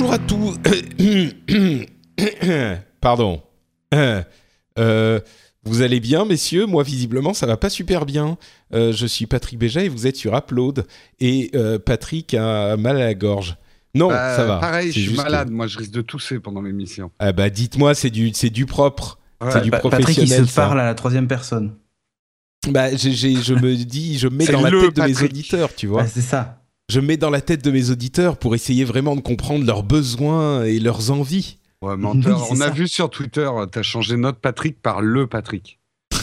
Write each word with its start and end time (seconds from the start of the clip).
Bonjour 0.00 0.12
à 0.12 0.18
tous. 0.18 0.56
Pardon. 3.00 3.42
Euh, 4.78 5.18
vous 5.64 5.82
allez 5.82 5.98
bien, 5.98 6.24
messieurs? 6.24 6.66
Moi, 6.66 6.84
visiblement, 6.84 7.34
ça 7.34 7.46
va 7.46 7.56
pas 7.56 7.68
super 7.68 8.06
bien. 8.06 8.38
Euh, 8.72 8.92
je 8.92 9.06
suis 9.06 9.26
Patrick 9.26 9.58
Béja 9.58 9.82
et 9.82 9.88
vous 9.88 10.06
êtes 10.06 10.14
sur 10.14 10.36
Upload. 10.36 10.86
Et 11.18 11.50
euh, 11.56 11.80
Patrick 11.80 12.32
a 12.34 12.76
mal 12.76 12.94
à 12.96 13.00
la 13.06 13.14
gorge. 13.14 13.56
Non, 13.96 14.06
Bah, 14.06 14.36
ça 14.36 14.44
va. 14.44 14.58
Pareil, 14.58 14.92
je 14.92 15.00
suis 15.00 15.16
malade. 15.16 15.50
Moi, 15.50 15.66
je 15.66 15.78
risque 15.78 15.90
de 15.90 16.02
tousser 16.02 16.38
pendant 16.38 16.62
l'émission. 16.62 17.10
Ah 17.18 17.32
bah, 17.32 17.50
dites-moi, 17.50 17.96
c'est 17.96 18.10
du, 18.10 18.30
c'est 18.34 18.50
du 18.50 18.66
propre. 18.66 19.18
Ouais. 19.40 19.50
c'est 19.50 19.62
du 19.62 19.70
Pa- 19.72 19.80
Patrick, 19.80 20.10
il 20.10 20.14
professionnel. 20.14 20.46
se 20.46 20.52
ça. 20.52 20.62
parle 20.62 20.80
à 20.80 20.84
la 20.84 20.94
troisième 20.94 21.26
personne. 21.26 21.74
Bah, 22.68 22.94
j'ai- 22.94 23.10
j'ai- 23.12 23.42
je 23.42 23.54
me 23.54 23.74
dis, 23.74 24.16
je 24.16 24.28
mets 24.28 24.46
dans 24.46 24.60
la 24.60 24.70
tête 24.70 24.94
de 24.94 25.02
mes 25.02 25.22
auditeurs, 25.24 25.74
tu 25.74 25.88
vois. 25.88 26.02
Ouais, 26.02 26.08
c'est 26.08 26.20
ça. 26.20 26.57
Je 26.90 27.00
mets 27.00 27.18
dans 27.18 27.28
la 27.28 27.42
tête 27.42 27.62
de 27.62 27.70
mes 27.70 27.90
auditeurs 27.90 28.38
pour 28.38 28.54
essayer 28.54 28.84
vraiment 28.84 29.14
de 29.14 29.20
comprendre 29.20 29.66
leurs 29.66 29.82
besoins 29.82 30.64
et 30.64 30.78
leurs 30.78 31.10
envies. 31.10 31.58
Ouais, 31.82 31.96
menteur. 31.98 32.38
Oui, 32.40 32.46
c'est 32.48 32.56
On 32.56 32.60
a 32.62 32.70
vu 32.70 32.88
sur 32.88 33.10
Twitter, 33.10 33.48
t'as 33.70 33.82
changé 33.82 34.16
notre 34.16 34.38
Patrick 34.38 34.80
par 34.80 35.02
le 35.02 35.26
Patrick. 35.26 35.78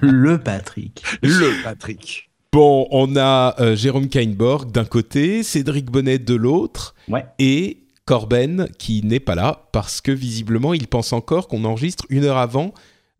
Le 0.00 0.36
Patrick. 0.38 1.02
Le 1.22 1.62
Patrick. 1.64 2.30
Bon, 2.52 2.86
on 2.90 3.16
a 3.16 3.54
euh, 3.60 3.74
Jérôme 3.74 4.08
Kainborg 4.08 4.70
d'un 4.70 4.84
côté, 4.84 5.42
Cédric 5.42 5.86
Bonnet 5.90 6.18
de 6.18 6.34
l'autre, 6.34 6.94
Ouais. 7.08 7.24
et 7.38 7.78
Corben 8.04 8.68
qui 8.78 9.02
n'est 9.04 9.20
pas 9.20 9.34
là 9.34 9.68
parce 9.72 10.00
que 10.02 10.12
visiblement 10.12 10.74
il 10.74 10.86
pense 10.86 11.12
encore 11.14 11.48
qu'on 11.48 11.64
enregistre 11.64 12.04
une 12.10 12.24
heure 12.24 12.36
avant 12.36 12.72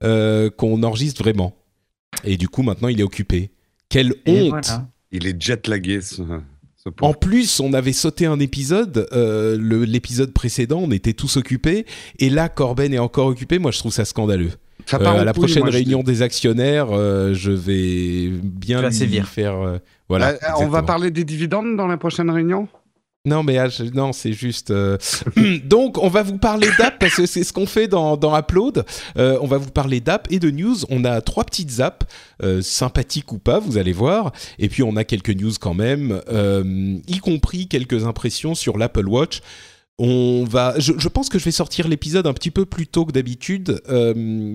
euh, 0.05 0.51
qu'on 0.51 0.83
enregistre 0.83 1.23
vraiment. 1.23 1.57
Et 2.25 2.37
du 2.37 2.49
coup 2.49 2.63
maintenant 2.63 2.89
il 2.89 3.01
est 3.01 3.05
occupé. 3.05 3.51
Quelle 3.89 4.15
Et 4.27 4.43
honte 4.53 4.67
voilà. 4.67 4.87
Il 5.13 5.27
est 5.27 5.41
jet 5.41 5.67
lagué, 5.69 6.01
ce, 6.01 6.23
ce 6.77 6.89
En 7.01 7.13
plus, 7.15 7.61
on 7.61 7.73
avait 7.73 7.93
sauté 7.93 8.27
un 8.27 8.39
épisode, 8.41 9.07
euh, 9.13 9.57
le- 9.59 9.85
l'épisode 9.85 10.33
précédent, 10.33 10.81
on 10.83 10.91
était 10.91 11.13
tous 11.15 11.37
occupés, 11.37 11.87
et 12.19 12.29
là 12.31 12.49
Corben 12.49 12.93
est 12.93 12.99
encore 12.99 13.27
occupé. 13.27 13.59
Moi, 13.59 13.71
je 13.71 13.79
trouve 13.79 13.93
ça 13.93 14.05
scandaleux. 14.05 14.51
Ça 14.85 14.99
Euh, 14.99 15.01
part 15.05 15.17
à 15.17 15.25
la 15.25 15.33
couille, 15.33 15.45
prochaine 15.45 15.63
moi, 15.65 15.71
réunion 15.71 16.03
des 16.03 16.23
actionnaires, 16.23 16.89
euh, 16.93 17.35
je 17.35 17.51
vais 17.51 18.29
bien 18.43 18.83
lui 18.83 18.93
sévir. 18.95 19.27
faire. 19.29 19.55
euh, 19.61 19.79
voilà. 20.09 20.31
Euh, 20.35 20.37
on 20.59 20.69
va 20.69 20.83
parler 20.83 21.11
des 21.11 21.25
dividendes 21.25 21.77
dans 21.77 21.87
la 21.89 21.97
prochaine 21.97 22.31
réunion? 22.31 22.69
Non, 23.27 23.43
mais 23.43 23.59
non, 23.93 24.13
c'est 24.13 24.33
juste. 24.33 24.71
euh, 24.71 24.97
Donc, 25.65 25.99
on 26.03 26.09
va 26.09 26.23
vous 26.23 26.39
parler 26.39 26.69
d'app 26.79 26.99
parce 27.01 27.17
que 27.17 27.27
c'est 27.27 27.43
ce 27.43 27.53
qu'on 27.53 27.67
fait 27.67 27.89
dans, 27.89 28.17
dans 28.17 28.39
Upload. 28.39 28.85
Euh, 29.19 29.37
on 29.43 29.49
va 29.49 29.59
vous 29.59 29.71
parler 29.73 30.01
d'app 30.01 30.29
et 30.31 30.39
de 30.39 30.49
news. 30.51 30.77
On 30.91 31.05
a 31.05 31.21
trois 31.21 31.43
petites 31.45 31.81
apps, 31.81 32.07
euh, 32.45 32.63
sympathiques 32.63 33.33
ou 33.33 33.39
pas, 33.39 33.59
vous 33.59 33.79
allez 33.79 33.93
voir. 33.93 34.33
Et 34.61 34.69
puis, 34.69 34.85
on 34.85 34.95
a 34.97 35.03
quelques 35.03 35.31
news 35.35 35.53
quand 35.61 35.75
même, 35.75 36.21
y 37.09 37.19
compris 37.19 37.67
quelques 37.67 38.07
impressions 38.07 38.55
sur 38.55 38.79
l'Apple 38.79 39.09
Watch. 39.09 39.41
On 39.99 40.45
va, 40.45 40.75
je, 40.79 41.09
pense 41.09 41.31
que 41.31 41.39
je 41.39 41.45
vais 41.45 41.51
sortir 41.51 41.89
l'épisode 41.89 42.27
un 42.27 42.35
petit 42.35 42.51
peu 42.51 42.67
plus 42.67 42.87
tôt 42.87 43.07
que 43.07 43.13
d'habitude 43.13 43.81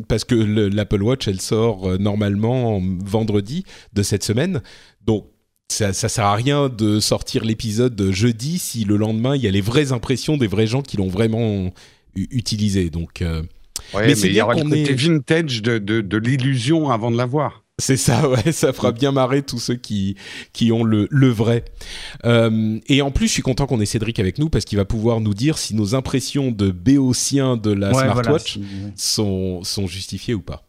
parce 0.08 0.24
que 0.24 0.36
le- 0.36 0.70
l'Apple 0.70 1.02
Watch 1.02 1.28
elle 1.28 1.42
sort 1.42 1.98
normalement 2.00 2.80
vendredi 3.04 3.66
de 3.94 4.04
cette 4.04 4.24
semaine, 4.24 4.62
donc 5.04 5.26
ça, 5.72 5.94
ça 5.94 6.10
sert 6.10 6.26
à 6.26 6.36
rien 6.36 6.70
de 6.70 7.00
sortir 7.00 7.44
l'épisode 7.44 7.96
de 7.96 8.12
jeudi 8.12 8.60
si 8.60 8.84
le 8.86 8.98
lendemain 8.98 9.36
il 9.36 9.42
y 9.42 9.48
a 9.48 9.52
les 9.52 9.62
vraies 9.62 9.92
impressions 9.92 10.38
des 10.38 10.48
vrais 10.48 10.68
gens 10.68 10.82
qui 10.82 10.98
l'ont 10.98 11.08
vraiment 11.10 11.72
utilisé. 12.16 12.90
Donc 12.90 13.22
euh, 13.22 13.42
Ouais, 13.94 14.02
Mais 14.02 14.08
mais, 14.10 14.16
c'est 14.16 14.30
bien 14.30 14.46
qu'on 14.46 14.62
côté 14.64 14.92
ait- 14.92 14.94
vintage 14.94 15.62
de, 15.64 15.78
de, 15.80 16.02
de 16.02 16.18
l'illusion 16.18 16.92
avant 16.92 17.10
de 17.10 17.18
l'avoir. 17.18 17.64
c'est 17.80 17.98
ça, 17.98 18.30
ouais, 18.30 18.52
ça 18.52 18.74
fera 18.74 18.92
bien 18.92 19.12
marrer 19.12 19.42
tous 19.42 19.58
ceux 19.60 19.76
qui 19.76 20.16
qui 20.54 20.72
ont 20.72 20.84
le, 20.84 21.08
le 21.10 21.30
vrai. 21.30 21.66
Euh, 22.26 22.80
et 22.88 23.02
en 23.02 23.10
plus, 23.12 23.28
je 23.28 23.32
suis 23.34 23.42
content 23.42 23.66
qu'on 23.66 23.80
ait 23.82 23.86
Cédric 23.88 24.20
avec 24.20 24.38
nous 24.38 24.50
parce 24.50 24.66
qu'il 24.66 24.78
va 24.78 24.86
pouvoir 24.86 25.20
nous 25.20 25.34
dire 25.34 25.58
si 25.58 25.74
nos 25.74 25.96
impressions 25.96 26.52
de 26.52 26.70
béotien 26.70 27.58
de 27.58 27.72
la 27.72 27.92
Ouais, 27.92 28.04
smartwatch 28.04 28.60
sont 28.96 29.88
justifiées 29.88 30.36
ou 30.36 30.42
pas. 30.42 30.68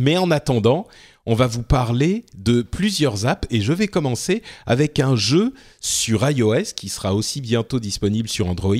Mais 0.00 0.16
en 0.16 0.30
attendant, 0.30 0.88
on 1.26 1.34
va 1.34 1.46
vous 1.46 1.62
parler 1.62 2.24
de 2.34 2.62
plusieurs 2.62 3.26
apps 3.26 3.46
et 3.50 3.60
je 3.60 3.72
vais 3.74 3.86
commencer 3.86 4.42
avec 4.66 4.98
un 4.98 5.14
jeu 5.14 5.52
sur 5.80 6.28
iOS 6.28 6.72
qui 6.74 6.88
sera 6.88 7.14
aussi 7.14 7.42
bientôt 7.42 7.78
disponible 7.78 8.26
sur 8.28 8.48
Android. 8.48 8.74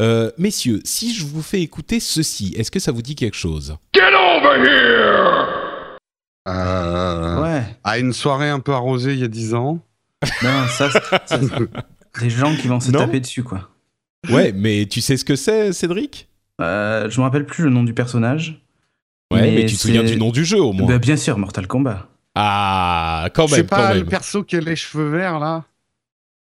Euh, 0.00 0.32
messieurs, 0.38 0.80
si 0.84 1.14
je 1.14 1.24
vous 1.24 1.42
fais 1.42 1.60
écouter 1.62 2.00
ceci, 2.00 2.52
est-ce 2.56 2.72
que 2.72 2.80
ça 2.80 2.90
vous 2.90 3.02
dit 3.02 3.14
quelque 3.14 3.36
chose? 3.36 3.76
Euh, 6.48 7.42
Ouais. 7.42 7.62
À 7.84 7.98
une 7.98 8.12
soirée 8.12 8.48
un 8.50 8.60
peu 8.60 8.72
arrosée 8.72 9.12
il 9.14 9.20
y 9.20 9.24
a 9.24 9.28
10 9.28 9.54
ans. 9.54 9.78
Non, 10.42 10.66
ça, 10.68 10.88
des 12.20 12.30
gens 12.30 12.54
qui 12.56 12.66
vont 12.66 12.80
se 12.80 12.90
Non. 12.90 12.98
taper 13.00 13.20
dessus, 13.20 13.42
quoi. 13.44 13.68
Ouais, 14.30 14.52
mais 14.52 14.86
tu 14.86 15.00
sais 15.00 15.16
ce 15.16 15.24
que 15.24 15.36
c'est, 15.36 15.72
Cédric? 15.72 16.28
Euh, 16.60 17.08
je 17.08 17.20
me 17.20 17.24
rappelle 17.24 17.46
plus 17.46 17.62
le 17.64 17.70
nom 17.70 17.84
du 17.84 17.94
personnage. 17.94 18.60
Ouais, 19.32 19.42
mais, 19.42 19.50
Mais 19.56 19.66
tu 19.66 19.74
te 19.76 19.80
souviens 19.80 20.02
c'est- 20.06 20.12
du 20.14 20.16
nom 20.18 20.30
du 20.30 20.44
jeu 20.44 20.60
au 20.60 20.72
moins. 20.72 20.86
Bah, 20.88 20.98
bien 20.98 21.16
sûr, 21.16 21.36
Mortal 21.38 21.66
Kombat. 21.66 22.06
Ah, 22.34 23.28
quand 23.34 23.48
C'est 23.48 23.56
même, 23.58 23.66
quand 23.66 23.76
pas 23.76 23.94
le 23.94 24.04
perso 24.04 24.42
qui 24.44 24.56
a 24.56 24.60
les 24.60 24.76
cheveux 24.76 25.08
verts 25.08 25.38
là 25.38 25.64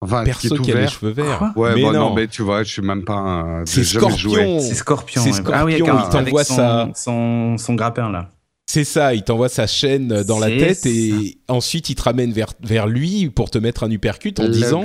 Enfin, 0.02 0.24
Perso 0.24 0.54
qui 0.56 0.72
a 0.72 0.76
les 0.80 0.88
cheveux 0.88 1.10
verts. 1.10 1.38
Quoi 1.38 1.52
Ouais, 1.56 1.74
mais 1.74 1.82
bon, 1.82 1.92
non, 1.92 2.00
non, 2.10 2.14
mais 2.14 2.26
tu 2.26 2.40
vois, 2.42 2.62
je 2.62 2.72
suis 2.72 2.80
même 2.82 3.04
pas 3.04 3.16
un. 3.16 3.66
c'est. 3.66 3.84
Scorpion. 3.84 4.58
C'est 4.60 4.74
Scorpion. 4.74 5.20
C'est 5.22 5.28
ouais. 5.30 5.34
Scorpion, 5.36 5.54
Ah 5.60 5.64
oui, 5.66 5.74
il 5.78 5.90
avec, 5.90 6.10
t'envoie 6.10 6.44
sa- 6.44 6.88
son, 6.94 7.58
son 7.58 7.74
grappin, 7.74 8.10
là. 8.10 8.30
C'est 8.66 8.84
ça, 8.84 9.12
il 9.14 9.22
t'envoie 9.24 9.48
sa 9.50 9.66
chaîne 9.66 10.22
dans 10.22 10.38
la 10.38 10.46
C'est 10.46 10.56
tête 10.58 10.86
et 10.86 11.38
ensuite 11.48 11.90
il 11.90 11.96
te 11.96 12.02
ramène 12.02 12.32
vers, 12.32 12.52
vers 12.62 12.86
lui 12.86 13.28
pour 13.28 13.50
te 13.50 13.58
mettre 13.58 13.82
un 13.82 13.90
uppercut 13.90 14.38
en 14.38 14.44
Le- 14.44 14.48
disant 14.50 14.84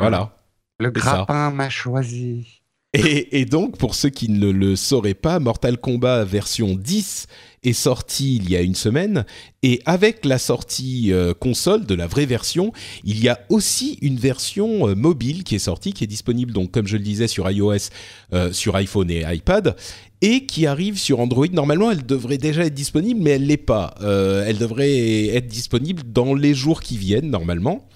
voilà. 0.00 0.30
Le 0.78 0.92
C'est 0.94 1.02
ça. 1.02 1.10
grappin 1.12 1.50
m'a 1.50 1.68
choisi. 1.68 2.57
Et, 2.94 3.44
donc 3.44 3.76
pour 3.76 3.94
ceux 3.94 4.08
qui 4.08 4.30
ne 4.30 4.50
le 4.50 4.74
sauraient 4.74 5.12
pas, 5.12 5.38
Mortal 5.40 5.76
Kombat 5.76 6.24
version 6.24 6.74
10 6.74 7.26
est 7.62 7.74
sorti 7.74 8.36
il 8.36 8.48
y 8.48 8.56
a 8.56 8.62
une 8.62 8.74
semaine 8.74 9.26
et 9.62 9.82
avec 9.84 10.24
la 10.24 10.38
sortie 10.38 11.12
euh, 11.12 11.34
console 11.34 11.84
de 11.84 11.94
la 11.94 12.06
vraie 12.06 12.24
version, 12.24 12.72
il 13.04 13.22
y 13.22 13.28
a 13.28 13.40
aussi 13.50 13.98
une 14.00 14.16
version 14.16 14.88
euh, 14.88 14.94
mobile 14.94 15.44
qui 15.44 15.54
est 15.54 15.58
sortie, 15.58 15.92
qui 15.92 16.04
est 16.04 16.06
disponible 16.06 16.54
donc 16.54 16.70
comme 16.70 16.86
je 16.86 16.96
le 16.96 17.02
disais 17.02 17.28
sur 17.28 17.50
iOS, 17.50 17.90
euh, 18.32 18.54
sur 18.54 18.74
iPhone 18.74 19.10
et 19.10 19.22
iPad 19.34 19.76
et 20.22 20.46
qui 20.46 20.64
arrive 20.64 20.98
sur 20.98 21.20
Android. 21.20 21.46
Normalement, 21.52 21.90
elle 21.90 22.06
devrait 22.06 22.38
déjà 22.38 22.64
être 22.64 22.74
disponible, 22.74 23.20
mais 23.22 23.32
elle 23.32 23.46
l'est 23.46 23.58
pas. 23.58 23.94
Elle 24.00 24.58
devrait 24.58 25.26
être 25.28 25.46
disponible 25.46 26.02
dans 26.04 26.34
les 26.34 26.54
jours 26.54 26.80
qui 26.80 26.96
viennent 26.96 27.30
normalement. 27.30 27.86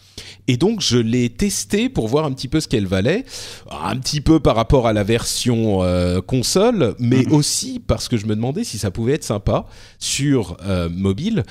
Et 0.48 0.56
donc, 0.56 0.80
je 0.80 0.98
l'ai 0.98 1.28
testé 1.30 1.88
pour 1.88 2.08
voir 2.08 2.24
un 2.24 2.32
petit 2.32 2.48
peu 2.48 2.60
ce 2.60 2.66
qu'elle 2.68 2.86
valait, 2.86 3.24
un 3.70 3.96
petit 3.96 4.20
peu 4.20 4.40
par 4.40 4.56
rapport 4.56 4.86
à 4.88 4.92
la 4.92 5.04
version 5.04 5.82
euh, 5.82 6.20
console, 6.20 6.94
mais 6.98 7.26
aussi 7.30 7.80
parce 7.86 8.08
que 8.08 8.16
je 8.16 8.26
me 8.26 8.34
demandais 8.34 8.64
si 8.64 8.78
ça 8.78 8.90
pouvait 8.90 9.12
être 9.14 9.24
sympa 9.24 9.66
sur 9.98 10.56
euh, 10.64 10.88
mobile. 10.90 11.44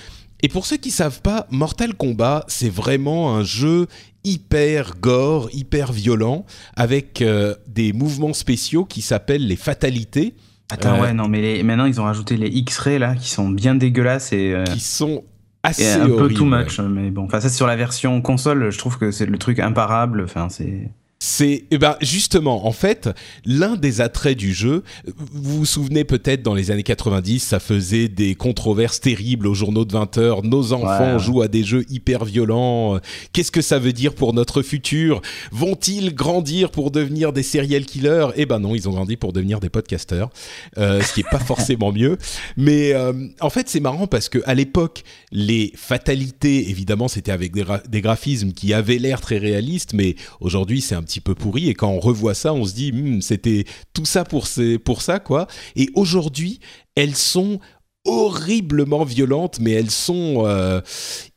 Et 0.43 0.47
pour 0.49 0.65
ceux 0.65 0.77
qui 0.77 0.91
savent 0.91 1.21
pas, 1.21 1.47
Mortal 1.51 1.93
Kombat, 1.93 2.43
c'est 2.47 2.69
vraiment 2.69 3.35
un 3.35 3.43
jeu 3.43 3.87
hyper 4.23 4.93
gore, 4.99 5.49
hyper 5.53 5.91
violent, 5.91 6.45
avec 6.75 7.21
euh, 7.21 7.55
des 7.67 7.93
mouvements 7.93 8.33
spéciaux 8.33 8.85
qui 8.85 9.01
s'appellent 9.01 9.47
les 9.47 9.55
fatalités, 9.55 10.35
Attends, 10.73 11.01
ouais, 11.01 11.13
non, 11.13 11.27
mais 11.27 11.41
les- 11.41 11.63
maintenant, 11.63 11.83
ils 11.85 11.99
ont 11.99 12.05
rajouté 12.05 12.37
les 12.37 12.47
X-Ray, 12.47 12.97
là, 12.97 13.13
qui 13.15 13.29
sont 13.29 13.49
bien 13.49 13.75
dégueulasses 13.75 14.31
et, 14.31 14.53
euh, 14.53 14.63
qui 14.63 14.79
sont 14.79 15.25
assez 15.63 15.99
un 15.99 16.07
peu 16.07 16.29
too 16.29 16.45
much. 16.45 16.79
Mais 16.79 17.11
bon, 17.11 17.25
enfin, 17.25 17.39
ça, 17.39 17.49
sur 17.49 17.67
la 17.67 17.75
version 17.75 18.21
console, 18.21 18.71
je 18.71 18.77
trouve 18.77 18.97
que 18.97 19.11
c'est 19.11 19.25
le 19.25 19.37
truc 19.37 19.59
imparable. 19.59 20.21
Enfin, 20.23 20.49
c'est. 20.49 20.91
C'est 21.23 21.65
eh 21.69 21.77
ben 21.77 21.97
justement 22.01 22.65
en 22.65 22.71
fait 22.71 23.07
l'un 23.45 23.75
des 23.75 24.01
attraits 24.01 24.35
du 24.35 24.55
jeu. 24.55 24.83
Vous 25.05 25.59
vous 25.59 25.65
souvenez 25.67 26.03
peut-être 26.03 26.41
dans 26.41 26.55
les 26.55 26.71
années 26.71 26.81
90, 26.81 27.39
ça 27.39 27.59
faisait 27.59 28.07
des 28.07 28.33
controverses 28.33 28.99
terribles 29.01 29.45
aux 29.45 29.53
journaux 29.53 29.85
de 29.85 29.93
20 29.93 30.17
heures. 30.17 30.41
Nos 30.43 30.73
enfants 30.73 31.13
Ouais. 31.13 31.19
jouent 31.19 31.43
à 31.43 31.47
des 31.47 31.63
jeux 31.63 31.85
hyper 31.91 32.25
violents. 32.25 32.99
Qu'est-ce 33.33 33.51
que 33.51 33.61
ça 33.61 33.77
veut 33.77 33.93
dire 33.93 34.15
pour 34.15 34.33
notre 34.33 34.63
futur? 34.63 35.21
Vont-ils 35.51 36.15
grandir 36.15 36.71
pour 36.71 36.89
devenir 36.89 37.33
des 37.33 37.43
serial 37.43 37.85
killers? 37.85 38.29
Eh 38.35 38.47
ben 38.47 38.57
non, 38.57 38.73
ils 38.73 38.89
ont 38.89 38.91
grandi 38.91 39.15
pour 39.15 39.31
devenir 39.31 39.59
des 39.59 39.69
podcasteurs, 39.69 40.31
euh, 40.79 41.01
ce 41.03 41.13
qui 41.13 41.19
est 41.19 41.29
pas 41.29 41.37
forcément 41.53 41.91
mieux. 41.91 42.17
Mais 42.57 42.93
euh, 42.93 43.13
en 43.41 43.51
fait, 43.51 43.69
c'est 43.69 43.79
marrant 43.79 44.07
parce 44.07 44.27
que 44.27 44.39
à 44.45 44.55
l'époque, 44.55 45.03
les 45.31 45.71
fatalités, 45.75 46.71
évidemment, 46.71 47.07
c'était 47.07 47.31
avec 47.31 47.53
des, 47.53 47.63
des 47.87 48.01
graphismes 48.01 48.53
qui 48.53 48.73
avaient 48.73 48.97
l'air 48.97 49.21
très 49.21 49.37
réalistes, 49.37 49.93
mais 49.93 50.15
aujourd'hui, 50.39 50.81
c'est 50.81 50.95
un 50.95 51.03
petit 51.03 51.10
peu 51.19 51.35
pourri. 51.35 51.67
Et 51.67 51.73
quand 51.73 51.89
on 51.89 51.99
revoit 51.99 52.33
ça, 52.35 52.53
on 52.53 52.63
se 52.63 52.73
dit, 52.73 52.91
Hmm, 52.93 53.19
c'était 53.21 53.65
tout 53.93 54.05
ça 54.05 54.23
pour, 54.23 54.47
ces- 54.47 54.77
pour 54.79 55.01
ça, 55.01 55.19
quoi. 55.19 55.47
Et 55.75 55.89
aujourd'hui, 55.95 56.59
elles 56.95 57.15
sont 57.15 57.59
horriblement 58.05 59.03
violentes, 59.03 59.59
mais 59.61 59.71
elles 59.71 59.91
sont 59.91 60.43
euh, 60.45 60.81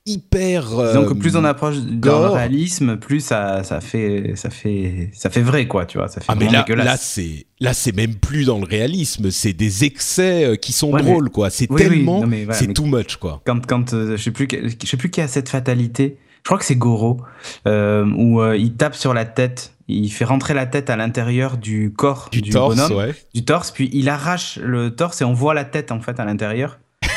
hyper. 0.07 0.79
Euh, 0.79 1.15
plus 1.15 1.37
on 1.37 1.45
approche 1.45 1.77
gore. 1.77 2.35
réalisme, 2.35 2.97
plus 2.97 3.21
ça, 3.21 3.63
ça, 3.65 3.81
fait, 3.81 4.33
ça, 4.37 4.51
fait, 4.51 5.11
ça 5.15 5.31
fait 5.31 5.43
vrai, 5.43 5.67
quoi, 5.69 5.87
tu 5.87 5.99
vois. 5.99 6.09
Ça 6.09 6.21
fait 6.21 6.27
Ah 6.29 6.35
mais 6.35 6.49
là, 6.49 6.65
là 6.69 6.97
c'est 6.97 7.47
là 7.61 7.75
c'est 7.75 7.95
même 7.95 8.15
plus 8.15 8.47
dans 8.47 8.59
le 8.59 8.65
réalisme, 8.67 9.31
c'est 9.31 9.53
des 9.53 9.85
excès 9.85 10.45
euh, 10.45 10.57
qui 10.57 10.73
sont 10.73 10.91
Ouais, 10.91 11.03
mais- 11.03 11.11
drôles 11.11 11.31
quoi. 11.31 11.51
C'est 11.51 11.71
Oui, 11.71 11.81
tellement, 11.83 12.21
voilà, 12.27 12.53
c'est 12.55 12.73
too 12.73 12.87
much 12.87 13.17
quoi. 13.17 13.43
quand, 13.47 13.67
quand 13.67 13.93
euh, 13.95 14.17
je 14.17 14.23
sais 14.23 14.31
plus, 14.31 14.49
je 14.51 14.87
sais 14.89 14.97
plus 14.97 15.11
qui 15.11 15.21
a 15.21 15.29
cette 15.29 15.49
fatalité. 15.49 16.17
Je 16.45 16.51
crois 16.51 16.59
que 16.59 16.67
c'est 16.67 16.77
Goro 16.77 17.23
euh, 17.67 18.05
où 18.19 18.43
euh, 18.43 18.55
il 18.55 18.75
tape 18.75 18.95
sur 18.95 19.15
la 19.15 19.25
tête, 19.25 19.73
il 19.89 20.11
fait 20.11 20.27
rentrer 20.27 20.53
la 20.53 20.67
tête 20.67 20.91
à 20.91 20.97
l'intérieur 20.97 21.57
du 21.57 21.91
corps 21.91 22.29
Du, 22.31 22.43
du, 22.43 22.51
torse, 22.51 22.77
bonhomme, 22.77 22.99
ouais. 22.99 23.15
du 23.33 23.47
torse, 23.47 23.71
puis 23.71 23.89
il 23.95 24.11
arrache 24.11 24.59
le 24.59 24.95
torse 24.95 25.23
et 25.23 25.25
on 25.25 25.33
voit 25.33 25.55
la 25.55 25.65
tête 25.65 25.91
en 25.91 26.01
fait 26.01 26.21
à 26.21 26.25
l'intérieur. 26.25 26.79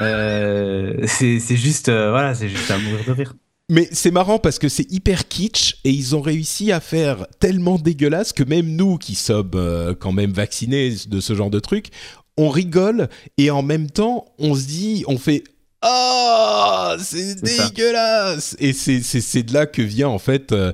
Euh, 0.00 0.94
c'est 1.06 1.40
juste, 1.56 1.90
voilà, 1.90 2.32
c'est 2.32 2.48
juste 2.48 2.70
à 2.70 2.78
mourir 2.78 3.04
de 3.04 3.10
rire. 3.10 3.34
Mais 3.68 3.88
c'est 3.90 4.12
marrant 4.12 4.38
parce 4.38 4.60
que 4.60 4.68
c'est 4.68 4.88
hyper 4.92 5.26
kitsch 5.26 5.74
et 5.82 5.90
ils 5.90 6.14
ont 6.14 6.20
réussi 6.20 6.70
à 6.70 6.78
faire 6.78 7.26
tellement 7.40 7.80
dégueulasse 7.80 8.32
que 8.32 8.44
même 8.44 8.68
nous 8.68 8.96
qui 8.96 9.16
sommes 9.16 9.96
quand 9.98 10.12
même 10.12 10.30
vaccinés 10.30 10.94
de 11.08 11.18
ce 11.18 11.34
genre 11.34 11.50
de 11.50 11.58
truc, 11.58 11.88
on 12.36 12.48
rigole 12.48 13.08
et 13.38 13.50
en 13.50 13.62
même 13.62 13.90
temps 13.90 14.26
on 14.38 14.54
se 14.54 14.68
dit, 14.68 15.02
on 15.08 15.18
fait 15.18 15.42
ah 15.82 16.96
c'est 16.98 17.46
ça. 17.46 17.68
dégueulasse 17.68 18.56
et 18.58 18.72
c'est 18.72 19.00
c'est 19.02 19.20
c'est 19.20 19.42
de 19.44 19.54
là 19.54 19.66
que 19.66 19.82
vient 19.82 20.08
en 20.08 20.18
fait 20.18 20.52
euh, 20.52 20.72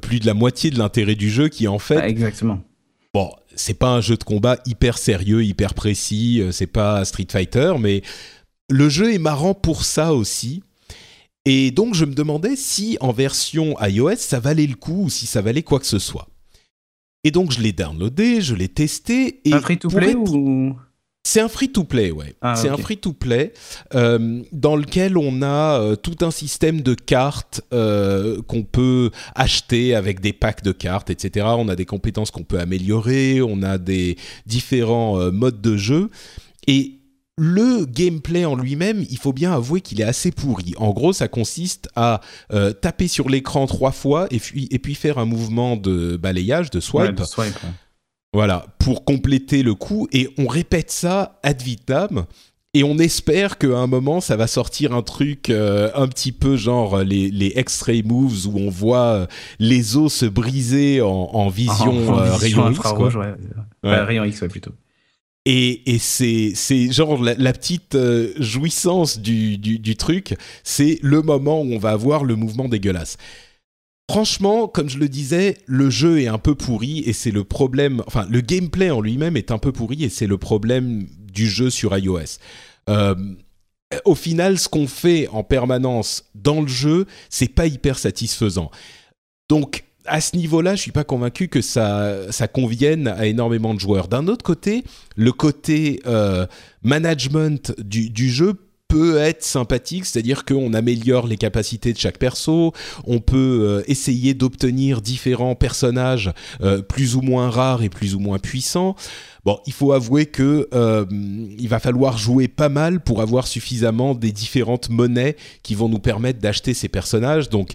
plus 0.00 0.18
de 0.20 0.26
la 0.26 0.34
moitié 0.34 0.70
de 0.70 0.78
l'intérêt 0.78 1.14
du 1.14 1.30
jeu 1.30 1.48
qui 1.48 1.68
en 1.68 1.78
fait 1.78 1.98
Ah, 1.98 2.08
exactement. 2.08 2.60
Bon, 3.12 3.30
c'est 3.54 3.74
pas 3.78 3.88
un 3.90 4.00
jeu 4.00 4.16
de 4.16 4.24
combat 4.24 4.58
hyper 4.66 4.98
sérieux, 4.98 5.42
hyper 5.44 5.74
précis, 5.74 6.40
euh, 6.40 6.52
c'est 6.52 6.66
pas 6.66 7.04
Street 7.04 7.26
Fighter, 7.30 7.74
mais 7.78 8.02
le 8.70 8.88
jeu 8.88 9.12
est 9.14 9.18
marrant 9.18 9.54
pour 9.54 9.84
ça 9.84 10.12
aussi. 10.14 10.62
Et 11.44 11.70
donc 11.70 11.94
je 11.94 12.04
me 12.04 12.14
demandais 12.14 12.56
si 12.56 12.96
en 13.00 13.12
version 13.12 13.76
iOS 13.80 14.16
ça 14.16 14.40
valait 14.40 14.66
le 14.66 14.74
coup 14.74 15.04
ou 15.04 15.10
si 15.10 15.26
ça 15.26 15.42
valait 15.42 15.62
quoi 15.62 15.78
que 15.80 15.86
ce 15.86 15.98
soit. 15.98 16.28
Et 17.24 17.30
donc 17.30 17.52
je 17.52 17.60
l'ai 17.60 17.72
downloadé, 17.72 18.40
je 18.40 18.54
l'ai 18.54 18.68
testé 18.68 19.40
et 19.44 19.52
un 19.52 19.60
free 19.60 19.78
to 19.78 19.88
play 19.88 20.10
être- 20.10 20.34
ou 20.34 20.76
c'est 21.26 21.40
un 21.40 21.48
free-to-play, 21.48 22.12
ouais. 22.12 22.36
Ah, 22.40 22.54
c'est 22.54 22.68
un 22.68 22.76
free-to-play 22.76 23.52
euh, 23.96 24.42
dans 24.52 24.76
lequel 24.76 25.18
on 25.18 25.42
a 25.42 25.80
euh, 25.80 25.96
tout 25.96 26.24
un 26.24 26.30
système 26.30 26.82
de 26.82 26.94
cartes 26.94 27.62
euh, 27.72 28.40
qu'on 28.42 28.62
peut 28.62 29.10
acheter 29.34 29.96
avec 29.96 30.20
des 30.20 30.32
packs 30.32 30.62
de 30.62 30.70
cartes, 30.70 31.10
etc. 31.10 31.46
On 31.58 31.68
a 31.68 31.74
des 31.74 31.84
compétences 31.84 32.30
qu'on 32.30 32.44
peut 32.44 32.60
améliorer, 32.60 33.42
on 33.42 33.64
a 33.64 33.76
des 33.76 34.16
différents 34.46 35.32
modes 35.32 35.60
de 35.60 35.76
jeu. 35.76 36.10
Et 36.68 37.00
le 37.38 37.84
gameplay 37.84 38.44
en 38.44 38.54
lui-même, 38.54 39.04
il 39.10 39.18
faut 39.18 39.32
bien 39.32 39.52
avouer 39.52 39.80
qu'il 39.80 40.00
est 40.00 40.04
assez 40.04 40.30
pourri. 40.30 40.74
En 40.78 40.92
gros, 40.92 41.12
ça 41.12 41.28
consiste 41.28 41.88
à 41.94 42.20
euh, 42.52 42.72
taper 42.72 43.08
sur 43.08 43.28
l'écran 43.28 43.66
trois 43.66 43.92
fois 43.92 44.26
et 44.30 44.38
puis, 44.38 44.68
et 44.70 44.78
puis 44.78 44.94
faire 44.94 45.18
un 45.18 45.26
mouvement 45.26 45.76
de 45.76 46.16
balayage, 46.16 46.70
de 46.70 46.80
swipe. 46.80 47.08
Ouais, 47.08 47.12
de 47.12 47.24
swipe, 47.24 47.54
ouais. 47.62 47.70
Voilà, 48.36 48.66
pour 48.78 49.06
compléter 49.06 49.62
le 49.62 49.74
coup, 49.74 50.08
et 50.12 50.28
on 50.36 50.46
répète 50.46 50.90
ça 50.90 51.40
ad 51.42 51.62
vitam, 51.62 52.26
et 52.74 52.84
on 52.84 52.98
espère 52.98 53.56
qu'à 53.56 53.78
un 53.78 53.86
moment, 53.86 54.20
ça 54.20 54.36
va 54.36 54.46
sortir 54.46 54.92
un 54.92 55.00
truc 55.00 55.48
euh, 55.48 55.90
un 55.94 56.06
petit 56.06 56.32
peu 56.32 56.54
genre 56.58 56.98
les, 57.02 57.30
les 57.30 57.54
X-ray 57.56 58.02
moves 58.02 58.46
où 58.46 58.58
on 58.58 58.68
voit 58.68 59.06
euh, 59.06 59.26
les 59.58 59.96
os 59.96 60.12
se 60.12 60.26
briser 60.26 61.00
en, 61.00 61.08
en 61.08 61.48
vision, 61.48 62.12
En 62.12 62.18
euh, 62.18 62.36
vision 62.36 62.64
rayon 62.64 62.70
X. 62.72 62.78
quoi. 62.80 63.08
ouais. 63.08 63.14
Ouais. 63.16 63.34
Ouais, 63.90 64.00
rayon 64.02 64.24
X, 64.24 64.42
ouais, 64.42 64.48
plutôt. 64.48 64.72
Et, 65.46 65.94
et 65.94 65.98
c'est, 65.98 66.52
genre 66.92 67.22
la, 67.22 67.32
la 67.38 67.54
petite 67.54 67.96
jouissance 68.38 69.18
du, 69.18 69.56
du, 69.56 69.78
du 69.78 69.96
truc, 69.96 70.36
c'est 70.62 70.98
le 71.00 71.22
moment 71.22 71.62
où 71.62 71.72
on 71.72 71.78
va 71.78 71.92
avoir 71.92 72.24
le 72.24 72.36
mouvement 72.36 72.68
dégueulasse. 72.68 73.16
Franchement, 74.08 74.68
comme 74.68 74.88
je 74.88 74.98
le 74.98 75.08
disais, 75.08 75.58
le 75.66 75.90
jeu 75.90 76.20
est 76.20 76.28
un 76.28 76.38
peu 76.38 76.54
pourri 76.54 77.00
et 77.00 77.12
c'est 77.12 77.32
le 77.32 77.42
problème. 77.42 78.02
Enfin, 78.06 78.26
le 78.30 78.40
gameplay 78.40 78.90
en 78.90 79.00
lui-même 79.00 79.36
est 79.36 79.50
un 79.50 79.58
peu 79.58 79.72
pourri 79.72 80.04
et 80.04 80.08
c'est 80.08 80.28
le 80.28 80.38
problème 80.38 81.08
du 81.32 81.48
jeu 81.48 81.70
sur 81.70 81.96
iOS. 81.96 82.38
Euh, 82.88 83.14
au 84.04 84.14
final, 84.14 84.58
ce 84.58 84.68
qu'on 84.68 84.86
fait 84.86 85.26
en 85.28 85.42
permanence 85.42 86.24
dans 86.36 86.60
le 86.60 86.68
jeu, 86.68 87.06
c'est 87.30 87.48
pas 87.48 87.66
hyper 87.66 87.98
satisfaisant. 87.98 88.70
Donc, 89.48 89.84
à 90.04 90.20
ce 90.20 90.36
niveau-là, 90.36 90.76
je 90.76 90.82
suis 90.82 90.92
pas 90.92 91.02
convaincu 91.02 91.48
que 91.48 91.60
ça, 91.60 92.30
ça 92.30 92.46
convienne 92.46 93.08
à 93.08 93.26
énormément 93.26 93.74
de 93.74 93.80
joueurs. 93.80 94.06
D'un 94.06 94.28
autre 94.28 94.44
côté, 94.44 94.84
le 95.16 95.32
côté 95.32 96.00
euh, 96.06 96.46
management 96.82 97.74
du, 97.80 98.10
du 98.10 98.30
jeu 98.30 98.54
peut 98.88 99.18
être 99.18 99.42
sympathique, 99.42 100.06
c'est-à-dire 100.06 100.44
qu'on 100.44 100.72
améliore 100.72 101.26
les 101.26 101.36
capacités 101.36 101.92
de 101.92 101.98
chaque 101.98 102.18
perso, 102.18 102.72
on 103.04 103.18
peut 103.18 103.36
euh, 103.62 103.82
essayer 103.86 104.34
d'obtenir 104.34 105.00
différents 105.00 105.54
personnages 105.54 106.32
euh, 106.60 106.82
plus 106.82 107.16
ou 107.16 107.20
moins 107.20 107.50
rares 107.50 107.82
et 107.82 107.88
plus 107.88 108.14
ou 108.14 108.20
moins 108.20 108.38
puissants. 108.38 108.94
Bon, 109.44 109.60
il 109.66 109.72
faut 109.72 109.92
avouer 109.92 110.26
que 110.26 110.68
euh, 110.74 111.04
il 111.10 111.68
va 111.68 111.78
falloir 111.78 112.18
jouer 112.18 112.48
pas 112.48 112.68
mal 112.68 113.00
pour 113.00 113.22
avoir 113.22 113.46
suffisamment 113.46 114.14
des 114.14 114.32
différentes 114.32 114.88
monnaies 114.90 115.36
qui 115.62 115.74
vont 115.74 115.88
nous 115.88 116.00
permettre 116.00 116.40
d'acheter 116.40 116.74
ces 116.74 116.88
personnages. 116.88 117.48
Donc 117.48 117.74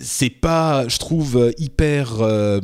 c'est 0.00 0.30
pas, 0.30 0.88
je 0.88 0.98
trouve, 0.98 1.36
euh, 1.36 1.52
hyper 1.58 2.20
euh, 2.22 2.60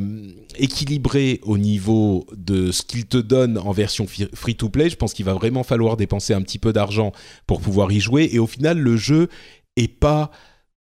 équilibré 0.58 1.40
au 1.44 1.56
niveau 1.56 2.26
de 2.36 2.72
ce 2.72 2.82
qu'il 2.82 3.06
te 3.06 3.16
donne 3.16 3.58
en 3.58 3.70
version 3.72 4.06
free-to-play. 4.34 4.90
Je 4.90 4.96
pense 4.96 5.14
qu'il 5.14 5.24
va 5.24 5.34
vraiment 5.34 5.62
falloir 5.62 5.96
dépenser 5.96 6.34
un 6.34 6.42
petit 6.42 6.58
peu 6.58 6.72
d'argent 6.72 7.12
pour 7.46 7.60
pouvoir 7.60 7.92
y 7.92 8.00
jouer. 8.00 8.28
Et 8.32 8.38
au 8.38 8.46
final, 8.46 8.78
le 8.78 8.96
jeu 8.96 9.28
est 9.76 9.88
pas 9.88 10.30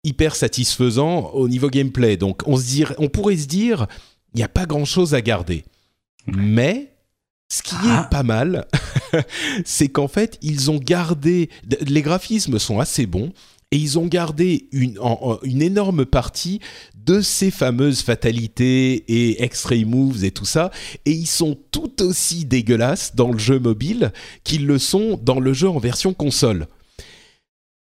hyper 0.03 0.35
satisfaisant 0.35 1.29
au 1.33 1.47
niveau 1.47 1.69
gameplay. 1.69 2.17
Donc 2.17 2.41
on, 2.47 2.57
se 2.57 2.65
dirait, 2.65 2.95
on 2.97 3.09
pourrait 3.09 3.37
se 3.37 3.47
dire, 3.47 3.85
il 4.33 4.37
n'y 4.37 4.43
a 4.43 4.49
pas 4.49 4.65
grand-chose 4.65 5.13
à 5.13 5.21
garder. 5.21 5.65
Mais 6.25 6.93
ce 7.51 7.61
qui 7.61 7.75
Ah. 7.83 8.05
est 8.05 8.09
pas 8.09 8.23
mal, 8.23 8.67
c'est 9.65 9.89
qu'en 9.89 10.07
fait, 10.07 10.37
ils 10.41 10.71
ont 10.71 10.79
gardé. 10.79 11.49
Les 11.85 12.01
graphismes 12.01 12.57
sont 12.57 12.79
assez 12.79 13.05
bons 13.05 13.31
et 13.71 13.77
ils 13.77 13.99
ont 13.99 14.07
gardé 14.07 14.69
une, 14.71 15.61
énorme 15.61 16.05
partie 16.05 16.59
de 16.95 17.21
ces 17.21 17.51
fameuses 17.51 18.01
fatalités 18.01 19.03
et 19.07 19.43
X-ray 19.43 19.83
moves 19.83 20.23
et 20.23 20.31
tout 20.31 20.45
ça. 20.45 20.71
Et 21.05 21.11
ils 21.11 21.27
sont 21.27 21.57
tout 21.71 22.01
aussi 22.01 22.45
dégueulasses 22.45 23.15
dans 23.15 23.31
le 23.31 23.37
jeu 23.37 23.59
mobile 23.59 24.13
qu'ils 24.43 24.65
le 24.65 24.79
sont 24.79 25.19
dans 25.21 25.39
le 25.39 25.53
jeu 25.53 25.69
en 25.69 25.79
version 25.79 26.13
console. 26.13 26.67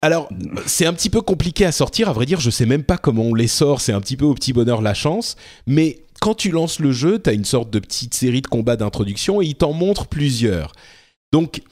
Alors, 0.00 0.28
c'est 0.66 0.87
un 0.87 0.94
petit 0.94 1.10
peu 1.10 1.20
compliqué 1.20 1.64
à 1.64 1.72
sortir, 1.72 2.08
à 2.08 2.12
vrai 2.12 2.25
dire, 2.25 2.40
je 2.40 2.50
sais 2.50 2.66
même 2.66 2.84
pas 2.84 2.98
comment 2.98 3.25
on 3.25 3.34
les 3.34 3.48
sort, 3.48 3.80
c'est 3.80 3.92
un 3.92 4.00
petit 4.00 4.16
peu 4.16 4.26
au 4.26 4.34
petit 4.34 4.52
bonheur 4.52 4.80
la 4.80 4.94
chance, 4.94 5.34
mais 5.66 6.04
quand 6.20 6.34
tu 6.34 6.50
lances 6.50 6.78
le 6.78 6.92
jeu, 6.92 7.20
tu 7.20 7.28
as 7.28 7.32
une 7.32 7.44
sorte 7.44 7.70
de 7.70 7.80
petite 7.80 8.14
série 8.14 8.40
de 8.40 8.46
combats 8.46 8.76
d'introduction 8.76 9.42
et 9.42 9.46
il 9.46 9.56
t'en 9.56 9.72
montre 9.72 10.06
plusieurs. 10.06 10.72
Donc, 11.32 11.62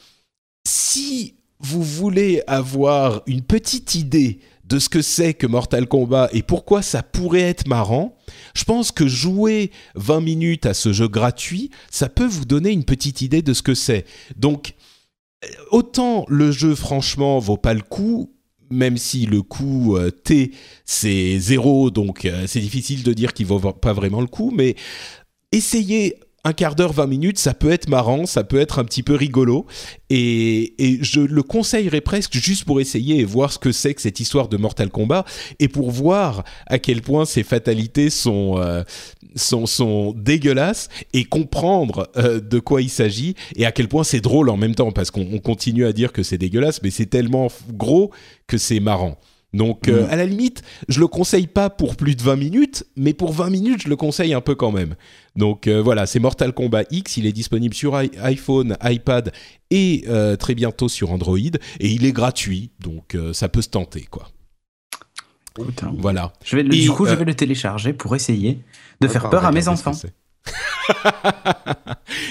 si 0.67 1.37
vous 1.61 1.83
voulez 1.83 2.43
avoir 2.47 3.23
une 3.27 3.43
petite 3.43 3.95
idée 3.95 4.41
de 4.65 4.79
ce 4.79 4.89
que 4.89 5.03
c'est 5.03 5.35
que 5.35 5.47
Mortal 5.47 5.87
Kombat 5.87 6.29
et 6.33 6.43
pourquoi 6.43 6.83
ça 6.83 7.03
pourrait 7.03 7.41
être 7.41 7.69
marrant, 7.69 8.17
je 8.55 8.65
pense 8.65 8.91
que 8.91 9.07
jouer 9.07 9.71
20 9.95 10.21
minutes 10.21 10.67
à 10.67 10.75
ce 10.75 10.93
jeu 10.93 11.09
gratuit, 11.09 11.71
ça 11.91 12.09
peut 12.09 12.27
vous 12.27 12.45
donner 12.45 12.71
une 12.71 12.85
petite 12.85 13.21
idée 13.21 13.43
de 13.43 13.53
ce 13.53 13.63
que 13.63 13.75
c'est. 13.75 14.05
Donc, 14.37 14.75
euh, 15.45 15.49
autant 15.71 16.25
le 16.29 16.51
jeu, 16.51 16.75
franchement, 16.75 17.39
vaut 17.39 17.57
pas 17.57 17.75
le 17.75 17.83
coup, 17.83 18.33
même 18.71 18.97
si 18.97 19.27
le 19.27 19.43
coût 19.43 19.97
euh, 19.97 20.11
T, 20.11 20.51
c'est 20.85 21.39
zéro, 21.39 21.91
donc 21.91 22.25
euh, 22.25 22.47
c'est 22.47 22.61
difficile 22.61 23.05
de 23.05 23.13
dire 23.13 23.33
qu'il 23.33 23.47
vaut 23.47 23.61
pas 23.61 23.93
vraiment 23.93 24.21
le 24.21 24.27
coup, 24.27 24.51
mais 24.53 24.75
essayez 25.53 26.17
un 26.47 26.53
quart 26.53 26.77
d'heure, 26.77 26.93
20 26.93 27.09
minutes, 27.09 27.39
ça 27.41 27.55
peut 27.55 27.73
être 27.73 27.89
marrant, 27.89 28.25
ça 28.25 28.45
peut 28.45 28.61
être 28.61 28.79
un 28.79 28.85
petit 28.85 29.03
peu 29.03 29.17
rigolo. 29.17 29.67
Et, 30.11 30.75
et 30.79 31.03
je 31.03 31.21
le 31.21 31.43
conseillerais 31.43 32.01
presque 32.01 32.35
juste 32.35 32.65
pour 32.65 32.81
essayer 32.81 33.19
et 33.19 33.25
voir 33.25 33.53
ce 33.53 33.59
que 33.59 33.73
c'est 33.73 33.95
que 33.95 34.01
cette 34.01 34.21
histoire 34.21 34.49
de 34.49 34.57
Mortal 34.57 34.89
Kombat 34.89 35.25
et 35.59 35.67
pour 35.67 35.91
voir 35.91 36.45
à 36.69 36.79
quel 36.79 37.03
point 37.03 37.25
ces 37.25 37.43
fatalités 37.43 38.11
sont, 38.11 38.59
euh, 38.59 38.85
sont, 39.35 39.67
sont 39.67 40.13
dégueulasses 40.13 40.89
et 41.13 41.25
comprendre 41.25 42.09
euh, 42.17 42.39
de 42.39 42.61
quoi 42.61 42.81
il 42.81 42.91
s'agit 42.91 43.35
et 43.57 43.67
à 43.67 43.73
quel 43.73 43.89
point 43.89 44.05
c'est 44.05 44.21
drôle 44.21 44.49
en 44.49 44.57
même 44.57 44.77
temps 44.77 44.93
parce 44.93 45.11
qu'on 45.11 45.41
continue 45.41 45.85
à 45.85 45.93
dire 45.93 46.13
que 46.13 46.23
c'est 46.23 46.39
dégueulasse, 46.39 46.81
mais 46.81 46.91
c'est 46.91 47.07
tellement 47.07 47.49
gros 47.73 48.13
que 48.47 48.57
c'est 48.57 48.79
marrant. 48.79 49.19
Donc, 49.57 49.89
euh, 49.89 50.05
Mm. 50.07 50.11
à 50.11 50.17
la 50.17 50.27
limite, 50.27 50.63
je 50.89 51.01
le 51.01 51.07
conseille 51.07 51.47
pas 51.47 51.71
pour 51.71 51.97
plus 51.97 52.15
de 52.15 52.23
20 52.23 52.37
minutes, 52.37 52.85
mais 52.97 53.13
pour 53.15 53.33
20 53.33 53.51
minutes, 53.51 53.83
je 53.85 53.89
le 53.89 53.97
conseille 53.97 54.35
un 54.35 54.41
peu 54.41 54.55
quand 54.55 54.71
même. 54.73 54.95
Donc 55.35 55.67
euh, 55.67 55.81
voilà, 55.83 56.07
c'est 56.07 56.19
Mortal 56.21 56.53
Kombat 56.53 56.85
X. 56.91 57.17
Il 57.17 57.27
est 57.27 57.33
disponible 57.33 57.75
sur 57.75 58.01
i- 58.03 58.11
iPhone, 58.23 58.77
iPad 58.83 59.33
et 59.71 60.05
euh, 60.09 60.37
très 60.37 60.55
bientôt 60.55 60.89
sur 60.89 61.11
Android. 61.11 61.37
Et 61.39 61.89
il 61.91 62.05
est 62.05 62.13
gratuit, 62.13 62.71
donc 62.81 63.15
euh, 63.15 63.33
ça 63.33 63.49
peut 63.49 63.63
se 63.63 63.69
tenter, 63.69 64.03
quoi. 64.11 64.29
Putain. 65.55 65.93
Voilà. 65.99 66.33
Je 66.45 66.57
vais, 66.57 66.63
le- 66.63 66.75
Et, 66.75 66.81
du 66.83 66.91
coup, 66.91 67.07
euh, 67.07 67.11
je 67.11 67.15
vais 67.15 67.25
le 67.25 67.35
télécharger 67.35 67.93
pour 67.95 68.15
essayer 68.15 68.59
de 69.01 69.09
faire 69.09 69.31
peur 69.31 69.45
à 69.47 69.53
mes 69.53 69.69
enfants. 69.69 69.93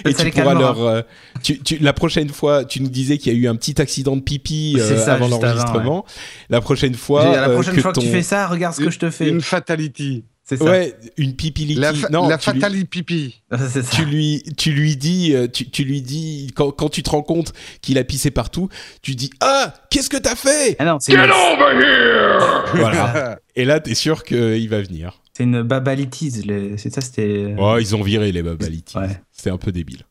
Et 0.06 0.14
tu 0.14 0.32
pourras 0.32 0.54
leur. 0.54 0.82
euh, 0.82 1.02
tu, 1.44 1.60
tu- 1.60 1.78
la 1.78 1.94
prochaine 1.94 2.30
fois, 2.30 2.66
tu 2.66 2.82
nous 2.82 2.90
disais 2.90 3.18
qu'il 3.18 3.34
y 3.34 3.36
a 3.36 3.40
eu 3.40 3.48
un 3.48 3.56
petit 3.56 3.82
accident 3.82 4.16
de 4.16 4.22
pipi 4.22 4.76
euh, 4.80 4.98
ça, 5.06 5.14
avant 5.14 5.28
l'enregistrement. 5.28 6.06
La 6.50 6.62
prochaine 6.62 6.96
fois. 6.96 7.24
Euh, 7.26 7.62
que 7.62 7.82
fois 7.82 7.92
que 7.94 8.00
tu 8.00 8.08
fais 8.08 8.22
ça, 8.24 8.48
regarde 8.48 8.76
ce 8.76 8.82
que 8.82 8.90
je 8.90 9.00
te 9.00 9.10
fais. 9.10 9.28
Une 9.30 9.42
fatality. 9.42 10.24
C'est 10.48 10.58
ça. 10.58 10.66
Ouais, 10.66 10.94
une 11.18 11.36
pipi 11.36 11.62
liquide. 11.66 11.80
La, 11.82 11.94
fa- 11.94 12.10
non, 12.10 12.28
la 12.28 12.38
tu 12.38 12.52
lui- 12.52 12.60
fatality 12.62 12.86
pipi. 12.86 13.42
C'est 13.72 13.82
ça. 13.82 13.96
tu 13.96 14.06
lui, 14.06 14.44
tu 14.58 14.72
lui 14.74 14.96
dis, 14.96 15.34
euh, 15.34 15.48
tu, 15.48 15.68
tu 15.72 15.84
lui 15.84 16.04
dis 16.04 16.52
quand, 16.56 16.70
quand 16.72 16.88
tu 16.90 17.02
te 17.02 17.10
rends 17.10 17.24
compte 17.24 17.52
qu'il 17.82 17.98
a 17.98 18.04
pissé 18.04 18.30
partout, 18.30 18.70
tu 19.02 19.16
dis 19.16 19.32
ah 19.42 19.74
qu'est-ce 19.90 20.08
que 20.10 20.18
t'as 20.18 20.36
fait? 20.36 20.76
Ah 20.78 20.86
non, 20.86 20.98
c'est 21.00 21.14
une, 21.14 21.20
Voilà. 22.76 23.40
Et 23.56 23.66
là 23.66 23.80
t'es 23.80 23.96
sûr 23.96 24.24
qu'il 24.24 24.70
va 24.70 24.82
venir. 24.84 25.20
c'est 25.36 25.46
une 25.46 25.64
babalitise. 25.64 26.46
les- 26.46 26.78
C'est 26.78 26.94
ça, 26.94 27.02
c'était. 27.02 27.56
Oh 27.58 27.78
ils 27.80 27.96
ont 27.96 28.04
viré 28.04 28.32
les 28.32 28.44
babalitis. 28.44 28.98
Ouais. 28.98 29.20
C'était 29.32 29.50
un 29.50 29.58
peu 29.58 29.72
débile. 29.72 30.04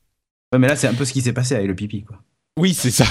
Ouais, 0.52 0.58
mais 0.58 0.66
là, 0.68 0.74
c'est 0.76 0.86
un 0.88 0.94
peu 0.94 1.04
ce 1.04 1.12
qui 1.12 1.20
s'est 1.22 1.32
passé 1.32 1.54
avec 1.54 1.68
le 1.68 1.74
pipi, 1.76 2.02
quoi. 2.02 2.18
Oui 2.58 2.74
c'est 2.74 2.90
ça. 2.90 3.04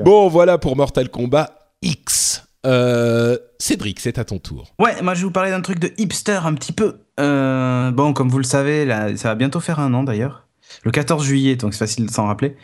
bon 0.00 0.28
voilà 0.28 0.58
pour 0.58 0.76
Mortal 0.76 1.08
Kombat 1.08 1.56
X. 1.82 2.44
Euh, 2.66 3.36
Cédric 3.58 4.00
c'est 4.00 4.18
à 4.18 4.24
ton 4.24 4.38
tour. 4.38 4.74
Ouais, 4.78 5.00
moi 5.02 5.14
je 5.14 5.20
vais 5.20 5.24
vous 5.24 5.30
parler 5.30 5.50
d'un 5.50 5.62
truc 5.62 5.78
de 5.78 5.92
hipster 5.98 6.40
un 6.44 6.54
petit 6.54 6.72
peu. 6.72 6.98
Euh, 7.18 7.90
bon, 7.90 8.12
comme 8.12 8.28
vous 8.28 8.38
le 8.38 8.44
savez, 8.44 8.84
là, 8.84 9.16
ça 9.16 9.28
va 9.28 9.34
bientôt 9.34 9.60
faire 9.60 9.80
un 9.80 9.92
an 9.94 10.02
d'ailleurs. 10.04 10.46
Le 10.84 10.92
14 10.92 11.24
juillet, 11.24 11.56
donc 11.56 11.72
c'est 11.74 11.80
facile 11.80 12.06
de 12.06 12.10
s'en 12.12 12.26
rappeler. 12.26 12.56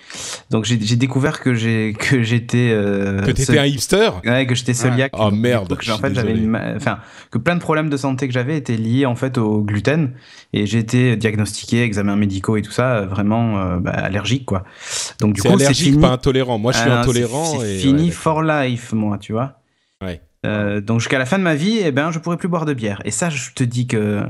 Donc 0.50 0.64
j'ai 0.64 0.76
découvert 0.76 1.40
que 1.40 1.54
j'ai 1.54 1.92
que 1.98 2.22
j'étais 2.22 2.70
euh, 2.70 3.20
que 3.22 3.32
t'étais 3.32 3.58
un 3.58 3.64
hipster 3.66 4.10
Ouais, 4.24 4.46
que 4.46 4.54
j'étais 4.54 4.74
cœliaque. 4.74 5.12
Oh, 5.18 5.30
Du 5.30 5.38
merde, 5.38 5.76
que 5.76 5.90
en 5.90 5.98
fait, 5.98 6.14
j'avais 6.14 6.34
enfin, 6.76 6.98
que 7.32 7.38
plein 7.38 7.56
de 7.56 7.60
problèmes 7.60 7.90
de 7.90 7.96
santé 7.96 8.28
que 8.28 8.32
j'avais 8.32 8.56
étaient 8.56 8.76
liés 8.76 9.06
en 9.06 9.16
fait 9.16 9.38
au 9.38 9.60
gluten 9.60 10.12
et 10.52 10.66
j'ai 10.66 10.78
été 10.78 11.16
diagnostiqué, 11.16 11.82
examens 11.82 12.14
médicaux 12.16 12.56
et 12.56 12.62
tout 12.62 12.70
ça, 12.70 13.00
vraiment 13.06 13.58
euh, 13.58 13.78
bah, 13.78 13.90
allergique 13.90 14.44
quoi. 14.46 14.62
Donc 15.18 15.34
du 15.34 15.42
coup, 15.42 15.48
c'est 15.48 15.54
allergique 15.64 15.88
fini. 15.94 16.00
pas 16.00 16.10
intolérant. 16.12 16.58
Moi 16.58 16.70
je 16.72 16.78
suis 16.78 16.88
Ah, 16.90 17.00
intolérant. 17.00 17.58
c'est- 17.60 17.78
fini 17.78 18.04
ouais, 18.04 18.10
for 18.12 18.42
life, 18.42 18.92
moi, 18.92 19.18
tu 19.18 19.32
vois. 19.32 19.58
Ouais. 20.04 20.20
Euh, 20.44 20.80
donc 20.80 21.00
jusqu'à 21.00 21.18
la 21.18 21.26
fin 21.26 21.38
de 21.38 21.42
ma 21.42 21.54
vie, 21.54 21.78
eh 21.82 21.90
ben, 21.92 22.10
je 22.10 22.18
pourrais 22.18 22.36
plus 22.36 22.48
boire 22.48 22.64
de 22.66 22.74
bière. 22.74 23.00
Et 23.04 23.10
ça, 23.10 23.30
je 23.30 23.50
te 23.52 23.64
dis 23.64 23.86
que 23.86 24.22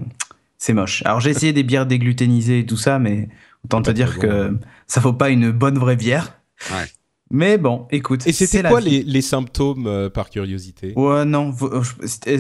c'est 0.58 0.72
moche. 0.72 1.02
Alors 1.04 1.20
j'ai 1.20 1.30
essayé 1.30 1.52
des 1.52 1.62
bières 1.62 1.86
dégluténisées 1.86 2.60
et 2.60 2.66
tout 2.66 2.76
ça, 2.76 2.98
mais 2.98 3.28
autant 3.64 3.82
te 3.82 3.86
Pas 3.90 3.92
dire 3.92 4.18
que 4.18 4.56
ça 4.86 5.00
vaut 5.00 5.12
pas 5.12 5.28
une 5.30 5.50
bonne 5.50 5.78
vraie 5.78 5.96
bière. 5.96 6.38
Ouais. 6.70 6.86
Mais 7.30 7.58
bon, 7.58 7.86
écoute. 7.90 8.24
Et 8.26 8.32
c'était 8.32 8.62
quoi 8.62 8.80
les, 8.80 9.02
les 9.02 9.20
symptômes 9.20 9.86
euh, 9.88 10.08
par 10.08 10.30
curiosité? 10.30 10.92
Ouais, 10.96 11.24
non. 11.24 11.52
euh, 11.62 11.82
je- 11.82 11.92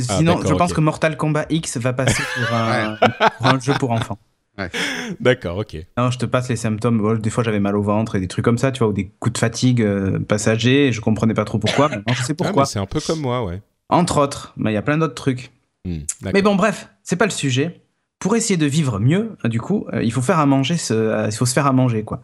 Ah, 0.08 0.16
sinon, 0.18 0.40
je 0.46 0.54
pense 0.54 0.72
que 0.72 0.80
Mortal 0.80 1.16
Kombat 1.16 1.46
X 1.50 1.76
va 1.78 1.92
passer 1.92 2.22
pour 2.36 2.56
un, 2.56 2.96
pour 3.38 3.46
un 3.46 3.58
jeu 3.58 3.74
pour 3.74 3.90
enfants. 3.90 4.18
D'accord, 5.20 5.58
ok. 5.58 5.76
Non, 5.96 6.10
je 6.10 6.18
te 6.18 6.26
passe 6.26 6.48
les 6.48 6.56
symptômes. 6.56 6.98
Bon, 6.98 7.14
des 7.18 7.30
fois, 7.30 7.44
j'avais 7.44 7.60
mal 7.60 7.76
au 7.76 7.82
ventre 7.82 8.16
et 8.16 8.20
des 8.20 8.28
trucs 8.28 8.44
comme 8.44 8.58
ça, 8.58 8.72
tu 8.72 8.78
vois, 8.80 8.88
ou 8.88 8.92
des 8.92 9.08
coups 9.20 9.34
de 9.34 9.38
fatigue 9.38 9.82
euh, 9.82 10.18
passagers. 10.18 10.88
Et 10.88 10.92
je 10.92 11.00
comprenais 11.00 11.34
pas 11.34 11.44
trop 11.44 11.58
pourquoi. 11.58 11.88
Maintenant, 11.88 12.14
je 12.14 12.22
sais 12.22 12.32
Ah, 12.32 12.42
pourquoi. 12.44 12.66
c'est 12.66 12.78
un 12.78 12.86
peu 12.86 13.00
comme 13.00 13.20
moi, 13.20 13.44
ouais. 13.44 13.60
Entre 13.88 14.18
autres, 14.18 14.52
mais 14.56 14.72
il 14.72 14.74
y 14.74 14.78
a 14.78 14.82
plein 14.82 14.98
d'autres 14.98 15.14
trucs. 15.14 15.52
Hmm. 15.84 15.98
Mais 16.34 16.42
bon, 16.42 16.56
bref, 16.56 16.88
c'est 17.02 17.16
pas 17.16 17.26
le 17.26 17.30
sujet. 17.30 17.80
Pour 18.18 18.34
essayer 18.34 18.56
de 18.56 18.64
vivre 18.66 18.98
mieux, 18.98 19.36
du 19.44 19.60
coup, 19.60 19.86
euh, 19.92 20.02
il 20.02 20.10
faut 20.10 20.22
faire 20.22 20.38
à 20.38 20.46
manger, 20.46 20.78
ce- 20.78 20.94
euh, 20.94 21.26
il 21.30 21.36
faut 21.36 21.44
se 21.44 21.52
faire 21.52 21.66
à 21.66 21.72
manger, 21.72 22.02
quoi. 22.02 22.22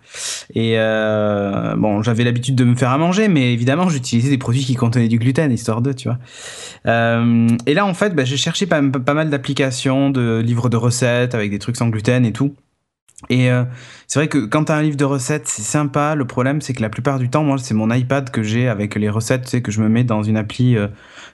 Et 0.55 0.75
euh, 0.79 1.77
bon, 1.77 2.03
j'avais 2.03 2.25
l'habitude 2.25 2.55
de 2.55 2.65
me 2.65 2.75
faire 2.75 2.91
à 2.91 2.99
manger, 2.99 3.29
mais 3.29 3.53
évidemment, 3.53 3.89
j'utilisais 3.91 4.31
des 4.31 4.39
produits 4.39 4.65
qui 4.65 4.75
contenaient 4.75 5.09
du 5.09 5.19
gluten, 5.19 5.53
histoire 5.53 5.83
de, 5.83 5.93
tu 5.93 6.09
vois. 6.09 6.19
Euh, 6.87 7.47
et 7.67 7.75
là, 7.75 7.85
en 7.85 7.93
fait, 7.93 8.15
bah, 8.15 8.25
j'ai 8.25 8.39
cherché 8.39 8.67
pas, 8.67 8.81
mal 8.81 9.29
d'applications, 9.29 10.09
de 10.09 10.41
livres 10.43 10.71
de 10.71 10.79
recettes 10.79 11.35
avec 11.35 11.51
des 11.51 11.59
trucs 11.59 11.77
sans 11.77 11.89
gluten 11.91 12.25
et 12.25 12.33
tout. 12.33 12.55
Et 13.29 13.51
euh, 13.51 13.63
c'est 14.09 14.19
vrai 14.19 14.29
que 14.29 14.39
quand 14.39 14.65
t'as 14.65 14.77
un 14.79 14.83
livre 14.83 14.97
de 14.97 15.05
recettes, 15.05 15.47
c'est 15.47 15.63
sympa. 15.63 16.15
Le 16.15 16.25
problème, 16.25 16.61
c'est 16.63 16.73
que 16.73 16.83
la 16.83 16.89
plupart 16.89 17.19
du 17.19 17.29
temps, 17.29 17.45
moi, 17.45 17.59
c'est 17.59 17.75
mon 17.75 17.91
iPad 17.93 18.31
que 18.31 18.43
j'ai 18.43 18.67
avec 18.67 18.95
les 18.95 19.11
recettes, 19.11 19.43
tu 19.45 19.51
sais, 19.51 19.63
que 19.63 19.71
je 19.71 19.81
me 19.83 19.89
mets 19.91 20.05
dans 20.05 20.23
une 20.23 20.39
appli 20.39 20.77
euh, 20.77 20.89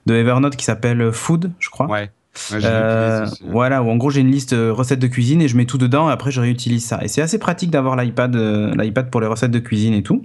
de 0.06 0.14
Evernote 0.14 0.56
qui 0.56 0.64
s'appelle 0.64 1.12
Food, 1.12 1.52
je 1.60 1.70
crois. 1.70 1.86
Ouais. 1.86 2.10
Ouais, 2.52 2.60
Euh, 2.64 3.24
aussi. 3.26 3.42
voilà, 3.48 3.82
où 3.82 3.90
en 3.90 3.96
gros 3.96 4.10
j'ai 4.10 4.20
une 4.20 4.30
liste 4.30 4.52
euh, 4.52 4.72
recettes 4.72 4.98
de 5.00 5.06
cuisine 5.06 5.40
et 5.42 5.48
je 5.48 5.56
mets 5.56 5.64
tout 5.66 5.78
dedans 5.78 6.08
et 6.08 6.12
après 6.12 6.30
je 6.30 6.40
réutilise 6.40 6.84
ça. 6.84 7.02
Et 7.02 7.08
c'est 7.08 7.22
assez 7.22 7.38
pratique 7.38 7.70
d'avoir 7.70 7.96
l'iPad, 7.96 8.34
euh, 8.36 8.74
l'iPad 8.76 9.10
pour 9.10 9.20
les 9.20 9.26
recettes 9.26 9.50
de 9.50 9.58
cuisine 9.58 9.94
et 9.94 10.02
tout. 10.02 10.24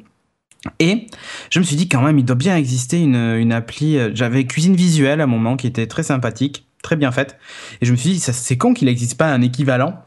Et 0.79 1.07
je 1.49 1.59
me 1.59 1.63
suis 1.63 1.75
dit 1.75 1.89
quand 1.89 2.01
même, 2.01 2.17
il 2.19 2.25
doit 2.25 2.35
bien 2.37 2.55
exister 2.55 3.01
une, 3.01 3.15
une 3.15 3.51
appli. 3.51 3.97
J'avais 4.15 4.45
Cuisine 4.45 4.75
Visuelle 4.75 5.19
à 5.19 5.25
un 5.25 5.27
moment 5.27 5.57
qui 5.57 5.67
était 5.67 5.87
très 5.87 6.03
sympathique, 6.03 6.65
très 6.81 6.95
bien 6.95 7.11
faite. 7.11 7.37
Et 7.81 7.85
je 7.85 7.91
me 7.91 7.97
suis 7.97 8.11
dit, 8.11 8.19
ça, 8.19 8.31
c'est 8.31 8.57
con 8.57 8.73
qu'il 8.73 8.87
n'existe 8.87 9.17
pas 9.17 9.27
un 9.27 9.41
équivalent 9.41 10.01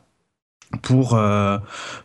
pour, 0.82 1.14
euh, 1.14 1.58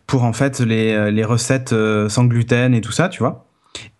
pour 0.06 0.24
en 0.24 0.34
fait 0.34 0.60
les, 0.60 1.10
les 1.10 1.24
recettes 1.24 1.74
sans 2.08 2.24
gluten 2.24 2.74
et 2.74 2.82
tout 2.82 2.92
ça, 2.92 3.08
tu 3.08 3.20
vois. 3.20 3.46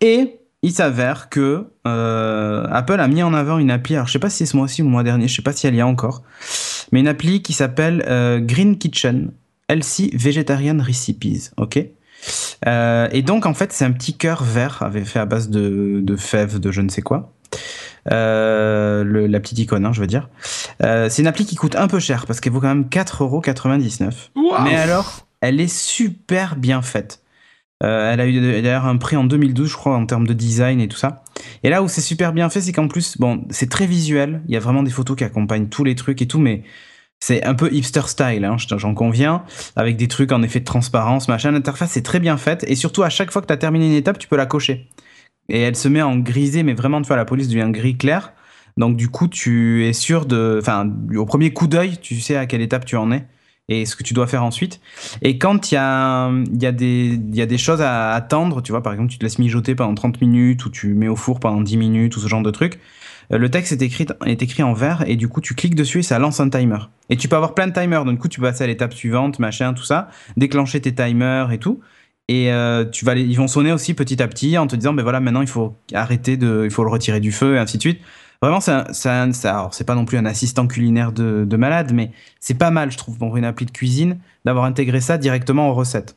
Et 0.03 0.39
il 0.63 0.73
s'avère 0.73 1.29
que 1.29 1.67
euh, 1.87 2.67
Apple 2.71 3.01
a 3.01 3.09
mis 3.09 3.23
en 3.23 3.35
avant 3.35 3.59
une 3.59 3.71
appli, 3.71 3.95
alors 3.95 4.07
je 4.07 4.13
sais 4.13 4.19
pas 4.19 4.31
si 4.31 4.39
c'est 4.39 4.47
ce 4.47 4.57
mois-ci 4.57 4.83
ou 4.83 4.85
le 4.85 4.91
mois 4.91 5.03
dernier, 5.03 5.27
je 5.29 5.35
sais 5.35 5.43
pas 5.43 5.53
si 5.53 5.67
elle 5.67 5.75
y 5.75 5.81
a 5.81 5.87
encore, 5.87 6.23
mais 6.93 7.01
une 7.01 7.09
appli 7.09 7.43
qui 7.43 7.53
s'appelle 7.53 8.05
euh, 8.09 8.39
Green 8.41 8.79
Kitchen, 8.79 9.33
Healthy 9.69 10.11
Vegetarian 10.15 10.79
Recipes, 10.81 11.51
ok? 11.57 11.79
Euh, 12.67 13.09
Et 13.11 13.23
donc 13.23 13.47
en 13.47 13.55
fait 13.55 13.73
c'est 13.73 13.85
un 13.85 13.91
petit 13.93 14.17
cœur 14.17 14.45
vert, 14.45 14.79
avait 14.83 15.05
fait 15.05 15.19
à 15.19 15.27
base 15.27 15.49
de, 15.51 16.01
de 16.03 16.17
fèves, 16.17 16.61
de 16.61 16.71
je 16.71 16.81
ne 16.81 16.89
sais 16.89 17.03
quoi. 17.03 17.33
Le- 18.07 19.27
la 19.27 19.41
petite 19.41 19.59
icône, 19.59 19.85
hein, 19.87 19.93
je 19.93 20.01
veux 20.01 20.07
dire. 20.07 20.29
C'est 20.81 21.19
une 21.19 21.27
appli 21.27 21.45
qui 21.47 21.55
coûte 21.57 21.77
un 21.77 21.89
peu 21.89 21.99
cher 22.01 22.27
parce 22.27 22.41
qu'elle 22.41 22.53
vaut 22.53 22.61
quand 22.61 22.69
même 22.69 22.85
4,99€. 22.89 24.11
Mais 24.65 24.77
alors, 24.77 25.27
elle 25.41 25.61
est 25.61 25.73
super 25.73 26.57
bien 26.57 26.83
faite. 26.83 27.22
Euh, 27.83 28.13
elle 28.13 28.21
a 28.21 28.27
eu 28.27 28.41
d'ailleurs 28.63 28.87
un 28.87 28.97
prix 28.97 29.17
en 29.17 29.25
2012, 29.25 29.69
je 29.69 29.75
crois, 29.77 29.97
en 29.97 30.07
termes 30.07 30.27
de 30.27 30.33
design 30.35 30.81
et 30.81 30.89
tout 30.89 30.97
ça. 30.97 31.25
Et 31.65 31.69
là 31.71 31.83
où 31.83 31.89
c'est 31.89 32.01
super 32.01 32.33
bien 32.33 32.49
fait, 32.49 32.61
c'est 32.61 32.73
qu'en 32.73 32.89
plus, 32.89 33.17
c'est 33.51 33.69
très 33.71 33.87
visuel. 33.87 34.43
Il 34.47 34.55
y 34.55 34.57
a 34.57 34.61
vraiment 34.61 34.83
des 34.83 34.91
photos 34.91 35.17
qui 35.17 35.25
accompagnent 35.25 35.69
tous 35.69 35.83
les 35.85 35.95
trucs 35.95 36.23
et 36.23 36.27
tout, 36.27 36.39
mais 36.39 36.63
c'est 37.21 37.45
un 37.45 37.55
peu 37.55 37.73
hipster 37.73 38.03
style, 38.07 38.45
hein, 38.45 38.57
je- 38.59 38.77
j'en 38.79 38.95
conviens, 38.95 39.45
avec 39.77 39.97
des 39.97 40.09
trucs 40.09 40.33
en 40.33 40.43
effet 40.43 40.61
de 40.61 40.65
transparence, 40.65 41.29
machin. 41.29 41.53
L'interface 41.53 41.97
est 41.97 42.03
très 42.03 42.21
bien 42.21 42.37
faite 42.37 42.65
et 42.69 42.75
surtout, 42.75 43.03
à 43.03 43.11
chaque 43.11 43.31
fois 43.31 43.43
que 43.43 43.47
tu 43.47 43.53
as 43.53 43.57
terminé 43.57 43.87
une 43.87 43.93
étape, 43.93 44.19
tu 44.19 44.29
peux 44.29 44.37
la 44.37 44.47
cocher. 44.47 44.89
Et 45.49 45.61
elle 45.61 45.77
se 45.77 45.89
met 45.89 46.03
en 46.03 46.17
grisé, 46.19 46.63
mais 46.63 46.75
vraiment, 46.75 47.01
tu 47.03 47.09
vois, 47.09 47.17
la 47.17 47.25
police 47.25 47.49
devient 47.49 47.69
gris 47.71 47.97
clair. 47.97 48.33
Donc, 48.77 48.97
du 48.97 49.09
coup, 49.09 49.29
tu 49.29 49.87
es 49.87 49.93
sûr 49.93 50.25
de. 50.25 50.59
Enfin, 50.61 50.91
au 51.17 51.27
premier 51.27 51.53
coup 51.53 51.67
d'œil, 51.67 51.99
tu 51.99 52.21
sais 52.21 52.37
à 52.37 52.47
quelle 52.47 52.63
étape 52.63 52.85
tu 52.87 52.97
en 52.97 53.13
es 53.13 53.27
et 53.69 53.87
ce 53.87 53.97
que 53.97 54.03
tu 54.03 54.15
dois 54.15 54.27
faire 54.27 54.45
ensuite. 54.45 54.81
Et 55.23 55.39
quand 55.39 55.71
il 55.71 55.75
y 55.75 55.79
a, 55.79 56.31
y, 56.61 56.67
a 56.67 56.73
des- 56.73 57.59
choses 57.59 57.81
à 57.81 58.13
attendre, 58.13 58.61
tu 58.63 58.73
vois, 58.73 58.83
par 58.83 58.93
exemple, 58.93 59.11
tu 59.11 59.19
te 59.19 59.25
laisses 59.25 59.39
mijoter 59.39 59.75
pendant 59.75 59.95
30 59.95 60.21
minutes 60.21 60.65
ou 60.65 60.71
tu 60.71 60.95
mets 60.95 61.09
au 61.09 61.17
four 61.17 61.41
pendant 61.41 61.61
10 61.61 61.77
minutes 61.77 62.17
ou 62.17 62.21
ce 62.21 62.29
genre 62.29 62.43
de 62.43 62.51
truc, 62.51 62.81
euh, 63.33 63.39
le 63.39 63.51
texte 63.51 63.73
est 63.73 63.83
écrit, 63.83 64.63
en 64.63 64.73
vert 64.73 65.05
et 65.07 65.17
du 65.17 65.29
coup, 65.29 65.41
tu 65.41 65.55
cliques 65.55 65.75
dessus 65.75 66.01
et 66.01 66.03
ça 66.03 66.19
lance 66.19 66.41
un 66.41 66.49
timer. 66.51 66.79
Et 67.09 67.17
tu 67.17 67.29
peux 67.29 67.37
avoir 67.37 67.55
plein 67.55 67.67
de 67.67 67.73
timers, 67.73 68.05
donc 68.05 68.15
du 68.15 68.21
coup, 68.21 68.29
tu 68.29 68.41
peux 68.41 68.47
passer 68.47 68.65
à 68.65 68.67
l'étape 68.67 68.95
suivante, 68.95 69.39
machin, 69.39 69.75
tout 69.75 69.85
ça, 69.85 70.09
déclencher 70.37 70.81
tes 70.81 70.95
timers 70.95 71.53
et 71.53 71.59
tout. 71.59 71.81
Et 72.29 72.53
euh, 72.53 72.85
tu 72.85 73.05
vas 73.05 73.15
ils 73.15 73.37
vont 73.37 73.49
sonner 73.49 73.73
aussi 73.73 73.95
petit 73.95 74.23
à 74.23 74.29
petit 74.29 74.57
en 74.57 74.67
te 74.67 74.77
disant, 74.77 74.93
ben 74.95 75.03
voilà, 75.03 75.21
maintenant 75.21 75.43
il 75.43 75.49
faut 75.49 75.75
arrêter 75.93 76.37
de, 76.37 76.63
il 76.65 76.71
faut 76.71 76.85
le 76.85 76.91
retirer 76.91 77.21
du 77.21 77.33
feu 77.33 77.57
et 77.57 77.59
ainsi 77.59 77.77
de 77.77 77.83
suite. 77.83 78.01
Vraiment, 78.43 78.61
c'est 78.61 79.85
pas 79.87 79.95
non 79.95 80.05
plus 80.05 80.19
un 80.19 80.27
assistant 80.27 80.67
culinaire 80.67 81.13
de, 81.13 81.45
de 81.49 81.57
malade, 81.57 81.93
mais 81.95 82.11
c'est 82.41 82.55
pas 82.59 82.71
mal, 82.71 82.91
je 82.91 82.99
trouve, 82.99 83.17
pour 83.17 83.37
une 83.37 83.45
appli 83.45 83.67
de 83.67 83.71
cuisine, 83.71 84.19
d'avoir 84.45 84.65
intégré 84.65 85.01
ça 85.01 85.17
directement 85.17 85.71
aux 85.71 85.75
recettes. 85.75 86.17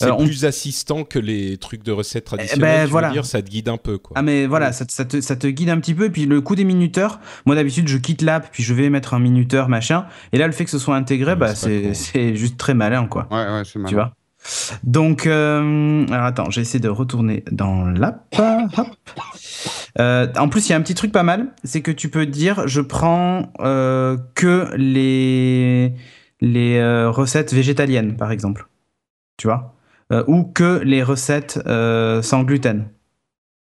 C'est 0.00 0.08
Euh, 0.08 0.12
on- 0.14 0.24
plus 0.24 0.44
assistant 0.44 1.02
que 1.04 1.18
les 1.18 1.56
trucs 1.58 1.82
de 1.84 1.90
recettes 1.92 2.24
traditionnelles. 2.24 2.60
ben, 2.60 2.78
tu 2.80 2.84
veux 2.86 2.90
voilà. 2.90 3.10
dire, 3.10 3.24
ça 3.24 3.42
te 3.42 3.48
guide 3.50 3.68
un 3.68 3.76
peu, 3.76 3.98
quoi. 3.98 4.12
Ah 4.16 4.22
mais 4.22 4.46
voilà, 4.46 4.70
ça, 4.72 4.84
te- 4.84 4.92
ça 4.92 5.04
te, 5.04 5.20
ça 5.20 5.34
te 5.36 5.46
guide 5.48 5.70
un 5.70 5.78
petit 5.80 5.94
peu. 5.94 6.04
Et 6.06 6.10
puis 6.10 6.24
le 6.26 6.40
coup 6.40 6.54
des 6.54 6.62
minuteurs, 6.64 7.18
moi 7.46 7.56
d'habitude 7.56 7.88
je 7.88 7.98
quitte 7.98 8.22
l'app, 8.22 8.48
puis 8.52 8.62
je 8.62 8.74
vais 8.74 8.90
mettre 8.90 9.14
un 9.14 9.18
minuteur, 9.18 9.68
machin. 9.68 10.06
Et 10.32 10.38
là 10.38 10.46
le 10.46 10.52
fait 10.52 10.64
que 10.64 10.70
ce 10.70 10.78
soit 10.78 10.94
intégré, 10.96 11.32
Ouais, 11.32 11.36
bah 11.36 11.54
c'est 11.56 12.36
juste 12.36 12.56
très 12.58 12.74
malin 12.74 13.06
quoi. 13.06 13.26
Ouais, 13.32 13.38
ouais, 13.38 13.62
c'est 13.64 13.72
Tu 13.72 13.78
marrant. 13.80 13.92
vois 13.92 14.12
Donc, 14.84 15.26
euh, 15.26 16.04
alors 16.10 16.26
attends, 16.26 16.50
j'ai 16.50 16.60
essayé 16.60 16.78
de 16.80 16.88
retourner 16.88 17.44
dans 17.50 17.84
l'app. 17.86 18.24
Hop. 18.76 18.86
Euh, 20.00 20.26
en 20.36 20.48
plus, 20.48 20.68
il 20.68 20.72
y 20.72 20.74
a 20.74 20.78
un 20.78 20.80
petit 20.82 20.94
truc 20.94 21.12
pas 21.12 21.22
mal, 21.22 21.48
c'est 21.64 21.82
que 21.82 21.90
tu 21.90 22.08
peux 22.08 22.26
dire, 22.26 22.66
je 22.66 22.80
prends 22.80 23.52
euh, 23.60 24.16
que 24.34 24.70
les 24.76 25.92
les 26.40 26.78
euh, 26.78 27.10
recettes 27.10 27.52
végétaliennes, 27.52 28.16
par 28.16 28.32
exemple. 28.32 28.66
Tu 29.36 29.46
vois? 29.46 29.74
Euh, 30.12 30.24
Ou 30.26 30.44
que 30.44 30.80
les 30.84 31.02
recettes 31.02 31.60
euh, 31.66 32.20
sans 32.22 32.42
gluten. 32.42 32.86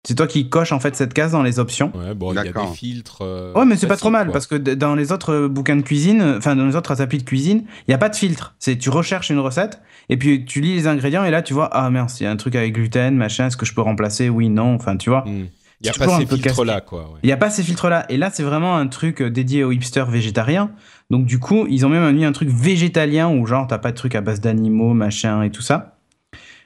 C'est 0.05 0.15
toi 0.15 0.27
qui 0.27 0.49
coches 0.49 0.73
en 0.73 0.81
fait 0.81 0.95
cette 0.97 1.13
case 1.13 1.31
dans 1.31 1.43
les 1.43 1.59
options. 1.59 1.89
Ouais, 1.95 2.13
bon, 2.13 2.33
il 2.33 2.35
y 2.35 2.39
a 2.39 2.43
des 2.43 2.51
filtres. 2.73 3.19
euh, 3.21 3.53
Ouais, 3.53 3.63
mais 3.65 3.77
c'est 3.77 3.87
pas 3.87 3.95
trop 3.95 4.09
mal 4.09 4.25
quoi. 4.25 4.33
parce 4.33 4.47
que 4.47 4.55
dans 4.55 4.95
les 4.95 5.13
autres 5.13 5.47
bouquins 5.47 5.77
de 5.77 5.81
cuisine, 5.81 6.35
enfin 6.37 6.57
dans 6.57 6.65
les 6.65 6.75
autres 6.75 7.01
applis 7.01 7.19
de 7.19 7.23
cuisine, 7.23 7.63
il 7.87 7.91
y 7.91 7.93
a 7.93 7.97
pas 7.97 8.09
de 8.09 8.15
filtre. 8.17 8.53
C'est 8.59 8.77
tu 8.77 8.89
recherches 8.89 9.29
une 9.29 9.39
recette 9.39 9.81
et 10.09 10.17
puis 10.17 10.43
tu 10.43 10.59
lis 10.59 10.73
les 10.75 10.87
ingrédients 10.87 11.23
et 11.23 11.31
là 11.31 11.41
tu 11.41 11.53
vois 11.53 11.69
ah 11.71 11.89
mince, 11.89 12.19
il 12.19 12.23
y 12.23 12.27
a 12.27 12.31
un 12.31 12.35
truc 12.35 12.55
avec 12.55 12.73
gluten, 12.73 13.15
machin, 13.15 13.47
est-ce 13.47 13.55
que 13.55 13.65
je 13.65 13.73
peux 13.73 13.79
remplacer? 13.81 14.27
Oui, 14.27 14.49
non, 14.49 14.75
enfin 14.75 14.97
tu 14.97 15.09
vois. 15.09 15.23
Hmm. 15.25 15.45
Il 15.83 15.89
n'y 15.89 15.95
a 15.95 16.05
pas 16.05 16.17
ces 16.17 16.25
filtres-là, 16.25 16.81
quoi. 16.81 17.01
ouais. 17.01 17.19
Il 17.23 17.29
y 17.29 17.33
a 17.33 17.37
pas 17.37 17.49
ces 17.49 17.61
filtres 17.63 17.89
là 17.89 18.05
et 18.09 18.17
là 18.17 18.29
c'est 18.31 18.43
vraiment 18.43 18.77
un 18.77 18.87
truc 18.87 19.21
euh, 19.21 19.29
dédié 19.29 19.63
aux 19.63 19.71
hipsters 19.71 20.09
végétariens. 20.09 20.71
Donc 21.09 21.25
du 21.25 21.39
coup, 21.39 21.65
ils 21.69 21.85
ont 21.85 21.89
même 21.89 22.15
mis 22.15 22.25
un 22.25 22.31
truc 22.31 22.49
végétalien 22.49 23.29
où 23.29 23.45
genre 23.45 23.67
t'as 23.67 23.77
pas 23.77 23.91
de 23.91 23.97
truc 23.97 24.15
à 24.15 24.21
base 24.21 24.39
d'animaux, 24.39 24.93
machin 24.93 25.43
et 25.43 25.51
tout 25.51 25.61
ça. 25.61 25.97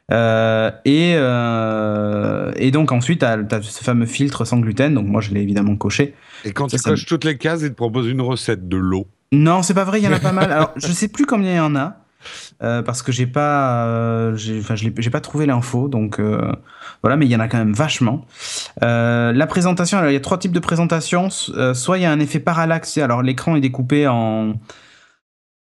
Euh, 0.09 0.71
et, 0.85 1.15
euh, 1.17 2.51
et 2.55 2.71
donc 2.71 2.91
ensuite, 2.91 3.19
t'as 3.19 3.37
as 3.51 3.61
ce 3.61 3.83
fameux 3.83 4.05
filtre 4.05 4.45
sans 4.45 4.59
gluten. 4.59 4.93
Donc 4.93 5.07
moi, 5.07 5.19
je 5.21 5.31
l'ai 5.31 5.41
évidemment 5.41 5.75
coché. 5.75 6.13
Et 6.45 6.51
quand 6.51 6.69
Ça, 6.69 6.77
tu 6.77 6.83
ça 6.83 6.89
coches 6.91 7.05
toutes 7.05 7.25
les 7.25 7.37
cases, 7.37 7.61
il 7.61 7.69
te 7.69 7.75
propose 7.75 8.07
une 8.07 8.21
recette 8.21 8.69
de 8.69 8.77
l'eau. 8.77 9.07
Non, 9.33 9.63
c'est 9.63 9.73
pas 9.73 9.83
vrai, 9.83 9.99
il 9.99 10.05
y 10.05 10.07
en 10.07 10.13
a 10.13 10.19
pas 10.19 10.31
mal. 10.31 10.51
Alors, 10.51 10.71
je 10.77 10.87
sais 10.87 11.09
plus 11.09 11.25
combien 11.25 11.51
il 11.51 11.57
y 11.57 11.59
en 11.59 11.75
a. 11.75 11.97
euh, 12.63 12.81
parce 12.81 13.03
que 13.03 13.11
j'ai 13.11 13.27
pas, 13.27 13.85
euh, 13.85 14.35
j'ai, 14.35 15.09
pas 15.11 15.21
trouvé 15.21 15.45
l'info, 15.45 15.87
donc 15.87 16.19
euh, 16.19 16.51
voilà, 17.03 17.15
mais 17.15 17.25
il 17.25 17.31
y 17.31 17.35
en 17.35 17.39
a 17.39 17.47
quand 17.47 17.57
même 17.57 17.73
vachement. 17.73 18.25
Euh, 18.83 19.31
la 19.31 19.47
présentation, 19.47 19.97
alors 19.99 20.09
il 20.09 20.13
y 20.13 20.17
a 20.17 20.21
trois 20.21 20.39
types 20.39 20.51
de 20.51 20.59
présentation. 20.59 21.29
Soit 21.29 21.97
il 21.97 22.01
y 22.01 22.05
a 22.05 22.11
un 22.11 22.19
effet 22.19 22.39
parallaxe, 22.39 22.97
alors 22.97 23.21
l'écran 23.21 23.55
est 23.55 23.61
découpé 23.61 24.07
en 24.07 24.55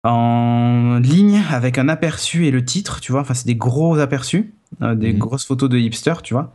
en 0.05 0.99
ligne 0.99 1.41
avec 1.51 1.79
un 1.79 1.89
aperçu 1.89 2.45
et 2.45 2.51
le 2.51 2.63
titre, 2.63 2.99
tu 3.01 3.11
vois. 3.11 3.21
Enfin, 3.21 3.33
c'est 3.33 3.47
des 3.47 3.55
gros 3.55 3.97
aperçus, 3.99 4.54
des 4.81 5.13
Mhm. 5.13 5.19
grosses 5.19 5.45
photos 5.45 5.69
de 5.69 5.77
hipsters, 5.77 6.21
tu 6.21 6.33
vois. 6.33 6.51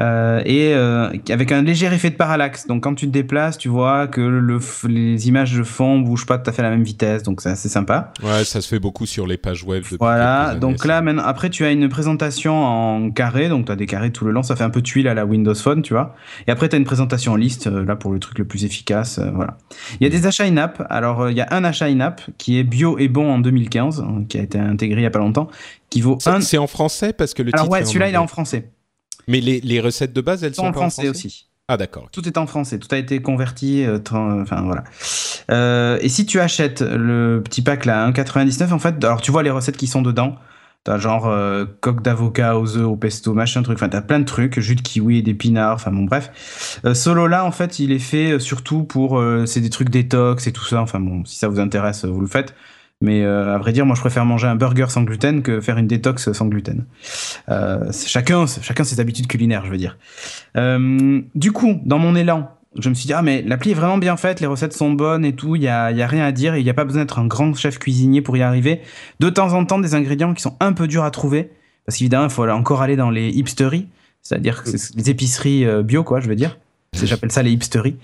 Euh, 0.00 0.40
et 0.46 0.72
euh, 0.74 1.10
avec 1.30 1.52
un 1.52 1.62
léger 1.62 1.86
effet 1.86 2.10
de 2.10 2.14
parallaxe. 2.16 2.66
Donc, 2.66 2.82
quand 2.84 2.94
tu 2.94 3.06
te 3.06 3.10
déplaces, 3.12 3.58
tu 3.58 3.68
vois 3.68 4.06
que 4.06 4.20
le, 4.20 4.58
les 4.88 5.28
images 5.28 5.52
de 5.54 5.62
fond 5.62 5.98
bougent 5.98 6.24
pas 6.26 6.38
tout 6.38 6.48
à 6.48 6.52
fait 6.52 6.60
à 6.60 6.64
la 6.64 6.70
même 6.70 6.82
vitesse. 6.84 7.22
Donc, 7.24 7.40
c'est 7.42 7.50
assez 7.50 7.68
sympa. 7.68 8.12
Ouais, 8.22 8.44
ça 8.44 8.60
se 8.60 8.68
fait 8.68 8.78
beaucoup 8.78 9.04
sur 9.06 9.26
les 9.26 9.36
pages 9.36 9.64
web. 9.64 9.82
depuis 9.82 9.96
Voilà. 10.00 10.54
Donc 10.54 10.84
là, 10.86 11.02
maintenant, 11.02 11.24
après, 11.24 11.50
tu 11.50 11.64
as 11.64 11.70
une 11.70 11.88
présentation 11.88 12.54
en 12.64 13.10
carré. 13.10 13.48
Donc, 13.48 13.66
tu 13.66 13.72
as 13.72 13.76
des 13.76 13.86
carrés 13.86 14.10
tout 14.12 14.24
le 14.24 14.30
long. 14.30 14.42
Ça 14.42 14.56
fait 14.56 14.64
un 14.64 14.70
peu 14.70 14.80
tuile 14.82 15.08
à 15.08 15.14
la 15.14 15.26
Windows 15.26 15.54
Phone, 15.54 15.82
tu 15.82 15.92
vois. 15.92 16.14
Et 16.46 16.50
après, 16.50 16.68
tu 16.68 16.76
as 16.76 16.78
une 16.78 16.84
présentation 16.84 17.32
en 17.32 17.36
liste, 17.36 17.66
euh, 17.66 17.84
là, 17.84 17.96
pour 17.96 18.12
le 18.12 18.18
truc 18.18 18.38
le 18.38 18.44
plus 18.46 18.64
efficace. 18.64 19.18
euh, 19.18 19.30
voilà. 19.34 19.58
Il 20.00 20.04
y 20.04 20.06
a 20.06 20.10
des 20.10 20.26
achats 20.26 20.44
in-app. 20.44 20.86
Alors, 20.88 21.28
il 21.28 21.36
y 21.36 21.40
a 21.40 21.48
un 21.50 21.64
achat 21.64 21.86
in-app 21.86 22.22
qui 22.38 22.58
est 22.58 22.64
bio 22.64 22.98
et 22.98 23.08
bon 23.08 23.30
en 23.30 23.38
2015, 23.40 24.00
hein, 24.00 24.24
qui 24.28 24.38
a 24.38 24.42
été 24.42 24.58
intégré 24.58 25.00
il 25.00 25.04
y 25.04 25.06
a 25.06 25.10
pas 25.10 25.18
longtemps, 25.18 25.48
qui 25.90 26.00
vaut 26.00 26.16
C'est- 26.20 26.30
un. 26.30 26.40
C'est 26.40 26.58
en 26.58 26.66
français 26.66 27.12
parce 27.12 27.34
que 27.34 27.42
le 27.42 27.50
Alors, 27.52 27.66
titre. 27.66 27.72
ouais, 27.78 27.84
celui-là, 27.84 28.08
il 28.08 28.14
est 28.14 28.18
en 28.18 28.26
français. 28.26 28.70
Mais 29.26 29.40
les, 29.40 29.60
les 29.60 29.80
recettes 29.80 30.12
de 30.12 30.20
base, 30.20 30.42
elles 30.44 30.54
sont, 30.54 30.62
sont 30.62 30.68
en 30.68 30.72
pas 30.72 30.78
français 30.80 31.08
aussi. 31.08 31.46
Ah, 31.70 31.76
d'accord. 31.76 32.08
Tout 32.10 32.26
est 32.26 32.38
en 32.38 32.46
français, 32.46 32.78
tout 32.78 32.88
a 32.92 32.96
été 32.96 33.20
converti, 33.20 33.84
euh, 33.84 33.98
enfin 34.10 34.62
voilà. 34.62 34.84
Euh, 35.50 35.98
et 36.00 36.08
si 36.08 36.24
tu 36.24 36.40
achètes 36.40 36.80
le 36.80 37.42
petit 37.44 37.60
pack 37.60 37.84
là, 37.84 38.10
1,99, 38.10 38.72
en 38.72 38.78
fait, 38.78 39.04
alors 39.04 39.20
tu 39.20 39.30
vois 39.30 39.42
les 39.42 39.50
recettes 39.50 39.76
qui 39.76 39.86
sont 39.86 40.00
dedans. 40.00 40.36
T'as 40.84 40.96
genre 40.96 41.26
euh, 41.26 41.66
coque 41.82 42.02
d'avocat 42.02 42.56
aux 42.58 42.78
œufs, 42.78 42.86
au 42.86 42.96
pesto, 42.96 43.34
machin 43.34 43.62
truc. 43.62 43.76
Enfin, 43.76 43.90
t'as 43.90 44.00
plein 44.00 44.20
de 44.20 44.24
trucs, 44.24 44.58
jus 44.60 44.76
de 44.76 44.80
kiwi 44.80 45.22
d'épinards. 45.22 45.74
Enfin 45.74 45.90
bon, 45.90 46.04
bref. 46.04 46.80
Solo 46.94 47.26
là, 47.26 47.44
en 47.44 47.50
fait, 47.50 47.78
il 47.80 47.92
est 47.92 47.98
fait 47.98 48.38
surtout 48.38 48.84
pour, 48.84 49.22
c'est 49.44 49.60
des 49.60 49.68
trucs 49.70 49.90
détox 49.90 50.46
et 50.46 50.52
tout 50.52 50.64
ça. 50.64 50.80
Enfin 50.80 51.00
bon, 51.00 51.24
si 51.26 51.36
ça 51.36 51.48
vous 51.48 51.60
intéresse, 51.60 52.06
vous 52.06 52.20
le 52.20 52.26
faites. 52.28 52.54
Mais 53.00 53.22
euh, 53.22 53.54
à 53.54 53.58
vrai 53.58 53.72
dire, 53.72 53.86
moi, 53.86 53.94
je 53.94 54.00
préfère 54.00 54.24
manger 54.24 54.48
un 54.48 54.56
burger 54.56 54.86
sans 54.88 55.02
gluten 55.02 55.42
que 55.42 55.60
faire 55.60 55.78
une 55.78 55.86
détox 55.86 56.32
sans 56.32 56.46
gluten. 56.46 56.84
Euh, 57.48 57.90
chacun, 57.92 58.46
chacun 58.46 58.84
ses 58.84 58.98
habitudes 58.98 59.28
culinaires, 59.28 59.64
je 59.64 59.70
veux 59.70 59.76
dire. 59.76 59.98
Euh, 60.56 61.20
du 61.34 61.52
coup, 61.52 61.80
dans 61.84 61.98
mon 61.98 62.16
élan, 62.16 62.50
je 62.76 62.88
me 62.88 62.94
suis 62.94 63.06
dit, 63.06 63.12
ah, 63.12 63.22
mais 63.22 63.42
l'appli 63.42 63.70
est 63.70 63.74
vraiment 63.74 63.98
bien 63.98 64.16
faite, 64.16 64.40
les 64.40 64.46
recettes 64.46 64.72
sont 64.72 64.92
bonnes 64.92 65.24
et 65.24 65.32
tout, 65.32 65.54
il 65.54 65.62
y 65.62 65.68
a, 65.68 65.92
y 65.92 66.02
a 66.02 66.06
rien 66.06 66.24
à 66.24 66.32
dire, 66.32 66.54
et 66.54 66.60
il 66.60 66.64
n'y 66.64 66.70
a 66.70 66.74
pas 66.74 66.84
besoin 66.84 67.02
d'être 67.02 67.18
un 67.18 67.26
grand 67.26 67.54
chef 67.54 67.78
cuisinier 67.78 68.20
pour 68.20 68.36
y 68.36 68.42
arriver. 68.42 68.80
De 69.20 69.30
temps 69.30 69.52
en 69.52 69.64
temps, 69.64 69.78
des 69.78 69.94
ingrédients 69.94 70.34
qui 70.34 70.42
sont 70.42 70.56
un 70.60 70.72
peu 70.72 70.88
durs 70.88 71.04
à 71.04 71.10
trouver, 71.10 71.50
parce 71.86 71.98
qu'évidemment, 71.98 72.24
il 72.24 72.30
faut 72.30 72.48
encore 72.48 72.82
aller 72.82 72.96
dans 72.96 73.10
les 73.10 73.28
hipsteries, 73.28 73.88
c'est-à-dire 74.22 74.62
que 74.62 74.76
c'est 74.76 74.94
les 74.96 75.08
épiceries 75.08 75.64
euh, 75.64 75.82
bio, 75.82 76.02
quoi, 76.04 76.20
je 76.20 76.28
veux 76.28 76.36
dire. 76.36 76.58
C'est- 76.94 77.06
J'appelle 77.06 77.30
ça 77.30 77.42
les 77.42 77.50
hipsteries. 77.52 77.96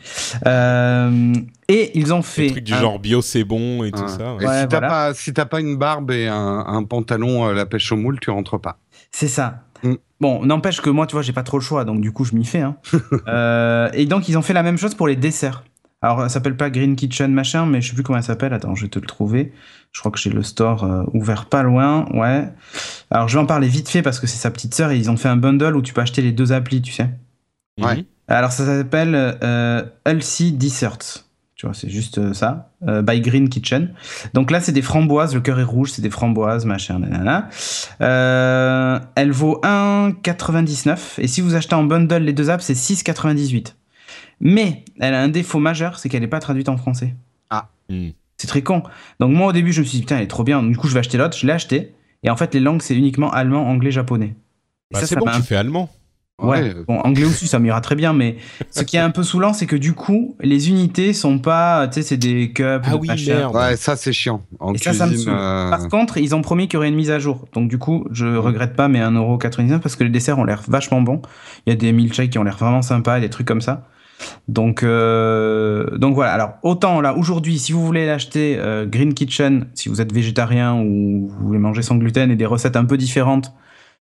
Euh, 0.47 1.33
et 1.69 1.99
ils 1.99 2.13
ont 2.13 2.23
fait. 2.23 2.43
Des 2.47 2.51
trucs 2.53 2.65
du 2.65 2.75
un- 2.75 2.81
genre 2.81 2.99
bio, 2.99 3.23
c'est 3.23 3.45
bon 3.45 3.83
et 3.85 3.91
tout 3.91 4.07
ça. 4.09 4.35
ouais. 4.35 4.45
Et 4.45 4.47
Ouais, 4.47 4.61
si 4.63 4.69
t'as 4.69 4.79
voilà. 4.79 4.89
pas, 4.89 5.15
si 5.15 5.33
t'as 5.33 5.47
pas 5.47 5.61
une 5.61 5.77
barbe 5.77 6.11
et 6.11 6.29
un, 6.29 6.65
un 6.67 6.83
pantalon 6.85 7.47
euh, 7.49 7.55
la 7.55 7.67
pêche 7.67 7.91
au 7.93 7.97
moule, 7.97 8.21
tu 8.21 8.31
rentres 8.31 8.61
pas. 8.61 8.79
C'est 9.11 9.29
ça. 9.29 9.63
Mm. 9.83 9.95
Bon, 10.21 10.45
n'empêche 10.47 10.81
que 10.81 10.91
moi, 10.91 11.07
tu 11.07 11.13
vois, 11.13 11.23
j'ai 11.23 11.33
pas 11.33 11.43
trop 11.43 11.59
le 11.59 11.63
choix, 11.65 11.85
donc 11.85 12.01
du 12.01 12.13
coup, 12.13 12.25
je 12.25 12.35
m'y 12.35 12.45
fais. 12.45 12.61
Hein. 12.61 12.77
Euh, 13.29 13.89
et 13.95 14.07
donc, 14.07 14.29
ils 14.29 14.37
ont 14.39 14.43
fait 14.43 14.53
la 14.53 14.63
même 14.63 14.77
chose 14.79 14.95
pour 14.95 15.09
les 15.09 15.17
desserts. 15.17 15.65
Alors, 16.03 16.21
ça 16.21 16.29
s'appelle 16.29 16.57
pas 16.57 16.69
Green 16.69 16.97
Kitchen 16.97 17.33
machin, 17.33 17.65
mais 17.65 17.81
je 17.81 17.89
sais 17.89 17.95
plus 17.95 18.03
comment 18.03 18.21
ça 18.21 18.27
s'appelle. 18.29 18.53
Attends, 18.53 18.75
je 18.75 18.83
vais 18.83 18.89
te 18.91 18.99
le 18.99 19.07
trouver. 19.07 19.53
Je 19.93 20.01
crois 20.01 20.13
que 20.13 20.19
j'ai 20.19 20.29
le 20.31 20.43
store 20.43 20.85
euh, 20.85 21.03
ouvert 21.15 21.47
pas 21.47 21.63
loin. 21.63 22.05
Ouais. 22.13 22.45
Alors, 23.11 23.29
je 23.29 23.39
vais 23.39 23.43
en 23.43 23.47
parler 23.47 23.69
vite 23.69 23.89
fait 23.89 24.03
parce 24.03 24.21
que 24.21 24.27
c'est 24.27 24.37
sa 24.37 24.51
petite 24.51 24.75
sœur 24.75 24.91
et 24.91 24.99
ils 24.99 25.11
ont 25.11 25.17
fait 25.17 25.29
un 25.29 25.37
bundle 25.37 25.75
où 25.77 25.81
tu 25.83 25.95
peux 25.95 26.03
acheter 26.03 26.21
les 26.21 26.33
deux 26.33 26.53
applis, 26.53 26.83
tu 26.83 26.93
sais. 26.93 27.09
Ouais. 27.81 27.97
Mhm. 27.97 28.05
Alors, 28.29 28.53
ça 28.53 28.65
s'appelle 28.65 29.15
euh, 29.15 29.83
Desserts. 30.07 31.25
Tu 31.57 31.67
vois, 31.67 31.75
c'est 31.75 31.89
juste 31.89 32.19
euh, 32.19 32.35
ça. 32.35 32.73
Euh, 32.89 33.03
by 33.03 33.21
Green 33.21 33.49
Kitchen. 33.49 33.95
Donc 34.33 34.51
là, 34.51 34.61
c'est 34.61 34.73
des 34.73 34.83
framboises. 34.83 35.35
Le 35.35 35.41
cœur 35.41 35.61
est 35.61 35.65
rouge, 35.65 35.93
c'est 35.93 36.03
des 36.03 36.11
framboises, 36.11 36.65
machin, 36.65 36.99
nanana. 36.99 37.49
Euh, 38.01 38.99
elle 39.15 39.31
vaut 39.31 39.61
1,99. 39.63 41.15
Et 41.19 41.29
si 41.29 41.41
vous 41.41 41.55
achetez 41.55 41.75
en 41.75 41.85
bundle 41.85 42.23
les 42.23 42.33
deux 42.33 42.51
apps, 42.51 42.65
c'est 42.65 42.75
6,98. 42.75 43.75
Mais 44.41 44.85
elle 44.99 45.15
a 45.15 45.23
un 45.23 45.29
défaut 45.29 45.61
majeur, 45.61 45.99
c'est 45.99 46.09
qu'elle 46.09 46.23
n'est 46.23 46.29
pas 46.29 46.41
traduite 46.41 46.69
en 46.69 46.77
français. 46.77 47.15
Mhm. 47.91 48.13
C'est 48.37 48.47
très 48.49 48.63
con. 48.63 48.83
Donc 49.21 49.31
moi, 49.33 49.49
au 49.49 49.53
début, 49.53 49.73
je 49.73 49.81
me 49.81 49.87
suis 49.87 49.99
dit, 49.99 50.03
putain, 50.03 50.17
elle 50.17 50.25
est 50.25 50.27
trop 50.27 50.43
bien. 50.43 50.63
Du 50.63 50.77
coup, 50.77 50.89
je 50.89 50.95
vais 50.95 51.01
acheter 51.01 51.19
l'autre. 51.19 51.37
Je 51.37 51.47
l'ai 51.47 51.53
acheté. 51.53 51.95
Et 52.25 52.31
en 52.31 52.37
fait, 52.37 52.53
les 52.55 52.61
langues, 52.61 52.83
c'est 52.83 52.97
uniquement 52.97 53.31
allemand, 53.31 53.69
anglais, 53.69 53.91
japonais. 53.91 54.35
Et 54.91 54.95
Bah, 54.95 55.01
ça, 55.01 55.07
c'est 55.07 55.17
bon, 55.17 55.27
tu 55.27 55.31
un 55.31 55.43
fais 55.43 55.57
allemand. 55.57 55.91
Ouais, 56.43 56.75
bon, 56.89 56.99
anglais 56.99 57.25
aussi, 57.25 57.47
ça 57.47 57.61
m'ira 57.61 57.81
très 57.81 57.95
bien, 57.95 58.13
mais 58.13 58.37
ce 58.71 58.83
qui 58.83 58.97
est 58.97 59.01
un 59.01 59.11
peu 59.11 59.23
saoulant, 59.23 59.53
c'est 59.53 59.67
que 59.67 59.77
du 59.77 59.93
coup, 59.93 60.37
les 60.41 60.69
unités 60.69 61.13
sont 61.13 61.39
pas, 61.39 61.87
tu 61.87 61.95
sais, 61.95 62.03
c'est 62.03 62.17
des 62.17 62.53
cups, 62.53 62.83
Ah 62.85 62.91
de 62.91 62.97
oui, 62.97 63.07
machin. 63.07 63.35
merde. 63.37 63.55
Ouais, 63.55 63.77
ça 63.77 63.95
c'est 63.95 64.13
chiant. 64.13 64.43
En 64.59 64.75
Et 64.75 64.79
ça, 64.79 64.93
ça 64.93 65.07
me 65.07 65.11
cuisine, 65.11 65.27
saoule. 65.27 65.35
euh, 65.39 65.71
Par 65.71 65.89
contre, 65.89 66.19
ils 66.19 66.35
ont 66.35 66.43
promis 66.43 66.67
qu'il 66.67 66.75
y 66.75 66.79
aurait 66.79 66.89
une 66.89 66.97
mise 66.97 67.13
à 67.13 67.21
jour. 67.21 67.45
Donc, 67.53 67.69
du 67.69 67.79
coup, 67.79 68.05
je 68.11 68.27
Mm. 68.27 68.39
regrette 68.39 68.75
pas, 68.75 68.89
mais 68.89 69.01
1,99€ 69.01 69.81
parce 69.81 69.95
que 69.95 70.03
les 70.03 70.11
desserts 70.11 70.39
ont 70.41 70.45
l'air 70.45 70.63
vachement 70.67 71.01
bons. 71.01 71.23
Il 71.67 71.71
y 71.71 71.73
a 71.73 71.77
des 71.77 71.93
milkshakes 71.93 72.31
qui 72.31 72.39
ont 72.39 72.45
l'air 72.45 72.57
vraiment 72.57 72.83
sympas, 72.83 73.21
des 73.21 73.31
trucs 73.31 73.47
comme 73.47 73.61
ça. 73.61 73.87
Donc, 74.49 74.83
euh, 74.83 75.97
donc 75.99 76.15
voilà. 76.17 76.33
Alors, 76.33 76.55
autant 76.65 77.01
là, 77.01 77.17
aujourd'hui, 77.17 77.59
si 77.61 77.73
vous 77.73 77.85
voulez 77.87 78.07
l'acheter, 78.07 78.57
euh, 78.59 78.87
Green 78.87 79.15
Kitchen, 79.15 79.67
si 79.75 79.89
vous 79.89 80.01
êtes 80.01 80.13
végétarien 80.13 80.75
ou 80.75 81.29
vous 81.29 81.47
voulez 81.47 81.59
manger 81.61 81.83
sans 81.83 81.95
gluten 81.97 82.31
et 82.33 82.37
des 82.37 82.47
recettes 82.47 82.77
un 82.77 82.85
peu 82.85 82.97
différentes, 82.97 83.53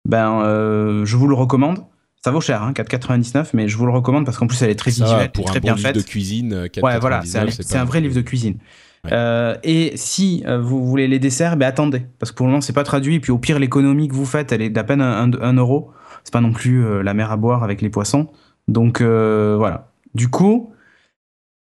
ben, 0.04 0.40
euh, 0.42 1.04
je 1.04 1.16
vous 1.16 1.28
le 1.28 1.34
recommande. 1.34 1.84
Ça 2.26 2.32
vaut 2.32 2.40
cher, 2.40 2.60
hein, 2.60 2.72
4,99, 2.72 3.50
mais 3.54 3.68
je 3.68 3.76
vous 3.76 3.86
le 3.86 3.92
recommande 3.92 4.24
parce 4.24 4.36
qu'en 4.36 4.48
plus, 4.48 4.60
elle 4.62 4.70
est 4.70 4.74
très 4.74 4.90
Ça, 4.90 5.04
visuelle, 5.04 5.30
pour 5.30 5.44
très 5.44 5.58
un 5.58 5.60
bien 5.60 5.74
bon 5.76 5.80
faite. 5.80 5.94
de 5.94 6.00
cuisine, 6.02 6.52
euh, 6.54 6.68
Ouais, 6.82 6.98
voilà, 6.98 7.22
c'est 7.24 7.38
un, 7.38 7.44
4,99, 7.44 7.50
c'est 7.62 7.72
pas 7.76 7.80
un 7.80 7.84
vrai 7.84 8.00
livre 8.00 8.16
de 8.16 8.20
cuisine. 8.20 8.56
Ouais. 9.04 9.10
Euh, 9.12 9.56
et 9.62 9.92
si 9.94 10.42
euh, 10.48 10.60
vous 10.60 10.84
voulez 10.84 11.06
les 11.06 11.20
desserts, 11.20 11.56
ben 11.56 11.66
attendez, 11.68 12.02
parce 12.18 12.32
que 12.32 12.36
pour 12.36 12.46
le 12.46 12.50
moment 12.50 12.60
c'est 12.60 12.72
pas 12.72 12.82
traduit. 12.82 13.14
Et 13.14 13.20
puis 13.20 13.30
au 13.30 13.38
pire, 13.38 13.60
l'économie 13.60 14.08
que 14.08 14.14
vous 14.14 14.26
faites, 14.26 14.50
elle 14.50 14.60
est 14.60 14.70
d'à 14.70 14.82
peine 14.82 15.00
un, 15.00 15.30
un- 15.32 15.40
un 15.40 15.52
euro. 15.52 15.92
C'est 16.24 16.32
pas 16.32 16.40
non 16.40 16.50
plus 16.52 16.84
euh, 16.84 17.02
la 17.04 17.14
mer 17.14 17.30
à 17.30 17.36
boire 17.36 17.62
avec 17.62 17.80
les 17.80 17.90
poissons. 17.90 18.26
Donc 18.66 19.00
voilà. 19.00 19.92
Du 20.16 20.28
coup, 20.28 20.72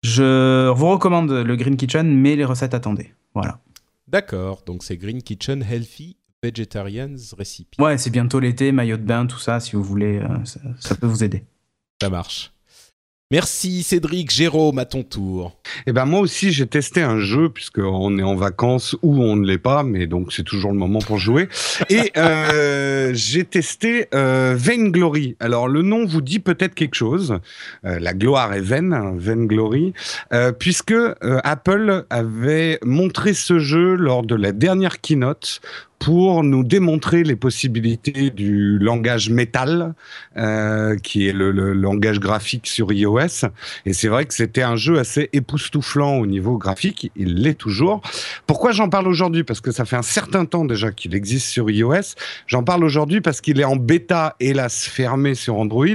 je 0.04 0.68
vous 0.68 0.88
recommande 0.88 1.32
le 1.32 1.56
Green 1.56 1.76
Kitchen, 1.76 2.06
mais 2.16 2.36
les 2.36 2.44
recettes 2.44 2.74
attendez. 2.74 3.12
Voilà. 3.34 3.58
D'accord, 4.06 4.62
donc 4.64 4.84
c'est 4.84 4.96
Green 4.96 5.20
Kitchen 5.20 5.64
Healthy 5.68 6.16
Vegetarians 6.44 7.16
Recipe. 7.38 7.74
Ouais, 7.78 7.96
c'est 7.96 8.10
bientôt 8.10 8.38
l'été, 8.38 8.70
maillot 8.70 8.98
de 8.98 9.02
bain, 9.02 9.26
tout 9.26 9.38
ça. 9.38 9.60
Si 9.60 9.76
vous 9.76 9.82
voulez, 9.82 10.18
euh, 10.18 10.44
ça, 10.44 10.60
ça 10.78 10.94
peut 10.94 11.06
vous 11.06 11.24
aider. 11.24 11.44
Ça 12.02 12.10
marche. 12.10 12.54
Merci 13.30 13.82
Cédric, 13.82 14.30
Jérôme, 14.30 14.78
à 14.78 14.84
ton 14.84 15.02
tour. 15.02 15.56
Eh 15.86 15.92
ben 15.92 16.04
moi 16.04 16.20
aussi 16.20 16.52
j'ai 16.52 16.66
testé 16.66 17.02
un 17.02 17.18
jeu 17.18 17.48
puisqu'on 17.48 18.18
est 18.18 18.22
en 18.22 18.36
vacances 18.36 18.96
ou 19.02 19.20
on 19.22 19.34
ne 19.34 19.46
l'est 19.46 19.58
pas, 19.58 19.82
mais 19.82 20.06
donc 20.06 20.32
c'est 20.32 20.42
toujours 20.42 20.70
le 20.70 20.76
moment 20.76 20.98
pour 20.98 21.18
jouer. 21.18 21.48
Et 21.88 22.12
euh, 22.18 23.12
j'ai 23.14 23.44
testé 23.44 24.08
euh, 24.14 24.54
Vainglory. 24.56 25.36
Alors 25.40 25.68
le 25.68 25.80
nom 25.80 26.04
vous 26.04 26.20
dit 26.20 26.38
peut-être 26.38 26.74
quelque 26.74 26.94
chose. 26.94 27.40
Euh, 27.86 27.98
la 27.98 28.12
gloire 28.12 28.52
est 28.52 28.60
vaine, 28.60 29.16
Vainglory, 29.16 29.94
euh, 30.34 30.52
puisque 30.52 30.92
euh, 30.92 31.14
Apple 31.42 32.04
avait 32.10 32.78
montré 32.84 33.32
ce 33.32 33.58
jeu 33.58 33.94
lors 33.94 34.22
de 34.22 34.34
la 34.34 34.52
dernière 34.52 35.00
keynote 35.00 35.60
pour 35.98 36.42
nous 36.42 36.64
démontrer 36.64 37.24
les 37.24 37.36
possibilités 37.36 38.30
du 38.30 38.78
langage 38.78 39.30
Metal, 39.30 39.94
euh, 40.36 40.96
qui 40.96 41.28
est 41.28 41.32
le, 41.32 41.50
le, 41.50 41.72
langage 41.72 42.20
graphique 42.20 42.66
sur 42.66 42.92
iOS. 42.92 43.46
Et 43.86 43.92
c'est 43.92 44.08
vrai 44.08 44.26
que 44.26 44.34
c'était 44.34 44.62
un 44.62 44.76
jeu 44.76 44.98
assez 44.98 45.30
époustouflant 45.32 46.16
au 46.16 46.26
niveau 46.26 46.58
graphique. 46.58 47.10
Il 47.16 47.36
l'est 47.36 47.54
toujours. 47.54 48.02
Pourquoi 48.46 48.72
j'en 48.72 48.88
parle 48.88 49.08
aujourd'hui? 49.08 49.44
Parce 49.44 49.60
que 49.60 49.72
ça 49.72 49.84
fait 49.84 49.96
un 49.96 50.02
certain 50.02 50.44
temps 50.44 50.64
déjà 50.64 50.92
qu'il 50.92 51.14
existe 51.14 51.46
sur 51.48 51.70
iOS. 51.70 52.14
J'en 52.46 52.62
parle 52.62 52.84
aujourd'hui 52.84 53.20
parce 53.20 53.40
qu'il 53.40 53.60
est 53.60 53.64
en 53.64 53.76
bêta, 53.76 54.36
hélas 54.40 54.84
fermé 54.84 55.34
sur 55.34 55.56
Android, 55.56 55.86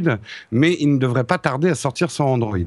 mais 0.51 0.75
il 0.79 0.93
ne 0.93 0.97
devrait 0.97 1.23
pas 1.23 1.37
tarder 1.37 1.69
à 1.69 1.75
sortir 1.75 2.09
sur 2.11 2.25
Android. 2.25 2.57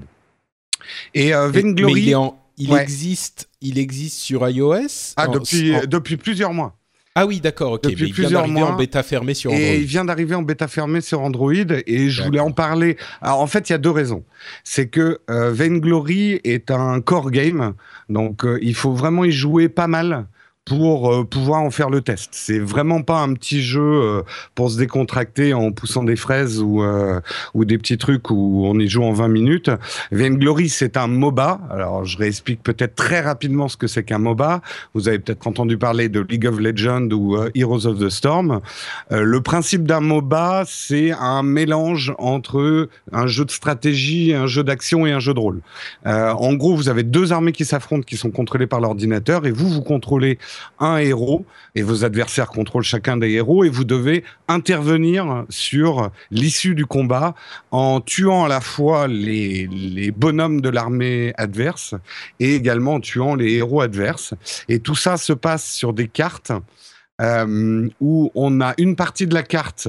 Et 1.14 1.34
euh, 1.34 1.48
Vainglory... 1.48 1.94
Mais 1.94 2.00
il, 2.02 2.16
en, 2.16 2.38
il 2.58 2.70
ouais. 2.70 2.82
existe, 2.82 3.48
il 3.60 3.78
existe 3.78 4.18
sur 4.18 4.48
iOS? 4.48 5.14
Ah, 5.16 5.28
depuis, 5.28 5.74
en... 5.74 5.84
depuis 5.86 6.16
plusieurs 6.16 6.52
mois. 6.52 6.76
Ah 7.14 7.26
oui, 7.26 7.40
d'accord, 7.40 7.72
ok. 7.72 7.82
Depuis 7.82 8.04
mais 8.04 8.08
il 8.08 8.14
plusieurs 8.14 8.44
vient 8.44 8.52
mois. 8.54 8.72
en 8.72 8.76
bêta 8.76 9.02
fermée 9.02 9.34
sur 9.34 9.50
Android. 9.50 9.66
Et 9.66 9.76
il 9.76 9.84
vient 9.84 10.04
d'arriver 10.04 10.34
en 10.34 10.42
bêta 10.42 10.66
fermée 10.66 11.02
sur 11.02 11.20
Android 11.20 11.52
et 11.52 12.08
je 12.08 12.22
voulais 12.22 12.40
en 12.40 12.52
parler. 12.52 12.96
Alors 13.20 13.40
en 13.40 13.46
fait, 13.46 13.68
il 13.68 13.72
y 13.72 13.74
a 13.74 13.78
deux 13.78 13.90
raisons. 13.90 14.24
C'est 14.64 14.86
que 14.88 15.20
euh, 15.28 15.52
Vainglory 15.52 16.40
est 16.44 16.70
un 16.70 17.02
core 17.02 17.30
game, 17.30 17.74
donc 18.08 18.46
euh, 18.46 18.58
il 18.62 18.74
faut 18.74 18.92
vraiment 18.92 19.24
y 19.26 19.32
jouer 19.32 19.68
pas 19.68 19.88
mal 19.88 20.26
pour 20.64 21.12
euh, 21.12 21.24
pouvoir 21.24 21.60
en 21.62 21.70
faire 21.70 21.90
le 21.90 22.02
test. 22.02 22.30
C'est 22.32 22.60
vraiment 22.60 23.02
pas 23.02 23.20
un 23.20 23.34
petit 23.34 23.62
jeu 23.62 23.80
euh, 23.82 24.22
pour 24.54 24.70
se 24.70 24.78
décontracter 24.78 25.54
en 25.54 25.72
poussant 25.72 26.04
des 26.04 26.14
fraises 26.14 26.60
ou 26.60 26.82
euh, 26.82 27.20
ou 27.54 27.64
des 27.64 27.78
petits 27.78 27.98
trucs 27.98 28.30
où 28.30 28.62
on 28.64 28.78
y 28.78 28.88
joue 28.88 29.02
en 29.02 29.12
20 29.12 29.28
minutes. 29.28 29.70
Vainglory, 30.12 30.68
c'est 30.68 30.96
un 30.96 31.08
MOBA. 31.08 31.60
Alors, 31.70 32.04
je 32.04 32.16
réexplique 32.16 32.62
peut-être 32.62 32.94
très 32.94 33.20
rapidement 33.20 33.68
ce 33.68 33.76
que 33.76 33.88
c'est 33.88 34.04
qu'un 34.04 34.18
MOBA. 34.18 34.62
Vous 34.94 35.08
avez 35.08 35.18
peut-être 35.18 35.46
entendu 35.48 35.78
parler 35.78 36.08
de 36.08 36.20
League 36.20 36.46
of 36.46 36.60
Legends 36.60 37.10
ou 37.10 37.36
Heroes 37.54 37.86
of 37.86 37.98
the 37.98 38.08
Storm. 38.08 38.60
Le 39.10 39.40
principe 39.40 39.84
d'un 39.84 40.00
MOBA, 40.00 40.64
c'est 40.66 41.10
un 41.12 41.42
mélange 41.42 42.14
entre 42.18 42.88
un 43.12 43.26
jeu 43.26 43.44
de 43.44 43.50
stratégie, 43.50 44.32
un 44.32 44.46
jeu 44.46 44.62
d'action 44.62 45.06
et 45.06 45.12
un 45.12 45.20
jeu 45.20 45.34
de 45.34 45.40
rôle. 45.40 45.60
En 46.04 46.54
gros, 46.54 46.76
vous 46.76 46.88
avez 46.88 47.02
deux 47.02 47.32
armées 47.32 47.52
qui 47.52 47.64
s'affrontent, 47.64 48.02
qui 48.02 48.16
sont 48.16 48.30
contrôlées 48.30 48.66
par 48.66 48.80
l'ordinateur, 48.80 49.46
et 49.46 49.50
vous, 49.50 49.68
vous 49.68 49.82
contrôlez 49.82 50.38
un 50.78 50.98
héros 50.98 51.44
et 51.74 51.82
vos 51.82 52.04
adversaires 52.04 52.48
contrôlent 52.48 52.82
chacun 52.82 53.16
des 53.16 53.30
héros 53.30 53.64
et 53.64 53.68
vous 53.68 53.84
devez 53.84 54.24
intervenir 54.48 55.44
sur 55.48 56.10
l'issue 56.30 56.74
du 56.74 56.86
combat 56.86 57.34
en 57.70 58.00
tuant 58.00 58.44
à 58.44 58.48
la 58.48 58.60
fois 58.60 59.08
les, 59.08 59.66
les 59.66 60.10
bonhommes 60.10 60.60
de 60.60 60.68
l'armée 60.68 61.32
adverse 61.36 61.94
et 62.40 62.54
également 62.54 62.94
en 62.94 63.00
tuant 63.00 63.34
les 63.34 63.54
héros 63.54 63.80
adverses. 63.80 64.34
Et 64.68 64.80
tout 64.80 64.94
ça 64.94 65.16
se 65.16 65.32
passe 65.32 65.70
sur 65.70 65.92
des 65.92 66.08
cartes 66.08 66.52
euh, 67.20 67.88
où 68.00 68.30
on 68.34 68.60
a 68.60 68.74
une 68.78 68.96
partie 68.96 69.26
de 69.26 69.34
la 69.34 69.42
carte 69.42 69.88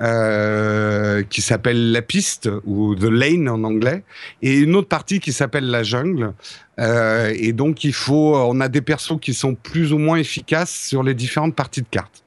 euh, 0.00 1.22
qui 1.22 1.40
s'appelle 1.40 1.92
la 1.92 2.02
piste 2.02 2.50
ou 2.64 2.96
the 2.96 3.04
lane 3.04 3.48
en 3.48 3.62
anglais 3.62 4.02
et 4.42 4.58
une 4.58 4.74
autre 4.74 4.88
partie 4.88 5.20
qui 5.20 5.32
s'appelle 5.32 5.70
la 5.70 5.84
jungle. 5.84 6.32
Euh, 6.80 7.32
et 7.36 7.52
donc 7.52 7.84
il 7.84 7.92
faut 7.92 8.34
on 8.36 8.60
a 8.60 8.68
des 8.68 8.80
persos 8.80 9.20
qui 9.20 9.34
sont 9.34 9.54
plus 9.54 9.92
ou 9.92 9.98
moins 9.98 10.16
efficaces 10.16 10.74
sur 10.74 11.04
les 11.04 11.14
différentes 11.14 11.54
parties 11.54 11.82
de 11.82 11.86
cartes 11.88 12.23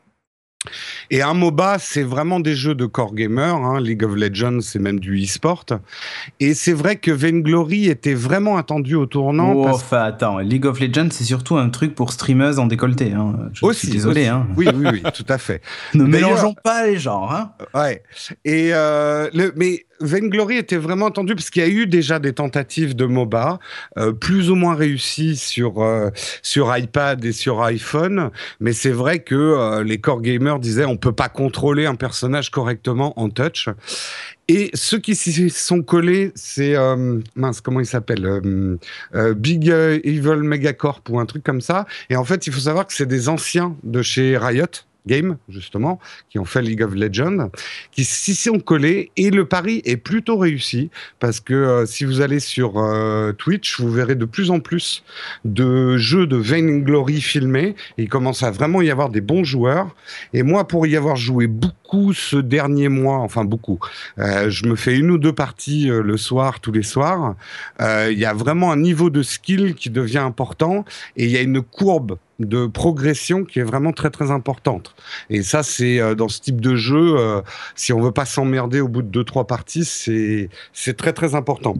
et 1.12 1.22
un 1.22 1.34
MOBA, 1.34 1.78
c'est 1.80 2.04
vraiment 2.04 2.40
des 2.40 2.56
jeux 2.56 2.76
de 2.76 2.86
core 2.86 3.14
gamer. 3.14 3.56
Hein. 3.56 3.80
League 3.80 4.04
of 4.04 4.16
Legends, 4.16 4.60
c'est 4.62 4.80
même 4.80 5.00
du 5.00 5.24
e-sport. 5.24 5.66
Et 6.40 6.54
c'est 6.54 6.74
vrai 6.74 6.98
que 6.98 7.12
Vainglory 7.12 7.88
était 7.88 8.14
vraiment 8.14 8.58
attendu 8.58 8.96
au 8.96 9.06
tournant. 9.06 9.54
Oh, 9.54 9.64
parce... 9.64 9.78
enfin, 9.78 10.04
attends, 10.04 10.40
League 10.40 10.66
of 10.66 10.80
Legends, 10.80 11.10
c'est 11.12 11.24
surtout 11.24 11.58
un 11.58 11.70
truc 11.70 11.96
pour 11.96 12.12
streameuses 12.12 12.60
en 12.60 12.68
décolleté. 12.68 13.14
Hein. 13.14 13.36
Je 13.54 13.66
aussi, 13.66 13.88
suis 13.88 13.90
désolé. 13.90 14.22
Aussi. 14.22 14.30
Hein. 14.30 14.48
Oui, 14.56 14.68
oui, 14.74 14.88
oui, 14.92 15.04
tout 15.14 15.26
à 15.30 15.38
fait. 15.38 15.62
ne 15.94 16.04
mélangeons 16.04 16.56
pas 16.64 16.86
les 16.86 16.98
genres. 16.98 17.50
Ouais. 17.74 18.04
Et 18.46 18.70
euh, 18.74 19.30
le, 19.34 19.54
mais 19.56 19.86
Vainglory 20.00 20.58
était 20.58 20.78
vraiment 20.78 21.08
attendu 21.08 21.36
parce 21.36 21.50
qu'il 21.50 21.62
y 21.62 21.66
a 21.66 21.70
eu 21.70 21.88
déjà 21.88 22.20
des 22.20 22.34
tentatives 22.34 22.96
de 22.96 23.06
MOBA, 23.06 23.60
euh, 23.98 24.12
plus 24.12 24.50
ou 24.50 24.56
moins 24.56 24.76
réussies 24.76 25.36
sur 25.36 25.82
euh, 25.82 26.10
sur 26.42 26.76
iPad 26.76 27.24
et 27.26 27.32
sur 27.32 27.62
iPhone, 27.64 28.32
mais 28.60 28.74
c'est 28.74 28.92
vrai 28.92 29.20
que 29.20 29.36
euh, 29.36 29.84
les 29.84 30.00
core 30.00 30.22
gamers 30.22 30.60
disaient 30.60 30.86
on 30.86 30.98
peut 30.98 31.14
pas 31.14 31.30
contrôler 31.30 31.86
un 31.86 31.96
personnage 31.96 32.52
correctement 32.52 33.20
en 33.20 33.30
touch. 33.30 33.70
Et 34.50 34.70
ceux 34.74 35.00
qui 35.00 35.14
s'y 35.16 35.50
sont 35.50 35.82
collés, 35.82 36.32
c'est 36.36 36.76
mince, 37.36 37.60
comment 37.60 37.82
il 37.82 37.86
s'appelle 37.86 38.78
Big 39.36 39.68
Evil 39.68 40.42
Megacorp 40.42 41.02
ou 41.10 41.20
un 41.20 41.26
truc 41.26 41.44
comme 41.44 41.60
ça. 41.60 41.86
Et 42.10 42.16
en 42.16 42.24
fait, 42.24 42.48
il 42.48 42.54
faut 42.54 42.62
savoir 42.62 42.88
que 42.88 42.94
c'est 42.94 43.06
des 43.06 43.28
anciens 43.28 43.76
de 43.84 44.02
chez 44.02 44.38
Riot. 44.38 44.68
Game, 45.08 45.38
justement, 45.50 46.00
qui 46.30 46.38
ont 46.38 46.46
fait 46.46 46.62
League 46.62 46.84
of 46.84 46.94
Legends, 46.94 47.50
qui 47.92 48.04
s'y 48.04 48.36
sont 48.36 48.60
collés 48.60 49.12
et 49.18 49.32
le 49.32 49.46
pari 49.46 49.82
est 49.86 49.98
plutôt 49.98 50.38
réussi 50.38 50.90
parce 51.20 51.40
que 51.40 51.54
euh, 51.54 51.86
si 51.86 52.06
vous 52.06 52.22
allez 52.22 52.40
sur 52.40 52.78
euh, 52.78 53.32
Twitch, 53.32 53.80
vous 53.80 53.92
verrez 53.92 54.16
de 54.16 54.26
plus 54.26 54.52
en 54.52 54.60
plus 54.60 55.04
de 55.46 55.98
jeux 55.98 56.28
de 56.28 56.36
Vainglory 56.36 57.22
filmés. 57.22 57.76
Il 57.98 58.10
commence 58.10 58.44
à 58.44 58.52
vraiment 58.52 58.82
y 58.82 58.92
avoir 58.92 59.10
des 59.10 59.22
bons 59.22 59.44
joueurs. 59.44 59.96
Et 60.34 60.44
moi, 60.44 60.68
pour 60.68 60.86
y 60.86 60.96
avoir 60.96 61.16
joué 61.16 61.48
beaucoup 61.48 62.14
ce 62.14 62.38
dernier 62.38 62.90
mois, 62.90 63.18
enfin 63.18 63.46
beaucoup, 63.46 63.80
euh, 64.20 64.50
je 64.50 64.66
me 64.66 64.76
fais 64.76 64.98
une 64.98 65.10
ou 65.10 65.18
deux 65.18 65.34
parties 65.34 65.88
le 65.88 66.18
soir, 66.18 66.60
tous 66.60 66.72
les 66.72 66.84
soirs. 66.84 67.36
Il 67.80 68.18
y 68.18 68.26
a 68.26 68.34
vraiment 68.34 68.72
un 68.72 68.78
niveau 68.78 69.10
de 69.10 69.24
skill 69.24 69.74
qui 69.76 69.90
devient 69.90 70.18
important 70.18 70.86
et 71.16 71.26
il 71.26 71.32
y 71.32 71.38
a 71.38 71.42
une 71.42 71.62
courbe 71.62 72.18
de 72.40 72.68
progression 72.68 73.44
qui 73.44 73.60
est 73.60 73.64
vraiment 73.64 73.92
très 73.92 74.10
très 74.10 74.32
importante. 74.32 74.96
Et 75.30 75.42
ça, 75.42 75.64
c'est 75.64 76.00
euh, 76.00 76.16
dans 76.16 76.28
ce 76.28 76.40
type 76.42 76.62
de 76.62 76.76
jeu, 76.76 77.16
euh, 77.18 77.42
si 77.76 77.94
on 77.94 78.02
veut 78.02 78.12
pas 78.12 78.26
s'emmerder 78.26 78.80
au 78.80 78.88
bout 78.88 79.02
de 79.02 79.08
deux 79.08 79.24
trois 79.24 79.48
parties, 79.48 79.86
c'est 79.86 80.50
c'est 80.74 80.96
très 80.96 81.14
très 81.14 81.36
important. 81.36 81.76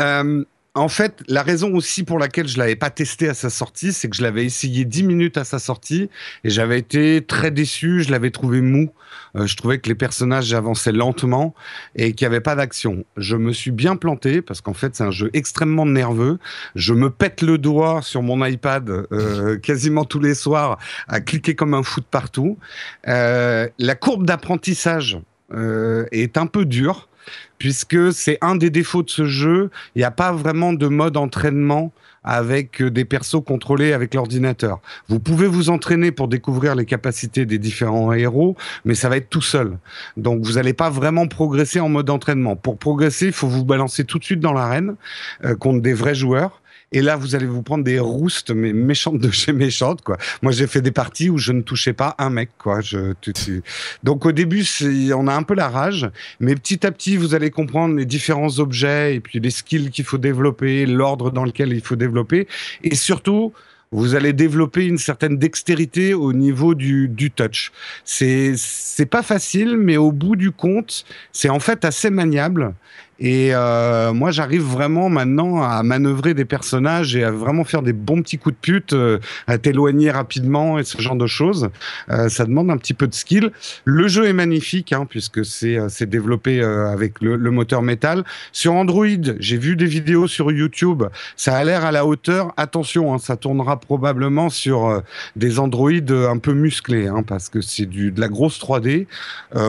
Euh, 0.00 0.44
en 0.76 0.88
fait, 0.88 1.22
la 1.26 1.42
raison 1.42 1.74
aussi 1.74 2.04
pour 2.04 2.18
laquelle 2.18 2.46
je 2.46 2.58
l'avais 2.58 2.76
pas 2.76 2.90
testé 2.90 3.30
à 3.30 3.34
sa 3.34 3.48
sortie, 3.48 3.94
c'est 3.94 4.10
que 4.10 4.16
je 4.16 4.22
l'avais 4.22 4.44
essayé 4.44 4.84
10 4.84 5.04
minutes 5.04 5.38
à 5.38 5.44
sa 5.44 5.58
sortie 5.58 6.10
et 6.44 6.50
j'avais 6.50 6.78
été 6.78 7.24
très 7.26 7.50
déçu, 7.50 8.02
je 8.02 8.10
l'avais 8.10 8.30
trouvé 8.30 8.60
mou. 8.60 8.90
Euh, 9.36 9.46
je 9.46 9.56
trouvais 9.56 9.78
que 9.78 9.88
les 9.88 9.94
personnages 9.94 10.52
avançaient 10.52 10.92
lentement 10.92 11.54
et 11.94 12.12
qu'il 12.12 12.26
n'y 12.26 12.34
avait 12.34 12.42
pas 12.42 12.56
d'action. 12.56 13.06
Je 13.16 13.36
me 13.36 13.54
suis 13.54 13.70
bien 13.70 13.96
planté 13.96 14.42
parce 14.42 14.60
qu'en 14.60 14.74
fait, 14.74 14.94
c'est 14.94 15.04
un 15.04 15.10
jeu 15.10 15.30
extrêmement 15.32 15.86
nerveux. 15.86 16.38
Je 16.74 16.92
me 16.92 17.08
pète 17.08 17.40
le 17.40 17.56
doigt 17.56 18.02
sur 18.02 18.20
mon 18.20 18.44
iPad 18.44 18.90
euh, 18.90 19.58
quasiment 19.62 20.04
tous 20.04 20.20
les 20.20 20.34
soirs 20.34 20.78
à 21.08 21.20
cliquer 21.22 21.54
comme 21.54 21.72
un 21.72 21.82
fou 21.82 22.00
de 22.00 22.06
partout. 22.06 22.58
Euh, 23.08 23.66
la 23.78 23.94
courbe 23.94 24.26
d'apprentissage 24.26 25.18
est 26.10 26.36
un 26.36 26.46
peu 26.46 26.64
dure 26.64 27.08
puisque 27.58 28.12
c'est 28.12 28.38
un 28.40 28.56
des 28.56 28.70
défauts 28.70 29.02
de 29.02 29.10
ce 29.10 29.24
jeu. 29.26 29.70
Il 29.94 29.98
n'y 29.98 30.04
a 30.04 30.10
pas 30.10 30.32
vraiment 30.32 30.72
de 30.72 30.86
mode 30.86 31.16
entraînement 31.16 31.92
avec 32.26 32.82
des 32.82 33.04
persos 33.04 33.42
contrôlés 33.44 33.92
avec 33.92 34.12
l'ordinateur. 34.12 34.80
Vous 35.08 35.20
pouvez 35.20 35.46
vous 35.46 35.70
entraîner 35.70 36.10
pour 36.10 36.26
découvrir 36.26 36.74
les 36.74 36.84
capacités 36.84 37.46
des 37.46 37.58
différents 37.58 38.12
héros, 38.12 38.56
mais 38.84 38.94
ça 38.94 39.08
va 39.08 39.16
être 39.16 39.30
tout 39.30 39.40
seul. 39.40 39.78
Donc 40.16 40.42
vous 40.42 40.54
n'allez 40.54 40.72
pas 40.72 40.90
vraiment 40.90 41.28
progresser 41.28 41.78
en 41.78 41.88
mode 41.88 42.10
entraînement. 42.10 42.56
Pour 42.56 42.78
progresser, 42.78 43.26
il 43.26 43.32
faut 43.32 43.46
vous 43.46 43.64
balancer 43.64 44.04
tout 44.04 44.18
de 44.18 44.24
suite 44.24 44.40
dans 44.40 44.52
l'arène 44.52 44.96
euh, 45.44 45.54
contre 45.54 45.80
des 45.80 45.94
vrais 45.94 46.16
joueurs. 46.16 46.60
Et 46.96 47.02
là, 47.02 47.14
vous 47.14 47.34
allez 47.34 47.44
vous 47.44 47.60
prendre 47.60 47.84
des 47.84 47.98
roustes, 47.98 48.52
mais 48.52 48.72
méchantes 48.72 49.18
de 49.18 49.30
chez 49.30 49.52
méchantes, 49.52 50.00
quoi. 50.00 50.16
Moi, 50.40 50.50
j'ai 50.50 50.66
fait 50.66 50.80
des 50.80 50.92
parties 50.92 51.28
où 51.28 51.36
je 51.36 51.52
ne 51.52 51.60
touchais 51.60 51.92
pas 51.92 52.14
un 52.16 52.30
mec, 52.30 52.48
quoi. 52.56 52.80
Donc, 54.02 54.24
au 54.24 54.32
début, 54.32 54.64
on 55.14 55.28
a 55.28 55.34
un 55.34 55.42
peu 55.42 55.54
la 55.54 55.68
rage, 55.68 56.10
mais 56.40 56.54
petit 56.54 56.86
à 56.86 56.90
petit, 56.90 57.18
vous 57.18 57.34
allez 57.34 57.50
comprendre 57.50 57.96
les 57.96 58.06
différents 58.06 58.60
objets 58.60 59.14
et 59.14 59.20
puis 59.20 59.40
les 59.40 59.50
skills 59.50 59.90
qu'il 59.90 60.06
faut 60.06 60.16
développer, 60.16 60.86
l'ordre 60.86 61.30
dans 61.30 61.44
lequel 61.44 61.74
il 61.74 61.82
faut 61.82 61.96
développer, 61.96 62.48
et 62.82 62.94
surtout, 62.94 63.52
vous 63.92 64.14
allez 64.14 64.32
développer 64.32 64.86
une 64.86 64.98
certaine 64.98 65.36
dextérité 65.36 66.14
au 66.14 66.32
niveau 66.32 66.74
du, 66.74 67.08
du 67.08 67.30
touch. 67.30 67.72
C'est 68.04 68.56
pas 69.10 69.22
facile, 69.22 69.76
mais 69.76 69.98
au 69.98 70.12
bout 70.12 70.36
du 70.36 70.50
compte, 70.50 71.04
c'est 71.30 71.50
en 71.50 71.60
fait 71.60 71.84
assez 71.84 72.08
maniable. 72.08 72.74
Et 73.18 73.54
euh, 73.54 74.12
moi, 74.12 74.30
j'arrive 74.30 74.62
vraiment 74.62 75.08
maintenant 75.08 75.62
à 75.62 75.82
manœuvrer 75.82 76.34
des 76.34 76.44
personnages 76.44 77.16
et 77.16 77.24
à 77.24 77.30
vraiment 77.30 77.64
faire 77.64 77.82
des 77.82 77.92
bons 77.92 78.22
petits 78.22 78.38
coups 78.38 78.54
de 78.54 78.60
pute, 78.60 78.92
euh, 78.92 79.18
à 79.46 79.58
t'éloigner 79.58 80.10
rapidement 80.10 80.78
et 80.78 80.84
ce 80.84 81.00
genre 81.00 81.16
de 81.16 81.26
choses. 81.26 81.70
Euh, 82.10 82.28
ça 82.28 82.44
demande 82.44 82.70
un 82.70 82.76
petit 82.76 82.94
peu 82.94 83.06
de 83.06 83.14
skill. 83.14 83.52
Le 83.84 84.08
jeu 84.08 84.26
est 84.26 84.32
magnifique, 84.32 84.92
hein, 84.92 85.06
puisque 85.08 85.44
c'est 85.44 85.76
euh, 85.78 85.88
c'est 85.88 86.08
développé 86.08 86.60
euh, 86.60 86.90
avec 86.90 87.20
le, 87.20 87.36
le, 87.36 87.50
moteur 87.50 87.82
métal. 87.82 88.24
Sur 88.52 88.74
Android, 88.74 89.06
j'ai 89.38 89.56
vu 89.56 89.76
des 89.76 89.86
vidéos 89.86 90.26
sur 90.26 90.52
YouTube. 90.52 91.04
Ça 91.36 91.56
a 91.56 91.64
l'air 91.64 91.84
à 91.84 91.92
la 91.92 92.04
hauteur. 92.04 92.52
Attention, 92.56 93.14
hein, 93.14 93.18
ça 93.18 93.36
tournera 93.36 93.80
probablement 93.80 94.50
sur 94.50 94.86
euh, 94.86 95.00
des 95.36 95.58
Android 95.58 95.90
un 95.90 96.38
peu 96.38 96.52
musclés, 96.52 97.06
hein, 97.06 97.22
parce 97.26 97.48
que 97.48 97.60
c'est 97.60 97.86
du 97.86 98.12
de 98.12 98.20
la 98.20 98.28
grosse 98.28 98.60
3D. 98.60 99.06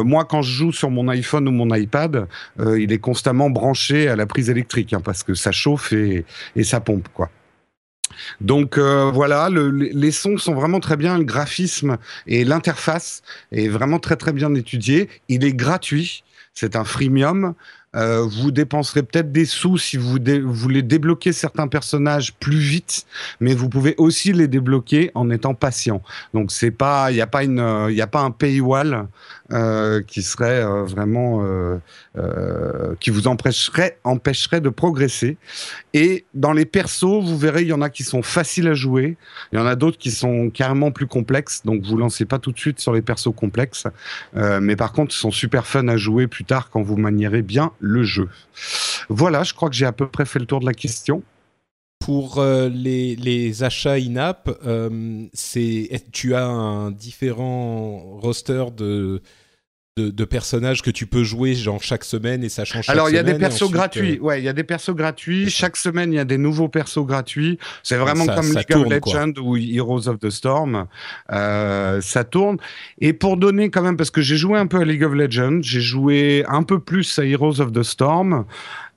moi, 0.04 0.26
quand 0.26 0.42
je 0.42 0.52
joue 0.52 0.72
sur 0.72 0.90
mon 0.90 1.08
iPhone 1.08 1.48
ou 1.48 1.52
mon 1.52 1.74
iPad, 1.74 2.28
il 2.60 2.92
est 2.92 2.98
constamment 2.98 3.37
branché 3.50 4.08
à 4.08 4.16
la 4.16 4.26
prise 4.26 4.50
électrique 4.50 4.94
hein, 4.94 5.02
parce 5.04 5.24
que 5.24 5.34
ça 5.34 5.52
chauffe 5.52 5.94
et, 5.94 6.26
ça 6.64 6.80
pompe 6.80 7.08
quoi. 7.14 7.30
Donc 8.42 8.78
euh, 8.78 9.12
voilà, 9.14 9.50
le, 9.50 9.70
les 9.70 10.12
sons 10.12 10.38
sont 10.38 10.56
vraiment 10.56 10.80
très 10.80 10.98
bien, 10.98 11.18
le 11.18 11.24
graphisme 11.24 11.98
et 12.26 12.44
l'interface 12.44 13.22
est 13.52 13.68
vraiment 13.68 14.00
très 14.00 14.16
très 14.16 14.34
bien 14.34 14.54
étudié. 14.56 15.10
Il 15.28 15.46
est 15.46 15.54
gratuit, 15.54 16.24
c'est 16.54 16.76
un 16.76 16.84
freemium. 16.84 17.54
Euh, 17.96 18.22
vous 18.22 18.52
dépenserez 18.52 19.02
peut-être 19.02 19.32
des 19.32 19.46
sous 19.46 19.78
si 19.78 19.98
vous, 19.98 20.18
voulez 20.44 20.82
débloquer 20.84 21.32
certains 21.32 21.68
personnages 21.68 22.34
plus 22.34 22.58
vite, 22.58 23.06
mais 23.40 23.56
vous 23.56 23.70
pouvez 23.70 23.96
aussi 23.98 24.34
les 24.34 24.48
débloquer 24.48 25.10
en 25.16 25.30
étant 25.30 25.56
patient. 25.56 26.02
Donc 26.34 26.52
c'est 26.52 26.72
pas, 26.72 27.12
il 27.12 27.16
n'y 27.16 27.22
a 27.22 27.28
pas 27.28 27.44
une, 27.44 27.88
il 27.90 28.00
a 28.02 28.08
pas 28.08 28.22
un 28.22 28.32
paywall 28.32 29.08
euh, 29.54 30.02
qui 30.02 30.24
serait 30.24 30.62
euh, 30.62 30.84
vraiment 30.84 31.42
euh, 31.46 31.80
qui 33.00 33.12
vous 33.12 33.30
empêcherait 33.30 33.98
empêcherait 34.04 34.60
de 34.60 34.68
progresser. 34.68 35.38
Et 35.94 36.26
dans 36.34 36.52
les 36.52 36.66
persos, 36.66 37.24
vous 37.24 37.38
verrez, 37.38 37.62
il 37.62 37.70
y 37.70 37.74
en 37.74 37.82
a 37.82 37.90
qui 37.90 38.04
sont 38.04 38.22
faciles 38.22 38.68
à 38.68 38.74
jouer, 38.74 39.16
il 39.54 39.60
y 39.60 39.62
en 39.62 39.66
a 39.66 39.76
d'autres 39.76 39.98
qui 39.98 40.12
sont 40.12 40.50
carrément 40.50 40.92
plus 40.92 41.08
complexes. 41.08 41.62
Donc 41.64 41.84
vous 41.86 41.96
lancez 41.96 42.26
pas 42.26 42.40
tout 42.40 42.52
de 42.52 42.60
suite 42.60 42.82
sur 42.82 42.92
les 42.92 43.02
persos 43.02 43.34
complexes, 43.34 43.88
mais 44.34 44.76
par 44.76 44.92
contre, 44.92 45.16
ils 45.16 45.20
sont 45.20 45.32
super 45.32 45.66
fun 45.66 45.88
à 45.88 45.96
jouer 45.96 46.28
plus 46.28 46.44
tard 46.44 46.70
quand 46.70 46.82
vous 46.82 46.98
manierez 46.98 47.42
bien 47.42 47.72
le 47.80 48.04
jeu. 48.04 48.28
Voilà, 49.08 49.44
je 49.44 49.54
crois 49.54 49.70
que 49.70 49.76
j'ai 49.76 49.86
à 49.86 49.94
peu 49.94 50.08
près 50.08 50.26
fait 50.26 50.40
le 50.40 50.46
tour 50.46 50.60
de 50.60 50.66
la 50.66 50.74
question 50.74 51.24
pour 52.08 52.38
euh, 52.38 52.70
les, 52.70 53.18
les, 53.18 53.64
achats 53.64 53.96
in-app, 53.96 54.50
euh, 54.66 55.26
tu 56.14 56.36
as 56.36 56.46
un 56.46 56.90
différent 56.90 58.18
roster 58.22 58.64
de, 58.78 59.22
de, 59.98 60.10
de, 60.10 60.24
personnages 60.24 60.82
que 60.82 60.90
tu 60.90 61.06
peux 61.06 61.26
jouer 61.26 61.54
genre 61.54 61.84
chaque 61.84 62.06
semaine 62.06 62.46
et 62.46 62.50
ça 62.50 62.64
change 62.64 62.88
Alors 62.88 63.10
il 63.10 63.16
y 63.16 63.18
a 63.18 63.24
des 63.24 63.34
persos 63.34 63.64
ensuite, 63.64 63.74
gratuits, 63.74 64.18
euh... 64.20 64.24
ouais, 64.24 64.40
il 64.40 64.46
y 64.46 64.48
a 64.48 64.54
des 64.54 64.64
persos 64.64 64.96
gratuits. 64.96 65.50
Chaque 65.50 65.76
semaine 65.76 66.14
il 66.14 66.16
y 66.16 66.20
a 66.20 66.24
des 66.24 66.38
nouveaux 66.38 66.70
persos 66.70 67.06
gratuits. 67.06 67.60
C'est 67.84 67.98
vraiment 67.98 68.24
ça, 68.24 68.36
comme 68.36 68.54
ça 68.54 68.60
League 68.60 68.68
tourne, 68.70 68.86
of 68.86 69.06
Legends 69.06 69.34
quoi. 69.34 69.44
ou 69.44 69.58
Heroes 69.58 70.08
of 70.08 70.20
the 70.20 70.30
Storm. 70.30 70.88
Euh, 71.34 72.00
ça 72.00 72.24
tourne. 72.24 72.56
Et 73.00 73.12
pour 73.12 73.36
donner 73.36 73.70
quand 73.70 73.82
même, 73.82 73.98
parce 73.98 74.12
que 74.12 74.22
j'ai 74.22 74.38
joué 74.38 74.58
un 74.58 74.68
peu 74.68 74.78
à 74.78 74.86
League 74.86 75.04
of 75.04 75.12
Legends, 75.12 75.60
j'ai 75.62 75.82
joué 75.82 76.46
un 76.48 76.64
peu 76.64 76.80
plus 76.80 77.20
à 77.20 77.26
Heroes 77.26 77.60
of 77.60 77.74
the 77.74 77.84
Storm. 77.84 78.46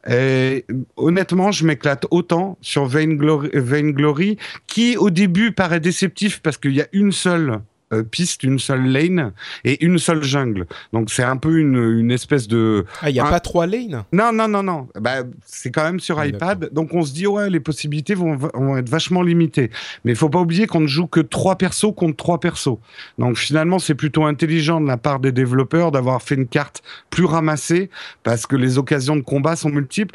Et 0.09 0.65
honnêtement, 0.97 1.53
je 1.53 1.67
m'éclate 1.67 2.07
autant 2.11 2.57
sur 2.61 2.87
Vainglory, 2.87 3.51
Vainglory, 3.53 4.39
qui 4.67 4.97
au 4.97 5.11
début 5.11 5.53
paraît 5.53 5.81
déceptif 5.81 6.41
parce 6.41 6.57
qu'il 6.57 6.73
y 6.73 6.81
a 6.81 6.87
une 6.93 7.13
seule 7.13 7.61
euh, 7.93 8.03
piste, 8.03 8.43
une 8.43 8.59
seule 8.59 8.87
lane 8.87 9.33
et 9.65 9.85
une 9.85 9.99
seule 9.99 10.23
jungle. 10.23 10.67
Donc 10.93 11.11
c'est 11.11 11.23
un 11.23 11.37
peu 11.37 11.59
une, 11.59 11.77
une 11.99 12.11
espèce 12.11 12.49
de... 12.49 12.85
Ah, 13.03 13.11
il 13.11 13.15
n'y 13.15 13.21
a 13.21 13.27
un... 13.27 13.31
pas 13.31 13.41
trois 13.41 13.67
lanes 13.67 14.05
Non, 14.13 14.33
non, 14.33 14.49
non, 14.49 14.63
non. 14.63 14.89
Bah, 14.99 15.23
c'est 15.45 15.71
quand 15.71 15.83
même 15.85 16.01
sur 16.01 16.19
Ah, 16.19 16.27
iPad. 16.27 16.71
Donc 16.73 16.95
on 16.95 17.03
se 17.03 17.13
dit, 17.13 17.27
ouais, 17.27 17.51
les 17.51 17.61
possibilités 17.61 18.15
vont, 18.15 18.37
vont 18.37 18.77
être 18.77 18.89
vachement 18.89 19.23
limitées. 19.23 19.71
Mais 20.05 20.13
il 20.13 20.17
faut 20.17 20.29
pas 20.31 20.41
oublier 20.41 20.67
qu'on 20.67 20.81
ne 20.81 20.87
joue 20.87 21.07
que 21.07 21.21
trois 21.21 21.57
persos 21.57 21.93
contre 21.97 22.17
trois 22.17 22.41
persos. 22.41 22.79
Donc 23.19 23.37
finalement, 23.37 23.79
c'est 23.79 23.95
plutôt 23.95 24.25
intelligent 24.25 24.81
de 24.81 24.87
la 24.87 24.97
part 24.97 25.21
des 25.21 25.33
développeurs 25.33 25.91
d'avoir 25.91 26.23
fait 26.23 26.35
une 26.37 26.47
carte 26.47 26.83
plus 27.11 27.25
ramassée 27.25 27.91
parce 28.23 28.47
que 28.47 28.57
les 28.57 28.79
occasions 28.79 29.17
de 29.17 29.23
combat 29.23 29.57
sont 29.57 29.71
multiples. 29.71 30.15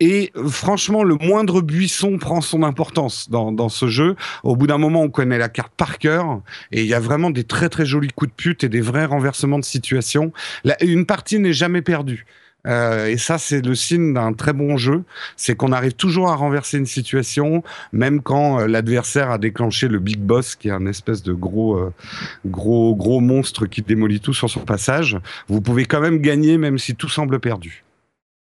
Et 0.00 0.32
franchement, 0.48 1.04
le 1.04 1.14
moindre 1.14 1.62
buisson 1.62 2.18
prend 2.18 2.40
son 2.40 2.62
importance 2.62 3.30
dans, 3.30 3.50
dans 3.50 3.70
ce 3.70 3.86
jeu. 3.86 4.16
Au 4.42 4.54
bout 4.54 4.66
d'un 4.66 4.78
moment, 4.78 5.02
on 5.02 5.08
connaît 5.08 5.38
la 5.38 5.48
carte 5.48 5.72
par 5.74 5.98
cœur. 5.98 6.40
Et 6.70 6.82
il 6.82 6.86
y 6.86 6.94
a 6.94 7.00
vraiment 7.00 7.30
des 7.30 7.44
très 7.44 7.68
très 7.68 7.86
jolis 7.86 8.10
coups 8.14 8.30
de 8.30 8.36
pute 8.36 8.64
et 8.64 8.68
des 8.68 8.82
vrais 8.82 9.06
renversements 9.06 9.58
de 9.58 9.64
situation. 9.64 10.32
La, 10.64 10.82
une 10.82 11.06
partie 11.06 11.38
n'est 11.38 11.54
jamais 11.54 11.82
perdue. 11.82 12.26
Euh, 12.66 13.06
et 13.06 13.16
ça, 13.16 13.38
c'est 13.38 13.64
le 13.64 13.74
signe 13.74 14.12
d'un 14.12 14.32
très 14.32 14.52
bon 14.52 14.76
jeu. 14.76 15.04
C'est 15.36 15.54
qu'on 15.54 15.72
arrive 15.72 15.94
toujours 15.94 16.28
à 16.28 16.36
renverser 16.36 16.78
une 16.78 16.86
situation, 16.86 17.62
même 17.92 18.20
quand 18.20 18.60
euh, 18.60 18.66
l'adversaire 18.66 19.30
a 19.30 19.38
déclenché 19.38 19.88
le 19.88 19.98
Big 19.98 20.18
Boss, 20.18 20.56
qui 20.56 20.68
est 20.68 20.72
un 20.72 20.86
espèce 20.86 21.22
de 21.22 21.32
gros, 21.32 21.76
euh, 21.76 21.92
gros, 22.44 22.94
gros 22.94 23.20
monstre 23.20 23.66
qui 23.66 23.82
démolit 23.82 24.20
tout 24.20 24.34
sur 24.34 24.50
son 24.50 24.60
passage. 24.60 25.18
Vous 25.48 25.60
pouvez 25.60 25.84
quand 25.84 26.00
même 26.00 26.18
gagner, 26.18 26.58
même 26.58 26.78
si 26.78 26.94
tout 26.94 27.08
semble 27.08 27.38
perdu. 27.38 27.84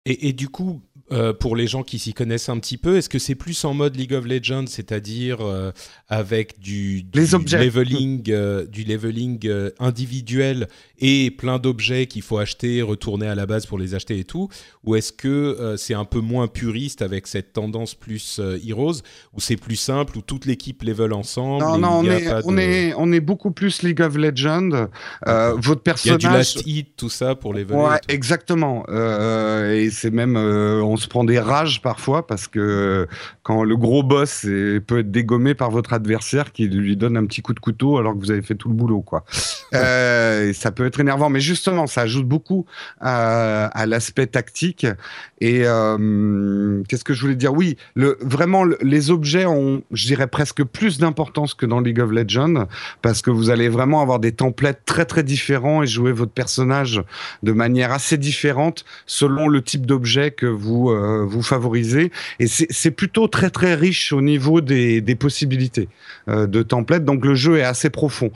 Et, 0.06 0.28
et 0.28 0.32
du 0.32 0.48
coup, 0.48 0.80
euh, 1.12 1.32
pour 1.32 1.56
les 1.56 1.66
gens 1.66 1.82
qui 1.82 1.98
s'y 1.98 2.12
connaissent 2.14 2.48
un 2.48 2.58
petit 2.58 2.76
peu, 2.76 2.96
est-ce 2.96 3.08
que 3.08 3.18
c'est 3.18 3.34
plus 3.34 3.64
en 3.64 3.74
mode 3.74 3.96
League 3.96 4.12
of 4.12 4.24
Legends, 4.26 4.66
c'est-à-dire 4.68 5.38
euh, 5.40 5.72
avec 6.08 6.60
du, 6.60 7.02
du 7.02 7.18
Les 7.18 7.34
objets. 7.34 7.64
leveling, 7.64 8.30
euh, 8.30 8.66
du 8.66 8.84
leveling 8.84 9.50
individuel 9.80 10.68
et 10.98 11.30
plein 11.30 11.58
d'objets 11.58 12.06
qu'il 12.06 12.22
faut 12.22 12.38
acheter, 12.38 12.82
retourner 12.82 13.26
à 13.26 13.34
la 13.34 13.46
base 13.46 13.66
pour 13.66 13.78
les 13.78 13.94
acheter 13.94 14.18
et 14.18 14.24
tout, 14.24 14.48
ou 14.84 14.94
est-ce 14.96 15.12
que 15.12 15.74
c'est 15.78 15.94
un 15.94 16.04
peu 16.04 16.20
moins 16.20 16.46
puriste 16.46 17.02
avec 17.02 17.26
cette 17.26 17.52
tendance 17.52 17.94
plus 17.94 18.40
Heroes, 18.66 19.00
où 19.34 19.40
c'est 19.40 19.56
plus 19.56 19.76
simple, 19.76 20.18
où 20.18 20.20
toute 20.22 20.46
l'équipe 20.46 20.82
level 20.82 21.12
ensemble 21.12 21.64
Non, 21.64 21.78
non, 21.78 21.88
on 22.00 22.04
est, 22.04 22.24
pas 22.24 22.40
on, 22.44 22.52
de- 22.52 22.58
est, 22.58 22.94
on 22.96 23.12
est 23.12 23.20
beaucoup 23.20 23.50
plus 23.50 23.82
League 23.82 24.00
of 24.02 24.16
Legends. 24.16 24.86
Votre 25.26 25.60
il 25.66 25.68
y 25.68 25.72
a 25.72 25.76
personnage. 25.76 26.18
du 26.20 26.26
last 26.26 26.62
hit, 26.66 26.96
tout 26.96 27.10
ça 27.10 27.34
pour 27.34 27.54
leveler. 27.54 27.76
Ouais, 27.76 27.98
exactement. 28.08 28.84
Et 28.88 29.90
c'est 29.90 30.10
même, 30.10 30.36
on 30.36 30.96
se 31.00 31.08
prend 31.08 31.24
des 31.24 31.38
rages 31.40 31.82
parfois 31.82 32.26
parce 32.26 32.46
que 32.46 33.06
quand 33.42 33.64
le 33.64 33.76
gros 33.76 34.02
boss 34.02 34.44
est- 34.44 34.80
peut 34.80 35.00
être 35.00 35.10
dégommé 35.10 35.54
par 35.54 35.70
votre 35.70 35.92
adversaire 35.92 36.52
qui 36.52 36.68
lui 36.68 36.96
donne 36.96 37.16
un 37.16 37.26
petit 37.26 37.42
coup 37.42 37.54
de 37.54 37.60
couteau 37.60 37.98
alors 37.98 38.14
que 38.14 38.18
vous 38.20 38.30
avez 38.30 38.42
fait 38.42 38.54
tout 38.54 38.68
le 38.68 38.74
boulot, 38.74 39.00
quoi. 39.00 39.24
Euh, 39.74 40.48
et 40.48 40.52
ça 40.52 40.70
peut 40.72 40.84
être 40.86 41.00
énervant, 41.00 41.30
mais 41.30 41.40
justement, 41.40 41.86
ça 41.86 42.02
ajoute 42.02 42.26
beaucoup 42.26 42.66
à, 43.00 43.66
à 43.66 43.86
l'aspect 43.86 44.26
tactique. 44.26 44.86
Et 45.40 45.62
euh, 45.64 46.82
qu'est-ce 46.88 47.04
que 47.04 47.14
je 47.14 47.20
voulais 47.22 47.36
dire? 47.36 47.52
Oui, 47.54 47.76
le, 47.94 48.18
vraiment, 48.20 48.64
le- 48.64 48.78
les 48.82 49.10
objets 49.10 49.46
ont, 49.46 49.82
je 49.92 50.06
dirais, 50.06 50.26
presque 50.26 50.62
plus 50.64 50.98
d'importance 50.98 51.54
que 51.54 51.66
dans 51.66 51.80
League 51.80 52.00
of 52.00 52.10
Legends 52.10 52.66
parce 53.02 53.22
que 53.22 53.30
vous 53.30 53.50
allez 53.50 53.68
vraiment 53.68 54.02
avoir 54.02 54.18
des 54.18 54.32
templates 54.32 54.80
très 54.84 55.04
très 55.04 55.22
différents 55.22 55.82
et 55.82 55.86
jouer 55.86 56.12
votre 56.12 56.32
personnage 56.32 57.02
de 57.42 57.52
manière 57.52 57.92
assez 57.92 58.18
différente 58.18 58.84
selon 59.06 59.48
le 59.48 59.62
type 59.62 59.86
d'objet 59.86 60.30
que 60.30 60.46
vous 60.46 60.89
euh, 60.90 61.24
vous 61.24 61.42
favorisez. 61.42 62.10
Et 62.38 62.46
c'est 62.46 62.90
plutôt 62.90 63.28
très 63.28 63.50
très 63.50 63.74
riche 63.74 64.12
au 64.12 64.20
niveau 64.20 64.60
des, 64.60 65.00
des 65.00 65.14
possibilités 65.14 65.88
euh, 66.28 66.46
de 66.46 66.62
templates. 66.62 67.04
Donc 67.04 67.24
le 67.24 67.34
jeu 67.34 67.58
est 67.58 67.64
assez 67.64 67.90
profond. 67.90 68.30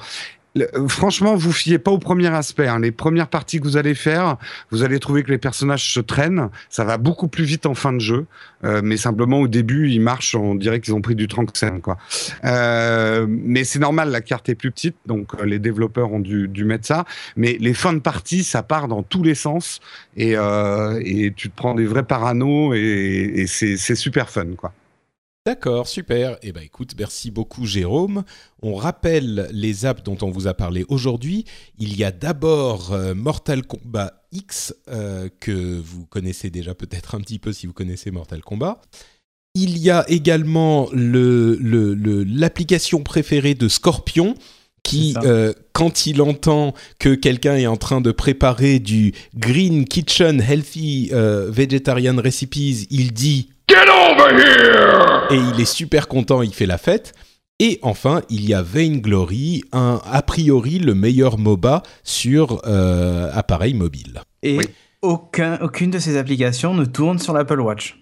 Euh, 0.56 0.86
franchement, 0.88 1.34
vous 1.34 1.52
fiez 1.52 1.78
pas 1.78 1.90
au 1.90 1.98
premier 1.98 2.28
aspect. 2.28 2.68
hein. 2.68 2.78
Les 2.78 2.92
premières 2.92 3.28
parties 3.28 3.58
que 3.58 3.64
vous 3.64 3.76
allez 3.76 3.94
faire, 3.94 4.36
vous 4.70 4.82
allez 4.84 5.00
trouver 5.00 5.24
que 5.24 5.30
les 5.32 5.38
personnages 5.38 5.92
se 5.92 6.00
traînent. 6.00 6.48
Ça 6.70 6.84
va 6.84 6.96
beaucoup 6.96 7.26
plus 7.28 7.44
vite 7.44 7.66
en 7.66 7.74
fin 7.74 7.92
de 7.92 7.98
jeu, 7.98 8.26
Euh, 8.64 8.80
mais 8.82 8.96
simplement 8.96 9.40
au 9.40 9.48
début, 9.48 9.90
ils 9.90 10.00
marchent. 10.00 10.34
On 10.34 10.54
dirait 10.54 10.80
qu'ils 10.80 10.94
ont 10.94 11.02
pris 11.02 11.14
du 11.14 11.28
tranxène, 11.28 11.80
quoi. 11.82 11.98
Euh, 12.44 13.26
mais 13.28 13.64
c'est 13.64 13.78
normal, 13.78 14.10
la 14.10 14.22
carte 14.22 14.48
est 14.48 14.54
plus 14.54 14.70
petite, 14.70 14.96
donc 15.04 15.34
euh, 15.34 15.44
les 15.44 15.58
développeurs 15.58 16.10
ont 16.12 16.20
dû, 16.20 16.48
dû 16.48 16.64
mettre 16.64 16.86
ça. 16.86 17.04
Mais 17.36 17.58
les 17.60 17.74
fins 17.74 17.92
de 17.92 17.98
partie, 17.98 18.42
ça 18.42 18.62
part 18.62 18.88
dans 18.88 19.02
tous 19.02 19.22
les 19.22 19.34
sens 19.34 19.80
et, 20.16 20.34
euh, 20.36 20.98
et 21.04 21.32
tu 21.36 21.50
te 21.50 21.56
prends 21.56 21.74
des 21.74 21.84
vrais 21.84 22.04
paranos 22.04 22.74
et, 22.74 23.32
et 23.42 23.46
c'est 23.46 23.76
super 23.96 24.30
fun, 24.30 24.46
quoi. 24.56 24.72
D'accord, 25.46 25.86
super. 25.88 26.38
Eh 26.42 26.52
ben 26.52 26.62
écoute, 26.62 26.94
merci 26.98 27.30
beaucoup 27.30 27.66
Jérôme. 27.66 28.24
On 28.62 28.76
rappelle 28.76 29.50
les 29.52 29.84
apps 29.84 30.02
dont 30.02 30.16
on 30.22 30.30
vous 30.30 30.46
a 30.46 30.54
parlé 30.54 30.86
aujourd'hui. 30.88 31.44
Il 31.78 31.94
y 31.98 32.02
a 32.04 32.10
d'abord 32.12 32.94
euh, 32.94 33.14
Mortal 33.14 33.62
Kombat 33.62 34.24
X, 34.32 34.74
euh, 34.88 35.28
que 35.40 35.78
vous 35.78 36.06
connaissez 36.06 36.48
déjà 36.48 36.74
peut-être 36.74 37.14
un 37.14 37.20
petit 37.20 37.38
peu 37.38 37.52
si 37.52 37.66
vous 37.66 37.74
connaissez 37.74 38.10
Mortal 38.10 38.40
Kombat. 38.40 38.80
Il 39.54 39.76
y 39.76 39.90
a 39.90 40.06
également 40.08 40.88
le- 40.94 41.56
le- 41.60 41.92
le- 41.92 42.24
l'application 42.24 43.02
préférée 43.02 43.54
de 43.54 43.68
Scorpion, 43.68 44.36
qui, 44.82 45.14
euh, 45.24 45.52
quand 45.74 46.06
il 46.06 46.22
entend 46.22 46.72
que 46.98 47.14
quelqu'un 47.14 47.56
est 47.56 47.66
en 47.66 47.76
train 47.76 48.00
de 48.00 48.12
préparer 48.12 48.78
du 48.78 49.12
Green 49.36 49.84
Kitchen 49.84 50.40
Healthy 50.40 51.10
Vegetarian 51.12 52.16
Recipes, 52.16 52.86
il 52.90 53.12
dit 53.12 53.50
et 55.30 55.36
il 55.36 55.60
est 55.60 55.64
super 55.64 56.08
content, 56.08 56.42
il 56.42 56.52
fait 56.54 56.66
la 56.66 56.78
fête. 56.78 57.12
Et 57.60 57.78
enfin, 57.82 58.22
il 58.30 58.44
y 58.48 58.52
a 58.54 58.62
Vainglory, 58.62 59.62
un, 59.72 60.00
a 60.04 60.22
priori 60.22 60.78
le 60.80 60.94
meilleur 60.94 61.38
MOBA 61.38 61.82
sur 62.02 62.60
euh, 62.66 63.30
appareil 63.32 63.74
mobile. 63.74 64.20
Et 64.42 64.58
Oui. 64.58 64.64
aucun, 65.02 65.58
aucune 65.60 65.90
de 65.90 65.98
ces 66.00 66.16
applications 66.16 66.74
ne 66.74 66.84
tourne 66.84 67.18
sur 67.18 67.32
l'Apple 67.32 67.60
Watch. 67.60 68.00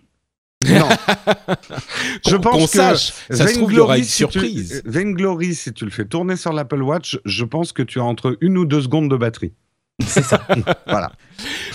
Non. 0.67 0.89
je 2.27 2.37
pense 2.37 2.63
que 2.71 2.77
sache. 2.79 3.13
ça 3.31 3.47
se 3.47 3.55
trouve, 3.55 3.73
il 3.73 3.77
y 3.77 3.81
aura 3.81 3.99
une 3.99 4.05
surprise. 4.05 4.81
Vainglory, 4.87 5.55
si 5.55 5.73
tu 5.73 5.85
le 5.85 5.91
fais 5.91 6.05
tourner 6.07 6.37
sur 6.37 6.53
l'Apple 6.53 6.83
Watch, 6.83 7.19
je 7.27 7.45
pense 7.45 7.73
que 7.73 7.83
tu 7.83 8.01
as 8.01 8.05
entre 8.05 8.39
une 8.41 8.57
ou 8.57 8.65
deux 8.65 8.81
secondes 8.83 9.11
de 9.11 9.17
batterie. 9.17 9.53
C'est 10.07 10.23
ça. 10.23 10.47
voilà. 10.87 11.13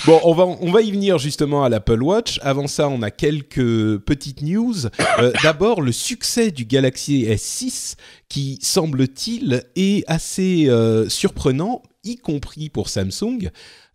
Bon, 0.05 0.19
on 0.23 0.33
va, 0.33 0.45
on 0.45 0.71
va 0.71 0.81
y 0.81 0.91
venir 0.91 1.17
justement 1.17 1.63
à 1.63 1.69
l'Apple 1.69 2.01
Watch. 2.01 2.39
Avant 2.41 2.67
ça, 2.67 2.87
on 2.89 3.01
a 3.01 3.11
quelques 3.11 3.97
petites 3.99 4.41
news. 4.41 4.85
Euh, 5.19 5.31
d'abord, 5.43 5.81
le 5.81 5.91
succès 5.91 6.51
du 6.51 6.65
Galaxy 6.65 7.25
S6 7.25 7.95
qui, 8.29 8.59
semble-t-il, 8.61 9.63
est 9.75 10.03
assez 10.07 10.67
euh, 10.69 11.09
surprenant, 11.09 11.81
y 12.03 12.17
compris 12.17 12.69
pour 12.69 12.89
Samsung. 12.89 13.49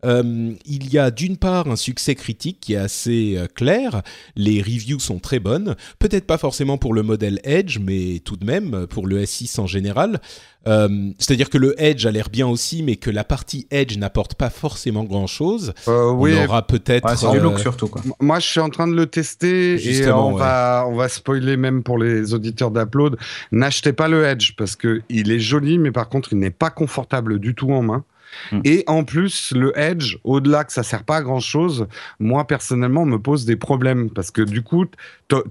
Euh, 0.05 0.53
il 0.67 0.93
y 0.93 0.99
a 0.99 1.11
d'une 1.11 1.37
part 1.37 1.69
un 1.69 1.77
succès 1.77 2.17
critique 2.17 2.59
qui 2.61 2.75
est 2.75 2.79
assez 2.79 3.35
euh, 3.37 3.47
clair, 3.47 4.03
les 4.35 4.61
reviews 4.61 4.99
sont 4.99 5.21
très 5.21 5.39
bonnes, 5.39 5.77
peut-être 6.01 6.27
pas 6.27 6.39
forcément 6.39 6.77
pour 6.77 6.93
le 6.93 7.03
modèle 7.03 7.39
Edge, 7.45 7.79
mais 7.81 8.21
tout 8.25 8.37
de 8.37 8.45
même 8.45 8.87
pour 8.89 9.07
le 9.07 9.23
S6 9.23 9.61
en 9.61 9.67
général. 9.67 10.21
Euh, 10.67 11.11
c'est-à-dire 11.19 11.51
que 11.51 11.59
le 11.59 11.81
Edge 11.81 12.07
a 12.07 12.11
l'air 12.11 12.29
bien 12.31 12.47
aussi, 12.47 12.83
mais 12.83 12.97
que 12.97 13.11
la 13.11 13.25
partie 13.25 13.67
Edge 13.71 13.97
n'apporte 13.97 14.35
pas 14.35 14.51
forcément 14.51 15.05
grand-chose. 15.05 15.73
oui, 15.87 16.35
on 16.39 16.45
aura 16.45 16.67
peut-être... 16.67 17.17
c'est 17.17 17.31
du 17.31 17.41
look 17.41 17.59
surtout. 17.59 17.89
Quoi. 17.89 18.03
Moi, 18.21 18.39
je 18.39 18.47
suis 18.47 18.61
en 18.61 18.71
train 18.71 18.87
de 18.89 18.95
le 18.95 19.07
tester 19.07 19.75
et 19.75 20.11
on, 20.11 20.35
va, 20.35 20.85
on 20.89 20.95
va 20.95 21.09
spoiler 21.09 21.57
même 21.57 21.83
pour 21.83 21.99
les 21.99 22.35
auditeurs 22.35 22.71
d'Upload. 22.71 23.17
N'achetez 23.51 23.93
pas 23.93 24.09
le 24.09 24.25
Edge 24.25 24.55
parce 24.57 24.77
qu'il 24.77 25.03
est 25.13 25.41
joli, 25.41 25.79
mais 25.79 25.91
par 25.91 26.09
contre, 26.09 26.33
il 26.33 26.39
n'est 26.39 26.51
pas 26.51 26.71
confortable 26.71 27.39
du 27.39 27.55
tout 27.55 27.73
en 27.73 27.83
main. 27.83 28.05
Mm. 28.53 28.61
Et 28.65 28.85
en 28.87 29.05
plus, 29.05 29.53
le 29.55 29.77
Edge, 29.79 30.17
au-delà 30.25 30.65
que 30.65 30.73
ça 30.73 30.83
sert 30.83 31.05
pas 31.05 31.17
à 31.17 31.23
grand 31.23 31.41
chose, 31.41 31.87
moi 32.19 32.47
personnellement, 32.47 33.05
me 33.05 33.19
pose 33.19 33.45
des 33.45 33.57
problèmes 33.57 34.11
parce 34.11 34.31
que 34.31 34.43
du 34.43 34.63
coup, 34.63 34.87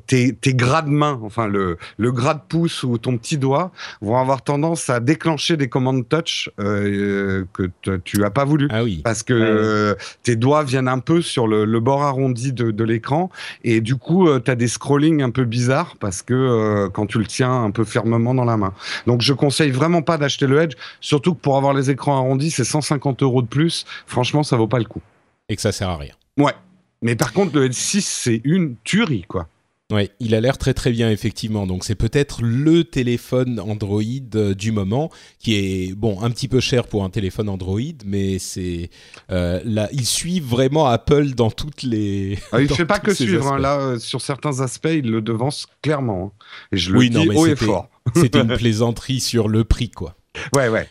tes, 0.08 0.34
tes 0.34 0.54
gras 0.54 0.82
de 0.82 0.90
main, 0.90 1.20
enfin 1.24 1.48
le, 1.48 1.78
le 1.98 2.12
gras 2.12 2.36
de 2.36 2.42
pouce 2.48 2.84
ou 2.84 2.98
ton 2.98 3.18
petit 3.18 3.38
doigt, 3.38 3.72
vont 4.02 4.18
avoir 4.18 4.44
tendance 4.44 4.90
à 4.90 5.00
déclencher 5.00 5.58
des 5.58 5.70
commandes 5.70 6.08
touch 6.08 6.50
euh, 6.60 7.46
que 7.54 7.98
tu 8.04 8.24
as 8.24 8.30
pas 8.30 8.46
voulu. 8.46 8.68
Ah 8.72 8.84
oui. 8.84 9.02
Parce 9.04 9.24
que 9.24 9.34
euh, 9.34 9.96
tes 10.24 10.36
doigts 10.36 10.64
viennent 10.64 10.88
un 10.88 11.00
peu 11.00 11.22
sur 11.22 11.48
le, 11.48 11.66
le 11.66 11.80
bord 11.80 12.04
arrondi 12.04 12.54
de, 12.54 12.72
de 12.72 12.84
l'écran 12.84 13.30
et 13.64 13.82
du 13.82 13.96
coup, 13.96 14.28
euh, 14.28 14.40
tu 14.44 14.52
as 14.52 14.56
des 14.56 14.68
scrollings 14.68 15.22
un 15.22 15.32
peu 15.32 15.46
bizarres 15.46 15.96
parce 16.00 16.22
que 16.22 16.34
euh, 16.34 16.90
quand 16.90 17.06
tu 17.06 17.18
le 17.20 17.26
tiens 17.26 17.64
un 17.64 17.72
peu 17.72 17.84
fermement 17.84 18.34
dans 18.34 18.46
la 18.46 18.58
main. 18.58 18.74
Donc, 19.08 19.22
je 19.22 19.34
conseille 19.34 19.72
vraiment 19.72 20.02
pas 20.02 20.18
d'acheter 20.18 20.48
le 20.48 20.62
Edge, 20.62 20.76
surtout 21.00 21.34
que 21.34 21.40
pour 21.40 21.58
avoir 21.58 21.74
les 21.74 21.90
écrans 21.90 22.18
arrondis, 22.18 22.52
c'est 22.52 22.64
150 22.72 23.22
euros 23.24 23.42
de 23.42 23.48
plus. 23.48 23.86
Franchement, 24.08 24.44
ça 24.44 24.58
vaut 24.58 24.68
pas 24.68 24.80
le 24.80 24.86
coup. 24.86 25.02
Et 25.50 25.56
que 25.56 25.62
ça 25.62 25.72
sert 25.72 25.90
à 25.90 25.98
rien. 25.98 26.14
Ouais. 26.38 26.54
Mais 27.02 27.16
par 27.16 27.34
contre, 27.34 27.56
le 27.56 27.68
L6, 27.68 28.02
c'est 28.02 28.42
une 28.44 28.76
tuerie, 28.84 29.26
quoi. 29.28 29.48
Ouais, 29.92 30.10
il 30.22 30.34
a 30.36 30.42
l'air 30.42 30.58
très 30.58 30.74
très 30.74 30.92
bien 30.92 31.12
effectivement. 31.12 31.68
Donc 31.68 31.84
c'est 31.84 31.96
peut-être 31.96 32.42
le 32.42 32.84
téléphone 32.84 33.60
Android 33.60 34.02
euh, 34.36 34.54
du 34.54 34.72
moment 34.72 35.12
qui 35.40 35.56
est 35.56 35.94
bon 35.94 36.22
un 36.22 36.32
petit 36.32 36.48
peu 36.48 36.60
cher 36.60 36.88
pour 36.88 37.04
un 37.04 37.10
téléphone 37.10 37.50
Android, 37.50 37.80
mais 38.06 38.40
c'est 38.40 38.90
euh, 39.32 39.60
là 39.66 39.90
ils 39.92 40.06
suivent 40.06 40.48
vraiment 40.48 40.88
Apple 40.88 41.32
dans 41.32 41.52
toutes 41.52 41.84
les. 41.84 42.40
Ah, 42.54 42.62
il 42.62 42.64
ne 42.70 42.74
fait 42.74 42.86
pas 42.86 43.00
que 43.00 43.14
suivre. 43.14 43.52
Hein. 43.52 43.60
là, 43.60 43.80
euh, 43.80 44.00
sur 44.00 44.22
certains 44.22 44.62
aspects, 44.62 44.90
il 44.92 45.12
le 45.12 45.22
devance 45.22 45.68
clairement. 45.82 46.34
Hein. 46.34 46.44
Et 46.72 46.78
je 46.78 46.94
le 46.94 47.00
oui, 47.00 47.10
dis 47.10 47.18
non, 47.18 47.26
mais 47.26 47.36
haut 47.36 47.48
et 47.48 47.56
fort. 47.56 47.90
C'était 48.16 48.40
une 48.40 48.48
plaisanterie 48.58 49.20
sur 49.20 49.50
le 49.50 49.66
prix, 49.66 49.92
quoi. 49.92 50.16
Ouais, 50.56 50.70
ouais. 50.70 50.88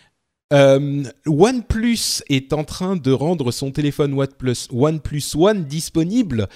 Euh, 0.53 1.05
OnePlus 1.27 2.23
est 2.29 2.53
en 2.53 2.65
train 2.65 2.97
de 2.97 3.13
rendre 3.13 3.53
son 3.53 3.71
téléphone 3.71 4.15
OnePlus, 4.15 5.37
One 5.37 5.65
disponible 5.65 6.49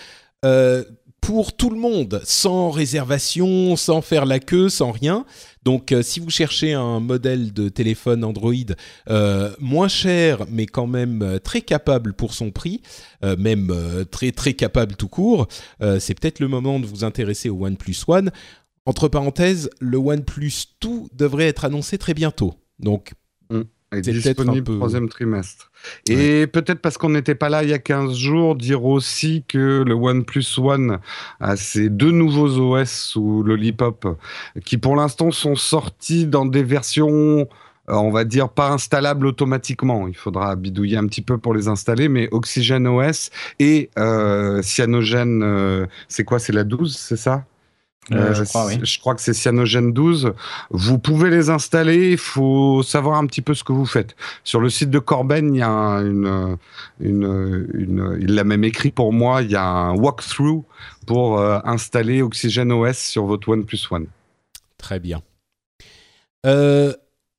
euh, 0.44 0.82
pour 1.20 1.56
tout 1.56 1.70
le 1.70 1.78
monde, 1.78 2.20
sans 2.24 2.70
réservation, 2.70 3.76
sans 3.76 4.02
faire 4.02 4.26
la 4.26 4.40
queue, 4.40 4.68
sans 4.68 4.90
rien. 4.90 5.24
Donc 5.62 5.92
euh, 5.92 6.02
si 6.02 6.18
vous 6.18 6.28
cherchez 6.28 6.72
un 6.72 6.98
modèle 6.98 7.52
de 7.52 7.68
téléphone 7.68 8.24
Android 8.24 8.52
moins 9.60 9.88
cher, 9.88 10.44
mais 10.50 10.66
quand 10.66 10.88
même 10.88 11.38
très 11.44 11.60
capable 11.60 12.14
pour 12.14 12.34
son 12.34 12.50
prix, 12.50 12.82
même 13.22 13.72
très 14.10 14.32
très 14.32 14.54
capable 14.54 14.96
tout 14.96 15.08
court, 15.08 15.46
c'est 15.98 16.18
peut-être 16.18 16.40
le 16.40 16.48
moment 16.48 16.80
de 16.80 16.86
vous 16.86 17.04
intéresser 17.04 17.48
au 17.48 17.64
OnePlus 17.64 17.96
One. 18.08 18.30
Entre 18.86 19.08
parenthèses, 19.08 19.70
le 19.80 19.96
OnePlus 19.96 20.66
2 20.82 20.90
devrait 21.14 21.46
être 21.46 21.64
annoncé 21.64 21.96
très 21.96 22.12
bientôt. 22.12 22.54
Donc 22.80 23.14
est 23.96 24.02
disponible 24.02 24.72
au 24.72 24.76
troisième 24.76 25.08
trimestre. 25.08 25.70
Et 26.08 26.46
peut-être 26.46 26.80
parce 26.80 26.96
qu'on 26.96 27.10
n'était 27.10 27.34
pas 27.34 27.48
là 27.48 27.62
il 27.62 27.70
y 27.70 27.74
a 27.74 27.78
15 27.78 28.16
jours, 28.16 28.54
dire 28.56 28.84
aussi 28.84 29.44
que 29.46 29.82
le 29.86 29.94
OnePlus 29.94 30.58
One 30.58 30.98
a 31.40 31.56
ses 31.56 31.88
deux 31.88 32.10
nouveaux 32.10 32.58
OS 32.58 32.90
sous 32.90 33.42
Lollipop 33.42 34.06
qui 34.64 34.78
pour 34.78 34.96
l'instant 34.96 35.30
sont 35.30 35.56
sortis 35.56 36.26
dans 36.26 36.46
des 36.46 36.62
versions 36.62 37.46
euh, 37.90 37.94
on 37.94 38.10
va 38.10 38.24
dire 38.24 38.48
pas 38.48 38.70
installables 38.70 39.26
automatiquement. 39.26 40.08
Il 40.08 40.16
faudra 40.16 40.56
bidouiller 40.56 40.96
un 40.96 41.06
petit 41.06 41.22
peu 41.22 41.36
pour 41.36 41.54
les 41.54 41.68
installer, 41.68 42.08
mais 42.08 42.28
Oxygen 42.32 42.86
OS 42.86 43.30
et 43.58 43.90
euh, 43.98 44.62
Cyanogen, 44.62 45.42
euh, 45.42 45.86
c'est 46.08 46.24
quoi 46.24 46.38
C'est 46.38 46.52
la 46.52 46.64
12, 46.64 46.96
c'est 46.96 47.16
ça? 47.16 47.44
Euh, 48.12 48.16
euh, 48.16 48.34
je, 48.34 48.44
crois, 48.44 48.66
oui. 48.66 48.78
je, 48.82 48.98
crois, 48.98 49.14
que 49.14 49.20
c'est 49.20 49.32
Cyanogen 49.32 49.92
12. 49.92 50.32
Vous 50.70 50.98
pouvez 50.98 51.30
les 51.30 51.50
installer, 51.50 52.12
il 52.12 52.18
faut 52.18 52.82
savoir 52.82 53.18
un 53.18 53.26
petit 53.26 53.42
peu 53.42 53.54
ce 53.54 53.64
que 53.64 53.72
vous 53.72 53.86
faites. 53.86 54.14
Sur 54.44 54.60
le 54.60 54.68
site 54.68 54.90
de 54.90 54.98
Corben, 54.98 55.54
il 55.54 55.58
y 55.58 55.62
a 55.62 55.68
une, 55.68 56.56
une, 57.00 57.66
une 57.72 58.18
il 58.20 58.34
l'a 58.34 58.44
même 58.44 58.64
écrit 58.64 58.90
pour 58.90 59.12
moi, 59.12 59.42
il 59.42 59.50
y 59.50 59.56
a 59.56 59.64
un 59.64 59.94
walkthrough 59.94 60.64
pour 61.06 61.38
euh, 61.38 61.58
installer 61.64 62.22
Oxygen 62.22 62.70
OS 62.72 62.98
sur 62.98 63.24
votre 63.24 63.48
OnePlus 63.48 63.80
One. 63.90 64.06
Très 64.78 65.00
bien. 65.00 65.22
Euh, 66.46 66.92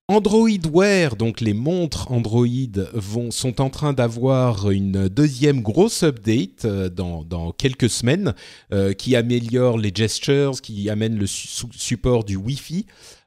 Android 0.08 0.60
Wear, 0.72 1.16
donc 1.16 1.42
les 1.42 1.56
montres 1.56 2.12
Android, 2.12 2.46
vont, 2.94 3.32
sont 3.32 3.60
en 3.60 3.72
train 3.72 3.92
d'avoir 3.92 4.70
une 4.70 5.10
deuxième 5.10 5.64
grosse 5.64 6.04
update 6.04 6.66
euh, 6.66 6.90
dans, 6.90 7.24
dans, 7.24 7.52
quelques 7.52 7.90
semaines 7.90 8.36
euh, 8.72 8.94
qui 8.94 9.16
améliore 9.16 9.80
les 9.80 9.92
gestures, 9.94 10.62
qui 10.62 10.92
amène 10.92 11.18
le 11.18 11.26
support 11.26 12.24
du 12.24 12.36
Wi-Fi. 12.36 12.86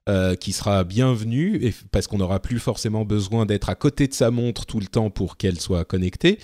Euh, 0.08 0.36
qui 0.36 0.52
sera 0.52 0.84
bienvenu 0.84 1.62
et, 1.62 1.74
parce 1.90 2.06
qu'on 2.06 2.16
n'aura 2.16 2.40
plus 2.40 2.58
forcément 2.58 3.04
besoin 3.04 3.44
d'être 3.44 3.68
à 3.68 3.74
côté 3.74 4.08
de 4.08 4.14
sa 4.14 4.30
montre 4.30 4.64
tout 4.64 4.80
le 4.80 4.86
temps 4.86 5.10
pour 5.10 5.36
qu'elle 5.36 5.60
soit 5.60 5.84
connectée 5.84 6.38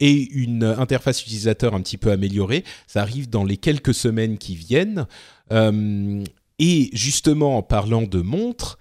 et 0.00 0.28
une 0.34 0.64
interface 0.64 1.22
utilisateur 1.22 1.74
un 1.74 1.80
petit 1.80 1.96
peu 1.96 2.10
améliorée. 2.10 2.64
Ça 2.86 3.00
arrive 3.00 3.30
dans 3.30 3.44
les 3.44 3.56
quelques 3.56 3.94
semaines 3.94 4.36
qui 4.36 4.54
viennent. 4.54 5.06
et 5.50 6.90
justement, 6.92 7.56
en 7.56 7.62
parlant 7.62 8.02
de 8.02 8.20
montres, 8.20 8.78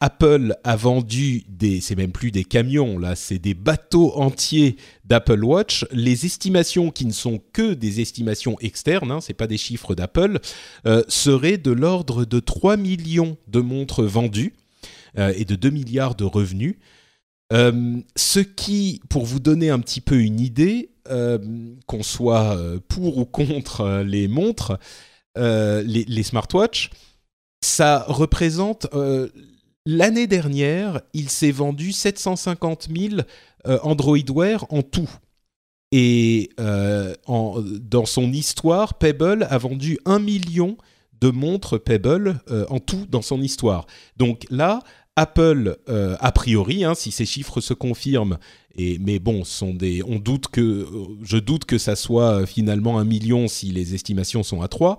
Apple 0.00 0.54
a 0.62 0.76
vendu 0.76 1.44
des, 1.48 1.80
c'est 1.80 1.94
même 1.94 2.12
plus 2.12 2.30
des 2.30 2.44
camions 2.44 2.98
là, 2.98 3.16
c'est 3.16 3.38
des 3.38 3.54
bateaux 3.54 4.12
entiers 4.16 4.76
d'Apple 5.04 5.42
Watch. 5.42 5.86
Les 5.90 6.26
estimations 6.26 6.90
qui 6.90 7.06
ne 7.06 7.12
sont 7.12 7.40
que 7.54 7.72
des 7.72 8.00
estimations 8.00 8.58
externes, 8.60 9.10
hein, 9.10 9.20
c'est 9.22 9.34
pas 9.34 9.46
des 9.46 9.56
chiffres 9.56 9.94
d'Apple, 9.94 10.38
euh, 10.86 11.02
seraient 11.08 11.56
de 11.56 11.70
l'ordre 11.70 12.26
de 12.26 12.40
3 12.40 12.76
millions 12.76 13.38
de 13.48 13.60
montres 13.60 14.02
vendues 14.02 14.52
euh, 15.18 15.32
et 15.34 15.46
de 15.46 15.54
2 15.54 15.70
milliards 15.70 16.14
de 16.14 16.24
revenus. 16.24 16.76
Euh, 17.54 17.96
ce 18.16 18.40
qui, 18.40 19.00
pour 19.08 19.24
vous 19.24 19.40
donner 19.40 19.70
un 19.70 19.78
petit 19.78 20.02
peu 20.02 20.20
une 20.20 20.40
idée, 20.40 20.90
qu'on 21.86 22.02
soit 22.02 22.60
pour 22.88 23.18
ou 23.18 23.24
contre 23.24 24.02
les 24.04 24.26
montres, 24.26 24.76
les, 25.36 25.84
les 25.84 26.22
smartwatches, 26.24 26.90
ça 27.62 28.04
représente 28.08 28.88
L'année 29.86 30.26
dernière, 30.26 31.00
il 31.14 31.30
s'est 31.30 31.52
vendu 31.52 31.92
750 31.92 32.88
000 32.94 33.20
euh, 33.68 33.78
Android 33.84 34.18
Wear 34.34 34.66
en 34.70 34.82
tout. 34.82 35.08
Et 35.92 36.50
euh, 36.58 37.14
dans 37.28 38.04
son 38.04 38.32
histoire, 38.32 38.94
Pebble 38.94 39.46
a 39.48 39.58
vendu 39.58 39.98
un 40.04 40.18
million 40.18 40.76
de 41.20 41.30
montres 41.30 41.78
Pebble 41.78 42.40
euh, 42.50 42.66
en 42.68 42.80
tout 42.80 43.06
dans 43.08 43.22
son 43.22 43.40
histoire. 43.40 43.86
Donc 44.16 44.44
là, 44.50 44.80
Apple, 45.16 45.78
a 45.88 46.32
priori, 46.32 46.84
hein, 46.84 46.94
si 46.94 47.10
ces 47.10 47.24
chiffres 47.26 47.60
se 47.60 47.74
confirment, 47.74 48.38
et, 48.78 48.98
mais 48.98 49.18
bon, 49.18 49.44
sont 49.44 49.72
des, 49.72 50.02
on 50.06 50.18
doute 50.18 50.48
que, 50.48 50.86
je 51.22 51.38
doute 51.38 51.64
que 51.64 51.78
ça 51.78 51.96
soit 51.96 52.46
finalement 52.46 52.98
un 52.98 53.04
million 53.04 53.48
si 53.48 53.70
les 53.70 53.94
estimations 53.94 54.42
sont 54.42 54.60
à 54.60 54.68
3. 54.68 54.98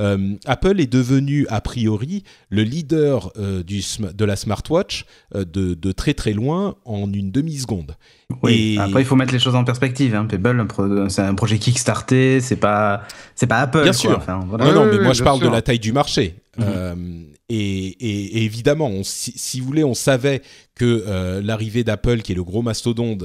Euh, 0.00 0.34
Apple 0.46 0.80
est 0.80 0.92
devenu 0.92 1.46
a 1.48 1.60
priori 1.60 2.22
le 2.50 2.62
leader 2.62 3.32
euh, 3.36 3.62
du, 3.62 3.82
de 4.14 4.24
la 4.24 4.36
smartwatch 4.36 5.04
euh, 5.34 5.44
de, 5.44 5.74
de, 5.74 5.92
très 5.92 6.14
très 6.14 6.32
loin 6.32 6.76
en 6.84 7.12
une 7.12 7.32
demi-seconde. 7.32 7.96
Oui, 8.42 8.76
et... 8.76 8.80
après 8.80 9.02
il 9.02 9.04
faut 9.04 9.16
mettre 9.16 9.32
les 9.32 9.40
choses 9.40 9.56
en 9.56 9.64
perspective. 9.64 10.14
Hein. 10.14 10.26
Pebble, 10.26 10.66
c'est 11.08 11.22
un 11.22 11.34
projet 11.34 11.58
Kickstarter, 11.58 12.40
c'est 12.40 12.56
pas, 12.56 13.02
c'est 13.34 13.48
pas 13.48 13.58
Apple. 13.58 13.82
Bien 13.82 13.92
sûr. 13.92 14.22
non, 14.28 14.72
non, 14.72 14.86
mais 14.86 15.00
moi 15.00 15.14
je 15.14 15.24
parle 15.24 15.40
de 15.40 15.48
la 15.48 15.62
taille 15.62 15.80
du 15.80 15.92
marché. 15.92 16.36
Mhm. 16.58 17.34
et, 17.48 18.44
évidemment, 18.44 18.92
si, 19.04 19.60
vous 19.60 19.66
voulez, 19.66 19.84
on 19.84 19.94
savait 19.94 20.42
que 20.74 21.40
l'arrivée 21.40 21.84
d'Apple, 21.84 22.22
qui 22.22 22.32
est 22.32 22.34
le 22.34 22.44
gros 22.44 22.62
mastodonte, 22.62 23.24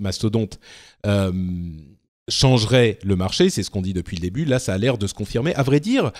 mastodonte 0.00 0.58
changerait 2.28 2.98
le 3.04 3.16
marché. 3.16 3.50
C'est 3.50 3.62
ce 3.62 3.70
qu'on 3.70 3.82
dit 3.82 3.92
depuis 3.92 4.16
le 4.16 4.22
début. 4.22 4.44
Là, 4.44 4.58
ça 4.58 4.74
a 4.74 4.78
l'air 4.78 4.98
de 4.98 5.06
se 5.06 5.14
confirmer. 5.14 5.54
À 5.54 5.62
vrai 5.62 5.80
dire, 5.80 6.12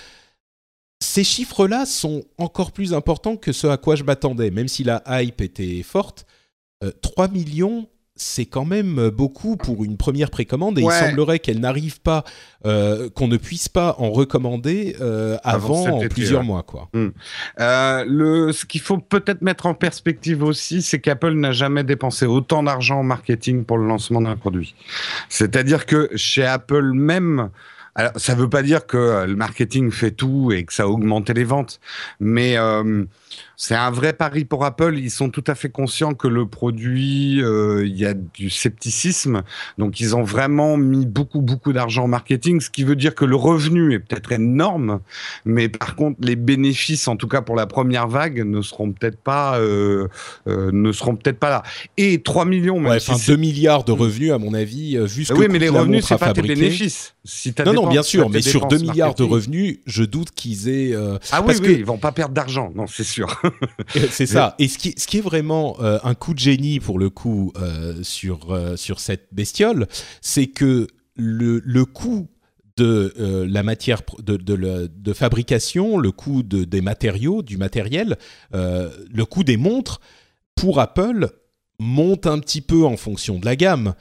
ces 1.00 1.24
chiffres-là 1.24 1.86
sont 1.86 2.24
encore 2.38 2.72
plus 2.72 2.94
importants 2.94 3.36
que 3.36 3.52
ce 3.52 3.66
à 3.66 3.76
quoi 3.76 3.96
je 3.96 4.04
m'attendais, 4.04 4.50
même 4.50 4.68
si 4.68 4.84
la 4.84 5.02
hype 5.08 5.40
était 5.40 5.82
forte. 5.82 6.26
3 7.02 7.28
millions, 7.28 7.88
c'est 8.14 8.44
quand 8.44 8.64
même 8.64 9.08
beaucoup 9.08 9.56
pour 9.56 9.84
une 9.84 9.96
première 9.96 10.30
précommande 10.30 10.78
et 10.78 10.82
il 10.82 10.90
semblerait 10.90 11.38
qu'elle 11.38 11.60
n'arrive 11.60 12.00
pas, 12.00 12.24
euh, 12.66 13.08
qu'on 13.10 13.26
ne 13.26 13.38
puisse 13.38 13.68
pas 13.68 13.96
en 13.98 14.10
recommander 14.10 14.96
euh, 15.00 15.38
avant, 15.42 16.00
plusieurs 16.08 16.44
mois, 16.44 16.62
quoi. 16.62 16.88
Hmm. 16.92 17.08
Euh, 17.60 18.04
le, 18.06 18.52
ce 18.52 18.66
qu'il 18.66 18.82
faut 18.82 18.98
peut-être 18.98 19.40
mettre 19.40 19.66
en 19.66 19.74
perspective 19.74 20.42
aussi, 20.42 20.82
c'est 20.82 21.00
qu'Apple 21.00 21.32
n'a 21.32 21.52
jamais 21.52 21.84
dépensé 21.84 22.26
autant 22.26 22.62
d'argent 22.62 23.00
en 23.00 23.04
marketing 23.04 23.64
pour 23.64 23.78
le 23.78 23.86
lancement 23.86 24.20
d'un 24.20 24.36
produit. 24.36 24.74
C'est-à-dire 25.28 25.86
que 25.86 26.10
chez 26.14 26.44
Apple 26.44 26.92
même, 26.92 27.48
alors, 27.94 28.12
ça 28.16 28.34
ne 28.34 28.40
veut 28.40 28.50
pas 28.50 28.62
dire 28.62 28.86
que 28.86 29.24
le 29.26 29.36
marketing 29.36 29.90
fait 29.90 30.10
tout 30.10 30.52
et 30.52 30.64
que 30.64 30.72
ça 30.72 30.84
a 30.84 30.86
augmenté 30.86 31.32
les 31.32 31.44
ventes, 31.44 31.80
mais 32.20 32.56
c'est 33.62 33.76
un 33.76 33.92
vrai 33.92 34.12
pari 34.12 34.44
pour 34.44 34.64
Apple. 34.64 34.98
Ils 34.98 35.10
sont 35.12 35.30
tout 35.30 35.44
à 35.46 35.54
fait 35.54 35.68
conscients 35.68 36.14
que 36.14 36.26
le 36.26 36.46
produit, 36.46 37.40
euh, 37.40 37.86
il 37.86 37.96
y 37.96 38.04
a 38.04 38.12
du 38.12 38.50
scepticisme. 38.50 39.42
Donc, 39.78 40.00
ils 40.00 40.16
ont 40.16 40.24
vraiment 40.24 40.76
mis 40.76 41.06
beaucoup, 41.06 41.42
beaucoup 41.42 41.72
d'argent 41.72 42.02
en 42.02 42.08
marketing, 42.08 42.60
ce 42.60 42.70
qui 42.70 42.82
veut 42.82 42.96
dire 42.96 43.14
que 43.14 43.24
le 43.24 43.36
revenu 43.36 43.94
est 43.94 44.00
peut-être 44.00 44.32
énorme, 44.32 44.98
mais 45.44 45.68
par 45.68 45.94
contre, 45.94 46.18
les 46.22 46.34
bénéfices, 46.34 47.06
en 47.06 47.14
tout 47.14 47.28
cas 47.28 47.40
pour 47.40 47.54
la 47.54 47.66
première 47.66 48.08
vague, 48.08 48.44
ne 48.44 48.62
seront 48.62 48.90
peut-être 48.90 49.18
pas, 49.18 49.60
euh, 49.60 50.08
euh, 50.48 50.70
ne 50.72 50.90
seront 50.90 51.14
peut-être 51.14 51.38
pas 51.38 51.50
là. 51.50 51.62
Et 51.96 52.20
3 52.20 52.44
millions, 52.46 52.80
même 52.80 52.90
ouais, 52.90 52.96
enfin, 52.96 53.16
2 53.28 53.36
milliards 53.36 53.84
de 53.84 53.92
revenus, 53.92 54.32
à 54.32 54.38
mon 54.38 54.54
avis, 54.54 54.96
vu 55.06 55.24
ce 55.24 55.32
Oui, 55.34 55.46
mais 55.48 55.60
les 55.60 55.68
revenus, 55.68 56.04
c'est 56.04 56.18
pas 56.18 56.32
tes 56.32 56.42
bénéfices. 56.42 57.14
Si 57.24 57.54
non, 57.64 57.74
non, 57.74 57.86
bien 57.88 58.02
sûr, 58.02 58.28
mais 58.28 58.42
sur 58.42 58.66
2 58.66 58.78
milliards 58.78 59.14
de 59.14 59.22
revenus, 59.22 59.78
je 59.86 60.02
doute 60.02 60.32
qu'ils 60.32 60.68
aient. 60.68 60.96
ah 61.30 61.42
oui, 61.46 61.54
oui, 61.62 61.76
ils 61.78 61.84
vont 61.84 61.98
pas 61.98 62.10
perdre 62.10 62.34
d'argent, 62.34 62.72
non, 62.74 62.88
c'est 62.88 63.04
sûr. 63.04 63.21
c'est 64.10 64.26
ça. 64.26 64.54
Et 64.58 64.68
ce 64.68 64.78
qui, 64.78 64.94
ce 64.96 65.06
qui 65.06 65.18
est 65.18 65.22
vraiment 65.22 65.76
euh, 65.80 65.98
un 66.04 66.14
coup 66.14 66.34
de 66.34 66.38
génie 66.38 66.80
pour 66.80 66.98
le 66.98 67.10
coup 67.10 67.52
euh, 67.56 68.02
sur, 68.02 68.52
euh, 68.52 68.76
sur 68.76 69.00
cette 69.00 69.28
bestiole, 69.32 69.86
c'est 70.20 70.46
que 70.46 70.86
le, 71.16 71.60
le 71.64 71.84
coût 71.84 72.28
de 72.78 73.12
la 73.46 73.62
matière 73.62 74.00
de, 74.18 74.36
de, 74.36 74.88
de, 74.88 75.12
fabrication, 75.12 75.98
le 75.98 76.10
coût 76.10 76.42
de, 76.42 76.64
des 76.64 76.80
matériaux, 76.80 77.42
du 77.42 77.58
matériel, 77.58 78.16
le 78.50 79.24
coût 79.24 79.44
des 79.44 79.58
montres 79.58 80.00
pour 80.54 80.80
Apple 80.80 81.28
monte 81.78 82.26
un 82.26 82.38
petit 82.38 82.62
peu 82.62 82.86
en 82.86 82.96
fonction 82.96 83.38
de 83.38 83.44
la 83.44 83.56
gamme. 83.56 83.94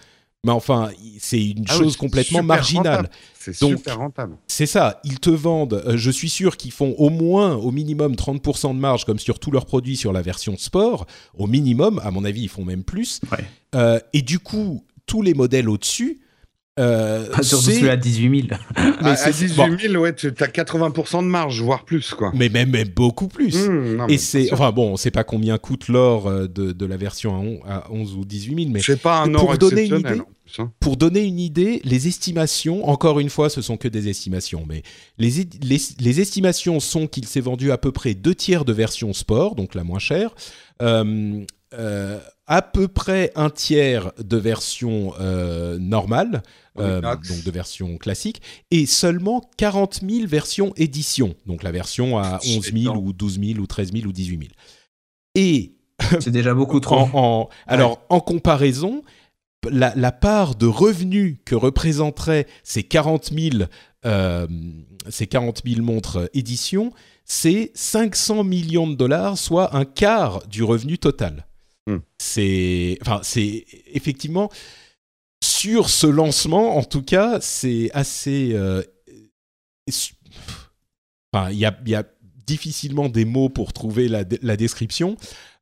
Mais 0.43 0.51
enfin, 0.51 0.89
c'est 1.19 1.43
une 1.43 1.65
ah 1.69 1.77
chose 1.77 1.97
complètement 1.97 2.41
marginale. 2.41 3.11
C'est 3.39 3.53
super 3.53 3.99
rentable. 3.99 4.37
C'est 4.47 4.65
ça. 4.65 4.99
Ils 5.03 5.19
te 5.19 5.29
vendent. 5.29 5.83
Euh, 5.85 5.97
je 5.97 6.09
suis 6.09 6.29
sûr 6.29 6.57
qu'ils 6.57 6.71
font 6.71 6.95
au 6.97 7.11
moins, 7.11 7.55
au 7.55 7.71
minimum, 7.71 8.13
30% 8.13 8.73
de 8.73 8.79
marge, 8.79 9.05
comme 9.05 9.19
sur 9.19 9.37
tous 9.37 9.51
leurs 9.51 9.67
produits 9.67 9.95
sur 9.95 10.11
la 10.11 10.23
version 10.23 10.57
sport. 10.57 11.05
Au 11.37 11.45
minimum, 11.45 12.01
à 12.03 12.09
mon 12.09 12.25
avis, 12.25 12.41
ils 12.41 12.49
font 12.49 12.65
même 12.65 12.83
plus. 12.83 13.21
Euh, 13.75 13.99
et 14.13 14.23
du 14.23 14.39
coup, 14.39 14.83
tous 15.05 15.21
les 15.21 15.35
modèles 15.35 15.69
au-dessus. 15.69 16.21
Euh, 16.79 17.25
Surtout 17.41 17.71
celui 17.71 17.89
à 17.89 17.97
18 17.97 18.47
000. 18.47 18.59
mais 19.01 19.09
à, 19.09 19.31
18 19.31 19.89
000, 19.89 19.95
ouais, 19.95 20.15
tu 20.15 20.27
as 20.27 20.31
80% 20.31 21.19
de 21.19 21.27
marge, 21.27 21.61
voire 21.61 21.83
plus, 21.83 22.13
quoi. 22.13 22.31
Mais 22.33 22.47
même, 22.47 22.71
beaucoup 22.95 23.27
plus. 23.27 23.67
Mmh, 23.67 24.05
et 24.07 24.17
c'est, 24.17 24.53
enfin 24.53 24.71
bon, 24.71 24.93
on 24.93 24.97
sait 24.97 25.11
pas 25.11 25.25
combien 25.25 25.57
coûte 25.57 25.89
l'or 25.89 26.27
euh, 26.27 26.47
de, 26.47 26.71
de, 26.71 26.85
la 26.85 26.95
version 26.95 27.59
à, 27.67 27.91
11 27.91 28.15
ou 28.15 28.25
18 28.25 28.55
000, 28.55 28.69
mais 28.71 28.79
c'est 28.79 29.01
pas 29.01 29.21
un 29.21 29.33
or 29.33 29.47
pour 29.47 29.57
donner 29.57 29.85
une 29.85 29.99
idée, 29.99 30.21
hein. 30.59 30.71
pour 30.79 30.95
donner 30.95 31.21
une 31.21 31.39
idée, 31.39 31.81
les 31.83 32.07
estimations, 32.07 32.87
encore 32.87 33.19
une 33.19 33.29
fois, 33.29 33.49
ce 33.49 33.61
sont 33.61 33.75
que 33.75 33.89
des 33.89 34.07
estimations, 34.07 34.63
mais 34.67 34.83
les, 35.17 35.45
les, 35.61 35.77
les 35.99 36.21
estimations 36.21 36.79
sont 36.79 37.07
qu'il 37.07 37.27
s'est 37.27 37.41
vendu 37.41 37.71
à 37.71 37.77
peu 37.77 37.91
près 37.91 38.13
deux 38.13 38.35
tiers 38.35 38.63
de 38.63 38.71
version 38.71 39.11
sport, 39.11 39.55
donc 39.55 39.75
la 39.75 39.83
moins 39.83 39.99
chère. 39.99 40.33
Euh, 40.81 41.43
euh, 41.73 42.19
à 42.47 42.61
peu 42.61 42.89
près 42.89 43.31
un 43.35 43.49
tiers 43.49 44.11
de 44.19 44.35
version 44.35 45.13
euh, 45.21 45.77
normale, 45.79 46.43
euh, 46.77 46.99
donc 46.99 47.43
de 47.45 47.51
version 47.51 47.97
classique, 47.97 48.41
et 48.71 48.85
seulement 48.85 49.49
40 49.55 50.01
000 50.05 50.27
versions 50.27 50.73
édition, 50.75 51.33
donc 51.45 51.63
la 51.63 51.71
version 51.71 52.19
à 52.19 52.39
11 52.45 52.73
000 52.73 52.97
ou 52.97 53.13
12 53.13 53.39
000 53.39 53.59
ou 53.59 53.67
13 53.67 53.93
000 53.93 54.05
ou 54.05 54.11
18 54.11 54.37
000. 54.37 54.49
Et 55.35 55.75
c'est 56.19 56.31
déjà 56.31 56.53
beaucoup 56.53 56.79
trop. 56.81 57.07
En, 57.13 57.47
alors, 57.67 58.01
en 58.09 58.19
comparaison, 58.19 59.01
la, 59.69 60.11
part 60.11 60.55
de 60.55 60.65
revenus 60.65 61.37
que 61.45 61.55
représenteraient 61.55 62.47
ces 62.63 62.83
40 62.83 63.31
000, 63.31 63.63
ces 65.09 65.27
40 65.27 65.61
000 65.65 65.81
montres 65.81 66.29
édition, 66.33 66.91
c'est 67.23 67.71
500 67.75 68.43
millions 68.43 68.87
de 68.87 68.95
dollars, 68.95 69.37
soit 69.37 69.73
un 69.73 69.85
quart 69.85 70.45
du 70.47 70.63
revenu 70.63 70.97
total. 70.97 71.45
Hmm. 71.87 71.97
C'est, 72.17 72.97
enfin, 73.01 73.21
c'est 73.23 73.65
effectivement 73.87 74.49
sur 75.43 75.89
ce 75.89 76.07
lancement, 76.07 76.77
en 76.77 76.83
tout 76.83 77.01
cas, 77.01 77.39
c'est 77.41 77.89
assez. 77.93 78.51
Euh, 78.53 78.83
enfin, 81.33 81.49
il 81.51 81.57
y 81.57 81.65
a, 81.65 81.77
y 81.85 81.95
a, 81.95 82.03
difficilement 82.45 83.07
des 83.07 83.23
mots 83.23 83.49
pour 83.49 83.71
trouver 83.71 84.07
la, 84.09 84.23
la 84.41 84.57
description. 84.57 85.15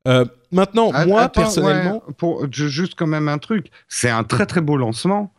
Euh, 0.08 0.24
maintenant, 0.50 0.90
moi 1.06 1.28
personnellement, 1.28 2.02
pour 2.16 2.50
juste 2.50 2.94
quand 2.96 3.06
même 3.06 3.28
un 3.28 3.38
truc, 3.38 3.70
c'est 3.86 4.10
un 4.10 4.24
très 4.24 4.46
très 4.46 4.60
beau 4.60 4.76
lancement. 4.76 5.32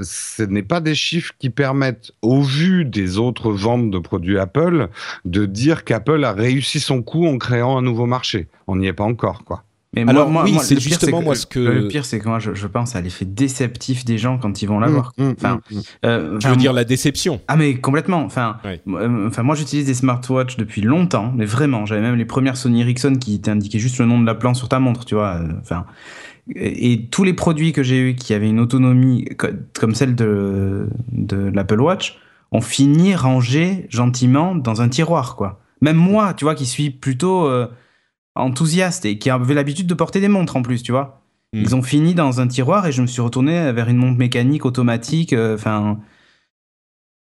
Ce 0.00 0.42
n'est 0.42 0.62
pas 0.62 0.80
des 0.80 0.94
chiffres 0.94 1.32
qui 1.38 1.50
permettent, 1.50 2.12
au 2.22 2.40
vu 2.40 2.84
des 2.84 3.18
autres 3.18 3.50
ventes 3.50 3.90
de 3.90 3.98
produits 3.98 4.38
Apple, 4.38 4.88
de 5.24 5.44
dire 5.44 5.84
qu'Apple 5.84 6.24
a 6.24 6.32
réussi 6.32 6.80
son 6.80 7.02
coup 7.02 7.26
en 7.26 7.36
créant 7.36 7.76
un 7.76 7.82
nouveau 7.82 8.06
marché. 8.06 8.48
On 8.66 8.76
n'y 8.76 8.86
est 8.86 8.92
pas 8.92 9.04
encore, 9.04 9.44
quoi. 9.44 9.64
Mais 9.94 10.08
Alors 10.08 10.30
moi, 10.30 10.44
oui, 10.44 10.56
c'est 10.62 10.80
justement 10.80 11.20
moi 11.20 11.34
ce 11.34 11.44
que 11.44 11.58
le 11.58 11.88
pire 11.88 12.06
c'est 12.06 12.18
que 12.18 12.26
moi 12.26 12.38
je, 12.38 12.66
pense 12.66 12.96
à 12.96 13.02
l'effet 13.02 13.26
déceptif 13.26 14.06
des 14.06 14.16
gens 14.16 14.38
quand 14.38 14.62
ils 14.62 14.66
vont 14.66 14.78
l'avoir. 14.78 15.12
Mmh, 15.18 15.24
mmh, 15.24 15.34
enfin, 15.36 15.60
mmh, 15.70 15.80
euh, 16.06 16.40
je 16.40 16.48
veux 16.48 16.56
dire 16.56 16.72
la 16.72 16.84
déception. 16.84 17.42
Ah 17.46 17.56
mais 17.56 17.74
complètement. 17.74 18.24
Enfin, 18.24 18.56
euh, 18.64 19.28
enfin 19.28 19.42
moi 19.42 19.54
j'utilise 19.54 19.84
des 19.84 19.92
smartwatches 19.92 20.56
depuis 20.56 20.80
longtemps, 20.80 21.30
mais 21.36 21.44
vraiment, 21.44 21.84
j'avais 21.84 22.00
même 22.00 22.16
les 22.16 22.24
premières 22.24 22.56
Sony 22.56 22.80
Ericsson 22.80 23.16
qui 23.20 23.38
t'indiquaient 23.42 23.78
juste 23.78 23.98
le 23.98 24.06
nom 24.06 24.18
de 24.18 24.24
la 24.24 24.34
plante 24.34 24.56
sur 24.56 24.70
ta 24.70 24.78
montre, 24.78 25.04
tu 25.04 25.14
vois. 25.14 25.34
Euh, 25.34 25.52
enfin, 25.60 25.84
et, 26.56 27.08
tous 27.10 27.24
les 27.24 27.34
produits 27.34 27.72
que 27.72 27.82
j'ai 27.82 27.98
eu 27.98 28.14
qui 28.14 28.32
avaient 28.32 28.48
une 28.48 28.60
autonomie 28.60 29.28
comme 29.36 29.94
celle 29.94 30.14
de 30.14 30.88
de 31.12 31.50
l'Apple 31.54 31.82
Watch 31.82 32.18
ont 32.50 32.62
fini 32.62 33.14
rangés 33.14 33.86
gentiment 33.90 34.54
dans 34.54 34.80
un 34.80 34.88
tiroir, 34.88 35.36
quoi. 35.36 35.60
Même 35.82 35.96
moi, 35.96 36.32
tu 36.32 36.46
vois, 36.46 36.54
qui 36.54 36.64
suis 36.64 36.88
plutôt 36.88 37.46
enthousiaste 38.34 39.04
et 39.04 39.18
qui 39.18 39.30
avait 39.30 39.54
l'habitude 39.54 39.86
de 39.86 39.94
porter 39.94 40.20
des 40.20 40.28
montres 40.28 40.56
en 40.56 40.62
plus, 40.62 40.82
tu 40.82 40.92
vois. 40.92 41.22
Hmm. 41.52 41.60
Ils 41.60 41.74
ont 41.74 41.82
fini 41.82 42.14
dans 42.14 42.40
un 42.40 42.48
tiroir 42.48 42.86
et 42.86 42.92
je 42.92 43.02
me 43.02 43.06
suis 43.06 43.20
retourné 43.20 43.72
vers 43.72 43.88
une 43.88 43.98
montre 43.98 44.18
mécanique 44.18 44.64
automatique. 44.64 45.32
Euh, 45.32 45.56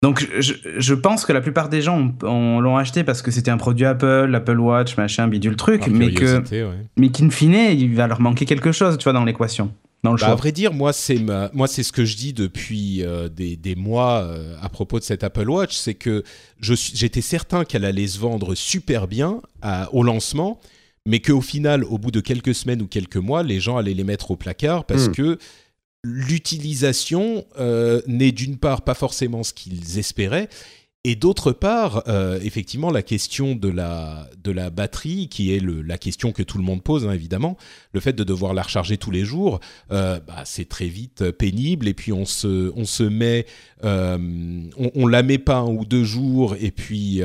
donc 0.01 0.27
je, 0.39 0.93
pense 0.93 1.25
que 1.25 1.33
la 1.33 1.41
plupart 1.41 1.69
des 1.69 1.81
gens 1.81 2.13
l'ont 2.23 2.77
acheté 2.77 3.03
parce 3.03 3.21
que 3.21 3.29
c'était 3.29 3.51
un 3.51 3.57
produit 3.57 3.85
Apple, 3.85 4.25
l'Apple 4.25 4.59
Watch, 4.59 4.97
machin, 4.97 5.27
bidule 5.27 5.55
truc, 5.55 5.85
mais 5.87 6.11
que, 6.11 6.41
mais 6.97 7.09
qu'in 7.09 7.29
fine, 7.29 7.53
il 7.53 7.93
va 7.93 8.07
leur 8.07 8.19
manquer 8.19 8.45
quelque 8.45 8.71
chose, 8.71 8.97
tu 8.97 9.03
vois, 9.03 9.13
dans 9.13 9.25
l'équation. 9.25 9.71
Dans 10.03 10.13
le 10.13 10.17
bah, 10.17 10.31
À 10.31 10.35
vrai 10.35 10.51
dire, 10.51 10.73
moi 10.73 10.93
c'est 10.93 11.19
moi 11.53 11.67
c'est 11.67 11.83
ce 11.83 11.91
que 11.91 12.05
je 12.05 12.17
dis 12.17 12.33
depuis 12.33 13.03
euh, 13.03 13.29
des, 13.29 13.55
des, 13.55 13.75
mois 13.75 14.23
euh, 14.23 14.55
à 14.59 14.69
propos 14.69 14.97
de 14.97 15.03
cette 15.03 15.23
Apple 15.23 15.47
Watch, 15.47 15.75
c'est 15.75 15.93
que 15.93 16.23
j'étais 16.59 17.21
certain 17.21 17.63
qu'elle 17.63 17.85
allait 17.85 18.07
se 18.07 18.17
vendre 18.17 18.55
super 18.55 19.07
bien 19.07 19.41
au 19.91 20.01
lancement 20.01 20.59
mais 21.07 21.19
qu'au 21.19 21.41
final, 21.41 21.83
au 21.83 21.97
bout 21.97 22.11
de 22.11 22.19
quelques 22.19 22.53
semaines 22.53 22.81
ou 22.81 22.87
quelques 22.87 23.17
mois, 23.17 23.43
les 23.43 23.59
gens 23.59 23.77
allaient 23.77 23.93
les 23.93 24.03
mettre 24.03 24.31
au 24.31 24.35
placard 24.35 24.85
parce 24.85 25.07
hmm. 25.07 25.11
que 25.13 25.37
l'utilisation 26.03 27.45
euh, 27.59 28.01
n'est 28.07 28.31
d'une 28.31 28.57
part 28.57 28.81
pas 28.83 28.93
forcément 28.93 29.43
ce 29.43 29.53
qu'ils 29.53 29.99
espéraient 29.99 30.49
et 31.03 31.15
d'autre 31.15 31.51
part, 31.51 32.03
euh, 32.07 32.39
effectivement, 32.43 32.91
la 32.91 33.01
question 33.01 33.55
de 33.55 33.69
la, 33.69 34.29
de 34.43 34.51
la 34.51 34.69
batterie, 34.69 35.29
qui 35.29 35.51
est 35.51 35.59
le, 35.59 35.81
la 35.81 35.97
question 35.97 36.31
que 36.31 36.43
tout 36.43 36.59
le 36.59 36.63
monde 36.63 36.83
pose, 36.83 37.07
hein, 37.07 37.11
évidemment, 37.11 37.57
le 37.91 37.99
fait 37.99 38.13
de 38.13 38.23
devoir 38.23 38.53
la 38.53 38.61
recharger 38.61 38.97
tous 38.97 39.09
les 39.09 39.25
jours, 39.25 39.59
euh, 39.91 40.19
bah, 40.19 40.43
c'est 40.45 40.69
très 40.69 40.85
vite 40.85 41.31
pénible, 41.31 41.87
et 41.87 41.95
puis 41.95 42.13
on 42.13 42.25
se, 42.25 42.71
on 42.75 42.85
se 42.85 43.01
met, 43.01 43.47
euh, 43.83 44.17
on, 44.77 44.91
on, 44.93 45.07
la 45.07 45.23
met 45.23 45.39
pas 45.39 45.57
un 45.57 45.69
ou 45.69 45.85
deux 45.85 46.03
jours, 46.03 46.55
et 46.59 46.69
puis 46.69 47.21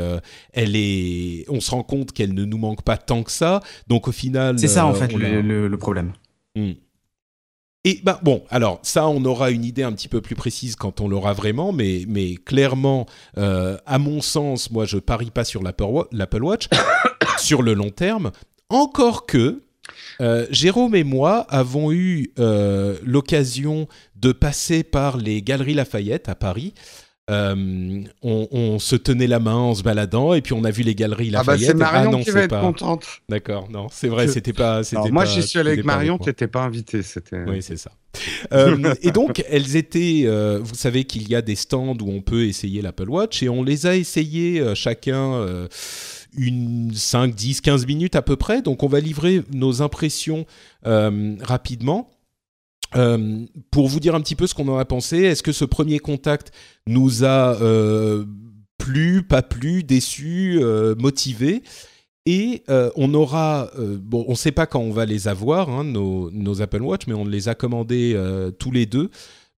elle 0.55 0.75
est, 0.75 1.45
on 1.51 1.61
se 1.61 1.71
rend 1.71 1.83
compte 1.83 2.13
qu'elle 2.13 2.33
ne 2.33 2.47
nous 2.47 2.59
manque 2.59 2.83
pas 2.83 2.97
tant 2.97 3.23
que 3.23 3.31
ça, 3.31 3.61
donc 3.89 4.09
au 4.09 4.13
final... 4.13 4.59
C'est 4.59 4.69
ça, 4.69 4.87
en 4.87 4.95
fait, 4.95 5.13
le, 5.13 5.69
le, 5.69 5.79
problème. 5.79 6.13
Hmm. 6.55 6.73
Et 7.87 8.01
ben 8.03 8.19
bon, 8.21 8.43
alors 8.51 8.81
ça, 8.83 9.07
on 9.07 9.25
aura 9.25 9.53
une 9.53 9.65
idée 9.65 9.85
un 9.85 9.93
petit 9.93 10.09
peu 10.09 10.21
plus 10.21 10.35
précise 10.35 10.75
quand 10.75 11.01
on 11.01 11.07
l'aura 11.07 11.35
vraiment, 11.35 11.73
mais, 11.73 12.03
mais 12.09 12.35
clairement, 12.35 13.07
euh, 13.39 13.79
à 13.87 14.01
mon 14.01 14.21
sens, 14.21 14.73
moi, 14.73 14.87
je 14.87 14.99
parie 14.99 15.31
pas 15.31 15.45
sur 15.45 15.63
l'Apple 15.63 16.43
Watch 16.43 16.67
sur 17.39 17.63
le 17.63 17.75
long 17.75 17.91
terme. 17.91 18.33
Encore 18.71 19.25
que, 19.25 19.63
euh, 20.21 20.49
Jérôme 20.51 20.97
et 20.97 21.05
moi 21.05 21.47
avons 21.49 21.93
eu 21.93 22.33
euh, 22.41 22.97
l'occasion 23.05 23.87
de 24.17 24.33
passer 24.33 24.83
par 24.83 25.17
les 25.17 25.41
Galeries 25.41 25.75
Lafayette 25.75 26.29
à 26.29 26.35
Paris 26.35 26.75
euh, 27.29 28.05
on, 28.23 28.79
se 28.79 28.95
tenait 28.95 29.27
la 29.27 29.41
main 29.41 29.57
en 29.57 29.75
se 29.75 29.83
baladant 29.83 30.33
et 30.33 30.43
puis 30.43 30.53
on 30.53 30.63
a 30.63 30.71
vu 30.71 30.85
les 30.85 30.95
galeries 30.95 31.31
Lafayette. 31.31 31.71
Ah 31.71 31.73
bah 31.75 31.87
c'est 31.89 31.93
Marion 31.93 32.11
ah 32.11 32.17
non, 32.17 32.23
qui 32.23 32.31
va 32.31 32.43
être 32.43 32.51
pas... 32.51 32.61
contente. 32.61 33.05
D'accord, 33.29 33.69
non, 33.69 33.89
c'est 33.91 34.07
vrai, 34.07 34.29
c'était 34.29 34.53
pas. 34.53 34.83
moi, 35.11 35.25
j'y 35.25 35.43
suis 35.43 35.59
allé 35.59 35.73
avec 35.73 35.85
Marion, 35.85 36.19
t'étais 36.19 36.47
pas 36.47 36.63
invité, 36.63 37.03
c'était. 37.03 37.43
Oui, 37.45 37.63
c'est 37.63 37.79
ça. 37.79 37.91
euh, 38.53 38.95
et 39.03 39.11
donc, 39.11 39.43
elles 39.51 39.75
étaient. 39.75 40.23
Euh, 40.27 40.61
vous 40.63 40.77
savez 40.77 41.03
qu'il 41.03 41.29
y 41.29 41.35
a 41.35 41.43
des 41.43 41.57
stands 41.57 41.97
où 42.01 42.09
on 42.09 42.21
peut 42.21 42.45
essayer 42.45 42.81
l'Apple 42.81 43.11
Watch 43.11 43.43
et 43.43 43.49
on 43.49 43.65
les 43.65 43.87
a 43.87 43.97
essayés 43.97 44.63
chacun 44.77 45.45
une 46.39 46.93
5, 46.95 47.35
10, 47.35 47.61
15 47.61 47.87
minutes 47.87 48.15
à 48.15 48.23
peu 48.23 48.37
près. 48.37 48.63
Donc, 48.63 48.85
on 48.85 48.89
va 48.89 49.01
livrer 49.01 49.43
nos 49.53 49.83
impressions 49.83 50.47
rapidement. 50.85 52.09
Euh, 52.97 53.45
pour 53.71 53.89
vous 53.89 54.01
dire 54.01 54.15
un 54.15 54.21
petit 54.21 54.35
peu 54.35 54.47
ce 54.47 54.55
qu'on 54.55 54.69
en 54.69 54.79
a 54.79 54.85
pensé, 54.85 55.19
est-ce 55.19 55.43
que 55.43 55.53
ce 55.53 55.65
premier 55.65 55.99
contact 55.99 56.53
nous 56.87 57.25
a 57.25 57.61
euh, 57.61 58.25
plu, 58.79 59.23
pas 59.23 59.43
plu, 59.43 59.83
déçu, 59.83 60.59
euh, 60.61 60.95
motivé? 60.99 61.63
Et 62.29 62.65
on 62.97 63.15
aura, 63.15 63.71
bon, 64.01 64.25
on 64.27 64.33
ne 64.33 64.37
sait 64.37 64.51
pas 64.51 64.67
quand 64.67 64.81
on 64.81 64.91
va 64.91 65.05
les 65.05 65.29
avoir, 65.29 65.71
hein, 65.71 65.85
nos, 65.85 66.29
nos, 66.33 66.61
Apple 66.61 66.83
Watch, 66.83 67.03
mais 67.07 67.15
on 67.15 67.25
les 67.25 67.49
a 67.49 67.55
commandés 67.55 68.21
tous 68.59 68.73
les 68.73 68.85
deux. 68.85 69.11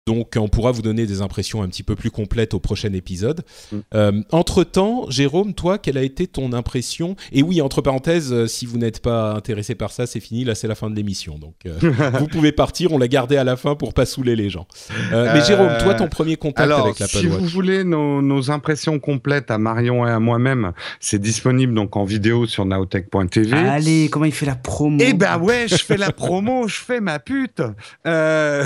Donc 0.09 0.33
on 0.37 0.47
pourra 0.47 0.71
vous 0.71 0.81
donner 0.81 1.05
des 1.05 1.21
impressions 1.21 1.61
un 1.61 1.67
petit 1.67 1.83
peu 1.83 1.95
plus 1.95 2.09
complètes 2.09 2.55
au 2.55 2.59
prochain 2.59 2.91
épisode. 2.93 3.43
Mm. 3.71 3.77
Euh, 3.93 4.21
entre-temps, 4.31 5.05
Jérôme, 5.07 5.53
toi, 5.53 5.77
quelle 5.77 5.99
a 5.99 6.01
été 6.01 6.25
ton 6.25 6.51
impression? 6.51 7.15
Et 7.31 7.43
oui, 7.43 7.61
entre 7.61 7.81
parenthèses, 7.81 8.33
euh, 8.33 8.47
si 8.47 8.65
vous 8.65 8.79
n'êtes 8.79 9.03
pas 9.03 9.33
intéressé 9.33 9.75
par 9.75 9.91
ça, 9.91 10.07
c'est 10.07 10.19
fini, 10.19 10.45
là 10.45 10.55
c'est 10.55 10.67
la 10.67 10.73
fin 10.73 10.89
de 10.89 10.95
l'émission. 10.95 11.37
Donc 11.37 11.53
euh, 11.67 11.77
vous 12.19 12.25
pouvez 12.25 12.51
partir, 12.51 12.91
on 12.91 12.97
l'a 12.97 13.07
gardé 13.07 13.37
à 13.37 13.43
la 13.43 13.55
fin 13.55 13.75
pour 13.75 13.93
pas 13.93 14.07
saouler 14.07 14.35
les 14.35 14.49
gens. 14.49 14.65
mais 15.11 15.45
Jérôme, 15.45 15.77
toi, 15.79 15.93
ton 15.93 16.07
premier 16.07 16.37
contact 16.37 16.71
avec 16.71 16.97
l'Apple 16.97 17.11
si 17.11 17.27
Watch 17.27 17.35
Si 17.35 17.43
vous 17.43 17.47
voulez 17.47 17.83
nos, 17.83 18.49
impressions 18.49 18.97
complètes 18.97 19.51
à 19.51 19.59
Marion 19.59 20.07
et 20.07 20.09
à 20.09 20.19
moi-même, 20.19 20.71
c'est 20.99 21.19
disponible 21.19 21.75
donc 21.75 21.95
en 21.97 22.03
vidéo 22.03 22.47
sur 22.47 22.65
naotech.tv. 22.65 23.55
Allez, 23.55 24.09
comment 24.09 24.25
il 24.25 24.31
fait 24.31 24.47
la 24.47 24.55
promo? 24.55 24.97
Eh 24.99 25.13
ben 25.13 25.37
ouais, 25.37 25.67
je 25.67 25.75
fais 25.75 25.97
la 25.97 26.11
promo, 26.11 26.67
je 26.67 26.79
fais 26.79 26.99
ma 26.99 27.19
pute. 27.19 27.61
Ah, 28.05 28.63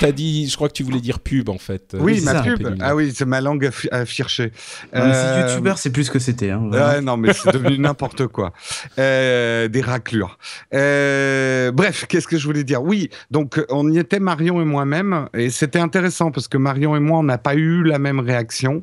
T'as 0.00 0.12
dit, 0.12 0.48
je 0.48 0.56
crois 0.56 0.68
que 0.68 0.74
tu 0.74 0.81
tu 0.82 0.90
voulais 0.90 1.00
dire 1.00 1.20
pub 1.20 1.48
en 1.48 1.58
fait. 1.58 1.96
Oui, 1.98 2.20
ma 2.22 2.42
pub. 2.42 2.76
Ah 2.80 2.94
oui, 2.94 3.12
c'est 3.14 3.24
ma 3.24 3.40
langue 3.40 3.70
affichée. 3.90 4.52
Euh... 4.94 5.48
youtubeur, 5.48 5.78
c'est 5.78 5.90
plus 5.90 6.04
ce 6.04 6.10
que 6.10 6.18
c'était. 6.18 6.50
Hein, 6.50 7.00
non, 7.02 7.16
mais 7.16 7.32
c'est 7.32 7.52
devenu 7.52 7.78
n'importe 7.78 8.26
quoi. 8.26 8.52
Euh, 8.98 9.68
des 9.68 9.80
raclures. 9.80 10.38
Euh, 10.74 11.70
bref, 11.72 12.06
qu'est-ce 12.08 12.26
que 12.26 12.36
je 12.36 12.46
voulais 12.46 12.64
dire? 12.64 12.82
Oui, 12.82 13.10
donc 13.30 13.60
on 13.70 13.90
y 13.90 13.98
était 13.98 14.20
Marion 14.20 14.60
et 14.60 14.64
moi-même, 14.64 15.28
et 15.34 15.50
c'était 15.50 15.78
intéressant 15.78 16.30
parce 16.30 16.48
que 16.48 16.58
Marion 16.58 16.96
et 16.96 17.00
moi, 17.00 17.20
on 17.20 17.24
n'a 17.24 17.38
pas 17.38 17.54
eu 17.54 17.82
la 17.82 17.98
même 17.98 18.20
réaction 18.20 18.82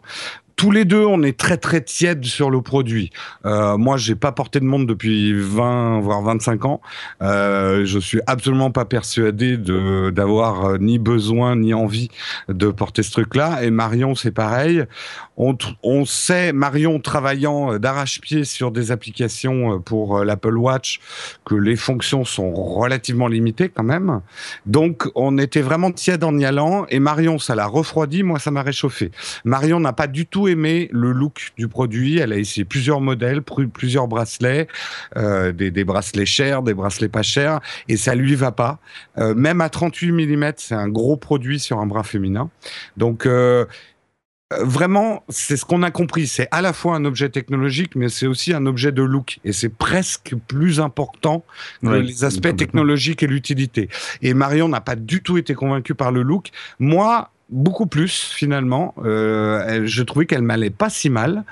tous 0.59 0.71
les 0.71 0.83
deux, 0.83 1.05
on 1.05 1.23
est 1.23 1.39
très 1.39 1.55
très 1.55 1.79
tiède 1.79 2.25
sur 2.25 2.49
le 2.49 2.61
produit. 2.61 3.11
Euh, 3.45 3.77
moi, 3.77 3.95
j'ai 3.95 4.15
pas 4.15 4.33
porté 4.33 4.59
de 4.59 4.65
montre 4.65 4.85
depuis 4.85 5.31
20 5.31 6.01
voire 6.01 6.21
25 6.21 6.65
ans. 6.65 6.81
Euh, 7.21 7.85
je 7.85 7.97
suis 7.97 8.19
absolument 8.27 8.69
pas 8.69 8.83
persuadé 8.83 9.55
de 9.55 10.09
d'avoir 10.09 10.65
euh, 10.65 10.77
ni 10.77 10.99
besoin 10.99 11.55
ni 11.55 11.73
envie 11.73 12.09
de 12.49 12.67
porter 12.71 13.03
ce 13.03 13.11
truc-là. 13.11 13.63
Et 13.63 13.71
Marion, 13.71 14.15
c'est 14.15 14.33
pareil. 14.33 14.83
On, 15.37 15.57
on 15.81 16.03
sait, 16.03 16.51
Marion 16.51 16.99
travaillant 16.99 17.75
euh, 17.75 17.79
d'arrache-pied 17.79 18.43
sur 18.43 18.71
des 18.71 18.91
applications 18.91 19.79
pour 19.79 20.25
l'Apple 20.25 20.57
Watch, 20.57 20.99
que 21.45 21.55
les 21.55 21.77
fonctions 21.77 22.25
sont 22.25 22.51
relativement 22.51 23.29
limitées 23.29 23.69
quand 23.69 23.83
même. 23.83 24.19
Donc, 24.65 25.07
on 25.15 25.37
était 25.37 25.61
vraiment 25.61 25.93
tiède 25.93 26.25
en 26.25 26.37
y 26.37 26.43
allant. 26.43 26.85
Et 26.89 26.99
Marion, 26.99 27.39
ça 27.39 27.55
l'a 27.55 27.65
refroidi. 27.65 28.23
Moi, 28.23 28.39
ça 28.39 28.51
m'a 28.51 28.61
réchauffé. 28.61 29.11
Marion 29.45 29.79
n'a 29.79 29.93
pas 29.93 30.07
du 30.07 30.25
tout 30.25 30.48
aimé 30.49 30.89
le 30.91 31.11
look 31.11 31.51
du 31.57 31.67
produit. 31.67 32.17
Elle 32.17 32.33
a 32.33 32.37
essayé 32.37 32.65
plusieurs 32.65 33.01
modèles, 33.01 33.41
plusieurs 33.41 34.07
bracelets, 34.07 34.67
euh, 35.17 35.51
des, 35.51 35.71
des, 35.71 35.83
bracelets 35.83 36.25
chers, 36.25 36.61
des 36.61 36.73
bracelets 36.73 37.09
pas 37.09 37.21
chers, 37.21 37.59
et 37.87 37.97
ça 37.97 38.15
lui 38.15 38.35
va 38.35 38.51
pas. 38.51 38.79
Euh, 39.17 39.33
même 39.33 39.61
à 39.61 39.69
38 39.69 40.11
mm, 40.11 40.53
c'est 40.57 40.75
un 40.75 40.89
gros 40.89 41.17
produit 41.17 41.59
sur 41.59 41.79
un 41.79 41.85
bras 41.85 42.03
féminin. 42.03 42.49
Donc 42.97 43.25
euh, 43.25 43.65
vraiment, 44.51 45.23
c'est 45.29 45.57
ce 45.57 45.65
qu'on 45.65 45.83
a 45.83 45.91
compris. 45.91 46.27
C'est 46.27 46.47
à 46.51 46.61
la 46.61 46.73
fois 46.73 46.95
un 46.95 47.05
objet 47.05 47.29
technologique, 47.29 47.95
mais 47.95 48.09
c'est 48.09 48.27
aussi 48.27 48.53
un 48.53 48.65
objet 48.65 48.91
de 48.91 49.03
look. 49.03 49.39
Et 49.43 49.53
c'est 49.53 49.69
presque 49.69 50.35
plus 50.47 50.79
important 50.79 51.43
que 51.83 51.89
les 51.89 52.23
aspects 52.23 52.55
technologiques 52.55 53.23
et 53.23 53.27
l'utilité. 53.27 53.89
Et 54.21 54.33
Marion 54.33 54.67
n'a 54.67 54.81
pas 54.81 54.95
du 54.95 55.21
tout 55.21 55.37
été 55.37 55.53
convaincu 55.53 55.93
par 55.93 56.11
le 56.11 56.23
look. 56.23 56.49
Moi, 56.79 57.31
beaucoup 57.49 57.87
plus 57.87 58.31
finalement. 58.33 58.93
Euh, 59.03 59.81
je 59.85 60.03
trouvais 60.03 60.25
qu'elle 60.25 60.41
m'allait 60.41 60.69
pas 60.69 60.89
si 60.89 61.09
mal 61.09 61.43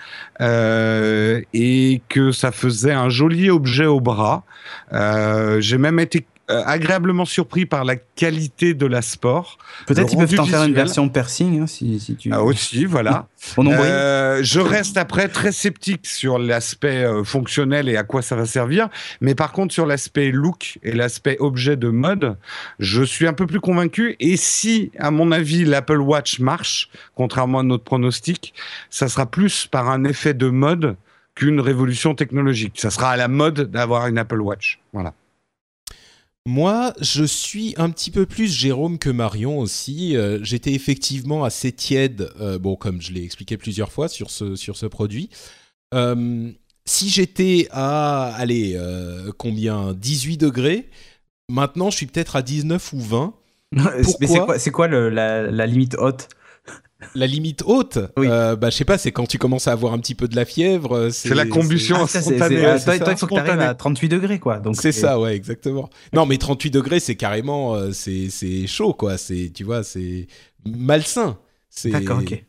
euh, 0.42 1.42
et 1.54 2.02
que 2.10 2.32
ça 2.32 2.52
faisait 2.52 2.94
un 2.94 3.10
joli 3.10 3.50
objet 3.50 3.86
au 3.86 4.00
bras. 4.00 4.44
Euh, 4.94 5.60
J'ai 5.60 5.78
même 5.78 6.00
été 6.00 6.26
euh, 6.50 6.64
agréablement 6.66 7.26
surpris 7.26 7.66
par 7.66 7.84
la 7.84 7.98
qualité 7.98 8.74
de 8.74 8.86
la 8.86 9.02
sport. 9.02 9.58
Peut-être 9.86 10.08
qu'ils 10.08 10.18
peuvent 10.18 10.34
t'en 10.34 10.46
faire 10.46 10.64
une 10.64 10.74
version 10.74 11.10
piercing, 11.10 11.62
hein, 11.62 11.68
si, 11.68 12.00
si, 12.00 12.16
tu. 12.16 12.30
Ah 12.32 12.42
aussi, 12.42 12.86
voilà. 12.86 13.28
euh, 13.58 14.40
je 14.44 14.62
reste 14.62 14.96
après 14.96 15.28
très 15.28 15.52
sceptique 15.52 16.08
sur 16.08 16.40
l'aspect 16.40 17.04
euh, 17.04 17.26
fonctionnel 17.26 17.90
et 17.90 17.98
à 17.98 18.04
quoi 18.04 18.22
ça 18.22 18.38
va 18.38 18.46
servir, 18.46 18.88
mais 19.20 19.36
par 19.36 19.52
contre 19.52 19.74
sur 19.74 19.86
l'aspect 19.86 20.32
look 20.32 20.80
et 20.84 20.94
l'aspect 20.94 21.36
objet 21.42 21.76
de 21.76 21.90
mode, 21.90 22.38
je 22.80 23.04
suis 23.04 23.28
un 23.28 23.34
peu 23.34 23.46
plus 23.46 23.60
convaincu. 23.60 24.16
Et 24.22 24.38
si, 24.38 24.92
à 25.00 25.12
mon 25.12 25.34
avis, 25.34 25.66
l'Apple 25.66 26.00
Watch 26.00 26.40
marche, 26.40 26.90
contrairement 27.14 27.60
à 27.60 27.64
notre 27.64 27.84
pronostic, 27.84 28.54
ça 28.90 29.10
sera 29.10 29.26
plus 29.26 29.68
par 29.68 29.90
un 29.90 30.06
effet 30.06 30.34
de 30.34 30.48
mode 30.48 30.96
qu'une 31.36 31.60
révolution 31.60 32.16
technologique. 32.16 32.80
Ça 32.80 32.90
sera 32.90 33.10
à 33.10 33.18
la 33.18 33.28
mode 33.28 33.70
d'avoir 33.70 34.08
une 34.08 34.18
Apple 34.18 34.40
Watch. 34.40 34.80
Voilà. 34.94 35.14
Moi, 36.48 36.94
je 37.02 37.26
suis 37.26 37.74
un 37.76 37.90
petit 37.90 38.10
peu 38.10 38.26
plus 38.26 38.50
Jérôme 38.50 39.00
que 39.00 39.10
Marion 39.10 39.60
aussi. 39.60 40.16
Euh, 40.16 40.40
j'étais 40.44 40.72
effectivement 40.72 41.44
assez 41.44 41.74
tiède, 41.74 42.32
euh, 42.40 42.58
bon, 42.58 42.78
comme 42.78 43.02
je 43.02 43.12
l'ai 43.12 43.22
expliqué 43.22 43.58
plusieurs 43.58 43.92
fois 43.92 44.08
sur 44.08 44.30
ce, 44.30 44.56
sur 44.56 44.78
ce 44.78 44.86
produit. 44.86 45.30
Euh, 45.94 46.50
si 46.86 47.10
j'étais 47.10 47.68
à, 47.72 48.34
allez, 48.38 48.80
combien 49.38 49.92
18 49.92 50.38
degrés, 50.38 50.88
maintenant 51.50 51.90
je 51.90 51.98
suis 51.98 52.06
peut-être 52.06 52.38
à 52.38 52.42
19 52.42 52.94
ou 52.94 53.02
20. 53.02 53.34
Pourquoi 54.26 54.58
c'est 54.58 54.72
quoi, 54.72 54.88
la, 54.88 55.52
la, 55.52 55.68
limite 55.68 55.98
haute? 56.00 56.30
La 57.14 57.28
limite 57.28 57.64
haute, 57.66 58.00
euh, 58.18 58.56
bah, 58.56 58.70
je 58.70 58.76
sais 58.76 58.86
pas, 58.86 58.98
c'est 58.98 59.12
quand 59.12 59.28
tu 59.28 59.38
commences 59.38 59.68
à 59.68 59.72
avoir 59.72 59.94
un 59.94 60.00
petit 60.00 60.16
peu 60.16 60.28
de 60.28 60.36
la 60.36 60.46
fièvre. 60.46 60.96
Euh, 60.96 61.10
c'est 61.12 61.36
la 61.36 61.46
combustion 61.46 61.98
ah, 62.02 62.08
spontanée. 62.08 62.66
Ah, 62.66 62.80
toi, 62.80 62.96
il 62.96 63.18
faut 63.18 63.28
que 63.28 63.36
tu 63.36 63.40
arrives 63.40 63.60
à 63.60 63.76
38 63.76 64.10
degrés, 64.10 64.40
quoi. 64.40 64.62
C'est 64.74 64.92
ça, 64.92 65.20
ouais, 65.20 65.36
exactement. 65.36 65.90
Non, 66.14 66.26
mais 66.26 66.38
38 66.38 66.72
degrés, 66.72 67.00
c'est 67.00 67.16
carrément, 67.16 67.76
euh, 67.76 67.92
c'est 67.92 68.68
chaud, 68.68 68.94
quoi. 68.94 69.18
C'est, 69.18 69.52
tu 69.54 69.64
vois, 69.64 69.84
c'est 69.84 70.28
malsain. 70.66 71.38
D'accord, 71.86 72.20
ok. 72.20 72.44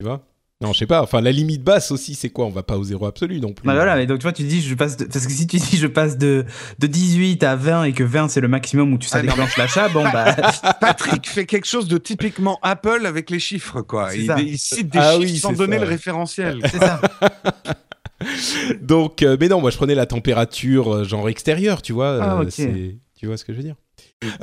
Tu 0.00 0.06
vois? 0.06 0.24
Non, 0.62 0.72
je 0.72 0.78
sais 0.78 0.86
pas. 0.86 1.02
Enfin, 1.02 1.20
la 1.20 1.32
limite 1.32 1.64
basse 1.64 1.90
aussi, 1.90 2.14
c'est 2.14 2.30
quoi? 2.30 2.46
On 2.46 2.50
va 2.50 2.62
pas 2.62 2.78
au 2.78 2.84
zéro 2.84 3.06
absolu 3.06 3.40
non 3.40 3.52
plus. 3.52 3.66
Bah 3.66 3.74
voilà, 3.74 3.96
mais 3.96 4.06
donc 4.06 4.18
tu 4.18 4.22
vois, 4.22 4.32
tu 4.32 4.44
dis, 4.44 4.62
je 4.62 4.74
passe 4.76 4.96
parce 4.96 5.26
que 5.26 5.32
si 5.32 5.48
tu 5.48 5.56
dis 5.56 5.76
je 5.76 5.88
passe 5.88 6.16
de, 6.16 6.44
de 6.78 6.86
18 6.86 7.42
à 7.42 7.56
20 7.56 7.84
et 7.84 7.92
que 7.92 8.04
20 8.04 8.28
c'est 8.28 8.40
le 8.40 8.46
maximum 8.46 8.92
où 8.92 8.98
tu 8.98 9.08
sais 9.08 9.18
ah, 9.18 9.22
déclenche 9.22 9.56
l'achat, 9.56 9.88
bon 9.88 10.04
bah. 10.04 10.36
Patrick 10.80 11.28
fait 11.28 11.46
quelque 11.46 11.66
chose 11.66 11.88
de 11.88 11.98
typiquement 11.98 12.60
Apple 12.62 13.06
avec 13.06 13.28
les 13.28 13.40
chiffres, 13.40 13.82
quoi. 13.82 14.14
Il, 14.14 14.32
il, 14.38 14.56
cite 14.56 14.88
des 14.88 15.00
ah 15.00 15.16
chiffres 15.20 15.40
sans 15.40 15.52
donner 15.52 15.80
le 15.80 15.86
référentiel. 15.86 16.60
C'est 16.70 16.78
ça. 16.78 17.00
donc, 18.80 19.22
euh, 19.22 19.36
mais 19.40 19.48
non, 19.48 19.60
moi 19.60 19.70
je 19.70 19.76
prenais 19.76 19.96
la 19.96 20.06
température 20.06 20.94
euh, 20.94 21.04
genre 21.04 21.28
extérieure, 21.28 21.82
tu 21.82 21.92
vois. 21.92 22.18
Ah, 22.22 22.40
euh, 22.40 22.92
tu 23.16 23.26
vois 23.26 23.36
ce 23.36 23.44
que 23.44 23.52
je 23.52 23.58
veux 23.58 23.64
dire? 23.64 23.76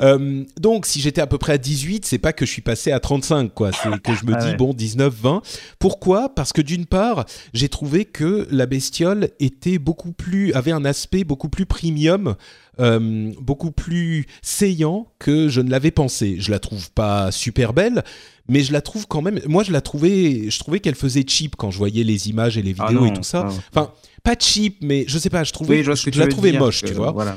Euh, 0.00 0.44
donc, 0.58 0.86
si 0.86 1.00
j'étais 1.00 1.20
à 1.20 1.26
peu 1.26 1.38
près 1.38 1.54
à 1.54 1.58
18, 1.58 2.04
c'est 2.04 2.18
pas 2.18 2.32
que 2.32 2.46
je 2.46 2.50
suis 2.50 2.62
passé 2.62 2.92
à 2.92 3.00
35, 3.00 3.52
quoi. 3.54 3.70
C'est 3.72 3.90
que 4.02 4.14
je 4.14 4.24
me 4.24 4.34
ah 4.38 4.50
dis, 4.50 4.56
bon, 4.56 4.74
19, 4.74 5.12
20. 5.14 5.42
Pourquoi? 5.78 6.34
Parce 6.34 6.52
que 6.52 6.62
d'une 6.62 6.86
part, 6.86 7.24
j'ai 7.52 7.68
trouvé 7.68 8.04
que 8.04 8.46
la 8.50 8.66
bestiole 8.66 9.30
était 9.40 9.78
beaucoup 9.78 10.12
plus, 10.12 10.52
avait 10.54 10.72
un 10.72 10.84
aspect 10.84 11.24
beaucoup 11.24 11.48
plus 11.48 11.66
premium, 11.66 12.36
euh, 12.78 13.32
beaucoup 13.40 13.72
plus 13.72 14.26
saillant 14.42 15.08
que 15.18 15.48
je 15.48 15.60
ne 15.60 15.70
l'avais 15.70 15.90
pensé. 15.90 16.36
Je 16.38 16.50
la 16.50 16.58
trouve 16.58 16.90
pas 16.92 17.30
super 17.30 17.72
belle, 17.72 18.02
mais 18.48 18.62
je 18.62 18.72
la 18.72 18.80
trouve 18.80 19.06
quand 19.06 19.22
même. 19.22 19.40
Moi, 19.46 19.64
je 19.64 19.72
la 19.72 19.80
trouvais, 19.80 20.50
je 20.50 20.58
trouvais 20.58 20.80
qu'elle 20.80 20.94
faisait 20.94 21.24
cheap 21.26 21.56
quand 21.56 21.70
je 21.70 21.78
voyais 21.78 22.04
les 22.04 22.28
images 22.28 22.56
et 22.56 22.62
les 22.62 22.74
ah 22.78 22.86
vidéos 22.86 23.06
et 23.06 23.12
tout 23.12 23.22
ça. 23.22 23.48
Enfin, 23.70 23.92
pas 24.22 24.34
cheap, 24.38 24.78
mais 24.80 25.04
je 25.08 25.18
sais 25.18 25.30
pas, 25.30 25.44
je 25.44 25.52
trouvais, 25.52 25.82
je, 25.82 26.18
la 26.18 26.26
trouvais 26.26 26.52
moche, 26.52 26.82
tu 26.84 26.92
vois. 26.92 27.12
Voilà, 27.12 27.36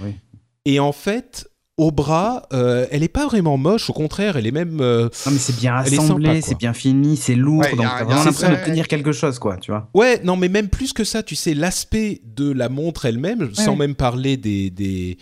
Et 0.66 0.80
en 0.80 0.92
fait, 0.92 1.50
au 1.78 1.92
bras, 1.92 2.44
euh, 2.54 2.86
elle 2.92 3.02
est 3.02 3.08
pas 3.08 3.26
vraiment 3.26 3.58
moche, 3.58 3.90
au 3.90 3.94
contraire, 3.94 4.38
elle 4.38 4.46
est 4.46 4.52
même. 4.52 4.80
euh, 4.80 5.10
Non, 5.26 5.32
mais 5.32 5.40
c'est 5.40 5.56
bien 5.56 5.76
assemblé, 5.76 6.42
c'est 6.42 6.58
bien 6.58 6.74
fini, 6.74 7.18
c'est 7.18 7.34
lourd, 7.36 7.62
Ouais, 7.62 7.72
donc 7.72 7.80
y 7.86 7.90
t'as 7.90 7.96
a 7.98 8.04
vraiment 8.04 8.22
un 8.22 8.26
l'impression 8.26 8.50
de 8.52 8.56
vrai- 8.56 8.66
tenir 8.66 8.88
quelque 8.88 9.12
chose, 9.12 9.40
quoi, 9.40 9.58
tu 9.58 9.72
vois. 9.72 9.90
Ouais, 9.96 10.22
non, 10.24 10.38
mais 10.38 10.50
même 10.50 10.70
plus 10.70 10.94
que 10.94 11.04
ça, 11.04 11.24
tu 11.24 11.36
sais, 11.36 11.56
l'aspect 11.56 12.22
de 12.36 12.52
la 12.52 12.70
montre 12.70 13.06
elle-même, 13.06 13.50
sans 13.56 13.76
même 13.76 13.96
parler 13.96 14.38
des, 14.38 14.70
des, 14.70 15.18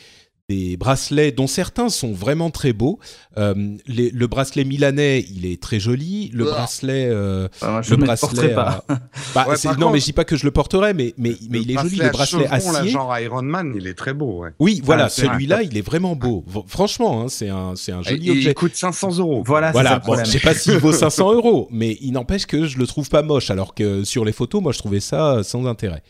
des 0.52 0.78
bracelets, 0.78 1.32
dont 1.32 1.48
certains 1.48 1.90
sont 1.90 2.12
vraiment 2.12 2.50
très 2.50 2.74
beaux. 2.74 3.00
Euh, 3.38 3.54
les- 3.88 4.10
le 4.12 4.28
bracelet 4.28 4.64
milanais, 4.66 5.26
il 5.34 5.46
est 5.46 5.62
très 5.62 5.80
joli. 5.80 6.30
Le 6.34 6.46
Ouah. 6.46 6.52
bracelet. 6.52 7.08
euh, 7.10 7.48
Enfin, 7.56 7.72
moi, 7.72 7.82
je 7.82 7.90
le 7.92 7.96
ne 7.96 8.02
le 8.02 8.06
bracelet. 8.08 8.28
porterai 8.28 8.54
pas. 8.54 8.84
à- 8.90 9.00
Bah, 9.36 9.46
Ouais, 9.48 9.56
non, 9.66 9.72
contre, 9.76 9.92
mais 9.92 10.00
je 10.00 10.06
dis 10.06 10.14
pas 10.14 10.26
que 10.26 10.36
je 10.36 10.44
le 10.46 10.52
porterai, 10.52 10.94
mais, 10.94 11.14
mais, 11.18 11.34
mais 11.50 11.62
il 11.62 11.72
est 11.72 11.78
joli, 11.82 11.98
le 11.98 12.10
bracelet 12.10 12.48
à 12.48 12.60
chevrons, 12.60 12.72
là, 12.74 12.80
acier. 12.80 12.92
genre 12.92 13.18
Iron 13.20 13.42
Man, 13.44 13.74
il 13.76 13.88
est 13.88 13.94
très 13.94 14.14
beau. 14.14 14.42
Ouais. 14.44 14.50
Oui, 14.60 14.82
voilà, 14.84 15.08
c'est 15.10 15.24
vrai. 15.26 15.34
celui-là, 15.36 15.64
il 15.64 15.78
est 15.78 15.82
vraiment 15.86 16.16
beau. 16.16 16.44
Franchement, 16.68 17.22
hein, 17.22 17.26
c'est 17.30 17.50
un, 17.50 17.74
c'est 17.76 17.92
un 17.94 18.02
joli 18.04 18.28
et 18.28 18.32
objet. 18.32 18.50
il 18.52 18.54
coûte 18.54 18.76
500 18.76 19.18
euros. 19.20 19.44
Voilà, 19.46 19.72
Voilà, 19.72 19.96
le 19.96 20.06
bon, 20.06 20.18
je 20.24 20.30
sais 20.30 20.40
pas 20.40 20.54
s'il 20.54 20.78
vaut 20.78 20.92
500 20.94 21.34
euros, 21.34 21.68
mais 21.72 21.98
il 22.02 22.12
n'empêche 22.12 22.46
que 22.46 22.66
je 22.66 22.78
le 22.78 22.86
trouve 22.88 23.10
pas 23.10 23.22
moche, 23.22 23.50
alors 23.50 23.74
que 23.74 24.04
sur 24.04 24.26
les 24.26 24.32
photos, 24.34 24.62
moi, 24.62 24.72
je 24.74 24.80
trouvais 24.80 25.00
ça 25.00 25.44
sans 25.44 25.66
intérêt. 25.66 26.04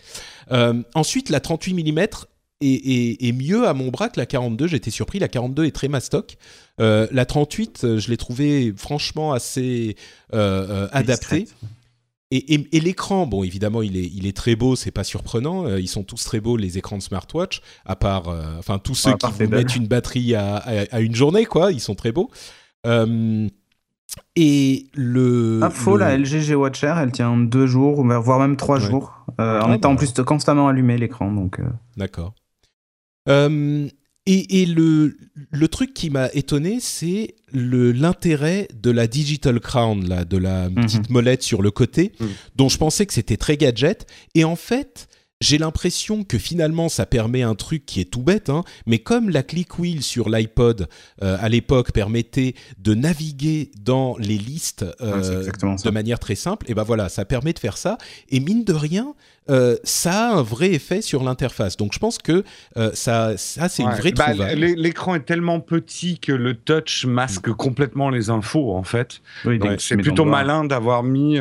Euh, 0.52 0.82
ensuite, 0.96 1.30
la 1.30 1.39
38 1.39 1.74
mm 1.74 2.08
est 2.62 3.32
mieux 3.32 3.68
à 3.68 3.74
mon 3.74 3.89
bras 3.89 4.09
que 4.09 4.20
la 4.20 4.26
42. 4.26 4.68
J'étais 4.68 4.91
surpris, 4.91 5.20
la 5.20 5.28
42 5.28 5.66
est 5.66 5.72
très 5.72 5.88
mastoc. 5.88 6.38
Euh, 6.80 7.07
la 7.12 7.26
38, 7.26 7.82
euh, 7.84 7.99
je 7.99 8.09
l'ai 8.09 8.18
trouvée 8.18 8.74
franchement 8.76 9.34
assez 9.34 9.95
euh, 10.34 10.68
euh, 10.70 10.88
adaptée. 10.91 11.47
Et, 12.34 12.53
et- 12.53 12.68
et 12.78 12.80
l'écran, 12.80 13.28
bon, 13.28 13.43
évidemment, 13.43 13.82
il 13.82 13.97
est, 13.97 14.05
il 14.16 14.26
est 14.26 14.36
très 14.36 14.55
beau, 14.55 14.76
c'est 14.78 14.91
pas 14.91 15.03
surprenant. 15.03 15.68
Ils 15.76 15.89
sont 15.89 16.03
tous 16.03 16.24
très 16.24 16.39
beaux, 16.39 16.55
les 16.55 16.78
écrans 16.78 16.97
de 16.97 17.01
smartwatch, 17.03 17.62
à 17.86 17.95
part, 17.97 18.30
enfin, 18.57 18.80
tous 18.80 18.95
ceux 18.95 19.14
qui 19.18 19.28
vous 19.43 19.49
mettent 19.49 19.76
une 19.76 19.88
batterie 19.88 20.34
à, 20.36 20.55
à- 20.55 20.86
à 20.95 20.99
une 21.01 21.14
journée, 21.14 21.45
quoi. 21.45 21.72
Ils 21.74 21.82
sont 21.82 21.95
très 21.95 22.14
beaux. 22.14 22.30
Et 24.36 24.88
le. 24.93 25.59
Info, 25.64 25.93
le- 25.97 25.99
la 25.99 26.18
LG 26.18 26.39
G 26.41 26.55
Watcher, 26.55 26.93
elle 26.97 27.12
tient 27.12 27.36
deux 27.38 27.66
jours, 27.68 27.99
ou 27.99 28.03
voire 28.22 28.39
même 28.39 28.55
trois 28.57 28.80
Ouais. 28.80 28.86
jours, 28.89 29.26
en 29.30 29.34
Ah, 29.38 29.76
étant 29.76 29.91
en 29.91 29.93
bah. 29.93 29.99
plus 29.99 30.14
constamment 30.26 30.68
allumé 30.68 30.97
l'écran. 30.97 31.32
Donc, 31.32 31.59
D'accord. 31.97 32.34
Euh, 33.30 33.88
et 34.28 34.62
et 34.62 34.66
le, 34.68 35.18
le 35.52 35.68
truc 35.68 35.94
qui 35.94 36.10
m'a 36.10 36.30
étonné, 36.34 36.80
c'est 36.80 37.36
l'intérêt 37.54 38.68
de 38.74 38.92
la 38.92 39.08
Digital 39.08 39.60
Crown, 39.60 40.08
là, 40.08 40.26
de 40.26 40.38
la 40.38 40.70
petite 40.70 41.10
molette 41.10 41.42
sur 41.44 41.62
le 41.62 41.72
côté, 41.72 42.12
Mhm. 42.20 42.28
dont 42.56 42.70
je 42.70 42.78
pensais 42.78 43.06
que 43.06 43.14
c'était 43.14 43.38
très 43.38 43.58
gadget. 43.58 44.08
Et 44.36 44.44
en 44.44 44.56
fait, 44.56 45.08
j'ai 45.42 45.58
l'impression 45.58 46.24
que 46.24 46.38
finalement, 46.38 46.88
ça 46.88 47.06
permet 47.06 47.42
un 47.42 47.56
truc 47.56 47.86
qui 47.86 48.00
est 48.00 48.06
tout 48.06 48.22
bête, 48.22 48.50
hein, 48.50 48.64
mais 48.86 49.00
comme 49.00 49.30
la 49.30 49.42
click 49.44 49.80
wheel 49.80 50.04
sur 50.04 50.30
l'iPod 50.30 50.88
euh, 51.24 51.38
à 51.42 51.50
l'époque 51.50 51.92
permettait 51.92 52.54
de 52.78 52.94
naviguer 52.94 53.72
dans 53.82 54.16
les 54.20 54.38
listes 54.38 54.86
euh, 55.02 55.42
Ouais, 55.44 55.78
de 55.84 55.89
manière 55.89 56.20
très 56.20 56.36
simple, 56.36 56.70
et 56.70 56.76
ben 56.76 56.84
voilà, 56.84 57.10
ça 57.10 57.26
permet 57.26 57.54
de 57.54 57.60
faire 57.60 57.78
ça. 57.78 57.98
Et 58.30 58.39
mine 58.39 58.64
de 58.64 58.74
rien, 58.74 59.16
euh, 59.50 59.76
ça 59.84 60.30
a 60.30 60.34
un 60.36 60.44
vrai 60.44 60.74
effet 60.74 61.02
sur 61.02 61.24
l'interface. 61.24 61.76
Donc 61.76 61.94
je 61.94 62.00
pense 62.00 62.20
que 62.20 62.44
ça, 62.94 63.36
ça 63.38 63.68
c'est 63.68 63.82
une 63.82 63.89
vraie 63.89 64.12
Bah, 64.12 64.30
trouvaille. 64.30 64.76
L'écran 64.76 65.16
est 65.16 65.26
tellement 65.26 65.60
petit 65.60 66.20
que 66.20 66.32
le 66.32 66.54
touch 66.54 67.06
masque 67.06 67.52
complètement 67.54 68.10
les 68.12 68.30
infos, 68.30 68.76
en 68.76 68.84
fait. 68.84 69.22
oui, 69.46 69.58
Donc 69.58 69.82
c'est 69.82 69.98
plutôt 69.98 70.26
malin 70.26 70.66
d'avoir 70.66 71.02
mis, 71.02 71.39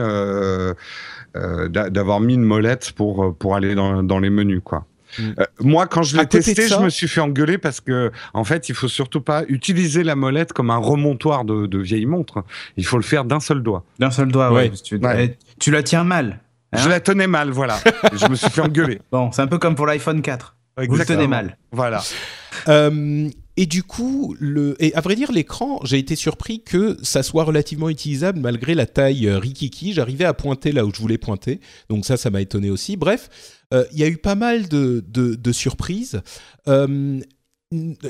d'avoir 1.34 2.20
mis 2.20 2.34
une 2.34 2.42
molette 2.44 2.92
pour, 2.92 3.24
euh, 3.24 3.32
pour 3.32 3.54
aller 3.56 3.74
dans, 3.74 4.02
dans 4.02 4.18
les 4.18 4.30
menus, 4.30 4.60
quoi. 4.64 4.84
Mm. 5.18 5.22
Euh, 5.40 5.44
moi, 5.60 5.86
quand 5.86 6.02
je 6.02 6.16
l'ai 6.16 6.26
testé, 6.26 6.68
ça- 6.68 6.78
je 6.78 6.84
me 6.84 6.88
suis 6.88 7.08
fait 7.08 7.20
engueuler 7.20 7.58
parce 7.58 7.80
que, 7.80 8.12
en 8.32 8.44
fait, 8.44 8.68
il 8.68 8.74
faut 8.74 8.88
surtout 8.88 9.20
pas 9.20 9.42
utiliser 9.48 10.04
la 10.04 10.14
molette 10.14 10.52
comme 10.52 10.70
un 10.70 10.76
remontoir 10.76 11.44
de, 11.44 11.66
de 11.66 11.78
vieille 11.78 12.06
montre. 12.06 12.44
Il 12.76 12.86
faut 12.86 12.96
le 12.96 13.02
faire 13.02 13.24
d'un 13.24 13.40
seul 13.40 13.62
doigt. 13.62 13.84
D'un 13.98 14.10
seul 14.10 14.30
doigt, 14.30 14.52
ouais. 14.52 14.70
Ouais. 14.70 14.72
Tu, 14.84 15.00
eh, 15.18 15.36
tu 15.58 15.70
la 15.70 15.82
tiens 15.82 16.04
mal. 16.04 16.40
hein 16.72 16.78
je 16.78 16.88
la 16.88 17.00
tenais 17.00 17.26
mal, 17.26 17.50
voilà. 17.50 17.76
Je 18.12 18.28
me 18.28 18.34
suis 18.36 18.50
fait 18.50 18.60
engueuler. 18.60 19.00
Bon, 19.10 19.32
c'est 19.32 19.42
un 19.42 19.48
peu 19.48 19.58
comme 19.58 19.74
pour 19.74 19.86
l'iPhone 19.86 20.22
4. 20.22 20.56
Vous 20.88 20.96
le 20.96 21.04
tenez 21.04 21.26
mal. 21.26 21.56
Voilà. 21.72 22.00
Euh, 22.68 23.28
et 23.62 23.66
du 23.66 23.82
coup, 23.82 24.34
le, 24.40 24.74
et 24.82 24.94
à 24.94 25.00
vrai 25.00 25.14
dire, 25.16 25.30
l'écran, 25.32 25.80
j'ai 25.84 25.98
été 25.98 26.16
surpris 26.16 26.62
que 26.62 26.96
ça 27.02 27.22
soit 27.22 27.44
relativement 27.44 27.88
utilisable 27.88 28.40
malgré 28.40 28.74
la 28.74 28.86
taille 28.86 29.26
euh, 29.28 29.38
rikiki. 29.38 29.92
J'arrivais 29.92 30.24
à 30.24 30.34
pointer 30.34 30.72
là 30.72 30.84
où 30.86 30.90
je 30.94 31.00
voulais 31.00 31.18
pointer, 31.18 31.60
donc 31.88 32.04
ça, 32.04 32.16
ça 32.16 32.30
m'a 32.30 32.40
étonné 32.40 32.70
aussi. 32.70 32.96
Bref, 32.96 33.28
euh, 33.74 33.84
il 33.92 33.98
y 33.98 34.02
a 34.04 34.08
eu 34.08 34.16
pas 34.16 34.34
mal 34.34 34.68
de, 34.68 35.04
de, 35.06 35.34
de 35.34 35.52
surprises. 35.52 36.22
Euh, 36.68 37.20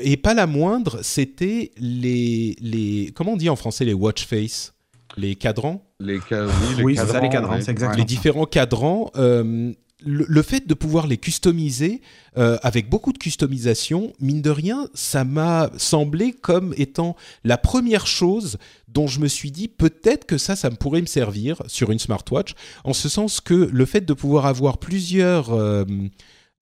et 0.01 0.17
pas 0.17 0.33
la 0.33 0.47
moindre, 0.47 0.99
c'était 1.03 1.71
les, 1.77 2.55
les. 2.61 3.11
Comment 3.13 3.33
on 3.33 3.37
dit 3.37 3.49
en 3.49 3.55
français 3.55 3.85
les 3.85 3.93
watch 3.93 4.25
face? 4.25 4.73
Les 5.17 5.35
cadrans? 5.35 5.83
Les, 5.99 6.19
ca- 6.27 6.45
oui, 6.47 6.75
les 6.77 6.83
Oui, 6.83 6.95
c'est 6.97 7.05
ça, 7.05 7.19
les 7.19 7.29
cadrans, 7.29 7.55
ouais. 7.55 7.61
c'est 7.61 7.71
exactement. 7.71 7.99
les 7.99 8.05
différents 8.05 8.45
cadrans, 8.45 9.11
euh, 9.17 9.71
le, 10.05 10.25
le 10.27 10.41
fait 10.41 10.67
de 10.67 10.73
pouvoir 10.73 11.07
les 11.07 11.17
customiser 11.17 12.01
euh, 12.37 12.57
avec 12.63 12.89
beaucoup 12.89 13.11
de 13.13 13.17
customisation, 13.17 14.13
mine 14.19 14.41
de 14.41 14.49
rien, 14.49 14.87
ça 14.93 15.23
m'a 15.23 15.69
semblé 15.77 16.31
comme 16.33 16.73
étant 16.77 17.15
la 17.43 17.57
première 17.57 18.07
chose 18.07 18.57
dont 18.87 19.07
je 19.07 19.19
me 19.19 19.27
suis 19.27 19.51
dit 19.51 19.67
peut-être 19.67 20.25
que 20.25 20.37
ça, 20.37 20.55
ça 20.55 20.69
me 20.69 20.75
pourrait 20.75 21.01
me 21.01 21.05
servir 21.07 21.61
sur 21.67 21.91
une 21.91 21.99
smartwatch, 21.99 22.53
en 22.83 22.93
ce 22.93 23.09
sens 23.09 23.41
que 23.41 23.53
le 23.53 23.85
fait 23.85 24.01
de 24.01 24.13
pouvoir 24.13 24.45
avoir 24.45 24.77
plusieurs 24.79 25.53
euh, 25.53 25.85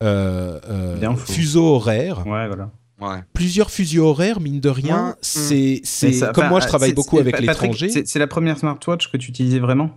euh, 0.04 0.60
euh, 0.70 1.16
fuseaux 1.16 1.76
horaires, 1.76 2.26
Ouais, 2.28 2.48
voilà. 2.48 2.72
Ouais. 3.02 3.20
plusieurs 3.34 3.72
fuseaux 3.72 4.08
horaires, 4.08 4.40
mine 4.42 4.60
de 4.60 4.70
rien, 4.70 5.16
c'est 5.22 5.82
ça- 5.86 6.28
comme 6.34 6.44
enfin, 6.46 6.50
moi 6.50 6.60
je 6.60 6.68
travaille 6.68 6.94
beaucoup 6.94 7.18
avec 7.18 7.34
Patrick, 7.34 7.50
l'étranger. 7.50 7.90
c'est- 7.90 8.08
C'est 8.08 8.20
la 8.20 8.28
première 8.28 8.58
smartwatch 8.58 9.10
que 9.10 9.18
tu 9.18 9.30
utilisais 9.30 9.60
vraiment? 9.60 9.92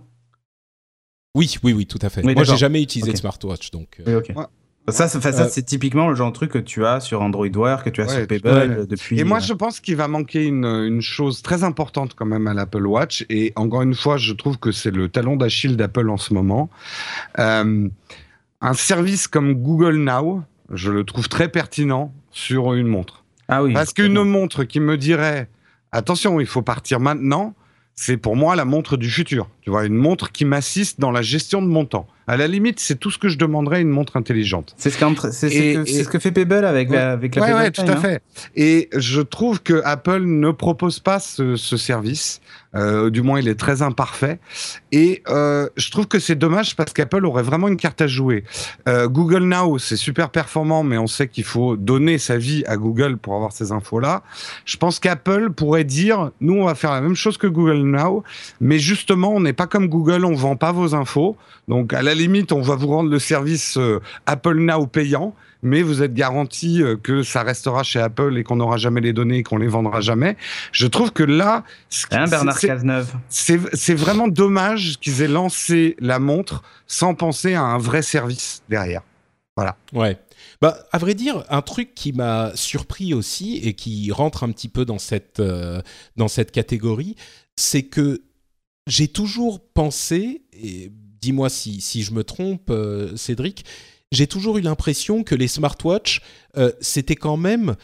Oui, 1.35 1.55
oui, 1.63 1.73
oui, 1.73 1.85
tout 1.87 1.99
à 2.01 2.09
fait. 2.09 2.21
Oui, 2.23 2.35
moi, 2.35 2.43
j'ai 2.43 2.57
jamais 2.57 2.81
utilisé 2.81 3.11
de 3.11 3.17
smartwatch, 3.17 3.71
donc. 3.71 3.87
euh, 4.07 4.21
Oui. 4.27 4.35
Ouais. 4.35 4.45
Ça, 4.89 5.07
c'est- 5.07 5.17
enfin, 5.17 5.31
ça 5.31 5.43
Euh, 5.45 5.49
c'est 5.49 5.63
typiquement 5.63 6.09
le 6.09 6.15
genre 6.15 6.29
de 6.29 6.35
truc 6.35 6.51
que 6.51 6.57
tu 6.57 6.85
as 6.85 6.99
sur 6.99 7.21
Android 7.21 7.47
Wear, 7.47 7.83
que 7.85 7.89
tu 7.89 8.01
as 8.01 8.05
Ouais, 8.05 8.17
sur 8.17 8.27
Pebble 8.27 8.47
euh, 8.49 8.85
depuis. 8.85 9.17
Et 9.17 9.23
moi, 9.23 9.37
euh, 9.37 9.41
je 9.41 9.53
pense 9.53 9.79
qu'il 9.79 9.95
va 9.95 10.09
manquer 10.09 10.43
une, 10.45 10.65
une 10.65 11.01
chose 11.01 11.41
très 11.41 11.63
importante 11.63 12.15
quand 12.15 12.25
même 12.25 12.47
à 12.47 12.53
l'Apple 12.53 12.85
Watch. 12.85 13.25
Et 13.29 13.53
encore 13.55 13.81
une 13.81 13.95
fois, 13.95 14.17
je 14.17 14.33
trouve 14.33 14.57
que 14.59 14.73
c'est 14.73 14.91
le 14.91 15.07
talon 15.07 15.37
d'Achille 15.37 15.77
d'Apple 15.77 16.09
en 16.09 16.17
ce 16.17 16.33
moment. 16.33 16.69
Euh, 17.39 17.87
un 18.59 18.73
service 18.73 19.27
comme 19.29 19.53
Google 19.53 19.95
Now, 19.99 20.43
je 20.69 20.91
le 20.91 21.05
trouve 21.05 21.29
très 21.29 21.47
pertinent 21.47 22.13
sur 22.31 22.73
une 22.73 22.87
montre. 22.87 23.23
Ah 23.47 23.63
oui. 23.63 23.71
Parce 23.73 23.93
qu'une 23.93 24.21
montre 24.23 24.65
qui 24.65 24.81
me 24.81 24.97
dirait, 24.97 25.49
attention, 25.93 26.41
il 26.41 26.45
faut 26.45 26.61
partir 26.61 26.99
maintenant, 26.99 27.55
c'est 27.95 28.17
pour 28.17 28.35
moi 28.35 28.55
la 28.57 28.65
montre 28.65 28.97
du 28.97 29.09
futur. 29.09 29.47
Tu 29.63 29.69
vois, 29.69 29.85
une 29.85 29.95
montre 29.95 30.31
qui 30.31 30.43
m'assiste 30.45 30.99
dans 30.99 31.11
la 31.11 31.21
gestion 31.21 31.61
de 31.61 31.67
mon 31.67 31.85
temps. 31.85 32.07
À 32.27 32.37
la 32.37 32.47
limite, 32.47 32.79
c'est 32.79 32.95
tout 32.95 33.11
ce 33.11 33.17
que 33.17 33.27
je 33.27 33.37
demanderais 33.37 33.77
à 33.77 33.79
une 33.79 33.89
montre 33.89 34.15
intelligente. 34.15 34.73
C'est 34.77 34.89
ce, 34.89 34.97
que, 34.97 36.13
ce 36.13 36.19
fait 36.19 36.31
Pebble 36.31 36.65
avec 36.65 36.89
la, 36.89 37.11
avec 37.11 37.35
la 37.35 37.41
Ouais, 37.41 37.53
ouais, 37.53 37.71
tout 37.71 37.81
Time, 37.81 37.91
à 37.91 37.97
hein. 37.97 38.01
fait. 38.01 38.23
Et 38.55 38.89
je 38.95 39.19
trouve 39.21 39.61
que 39.61 39.81
Apple 39.83 40.21
ne 40.21 40.51
propose 40.51 40.99
pas 40.99 41.19
ce, 41.19 41.57
ce 41.57 41.75
service. 41.75 42.39
Euh, 42.75 43.09
du 43.09 43.21
moins, 43.21 43.39
il 43.39 43.47
est 43.47 43.59
très 43.59 43.81
imparfait. 43.81 44.39
Et 44.91 45.21
euh, 45.27 45.67
je 45.75 45.91
trouve 45.91 46.07
que 46.07 46.17
c'est 46.17 46.35
dommage 46.35 46.75
parce 46.75 46.93
qu'Apple 46.93 47.25
aurait 47.25 47.43
vraiment 47.43 47.67
une 47.67 47.77
carte 47.77 48.01
à 48.01 48.07
jouer. 48.07 48.45
Euh, 48.87 49.07
Google 49.07 49.43
Now, 49.43 49.77
c'est 49.77 49.97
super 49.97 50.29
performant, 50.29 50.83
mais 50.83 50.97
on 50.97 51.07
sait 51.07 51.27
qu'il 51.27 51.43
faut 51.43 51.75
donner 51.75 52.17
sa 52.17 52.37
vie 52.37 52.63
à 52.65 52.77
Google 52.77 53.17
pour 53.17 53.35
avoir 53.35 53.51
ces 53.51 53.71
infos-là. 53.71 54.23
Je 54.65 54.77
pense 54.77 54.99
qu'Apple 54.99 55.51
pourrait 55.51 55.83
dire, 55.83 56.31
nous, 56.41 56.55
on 56.55 56.65
va 56.65 56.75
faire 56.75 56.91
la 56.91 57.01
même 57.01 57.15
chose 57.15 57.37
que 57.37 57.47
Google 57.47 57.83
Now, 57.83 58.23
mais 58.59 58.79
justement, 58.79 59.33
on 59.35 59.45
n'est 59.53 59.55
pas 59.55 59.67
comme 59.67 59.87
Google, 59.87 60.25
on 60.25 60.33
vend 60.33 60.55
pas 60.55 60.71
vos 60.71 60.95
infos. 60.95 61.37
Donc, 61.67 61.93
à 61.93 62.01
la 62.01 62.13
limite, 62.15 62.51
on 62.51 62.61
va 62.61 62.75
vous 62.75 62.87
rendre 62.87 63.09
le 63.09 63.19
service 63.19 63.77
euh, 63.77 63.99
Apple 64.25 64.57
Now 64.59 64.87
payant, 64.87 65.35
mais 65.61 65.81
vous 65.81 66.01
êtes 66.01 66.13
garanti 66.13 66.81
euh, 66.81 66.97
que 66.97 67.23
ça 67.23 67.43
restera 67.43 67.83
chez 67.83 67.99
Apple 67.99 68.37
et 68.37 68.43
qu'on 68.43 68.55
n'aura 68.57 68.77
jamais 68.77 68.99
les 69.01 69.13
données 69.13 69.37
et 69.37 69.43
qu'on 69.43 69.57
les 69.57 69.67
vendra 69.67 70.01
jamais. 70.01 70.35
Je 70.71 70.87
trouve 70.87 71.11
que 71.11 71.23
là, 71.23 71.63
Hein, 72.11 72.25
Bernard 72.27 72.57
c'est- 72.57 72.67
Cazeneuve 72.67 73.13
c'est 73.29 73.59
c'est 73.73 73.93
vraiment 73.95 74.27
dommage 74.27 74.97
qu'ils 74.99 75.21
aient 75.21 75.27
lancé 75.27 75.95
la 75.99 76.19
montre 76.19 76.63
sans 76.87 77.13
penser 77.15 77.53
à 77.53 77.61
un 77.63 77.77
vrai 77.77 78.01
service 78.01 78.63
derrière. 78.69 79.01
Ouais. 79.93 80.17
Bah, 80.61 80.77
à 80.91 80.97
vrai 80.97 81.13
dire, 81.13 81.43
un 81.49 81.61
truc 81.61 81.93
qui 81.93 82.11
m'a 82.13 82.51
surpris 82.55 83.13
aussi 83.13 83.57
et 83.63 83.73
qui 83.73 84.11
rentre 84.11 84.43
un 84.43 84.51
petit 84.51 84.67
peu 84.69 84.83
dans 84.85 84.97
cette, 84.97 85.39
euh, 85.39 85.81
dans 86.17 86.27
cette 86.27 86.51
catégorie, 86.51 87.15
c'est 87.55 87.83
que 87.83 88.21
j'ai 88.87 89.07
toujours 89.07 89.59
pensé, 89.73 90.43
et 90.53 90.91
dis-moi 91.21 91.49
si, 91.49 91.81
si 91.81 92.03
je 92.03 92.11
me 92.13 92.23
trompe, 92.23 92.69
euh, 92.69 93.15
Cédric, 93.15 93.65
j'ai 94.11 94.27
toujours 94.27 94.57
eu 94.57 94.61
l'impression 94.61 95.23
que 95.23 95.35
les 95.35 95.47
smartwatches, 95.47 96.21
euh, 96.57 96.71
c'était 96.81 97.15
quand 97.15 97.37
même 97.37 97.75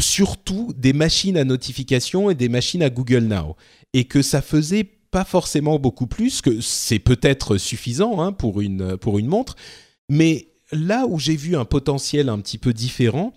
surtout 0.00 0.72
des 0.76 0.92
machines 0.92 1.36
à 1.38 1.44
notification 1.44 2.28
et 2.28 2.34
des 2.34 2.48
machines 2.48 2.82
à 2.82 2.90
Google 2.90 3.24
Now. 3.24 3.56
Et 3.94 4.04
que 4.04 4.20
ça 4.20 4.42
faisait 4.42 4.84
pas 4.84 5.24
forcément 5.24 5.78
beaucoup 5.78 6.06
plus, 6.06 6.42
que 6.42 6.60
c'est 6.60 6.98
peut-être 6.98 7.56
suffisant 7.56 8.20
hein, 8.20 8.32
pour, 8.32 8.60
une, 8.60 8.98
pour 8.98 9.18
une 9.18 9.28
montre, 9.28 9.56
mais 10.10 10.48
là 10.72 11.06
où 11.06 11.18
j'ai 11.18 11.36
vu 11.36 11.56
un 11.56 11.64
potentiel 11.64 12.28
un 12.28 12.38
petit 12.40 12.58
peu 12.58 12.72
différent, 12.72 13.32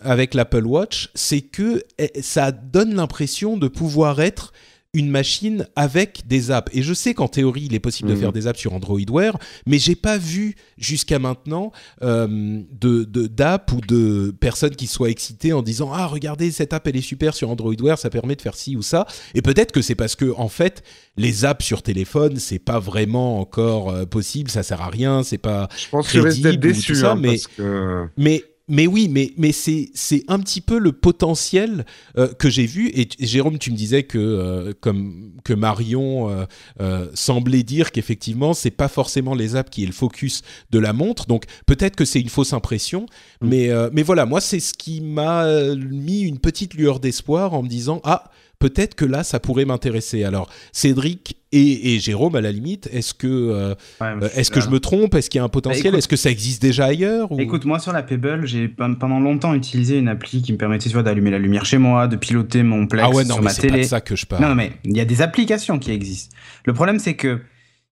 avec 0.00 0.34
l'Apple 0.34 0.66
Watch, 0.66 1.10
c'est 1.14 1.42
que 1.42 1.84
eh, 1.98 2.22
ça 2.22 2.52
donne 2.52 2.94
l'impression 2.94 3.56
de 3.56 3.68
pouvoir 3.68 4.20
être 4.20 4.52
une 4.92 5.08
machine 5.08 5.66
avec 5.76 6.22
des 6.26 6.50
apps. 6.50 6.74
Et 6.74 6.82
je 6.82 6.92
sais 6.94 7.14
qu'en 7.14 7.28
théorie, 7.28 7.62
il 7.66 7.74
est 7.74 7.78
possible 7.80 8.08
de 8.08 8.14
Mhm. 8.14 8.20
faire 8.20 8.32
des 8.32 8.46
apps 8.48 8.58
sur 8.58 8.72
Android 8.72 8.98
Wear, 9.08 9.38
mais 9.66 9.78
j'ai 9.78 9.94
pas 9.94 10.18
vu 10.18 10.56
jusqu'à 10.78 11.18
maintenant 11.20 11.70
euh, 12.02 12.60
de 12.72 13.04
d'app 13.04 13.70
ou 13.72 13.80
de 13.80 14.34
personnes 14.40 14.74
qui 14.74 14.86
soient 14.88 15.10
excitées 15.10 15.52
en 15.52 15.62
disant 15.62 15.90
ah 15.92 16.06
regardez 16.06 16.50
cette 16.50 16.72
app 16.72 16.86
elle 16.88 16.96
est 16.96 17.00
super 17.02 17.34
sur 17.34 17.50
Android 17.50 17.74
Wear, 17.80 17.98
ça 17.98 18.10
permet 18.10 18.34
de 18.34 18.42
faire 18.42 18.56
ci 18.56 18.76
ou 18.76 18.82
ça. 18.82 19.06
Et 19.34 19.42
peut-être 19.42 19.70
que 19.72 19.80
c'est 19.82 19.94
parce 19.94 20.16
que 20.16 20.32
en 20.36 20.48
fait 20.48 20.82
les 21.16 21.44
apps 21.44 21.64
sur 21.64 21.82
téléphone 21.82 22.36
c'est 22.38 22.58
pas 22.58 22.80
vraiment 22.80 23.38
encore 23.38 23.90
euh, 23.90 24.06
possible, 24.06 24.50
ça 24.50 24.62
sert 24.64 24.80
à 24.82 24.88
rien, 24.88 25.22
c'est 25.22 25.38
pas 25.38 25.68
Je 25.76 25.88
pense 25.88 26.06
que 26.08 26.14
je 26.14 26.20
risque 26.20 26.40
d'être 26.40 26.58
déçu, 26.60 26.94
ça, 26.96 27.12
hein, 27.12 27.16
mais- 27.16 27.28
parce 27.28 27.46
que... 27.46 28.06
mais 28.16 28.44
mais 28.70 28.86
oui, 28.86 29.08
mais 29.10 29.32
mais 29.36 29.50
c'est 29.52 29.90
c'est 29.94 30.24
un 30.28 30.38
petit 30.38 30.60
peu 30.60 30.78
le 30.78 30.92
potentiel 30.92 31.84
euh, 32.16 32.28
que 32.28 32.48
j'ai 32.48 32.66
vu. 32.66 32.88
Et 32.94 33.08
Jérôme, 33.18 33.58
tu 33.58 33.72
me 33.72 33.76
disais 33.76 34.04
que 34.04 34.16
euh, 34.16 34.72
comme 34.80 35.32
que 35.44 35.52
Marion 35.52 36.46
euh, 36.80 37.06
semblait 37.14 37.64
dire 37.64 37.90
qu'effectivement 37.90 38.54
c'est 38.54 38.70
pas 38.70 38.88
forcément 38.88 39.34
les 39.34 39.56
apps 39.56 39.70
qui 39.70 39.82
est 39.82 39.86
le 39.86 39.92
focus 39.92 40.42
de 40.70 40.78
la 40.78 40.92
montre. 40.92 41.26
Donc 41.26 41.44
peut-être 41.66 41.96
que 41.96 42.04
c'est 42.04 42.20
une 42.20 42.28
fausse 42.28 42.52
impression. 42.52 43.06
Mais 43.42 43.70
euh, 43.70 43.90
mais 43.92 44.04
voilà, 44.04 44.24
moi 44.24 44.40
c'est 44.40 44.60
ce 44.60 44.72
qui 44.72 45.00
m'a 45.00 45.46
mis 45.74 46.20
une 46.20 46.38
petite 46.38 46.74
lueur 46.74 47.00
d'espoir 47.00 47.54
en 47.54 47.62
me 47.62 47.68
disant 47.68 48.00
ah 48.04 48.30
peut-être 48.60 48.94
que 48.94 49.04
là 49.04 49.24
ça 49.24 49.40
pourrait 49.40 49.64
m'intéresser. 49.64 50.22
Alors 50.22 50.48
Cédric 50.72 51.36
et, 51.52 51.94
et 51.94 51.98
Jérôme 51.98 52.36
à 52.36 52.40
la 52.40 52.52
limite, 52.52 52.88
est-ce 52.92 53.12
que 53.12 53.26
euh, 53.26 53.74
euh, 54.02 54.28
est-ce 54.36 54.52
que 54.52 54.60
je 54.60 54.68
me 54.68 54.78
trompe? 54.78 55.16
Est-ce 55.16 55.28
qu'il 55.28 55.38
y 55.38 55.42
a 55.42 55.44
un 55.44 55.48
potentiel? 55.48 55.86
écoute- 55.86 55.98
Est-ce 55.98 56.06
que 56.06 56.14
ça 56.14 56.30
existe 56.30 56.62
déjà 56.62 56.84
ailleurs 56.84 57.32
ou- 57.32 57.40
Écoute, 57.40 57.64
moi 57.64 57.80
sur 57.80 57.92
la 57.92 58.04
Pebble, 58.04 58.46
j'ai 58.46 58.68
pen- 58.68 58.96
pendant 58.96 59.18
longtemps 59.18 59.52
utilisé 59.54 59.98
une 59.98 60.06
appli 60.06 60.42
qui 60.42 60.52
me 60.52 60.58
permettait 60.58 60.90
d'allumer 61.02 61.30
la 61.32 61.38
lumière 61.38 61.64
chez 61.64 61.78
moi, 61.78 62.06
de 62.06 62.14
piloter 62.16 62.62
mon 62.62 62.86
Plex 62.86 63.04
ah 63.04 63.10
ouais 63.10 63.24
non 63.24 63.34
sur 63.34 63.38
mais 63.38 63.44
ma 63.44 63.50
c'est 63.50 63.62
pas 63.62 63.68
télé. 63.72 63.82
de 63.82 63.88
ça 63.88 64.00
que 64.00 64.14
je 64.14 64.26
parle. 64.26 64.42
Non, 64.44 64.54
mais 64.54 64.72
il 64.84 64.96
y 64.96 65.00
a 65.00 65.04
des 65.04 65.22
applications 65.22 65.78
qui 65.80 65.90
existent. 65.90 66.34
Le 66.66 66.72
problème, 66.72 66.98
c'est 67.00 67.14
que, 67.14 67.40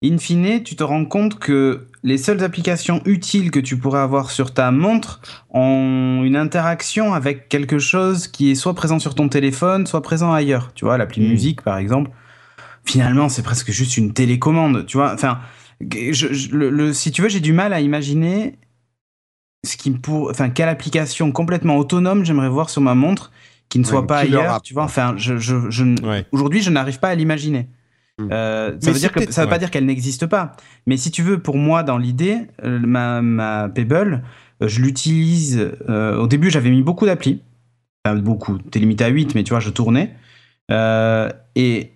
in 0.04 0.18
fine, 0.18 0.62
tu 0.64 0.76
te 0.76 0.84
rends 0.84 1.06
compte 1.06 1.40
que 1.40 1.88
les 2.04 2.18
seules 2.18 2.44
applications 2.44 3.02
utiles 3.06 3.50
que 3.50 3.60
tu 3.60 3.78
pourrais 3.78 4.02
avoir 4.02 4.30
sur 4.30 4.54
ta 4.54 4.70
montre 4.72 5.22
ont 5.50 6.22
une 6.24 6.36
interaction 6.36 7.14
avec 7.14 7.50
quelque 7.50 7.80
chose 7.80 8.28
qui 8.28 8.52
est 8.52 8.56
soit 8.56 8.76
présent 8.76 9.00
sur 9.00 9.16
ton 9.16 9.30
téléphone, 9.30 9.88
soit 9.88 10.02
présent 10.02 10.32
ailleurs. 10.32 10.72
Tu 10.76 10.86
vois, 10.86 10.98
l'appli 10.98 11.22
Mm. 11.26 11.30
musique, 11.30 11.62
par 11.62 11.78
exemple. 11.78 12.12
Finalement, 12.84 13.30
c'est 13.30 13.42
presque 13.42 13.72
juste 13.72 13.98
une 13.98 14.14
télécommande. 14.14 14.86
Tu 14.86 14.98
vois, 14.98 15.12
enfin, 15.14 15.40
je- 15.82 16.12
je- 16.34 16.56
le- 16.56 16.70
le- 16.70 16.94
si 16.94 17.12
tu 17.12 17.22
veux, 17.24 17.30
j'ai 17.30 17.40
du 17.40 17.54
mal 17.54 17.74
à 17.74 17.80
imaginer 17.82 18.56
ce 19.66 19.78
qui 19.78 19.90
pour, 19.90 20.30
enfin, 20.30 20.50
quelle 20.50 20.70
application 20.70 21.32
complètement 21.32 21.78
autonome 21.78 22.24
j'aimerais 22.24 22.50
voir 22.50 22.70
sur 22.70 22.82
ma 22.82 22.94
montre 22.94 23.32
qui 23.70 23.80
ne 23.80 23.84
soit 23.84 24.06
pas 24.06 24.20
ailleurs. 24.20 24.62
Tu 24.62 24.76
vois, 24.76 24.84
enfin, 24.84 25.16
je, 25.18 25.38
je, 25.38 25.72
je, 25.72 25.84
Ouais. 26.06 26.26
aujourd'hui, 26.32 26.62
je 26.62 26.70
n'arrive 26.70 27.00
pas 27.00 27.10
à 27.10 27.16
l'imaginer. 27.16 27.68
Mm. 28.20 28.30
Euh, 28.32 28.70
ça 28.70 28.74
veut 28.74 28.80
dire 28.80 28.94
c'est 28.96 29.10
que 29.10 29.14
peut-être- 29.20 29.34
ça 29.34 29.42
veut 29.44 29.48
pas 29.50 29.54
ouais. 29.56 29.60
dire 29.60 29.72
qu'elle 29.72 29.86
n'existe 29.86 30.26
pas. 30.26 30.56
Mais 30.88 30.98
si 30.98 31.12
tu 31.12 31.22
veux, 31.22 31.40
pour 31.42 31.58
moi, 31.58 31.84
dans 31.84 31.98
l'idée, 31.98 32.38
euh, 32.64 32.80
ma, 32.80 33.22
ma 33.22 33.68
Pebble, 33.70 34.24
euh, 34.64 34.68
je 34.68 34.82
l'utilise. 34.82 35.72
euh, 35.90 36.18
au 36.18 36.28
début, 36.28 36.50
j'avais 36.50 36.70
mis 36.70 36.82
beaucoup 36.82 37.06
d'applis. 37.06 37.42
Enfin, 38.06 38.16
beaucoup. 38.18 38.58
T'es 38.58 38.80
limité 38.80 39.04
à 39.04 39.08
8, 39.10 39.36
mais 39.36 39.44
tu 39.44 39.50
vois, 39.50 39.60
je 39.60 39.70
tournais. 39.70 40.16
Euh, 40.72 41.30
et 41.56 41.92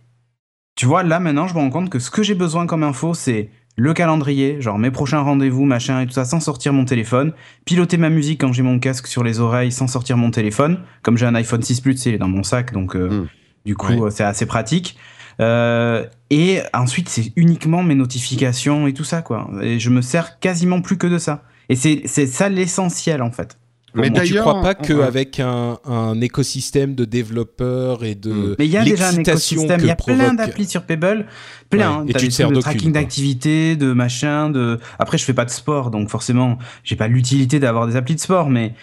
tu 0.76 0.86
vois, 0.86 1.04
là, 1.04 1.20
maintenant, 1.20 1.48
je 1.48 1.54
me 1.54 1.60
rends 1.60 1.70
compte 1.70 1.90
que 1.90 2.00
ce 2.00 2.12
que 2.12 2.24
j'ai 2.24 2.36
besoin 2.36 2.66
comme 2.68 2.84
info, 2.84 3.14
c'est 3.14 3.50
le 3.78 3.94
calendrier, 3.94 4.60
genre 4.60 4.78
mes 4.78 4.92
prochains 4.92 5.22
rendez-vous, 5.22 5.64
machin 5.64 6.02
et 6.02 6.06
tout 6.06 6.12
ça, 6.12 6.26
sans 6.26 6.42
sortir 6.42 6.74
mon 6.74 6.84
téléphone. 6.84 7.32
Piloter 7.64 7.96
ma 7.98 8.10
musique 8.10 8.42
quand 8.42 8.52
j'ai 8.52 8.62
mon 8.64 8.78
casque 8.80 9.08
sur 9.08 9.24
les 9.24 9.40
oreilles, 9.40 9.72
sans 9.72 9.88
sortir 9.88 10.18
mon 10.18 10.32
téléphone. 10.32 10.80
Comme 11.02 11.18
j'ai 11.18 11.26
un 11.26 11.36
iPhone 11.36 11.62
6 11.62 11.80
Plus, 11.80 12.06
il 12.06 12.14
est 12.16 12.18
dans 12.18 12.28
mon 12.28 12.44
sac, 12.44 12.74
donc 12.74 12.96
euh, 12.98 13.10
Mm. 13.10 13.28
du 13.66 13.76
coup, 13.78 13.94
Ouais. 13.94 14.12
c'est 14.12 14.24
assez 14.26 14.46
pratique. 14.46 14.98
Euh, 15.40 16.06
et 16.30 16.60
ensuite, 16.74 17.10
c'est 17.10 17.32
uniquement 17.36 17.82
mes 17.84 17.96
notifications 17.96 18.88
et 18.88 18.94
tout 18.94 19.04
ça, 19.04 19.22
quoi. 19.22 19.50
Et 19.62 19.80
je 19.80 19.90
me 19.90 20.02
sers 20.02 20.40
quasiment 20.40 20.82
plus 20.82 20.98
que 20.98 21.08
de 21.08 21.18
ça. 21.18 21.44
Et 21.70 21.76
c'est 21.76 22.06
ça 22.28 22.50
l'essentiel, 22.50 23.22
en 23.22 23.32
fait. 23.32 23.58
Mais 23.96 24.08
tu 24.08 24.12
d'ailleurs, 24.12 24.46
crois 24.46 24.62
pas 24.62 24.76
on- 24.80 24.84
qu'avec 24.84 25.40
un, 25.40 25.80
un 25.84 26.22
écosystème 26.22 26.94
de 26.94 27.06
développeurs 27.06 28.04
et 28.04 28.14
de 28.14 28.32
Mm. 28.32 28.56
Mais 28.60 28.66
il 28.68 28.72
y 28.72 28.78
a 28.78 28.84
déjà 28.84 29.08
un 29.08 29.12
l'excitation 29.14 29.56
écosystème, 29.62 29.78
que 29.80 29.84
il 29.86 29.88
y 29.88 29.92
a 29.92 29.96
plein 29.96 30.16
provoque- 30.16 30.36
d'applis 30.38 30.66
sur 30.70 30.84
Pebble, 30.84 31.26
plein. 31.72 32.02
Ouais, 32.04 32.10
et 32.10 32.14
T'as 32.14 32.20
tu 32.20 32.28
te 32.28 32.34
sers 32.34 32.52
de 32.52 32.62
tracking 32.62 32.92
d'activité, 32.92 33.76
de 33.76 33.92
machin, 33.94 34.52
de. 34.52 34.80
Après, 35.00 35.18
je 35.18 35.24
fais 35.26 35.34
pas 35.34 35.46
de 35.46 35.50
sport, 35.50 35.90
donc 35.90 36.10
forcément, 36.10 36.60
j'ai 36.84 36.96
pas 36.98 37.08
l'utilité 37.08 37.60
d'avoir 37.60 37.88
des 37.88 37.96
applis 37.96 38.14
de 38.16 38.20
sport, 38.20 38.50
mais. 38.52 38.74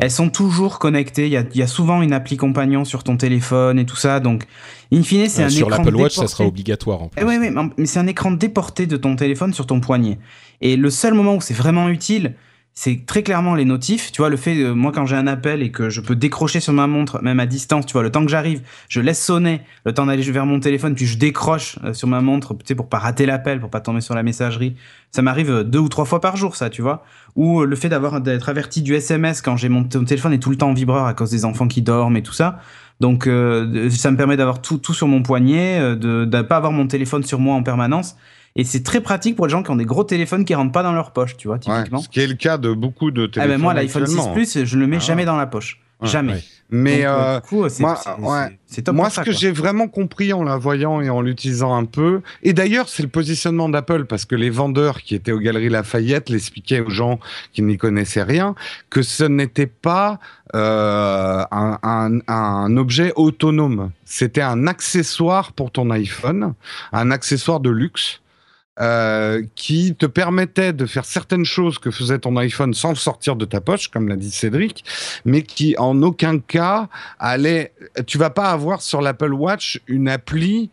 Elles 0.00 0.10
sont 0.10 0.30
toujours 0.30 0.78
connectées. 0.78 1.26
Il 1.26 1.32
y 1.32 1.36
a, 1.36 1.44
y 1.54 1.62
a 1.62 1.66
souvent 1.66 2.00
une 2.02 2.12
appli 2.12 2.36
compagnon 2.36 2.84
sur 2.84 3.04
ton 3.04 3.16
téléphone 3.16 3.78
et 3.78 3.84
tout 3.86 3.96
ça, 3.96 4.20
donc 4.20 4.44
in 4.92 5.02
fine, 5.02 5.28
c'est 5.28 5.42
Euh, 5.42 5.46
un 5.46 5.50
sur 5.50 5.68
écran 5.68 5.82
l'Apple 5.82 5.96
Watch, 5.96 6.12
ça 6.14 6.22
déporté. 6.22 6.32
sera 6.36 6.48
obligatoire 6.48 7.02
en 7.02 7.08
plus. 7.08 7.20
Eh 7.20 7.24
ouais, 7.24 7.38
ouais, 7.38 7.50
mais- 7.50 7.62
mais 7.76 7.86
c'est 7.86 7.98
un 7.98 8.06
écran 8.06 8.30
déporté 8.30 8.86
de 8.86 8.96
ton 8.96 9.16
téléphone 9.16 9.52
sur 9.52 9.66
ton 9.66 9.80
poignet. 9.80 10.18
Et 10.60 10.76
le 10.76 10.90
seul 10.90 11.14
moment 11.14 11.34
où 11.36 11.40
c'est 11.40 11.54
vraiment 11.54 11.88
utile, 11.88 12.34
c'est 12.74 13.04
très 13.04 13.22
clairement 13.22 13.54
les 13.54 13.66
notifs. 13.66 14.12
Tu 14.12 14.22
vois, 14.22 14.30
le 14.30 14.38
fait, 14.38 14.56
euh, 14.56 14.72
moi, 14.74 14.92
quand 14.92 15.04
j'ai 15.04 15.16
un 15.16 15.26
appel 15.26 15.62
et 15.62 15.70
que 15.70 15.90
je 15.90 16.00
peux 16.00 16.16
décrocher 16.16 16.58
sur 16.58 16.72
ma 16.72 16.86
montre, 16.86 17.20
même 17.22 17.38
à 17.38 17.44
distance, 17.44 17.84
tu 17.84 17.92
vois, 17.92 18.02
le 18.02 18.10
temps 18.10 18.24
que 18.24 18.30
j'arrive, 18.30 18.62
je 18.88 19.02
laisse 19.02 19.22
sonner, 19.22 19.60
le 19.84 19.92
temps 19.92 20.06
d'aller 20.06 20.22
vers 20.22 20.46
mon 20.46 20.58
téléphone, 20.58 20.94
puis 20.94 21.04
je 21.04 21.18
décroche 21.18 21.78
euh, 21.84 21.92
sur 21.92 22.08
ma 22.08 22.22
montre, 22.22 22.54
tu 22.54 22.60
sais, 22.64 22.74
pour 22.74 22.88
pas 22.88 22.98
rater 22.98 23.26
l'appel, 23.26 23.60
pour 23.60 23.68
pas 23.68 23.80
tomber 23.82 24.00
sur 24.00 24.14
la 24.14 24.22
messagerie. 24.22 24.74
Ça 25.10 25.20
m'arrive 25.20 25.50
euh, 25.50 25.64
deux 25.64 25.80
ou 25.80 25.90
trois 25.90 26.06
fois 26.06 26.22
par 26.22 26.36
jour, 26.38 26.56
ça, 26.56 26.70
tu 26.70 26.80
vois. 26.80 27.04
Ou 27.36 27.60
euh, 27.62 27.66
le 27.66 27.76
fait 27.76 27.88
d'avoir 27.88 28.20
d'être 28.20 28.48
averti 28.48 28.82
du 28.82 28.94
SMS 28.94 29.40
quand 29.42 29.56
j'ai 29.56 29.68
mon, 29.68 29.80
mon 29.94 30.04
téléphone 30.04 30.32
est 30.34 30.38
tout 30.38 30.50
le 30.50 30.56
temps 30.56 30.68
en 30.70 30.74
vibreur 30.74 31.06
à 31.06 31.14
cause 31.14 31.30
des 31.30 31.44
enfants 31.44 31.66
qui 31.68 31.80
dorment 31.82 32.16
et 32.16 32.22
tout 32.22 32.32
ça. 32.34 32.58
Donc, 33.00 33.26
euh, 33.26 33.88
ça 33.90 34.10
me 34.10 34.16
permet 34.16 34.36
d'avoir 34.36 34.60
tout, 34.62 34.78
tout 34.78 34.94
sur 34.94 35.08
mon 35.08 35.22
poignet, 35.22 35.78
euh, 35.80 35.96
de 35.96 36.24
ne 36.24 36.42
pas 36.42 36.56
avoir 36.56 36.72
mon 36.72 36.86
téléphone 36.86 37.22
sur 37.24 37.38
moi 37.40 37.54
en 37.54 37.62
permanence. 37.62 38.16
Et 38.54 38.64
c'est 38.64 38.82
très 38.82 39.00
pratique 39.00 39.34
pour 39.34 39.46
les 39.46 39.50
gens 39.50 39.62
qui 39.62 39.70
ont 39.70 39.76
des 39.76 39.86
gros 39.86 40.04
téléphones 40.04 40.44
qui 40.44 40.54
rentrent 40.54 40.72
pas 40.72 40.82
dans 40.82 40.92
leur 40.92 41.12
poche, 41.12 41.36
tu 41.38 41.48
vois, 41.48 41.56
Ouais, 41.56 41.60
typiquement. 41.78 41.98
ce 42.00 42.08
qui 42.10 42.20
est 42.20 42.26
le 42.26 42.34
cas 42.34 42.58
de 42.58 42.72
beaucoup 42.74 43.10
de 43.10 43.24
Ah 43.24 43.28
téléphones. 43.32 43.56
ben 43.56 43.60
moi, 43.62 43.72
l'iPhone 43.74 44.06
6 44.06 44.12
actuellement. 44.12 44.34
Plus, 44.34 44.64
je 44.64 44.78
le 44.78 44.86
mets 44.86 44.98
Ah. 44.98 45.00
jamais 45.04 45.24
dans 45.24 45.36
la 45.38 45.46
poche. 45.46 45.80
Ouais, 46.02 46.08
jamais. 46.08 46.32
ouais. 46.34 46.42
Mais 46.74 47.02
Donc, 47.02 47.06
euh, 47.06 47.40
coup, 47.40 47.56
moi, 47.58 47.68
c'est- 47.70 47.82
ouais. 47.82 48.46
c'est- 48.48 48.58
c'est 48.66 48.82
top 48.82 48.94
Moi, 48.94 49.10
ce 49.10 49.16
ça, 49.16 49.24
que 49.24 49.30
j'ai 49.32 49.50
vraiment 49.52 49.88
compris 49.88 50.32
en 50.32 50.42
la 50.42 50.56
voyant 50.56 51.02
et 51.02 51.10
en 51.10 51.20
l'utilisant 51.20 51.74
un 51.74 51.84
peu, 51.84 52.22
et 52.42 52.54
d'ailleurs, 52.54 52.88
c'est 52.88 53.02
le 53.02 53.10
positionnement 53.10 53.68
d'Apple, 53.68 54.06
parce 54.06 54.24
que 54.24 54.34
les 54.34 54.48
vendeurs 54.48 55.02
qui 55.02 55.14
étaient 55.14 55.32
aux 55.32 55.38
Galeries 55.38 55.68
Lafayette 55.68 56.30
l'expliquaient 56.30 56.80
aux 56.80 56.88
gens 56.88 57.20
qui 57.52 57.60
n'y 57.60 57.76
connaissaient 57.76 58.22
rien, 58.22 58.54
que 58.88 59.02
ce 59.02 59.24
n'était 59.24 59.66
pas 59.66 60.18
euh, 60.54 61.44
un, 61.50 61.78
un- 61.82 62.18
un 62.28 62.76
objet 62.76 63.12
autonome. 63.16 63.90
C'était 64.04 64.42
un 64.42 64.66
accessoire 64.66 65.52
pour 65.52 65.70
ton 65.70 65.90
iPhone, 65.90 66.54
un 66.92 67.10
accessoire 67.10 67.60
de 67.60 67.70
luxe. 67.70 68.20
Euh, 68.80 69.42
qui 69.54 69.94
te 69.94 70.06
permettait 70.06 70.72
de 70.72 70.86
faire 70.86 71.04
certaines 71.04 71.44
choses 71.44 71.78
que 71.78 71.90
faisait 71.90 72.18
ton 72.18 72.36
iPhone 72.38 72.72
sans 72.72 72.88
le 72.90 72.94
sortir 72.96 73.36
de 73.36 73.44
ta 73.44 73.60
poche, 73.60 73.88
comme 73.88 74.08
l'a 74.08 74.16
dit 74.16 74.30
Cédric, 74.30 74.84
mais 75.24 75.42
qui 75.42 75.76
en 75.78 76.00
aucun 76.02 76.38
cas 76.38 76.88
allait. 77.18 77.72
Tu 78.06 78.16
vas 78.18 78.30
pas 78.30 78.50
avoir 78.50 78.80
sur 78.80 79.02
l'Apple 79.02 79.34
Watch 79.34 79.80
une 79.86 80.08
appli 80.08 80.70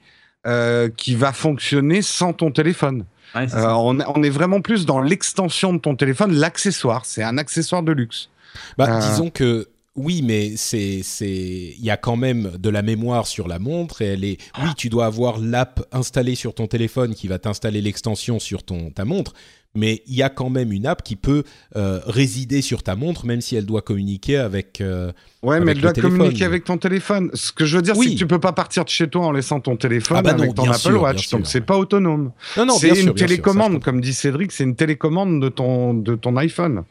euh, 0.47 0.89
qui 0.95 1.16
va 1.16 1.34
fonctionner 1.34 2.02
sans 2.02 2.32
ton 2.32 2.52
téléphone. 2.52 3.04
Ouais, 3.36 3.47
Euh, 3.54 3.68
on, 3.74 4.00
on 4.00 4.24
est 4.24 4.30
vraiment 4.30 4.62
plus 4.62 4.86
dans 4.86 5.02
l'extension 5.02 5.74
de 5.74 5.80
ton 5.80 5.95
téléphone, 5.95 6.34
l'accessoire. 6.34 7.06
C'est 7.06 7.22
un 7.24 7.38
accessoire 7.38 7.84
de 7.84 7.91
luxe. 7.91 8.30
Bah, 8.78 8.86
Euh. 8.89 9.00
disons 9.00 9.30
que 9.30 9.68
oui, 9.96 10.22
mais 10.24 10.54
c'est 10.56 11.02
c'est 11.04 11.28
il 11.78 11.84
y 11.84 11.90
a 11.90 11.98
quand 11.98 12.16
même 12.16 12.52
de 12.58 12.70
la 12.70 12.82
mémoire 12.82 13.28
sur 13.28 13.48
la 13.48 13.60
montre 13.60 14.02
et 14.02 14.06
elle 14.08 14.24
est 14.24 14.38
oui, 14.64 14.70
tu 14.78 14.90
dois 14.90 15.06
avoir 15.08 15.40
l'app 15.40 15.86
installée 15.92 16.36
sur 16.36 16.54
ton 16.54 16.68
téléphone 16.68 17.14
qui 17.16 17.28
va 17.28 17.40
t'installer 17.40 17.82
l'extension 17.82 18.40
sur 18.40 18.64
ton 18.64 18.92
ta 18.92 19.04
montre, 19.04 19.34
mais 19.76 20.02
il 20.08 20.16
y 20.16 20.24
a 20.24 20.30
quand 20.30 20.50
même 20.50 20.72
une 20.72 20.86
app 20.86 21.04
qui 21.04 21.16
peut 21.16 21.44
euh, 21.76 22.00
résider 22.06 22.62
sur 22.62 22.82
ta 22.84 22.96
montre 22.96 23.26
même 23.26 23.42
si 23.42 23.56
elle 23.56 23.66
doit 23.66 23.82
communiquer 23.82 24.38
avec 24.38 24.80
euh, 24.80 25.12
Ouais, 25.42 25.56
Avec 25.56 25.66
mais 25.66 25.72
elle 25.72 25.78
le 25.78 25.82
doit 25.84 25.94
téléphone. 25.94 26.18
communiquer 26.18 26.46
avec 26.46 26.64
ton 26.66 26.78
téléphone. 26.78 27.30
Ce 27.34 27.52
que 27.54 27.66
je 27.66 27.78
veux 27.78 27.82
dire, 27.82 27.98
Oui. 27.98 28.08
c'est 28.08 28.14
que 28.14 28.20
tu 28.20 28.28
peux 28.28 28.40
pas 28.40 28.52
partir 28.52 28.84
de 28.84 28.90
chez 28.90 29.08
toi 29.10 29.26
en 29.28 29.32
laissant 29.32 29.60
ton 29.62 29.76
téléphone 29.78 30.18
Ah 30.18 30.22
bah 30.22 30.34
non, 30.34 30.44
avec 30.44 30.56
ton 30.56 30.64
Apple 30.70 30.78
sûr, 30.80 31.02
Watch. 31.02 31.28
sûr, 31.28 31.38
donc 31.38 31.48
c'est 31.48 31.60
ouais. 31.60 31.66
pas 31.66 31.78
autonome. 31.78 32.32
Non 32.58 32.66
non, 32.66 32.74
c'est 32.78 32.90
une 32.90 32.96
sûr, 32.96 33.06
ça, 33.18 33.26
télécommande, 33.26 33.82
comme 33.84 34.02
dit 34.02 34.14
Cédric, 34.14 34.52
c'est 34.52 34.66
une 34.66 34.76
télécommande 34.76 35.42
de 35.42 35.50
ton, 35.50 35.94
de 35.94 36.16
ton 36.16 36.36
iPhone. 36.38 36.84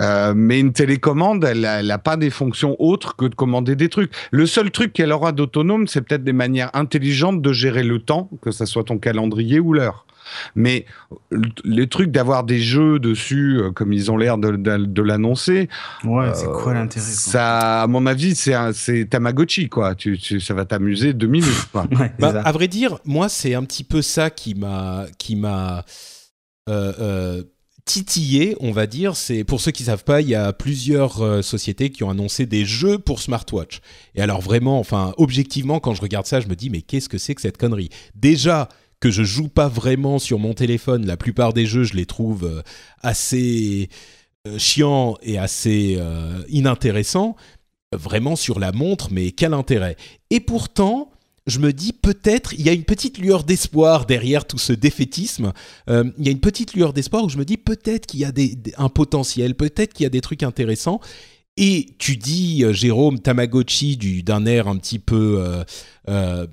Euh, 0.00 0.32
mais 0.34 0.58
une 0.58 0.72
télécommande, 0.72 1.44
elle 1.44 1.60
n'a 1.86 1.98
pas 1.98 2.16
des 2.16 2.30
fonctions 2.30 2.74
autres 2.80 3.14
que 3.16 3.26
de 3.26 3.34
commander 3.34 3.76
des 3.76 3.88
trucs. 3.88 4.12
Le 4.32 4.44
seul 4.46 4.70
truc 4.72 4.92
qu'elle 4.92 5.12
aura 5.12 5.30
d'autonome, 5.32 5.86
c'est 5.86 6.00
peut-être 6.02 6.24
des 6.24 6.32
manières 6.32 6.70
intelligentes 6.74 7.40
de 7.40 7.52
gérer 7.52 7.84
le 7.84 8.00
temps, 8.00 8.28
que 8.42 8.50
ce 8.50 8.64
soit 8.66 8.84
ton 8.84 8.98
calendrier 8.98 9.60
ou 9.60 9.72
l'heure. 9.72 10.06
Mais 10.56 10.86
le- 11.30 11.42
les 11.64 11.86
trucs 11.86 12.10
d'avoir 12.10 12.44
des 12.44 12.58
jeux 12.58 12.98
dessus, 12.98 13.58
euh, 13.60 13.70
comme 13.70 13.92
ils 13.92 14.10
ont 14.10 14.16
l'air 14.16 14.38
de, 14.38 14.52
de- 14.56 14.84
de 14.86 15.02
l'annoncer, 15.02 15.68
Ouais, 16.02 16.30
c'est 16.34 16.48
euh, 16.48 16.52
quoi 16.52 16.72
l'intérêt 16.74 17.04
ça, 17.06 17.82
à 17.82 17.86
mon 17.86 18.06
avis, 18.06 18.34
c'est 18.34 18.54
un- 18.54 18.72
c'est 18.72 19.04
Tamagotchi, 19.04 19.68
quoi. 19.68 19.94
Tu, 19.94 20.18
tu- 20.18 20.40
ça 20.40 20.54
va 20.54 20.64
t'amuser 20.64 21.12
deux 21.12 21.26
minutes, 21.28 21.68
quoi. 21.70 21.86
Ouais, 21.92 22.10
c'est 22.18 22.20
Bah, 22.32 22.40
à 22.44 22.52
vrai 22.52 22.66
dire, 22.68 22.98
moi, 23.04 23.28
c'est 23.28 23.54
un 23.54 23.62
petit 23.64 23.84
peu 23.84 24.00
ça 24.02 24.30
qui 24.30 24.54
m'a, 24.54 25.04
qui 25.18 25.36
m'a. 25.36 25.84
euh, 26.70 27.42
euh, 27.84 27.90
titillé, 27.94 28.56
on 28.60 28.72
va 28.72 28.86
dire. 28.86 29.16
C'est 29.16 29.44
pour 29.44 29.60
ceux 29.60 29.70
qui 29.70 29.84
savent 29.84 30.04
pas, 30.04 30.20
il 30.20 30.28
y 30.28 30.34
a 30.34 30.52
plusieurs 30.52 31.22
euh, 31.22 31.42
sociétés 31.42 31.90
qui 31.90 32.02
ont 32.02 32.10
annoncé 32.10 32.46
des 32.46 32.64
jeux 32.64 32.98
pour 32.98 33.20
smartwatch. 33.20 33.80
Et 34.14 34.22
alors 34.22 34.40
vraiment, 34.40 34.78
enfin 34.78 35.14
objectivement, 35.16 35.80
quand 35.80 35.94
je 35.94 36.02
regarde 36.02 36.26
ça, 36.26 36.40
je 36.40 36.48
me 36.48 36.56
dis 36.56 36.70
mais 36.70 36.82
qu'est-ce 36.82 37.08
que 37.08 37.18
c'est 37.18 37.34
que 37.34 37.40
cette 37.40 37.58
connerie? 37.58 37.90
Déjà 38.14 38.68
que 39.00 39.10
je 39.10 39.22
joue 39.22 39.48
pas 39.48 39.68
vraiment 39.68 40.18
sur 40.18 40.38
mon 40.38 40.54
téléphone, 40.54 41.04
la 41.06 41.16
plupart 41.16 41.52
des 41.52 41.66
jeux, 41.66 41.84
je 41.84 41.94
les 41.94 42.06
trouve 42.06 42.44
euh, 42.44 42.62
assez 43.02 43.90
euh, 44.46 44.58
chiants 44.58 45.16
et 45.22 45.38
assez 45.38 45.98
inintéressants. 46.48 47.36
Vraiment 47.92 48.34
sur 48.34 48.58
la 48.58 48.72
montre, 48.72 49.08
mais 49.12 49.30
quel 49.30 49.54
intérêt? 49.54 49.96
Et 50.30 50.40
pourtant, 50.40 51.12
je 51.46 51.58
me 51.58 51.72
dis 51.72 51.92
peut-être 51.92 52.54
il 52.54 52.62
y 52.62 52.68
a 52.68 52.72
une 52.72 52.84
petite 52.84 53.18
lueur 53.18 53.44
d'espoir 53.44 54.06
derrière 54.06 54.46
tout 54.46 54.58
ce 54.58 54.72
défaitisme. 54.72 55.52
Euh, 55.90 56.10
il 56.18 56.24
y 56.24 56.28
a 56.28 56.32
une 56.32 56.40
petite 56.40 56.74
lueur 56.74 56.92
d'espoir 56.92 57.24
où 57.24 57.28
je 57.28 57.38
me 57.38 57.44
dis 57.44 57.56
peut-être 57.56 58.06
qu'il 58.06 58.20
y 58.20 58.24
a 58.24 58.32
des, 58.32 58.56
un 58.78 58.88
potentiel, 58.88 59.54
peut-être 59.54 59.92
qu'il 59.92 60.04
y 60.04 60.06
a 60.06 60.10
des 60.10 60.20
trucs 60.20 60.42
intéressants. 60.42 61.00
Et 61.56 61.94
tu 61.98 62.16
dis, 62.16 62.64
euh, 62.64 62.72
Jérôme, 62.72 63.20
Tamagotchi 63.20 63.96
d'un 64.24 64.46
air 64.46 64.66
un 64.66 64.76
petit 64.76 64.98
peu 64.98 65.64
euh, 66.08 66.46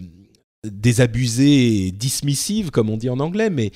désabusé 0.64 1.88
et 1.88 1.92
dismissive, 1.92 2.70
comme 2.70 2.90
on 2.90 2.98
dit 2.98 3.10
en 3.10 3.20
anglais, 3.20 3.50
mais 3.50 3.72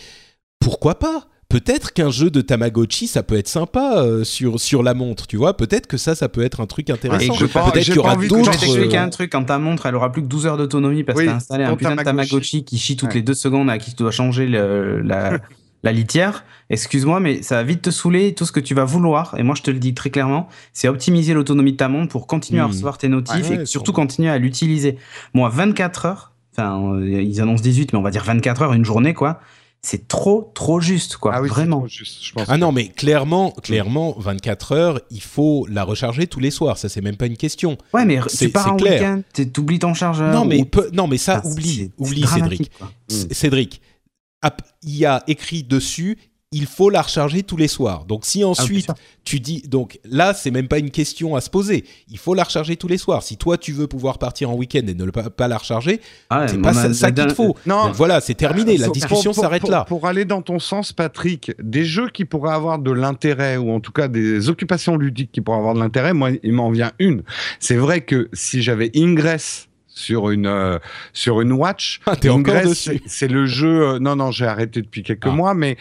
pourquoi 0.59 0.99
pas? 0.99 1.27
Peut-être 1.49 1.93
qu'un 1.93 2.09
jeu 2.09 2.29
de 2.29 2.41
Tamagotchi, 2.41 3.07
ça 3.07 3.23
peut 3.23 3.37
être 3.37 3.47
sympa 3.47 3.97
euh, 3.97 4.23
sur, 4.23 4.59
sur 4.59 4.83
la 4.83 4.93
montre, 4.93 5.27
tu 5.27 5.37
vois. 5.37 5.55
Peut-être 5.55 5.87
que 5.87 5.97
ça, 5.97 6.15
ça 6.15 6.29
peut 6.29 6.43
être 6.43 6.61
un 6.61 6.65
truc 6.65 6.89
intéressant. 6.89 7.33
peut-être 7.35 7.83
qu'il 7.83 7.95
y 7.95 7.99
aura 7.99 8.15
d'autres. 8.15 8.53
Je 8.53 8.59
t'expliquer 8.59 8.97
un 8.97 9.09
truc. 9.09 9.31
Quand 9.31 9.43
ta 9.43 9.59
montre, 9.59 9.85
elle 9.85 9.95
aura 9.95 10.11
plus 10.11 10.21
que 10.21 10.27
12 10.27 10.47
heures 10.47 10.57
d'autonomie 10.57 11.03
parce 11.03 11.19
que 11.19 11.25
t'as 11.25 11.35
installé 11.35 11.63
un 11.63 11.75
putain 11.75 11.95
de 11.95 12.03
Tamagotchi 12.03 12.63
qui 12.63 12.77
chie 12.77 12.95
toutes 12.95 13.13
les 13.13 13.21
deux 13.21 13.33
secondes 13.33 13.69
à 13.69 13.77
qui 13.77 13.91
tu 13.91 13.97
dois 13.97 14.11
changer 14.11 14.47
la, 14.47 15.39
la 15.85 15.91
litière. 15.91 16.43
Excuse-moi, 16.69 17.19
mais 17.19 17.43
ça 17.43 17.55
va 17.55 17.63
vite 17.63 17.83
te 17.83 17.91
saouler. 17.91 18.33
Tout 18.33 18.45
ce 18.45 18.51
que 18.51 18.59
tu 18.59 18.73
vas 18.73 18.85
vouloir, 18.85 19.35
et 19.37 19.43
moi 19.43 19.55
je 19.55 19.61
te 19.61 19.71
le 19.71 19.77
dis 19.77 19.93
très 19.93 20.09
clairement, 20.09 20.49
c'est 20.73 20.87
optimiser 20.87 21.33
l'autonomie 21.33 21.73
de 21.73 21.77
ta 21.77 21.87
montre 21.87 22.11
pour 22.11 22.27
continuer 22.27 22.59
à 22.59 22.65
hmm. 22.65 22.71
recevoir 22.71 22.97
tes 22.97 23.07
notifs 23.07 23.51
et 23.51 23.65
surtout 23.65 23.93
continuer 23.93 24.29
à 24.29 24.39
l'utiliser. 24.39 24.97
Moi, 25.33 25.47
24 25.49 26.05
heures, 26.05 26.33
enfin, 26.51 26.95
euh, 26.95 27.21
ils 27.21 27.39
annoncent 27.39 27.61
18, 27.61 27.93
mais 27.93 27.99
on 27.99 28.01
va 28.01 28.11
dire 28.11 28.23
24 28.23 28.63
heures, 28.63 28.73
une 28.73 28.83
journée, 28.83 29.13
quoi 29.13 29.39
c'est 29.85 30.07
trop 30.07 30.51
trop 30.55 30.79
juste 30.79 31.17
quoi 31.17 31.33
ah 31.35 31.41
oui, 31.41 31.47
vraiment. 31.47 31.85
juste, 31.87 32.25
je 32.25 32.33
pense 32.33 32.45
ah 32.47 32.57
non 32.57 32.71
mais 32.71 32.87
clairement 32.87 33.51
clairement 33.51 34.15
24 34.17 34.71
heures 34.71 35.01
il 35.11 35.21
faut 35.21 35.67
la 35.69 35.83
recharger 35.83 36.25
tous 36.27 36.39
les 36.39 36.51
soirs 36.51 36.77
ça 36.77 36.89
c'est 36.89 37.01
même 37.01 37.17
pas 37.17 37.27
une 37.27 37.37
question. 37.37 37.77
Ouais 37.93 38.03
mais 38.03 38.19
c'est 38.27 38.49
pas 38.49 38.65
un 38.67 38.73
week-end 38.73 39.21
t'oublies 39.53 39.79
ton 39.79 39.93
chargeur 39.93 40.33
non 40.33 40.45
mais 40.45 40.65
non 40.93 41.07
mais 41.07 41.17
ça 41.17 41.41
oublie 41.45 41.91
oublie 41.97 42.25
Cédric. 42.25 42.71
Cédric 43.31 43.81
il 44.83 44.97
y 44.97 45.05
a 45.05 45.23
écrit 45.27 45.63
dessus 45.63 46.17
il 46.51 46.65
faut 46.67 46.89
la 46.89 47.01
recharger 47.01 47.43
tous 47.43 47.57
les 47.57 47.67
soirs. 47.67 48.05
Donc 48.05 48.25
si 48.25 48.43
ah, 48.43 48.47
ensuite 48.47 48.89
tu 49.23 49.39
dis 49.39 49.63
donc 49.67 49.99
là 50.05 50.33
c'est 50.33 50.51
même 50.51 50.67
pas 50.67 50.77
une 50.77 50.91
question 50.91 51.35
à 51.35 51.41
se 51.41 51.49
poser. 51.49 51.83
Il 52.09 52.17
faut 52.17 52.33
la 52.33 52.43
recharger 52.43 52.77
tous 52.77 52.87
les 52.87 52.97
soirs. 52.97 53.23
Si 53.23 53.37
toi 53.37 53.57
tu 53.57 53.73
veux 53.73 53.87
pouvoir 53.87 54.19
partir 54.19 54.49
en 54.49 54.55
week-end 54.55 54.81
et 54.87 54.93
ne 54.93 55.09
pas, 55.09 55.47
la 55.47 55.57
recharger, 55.57 55.99
ah 56.29 56.47
c'est 56.47 56.61
pas 56.61 56.73
ça, 56.73 57.11
qu'il 57.11 57.29
faut. 57.31 57.55
Non, 57.65 57.91
voilà, 57.91 58.21
c'est 58.21 58.35
terminé. 58.35 58.77
la 58.77 58.89
discussion 58.89 59.33
s'arrête 59.33 59.67
là. 59.67 59.85
Pour 59.85 60.07
aller 60.07 60.25
dans 60.25 60.41
ton 60.41 60.59
sens, 60.59 60.93
Patrick, 60.93 61.51
des 61.61 61.83
jeux 61.83 62.09
qui 62.09 62.25
pourraient 62.25 62.53
avoir 62.53 62.79
de 62.79 62.91
l'intérêt 62.91 63.57
ou 63.57 63.71
en 63.71 63.79
tout 63.79 63.91
cas 63.91 64.07
des 64.07 64.49
occupations 64.49 64.95
ludiques 64.95 65.31
qui 65.31 65.41
pourraient 65.41 65.57
avoir 65.57 65.73
de 65.73 65.79
l'intérêt, 65.79 66.13
moi 66.13 66.29
il 66.41 66.53
m'en 66.53 66.71
vient 66.71 66.91
une. 66.99 67.23
C'est 67.59 67.75
vrai 67.75 68.01
que 68.01 68.29
si 68.33 68.61
j'avais 68.61 68.91
Ingress 68.95 69.67
sur 69.95 70.29
une 70.29 70.45
euh, 70.45 70.77
sur 71.13 71.41
une 71.41 71.53
watch. 71.53 72.01
Ah, 72.05 72.15
t'es 72.15 72.29
encore. 72.29 72.55
C'est 73.07 73.27
le 73.27 73.45
jeu. 73.47 73.87
Euh, 73.87 73.99
non 73.99 74.15
non, 74.15 74.29
j'ai 74.29 74.45
arrêté 74.45 74.81
depuis 74.81 75.01
quelques 75.01 75.25
ah. 75.25 75.31
mois, 75.31 75.53
mais 75.53 75.77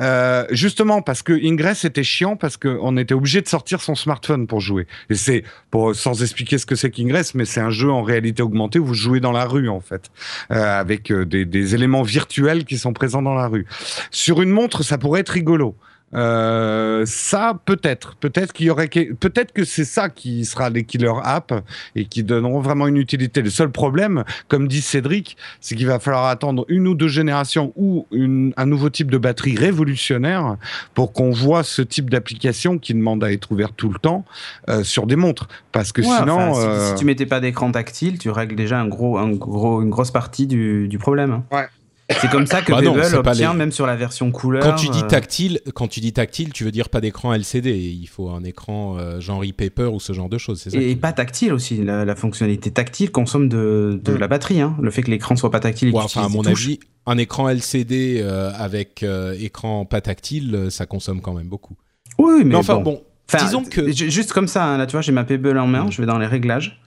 euh, 0.00 0.44
justement 0.50 1.00
parce 1.00 1.22
que 1.22 1.32
Ingress 1.32 1.84
était 1.84 2.02
chiant 2.02 2.36
parce 2.36 2.56
qu'on 2.56 2.96
était 2.96 3.14
obligé 3.14 3.40
de 3.40 3.48
sortir 3.48 3.80
son 3.80 3.94
smartphone 3.94 4.46
pour 4.46 4.60
jouer. 4.60 4.86
Et 5.08 5.14
c'est 5.14 5.44
pour 5.70 5.94
sans 5.94 6.22
expliquer 6.22 6.58
ce 6.58 6.66
que 6.66 6.74
c'est 6.74 6.90
qu'Ingress, 6.90 7.34
mais 7.34 7.44
c'est 7.44 7.60
un 7.60 7.70
jeu 7.70 7.90
en 7.90 8.02
réalité 8.02 8.42
augmentée 8.42 8.80
où 8.80 8.84
vous 8.84 8.94
jouez 8.94 9.20
dans 9.20 9.32
la 9.32 9.44
rue 9.44 9.68
en 9.68 9.80
fait, 9.80 10.10
avec 10.50 11.12
des, 11.12 11.44
des 11.44 11.74
éléments 11.74 12.02
virtuels 12.02 12.64
qui 12.64 12.76
sont 12.78 12.92
présents 12.92 13.22
dans 13.22 13.34
la 13.34 13.46
rue. 13.46 13.66
Sur 14.10 14.42
une 14.42 14.50
montre, 14.50 14.82
ça 14.82 14.98
pourrait 14.98 15.20
être 15.20 15.30
rigolo. 15.30 15.76
Euh, 16.14 17.04
ça, 17.06 17.58
peut-être, 17.64 18.16
peut-être 18.16 18.52
qu'il 18.52 18.66
y 18.66 18.70
aurait, 18.70 18.88
peut-être 18.88 19.52
que 19.52 19.64
c'est 19.64 19.84
ça 19.84 20.08
qui 20.08 20.44
sera 20.44 20.70
les 20.70 20.84
killer 20.84 21.12
apps 21.22 21.54
et 21.96 22.04
qui 22.04 22.22
donneront 22.22 22.60
vraiment 22.60 22.86
une 22.86 22.96
utilité. 22.96 23.42
Le 23.42 23.50
seul 23.50 23.70
problème, 23.70 24.24
comme 24.48 24.68
dit 24.68 24.82
Cédric, 24.82 25.36
c'est 25.60 25.74
qu'il 25.74 25.86
va 25.86 25.98
falloir 25.98 26.26
attendre 26.26 26.64
une 26.68 26.86
ou 26.86 26.94
deux 26.94 27.08
générations 27.08 27.72
ou 27.76 28.06
une, 28.12 28.52
un 28.56 28.66
nouveau 28.66 28.90
type 28.90 29.10
de 29.10 29.18
batterie 29.18 29.56
révolutionnaire 29.56 30.56
pour 30.94 31.12
qu'on 31.12 31.30
voit 31.30 31.62
ce 31.62 31.82
type 31.82 32.10
d'application 32.10 32.78
qui 32.78 32.94
demande 32.94 33.24
à 33.24 33.32
être 33.32 33.50
ouvert 33.52 33.72
tout 33.72 33.88
le 33.88 33.98
temps 33.98 34.24
euh, 34.68 34.84
sur 34.84 35.06
des 35.06 35.16
montres. 35.16 35.48
Parce 35.72 35.92
que 35.92 36.02
sinon, 36.02 36.54
si, 36.54 36.60
euh... 36.60 36.88
si, 36.90 36.94
tu 36.96 37.04
mettais 37.04 37.26
pas 37.26 37.40
d'écran 37.40 37.70
tactile, 37.72 38.18
tu 38.18 38.30
règles 38.30 38.56
déjà 38.56 38.78
un 38.78 38.88
gros, 38.88 39.18
un 39.18 39.30
gros, 39.30 39.82
une 39.82 39.90
grosse 39.90 40.10
partie 40.10 40.46
du, 40.46 40.88
du 40.88 40.98
problème. 40.98 41.42
Ouais. 41.50 41.66
C'est 42.10 42.30
comme 42.30 42.46
ça 42.46 42.62
que 42.62 42.72
bah 42.72 43.18
obtient 43.18 43.54
même 43.54 43.72
sur 43.72 43.86
la 43.86 43.96
version 43.96 44.30
couleur. 44.30 44.62
Quand 44.62 44.74
tu 44.74 44.88
dis 44.88 45.02
euh, 45.02 45.06
tactile, 45.06 45.60
quand 45.74 45.88
tu 45.88 46.00
dis 46.00 46.12
tactile, 46.12 46.52
tu 46.52 46.64
veux 46.64 46.70
dire 46.70 46.88
pas 46.88 47.00
d'écran 47.00 47.32
LCD. 47.32 47.70
Il 47.70 48.06
faut 48.06 48.30
un 48.30 48.44
écran 48.44 48.96
euh, 48.98 49.20
genre 49.20 49.42
e-paper 49.42 49.86
ou 49.92 50.00
ce 50.00 50.12
genre 50.12 50.28
de 50.28 50.38
choses. 50.38 50.60
Ça 50.62 50.70
et, 50.76 50.96
pas 50.96 51.12
tactile 51.12 51.52
aussi. 51.52 51.82
La, 51.82 52.14
fonctionnalité 52.16 52.70
tactile 52.70 53.10
consomme 53.10 53.48
de, 53.48 54.00
de 54.02 54.12
mm. 54.12 54.18
la 54.18 54.28
batterie. 54.28 54.60
Hein. 54.60 54.76
Le 54.80 54.90
fait 54.90 55.02
que 55.02 55.10
l'écran 55.10 55.36
soit 55.36 55.50
pas 55.50 55.60
tactile. 55.60 55.88
Et 55.88 55.96
enfin, 55.96 56.24
à 56.24 56.28
mon 56.28 56.44
avis, 56.44 56.80
un 57.06 57.18
écran 57.18 57.48
LCD 57.48 58.20
euh, 58.20 58.52
avec 58.54 59.04
écran 59.38 59.84
pas 59.84 60.00
tactile, 60.00 60.68
ça 60.70 60.86
consomme 60.86 61.20
quand 61.20 61.34
même 61.34 61.48
beaucoup. 61.48 61.76
Oui, 62.18 62.42
mais, 62.44 62.56
enfin 62.56 62.80
bon. 62.80 63.02
disons 63.38 63.64
que 63.64 63.90
juste 63.90 64.32
comme 64.32 64.48
ça, 64.48 64.64
hein, 64.64 64.78
là, 64.78 64.86
tu 64.86 64.92
vois, 64.92 65.00
j'ai 65.00 65.12
ma 65.12 65.24
Pebble 65.24 65.58
en 65.58 65.66
main. 65.66 65.84
Mm. 65.84 65.92
Je 65.92 66.00
vais 66.00 66.06
dans 66.06 66.18
les 66.18 66.26
réglages. 66.26 66.80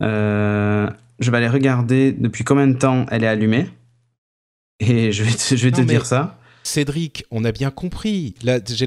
je 0.00 1.30
vais 1.30 1.36
aller 1.36 1.48
regarder 1.48 2.12
depuis 2.12 2.44
combien 2.44 2.66
de 2.66 2.76
temps 2.76 3.06
elle 3.10 3.24
est 3.24 3.28
allumée. 3.28 3.66
Et 4.80 5.12
je 5.12 5.24
vais 5.24 5.32
te, 5.32 5.56
je 5.56 5.64
vais 5.64 5.72
te 5.72 5.80
dire 5.80 6.06
ça. 6.06 6.38
Cédric, 6.66 7.24
on 7.30 7.44
a 7.44 7.52
bien 7.52 7.70
compris. 7.70 8.34
Là, 8.42 8.58
j'ai 8.66 8.86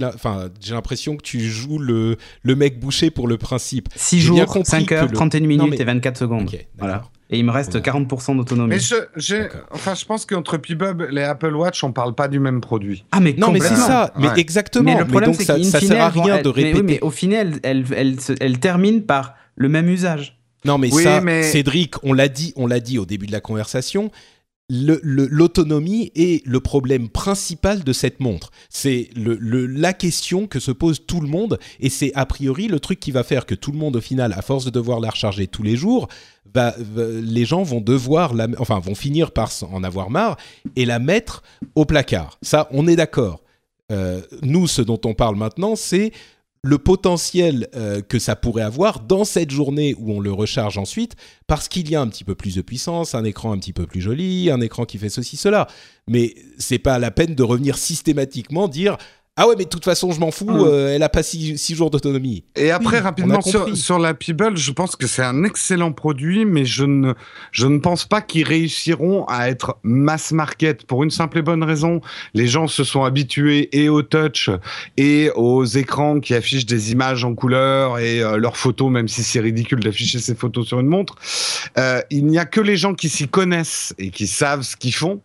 l'impression 0.73 1.15
que 1.15 1.23
tu 1.23 1.39
joues 1.39 1.79
le, 1.79 2.17
le 2.43 2.55
mec 2.55 2.79
bouché 2.79 3.09
pour 3.09 3.27
le 3.27 3.37
principe. 3.37 3.87
6 3.95 4.19
jours, 4.19 4.57
5 4.65 4.91
heures, 4.91 5.11
31 5.11 5.39
minutes 5.41 5.79
et 5.79 5.83
24 5.83 6.17
secondes. 6.17 6.51
voilà. 6.77 7.03
Et 7.31 7.37
il 7.37 7.45
me 7.45 7.51
reste 7.51 7.79
40% 7.79 8.37
d'autonomie. 8.37 8.69
Mais 8.69 8.79
je, 8.79 9.47
enfin, 9.69 9.93
je 9.93 10.03
pense 10.03 10.25
qu'entre 10.25 10.57
Pibub 10.57 11.03
et 11.15 11.21
Apple 11.21 11.53
Watch, 11.53 11.83
on 11.83 11.91
parle 11.91 12.15
pas 12.15 12.27
du 12.27 12.39
même 12.39 12.59
produit. 12.59 13.05
Ah, 13.11 13.19
mais 13.19 13.35
non, 13.37 13.51
mais 13.51 13.59
c'est 13.59 13.75
ça. 13.75 14.11
Mais 14.17 14.29
exactement. 14.37 14.91
Mais 14.91 14.99
le 14.99 15.05
problème, 15.05 15.33
c'est 15.33 15.43
ça, 15.43 15.63
ça 15.63 15.79
sert 15.79 16.03
à 16.03 16.09
rien 16.09 16.41
de 16.41 16.49
répéter. 16.49 16.81
Mais, 16.81 16.99
au 17.01 17.11
final, 17.11 17.59
elle, 17.63 17.85
elle, 17.95 18.17
elle, 18.39 18.59
termine 18.59 19.03
par 19.03 19.35
le 19.55 19.69
même 19.69 19.87
usage. 19.89 20.39
Non, 20.65 20.77
mais 20.77 20.89
ça, 20.89 21.21
Cédric, 21.43 21.95
on 22.03 22.13
l'a 22.13 22.27
dit, 22.27 22.51
on 22.55 22.65
l'a 22.65 22.79
dit 22.79 22.97
au 22.97 23.05
début 23.05 23.27
de 23.27 23.31
la 23.31 23.41
conversation 23.41 24.11
l'autonomie 24.70 26.11
est 26.15 26.45
le 26.45 26.59
problème 26.59 27.09
principal 27.09 27.84
de 27.84 27.93
cette 27.93 28.20
montre. 28.20 28.51
C'est 28.70 29.09
la 29.15 29.93
question 29.93 30.47
que 30.47 30.59
se 30.59 30.72
pose 30.72 31.05
tout 31.05 31.22
le 31.22 31.28
monde 31.28 31.59
et 31.80 31.89
c'est 31.89 32.11
a 32.15 32.26
priori 32.26 32.67
le 32.67 32.80
truc 32.80 32.99
qui 32.99 33.11
va 33.11 33.24
faire 33.24 33.45
que 33.45 33.55
tout 33.55 33.72
le 33.72 33.78
monde 33.78 33.95
au 33.95 34.01
final, 34.01 34.34
à 34.34 34.41
force 34.41 34.65
de 34.65 34.70
devoir 34.70 34.99
la 34.99 35.09
recharger 35.09 35.47
tous 35.47 35.63
les 35.63 35.76
jours, 35.76 36.07
les 36.55 37.45
gens 37.45 37.63
vont 37.63 37.82
devoir, 37.82 38.34
enfin 38.59 38.80
vont 38.80 38.95
finir 38.95 39.32
par 39.32 39.51
en 39.72 39.84
avoir 39.84 40.09
marre 40.09 40.38
et 40.76 40.86
la 40.86 40.99
mettre 40.99 41.43
au 41.76 41.86
placard. 41.86 42.38
Ça, 42.41 42.67
on 42.72 42.88
est 42.88 42.95
d'accord. 42.95 43.41
Euh, 43.91 44.22
nous, 44.43 44.67
ce 44.67 44.82
dont 44.82 44.99
on 45.05 45.13
parle 45.13 45.36
maintenant, 45.36 45.76
c'est 45.76 46.11
le 46.62 46.78
potentiel 46.78 47.70
euh, 47.76 48.01
que 48.01 48.20
ça 48.20 48.36
pourrait 48.36 48.64
avoir 48.64 48.99
dans 48.99 49.24
cette 49.24 49.49
journée 49.49 49.95
où 49.97 50.12
on 50.12 50.20
le 50.20 50.32
recharge 50.32 50.78
ensuite, 50.78 51.16
parce 51.47 51.70
qu'il 51.70 51.89
y 51.89 51.95
a 51.95 52.01
un 52.01 52.07
petit 52.07 52.24
peu 52.24 52.36
plus 52.36 52.55
de 52.55 52.62
puissance, 52.62 53.16
un 53.16 53.24
écran 53.24 53.53
un 53.53 53.57
petit 53.57 53.74
peu 53.74 53.86
plus 53.86 54.01
joli, 54.01 54.49
un 54.51 54.60
écran 54.60 54.86
qui 54.86 54.97
fait 54.97 55.10
ceci, 55.10 55.38
cela. 55.38 55.68
Mais 56.07 56.36
c'est 56.57 56.80
pas 56.80 56.99
la 56.99 57.12
peine 57.12 57.34
de 57.34 57.43
revenir 57.43 57.78
systématiquement 57.78 58.68
dire 58.68 58.97
ah 59.41 59.47
ouais, 59.47 59.55
mais 59.57 59.63
de 59.63 59.69
toute 59.69 59.85
façon, 59.85 60.11
je 60.11 60.19
m'en 60.19 60.31
fous, 60.31 60.49
hum. 60.49 60.67
euh, 60.67 60.93
elle 60.93 61.01
a 61.01 61.07
pas 61.07 61.23
six, 61.23 61.73
jours 61.73 61.89
d'autonomie. 61.89 62.43
Et 62.57 62.71
après, 62.71 62.99
rapidement, 62.99 63.39
sur, 63.39 63.73
sur, 63.77 63.97
la 63.97 64.13
Peeble, 64.13 64.57
je 64.57 64.71
pense 64.73 64.97
que 64.97 65.07
c'est 65.07 65.23
un 65.23 65.45
excellent 65.45 65.93
produit, 65.93 66.43
mais 66.43 66.65
je 66.65 66.83
ne, 66.83 67.13
je 67.53 67.65
ne 67.67 67.79
pense 67.79 68.03
pas 68.03 68.19
qu'ils 68.19 68.45
réussiront 68.45 69.23
à 69.29 69.49
être 69.49 69.77
mass 69.83 70.33
market 70.33 70.83
pour 70.85 71.05
une 71.05 71.09
simple 71.09 71.37
et 71.37 71.41
bonne 71.41 71.63
raison. 71.63 72.01
Les 72.33 72.47
gens 72.47 72.67
se 72.67 72.83
sont 72.83 73.05
habitués 73.05 73.69
et 73.71 73.87
au 73.87 74.01
touch 74.01 74.49
et 74.97 75.31
aux 75.37 75.63
écrans 75.63 76.19
qui 76.19 76.33
affichent 76.33 76.65
des 76.65 76.91
images 76.91 77.23
en 77.23 77.33
couleur 77.33 77.97
et 77.97 78.21
euh, 78.21 78.35
leurs 78.35 78.57
photos, 78.57 78.91
même 78.91 79.07
si 79.07 79.23
c'est 79.23 79.39
ridicule 79.39 79.79
d'afficher 79.79 80.19
ces 80.19 80.35
photos 80.35 80.67
sur 80.67 80.81
une 80.81 80.87
montre. 80.87 81.15
Euh, 81.77 82.01
il 82.09 82.25
n'y 82.25 82.39
a 82.39 82.45
que 82.45 82.59
les 82.59 82.75
gens 82.75 82.93
qui 82.93 83.07
s'y 83.07 83.29
connaissent 83.29 83.95
et 83.99 84.09
qui 84.09 84.27
savent 84.27 84.63
ce 84.63 84.75
qu'ils 84.75 84.93
font 84.93 85.21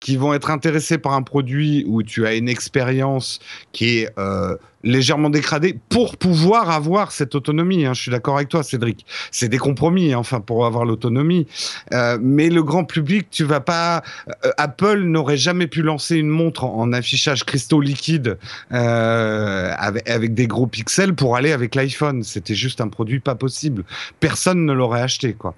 qui 0.00 0.16
vont 0.16 0.32
être 0.32 0.50
intéressés 0.50 0.98
par 0.98 1.12
un 1.12 1.22
produit 1.22 1.84
où 1.88 2.02
tu 2.02 2.26
as 2.26 2.34
une 2.34 2.48
expérience 2.48 3.40
qui 3.72 3.98
est 3.98 4.10
euh, 4.18 4.56
légèrement 4.84 5.28
dégradée 5.28 5.76
pour 5.88 6.16
pouvoir 6.16 6.70
avoir 6.70 7.10
cette 7.10 7.34
autonomie. 7.34 7.84
Hein. 7.84 7.94
Je 7.94 8.02
suis 8.02 8.10
d'accord 8.12 8.36
avec 8.36 8.48
toi, 8.48 8.62
Cédric. 8.62 9.04
C'est 9.32 9.48
des 9.48 9.58
compromis, 9.58 10.12
hein, 10.12 10.18
enfin, 10.18 10.40
pour 10.40 10.66
avoir 10.66 10.84
l'autonomie. 10.84 11.48
Euh, 11.92 12.16
mais 12.20 12.48
le 12.48 12.62
grand 12.62 12.84
public, 12.84 13.28
tu 13.30 13.42
vas 13.42 13.60
pas. 13.60 14.02
Euh, 14.44 14.50
Apple 14.56 15.00
n'aurait 15.00 15.36
jamais 15.36 15.66
pu 15.66 15.82
lancer 15.82 16.16
une 16.16 16.28
montre 16.28 16.64
en, 16.64 16.92
affichage 16.92 17.44
cristaux 17.44 17.80
liquide 17.80 18.38
avec, 18.70 20.08
avec, 20.08 20.32
des 20.32 20.46
gros 20.46 20.66
pixels 20.66 21.14
pour 21.14 21.36
aller 21.36 21.52
avec 21.52 21.74
l'iPhone. 21.74 22.22
C'était 22.22 22.54
juste 22.54 22.80
un 22.80 22.88
produit 22.88 23.20
pas 23.20 23.34
possible. 23.34 23.84
Personne 24.20 24.64
ne 24.64 24.72
l'aurait 24.72 25.02
acheté, 25.02 25.34
quoi. 25.34 25.54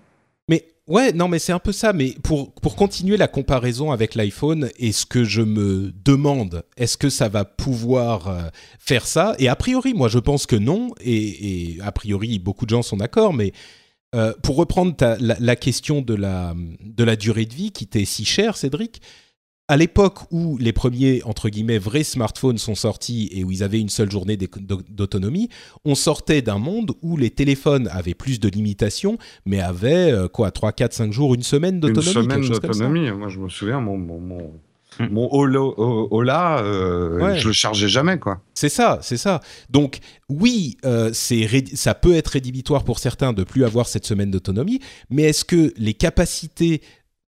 Mais 0.49 0.64
Ouais, 0.91 1.12
non, 1.12 1.28
mais 1.28 1.38
c'est 1.38 1.53
un 1.53 1.61
peu 1.61 1.70
ça. 1.70 1.93
Mais 1.93 2.16
pour, 2.24 2.53
pour 2.53 2.74
continuer 2.74 3.16
la 3.16 3.28
comparaison 3.28 3.93
avec 3.93 4.16
l'iPhone, 4.16 4.70
et 4.76 4.91
ce 4.91 5.07
que 5.07 5.22
je 5.22 5.41
me 5.41 5.93
demande, 6.05 6.64
est-ce 6.76 6.97
que 6.97 7.09
ça 7.09 7.28
va 7.28 7.45
pouvoir 7.45 8.26
euh, 8.26 8.43
faire 8.80 9.07
ça? 9.07 9.36
Et 9.38 9.49
a 9.49 9.55
priori, 9.55 9.95
moi, 9.95 10.09
je 10.09 10.18
pense 10.18 10.47
que 10.47 10.57
non. 10.57 10.91
Et, 11.01 11.78
a 11.80 11.93
priori, 11.93 12.41
beaucoup 12.41 12.66
de 12.66 12.70
gens 12.70 12.82
sont 12.82 12.97
d'accord. 12.97 13.32
Mais 13.32 13.53
euh, 14.16 14.32
pour 14.43 14.57
reprendre 14.57 14.97
la, 15.20 15.57
question 15.57 16.03
de 16.03 16.14
la, 16.14 16.55
de 16.80 17.05
la 17.05 17.14
durée 17.14 17.47
de 17.47 17.55
vie 17.55 17.70
qui 17.70 17.86
t'est 17.86 18.05
si 18.05 18.24
chère, 18.24 18.57
Cédric, 18.57 19.01
à 19.70 19.76
l'époque 19.76 20.18
où 20.32 20.58
les 20.58 20.72
premiers, 20.72 21.22
entre 21.22 21.48
guillemets, 21.48 21.78
vrais 21.78 22.02
smartphones 22.02 22.58
sont 22.58 22.74
sortis 22.74 23.30
et 23.32 23.44
où 23.44 23.52
ils 23.52 23.62
avaient 23.62 23.78
une 23.78 23.88
seule 23.88 24.10
journée 24.10 24.36
d'autonomie, 24.36 25.48
on 25.84 25.94
sortait 25.94 26.42
d'un 26.42 26.58
monde 26.58 26.90
où 27.02 27.16
les 27.16 27.30
téléphones 27.30 27.86
avaient 27.92 28.14
plus 28.14 28.40
de 28.40 28.48
limitations, 28.48 29.16
mais 29.46 29.60
avaient, 29.60 30.10
euh, 30.10 30.26
quoi, 30.26 30.50
3, 30.50 30.72
4, 30.72 30.92
5 30.92 31.12
jours, 31.12 31.34
une 31.34 31.44
semaine 31.44 31.78
d'autonomie 31.78 32.04
Une 32.04 32.12
semaine 32.12 32.48
d'autonomie, 32.48 33.10
moi 33.12 33.28
je 33.28 33.38
me 33.38 33.48
souviens, 33.48 33.80
mon, 33.80 33.96
mon, 33.96 34.18
mon... 34.18 34.52
Hmm. 34.98 35.16
Ola, 35.16 36.58
euh, 36.58 37.36
je 37.36 37.46
le 37.46 37.52
chargeais 37.52 37.88
jamais, 37.88 38.18
quoi. 38.18 38.40
C'est 38.54 38.68
ça, 38.68 38.98
c'est 39.02 39.16
ça. 39.16 39.40
Donc, 39.70 40.00
oui, 40.28 40.78
euh, 40.84 41.12
ça 41.12 41.94
peut 41.94 42.16
être 42.16 42.28
rédhibitoire 42.28 42.82
pour 42.82 42.98
certains 42.98 43.32
de 43.32 43.44
plus 43.44 43.64
avoir 43.64 43.86
cette 43.86 44.04
semaine 44.04 44.32
d'autonomie, 44.32 44.80
mais 45.08 45.22
est-ce 45.22 45.44
que 45.44 45.72
les 45.76 45.94
capacités 45.94 46.82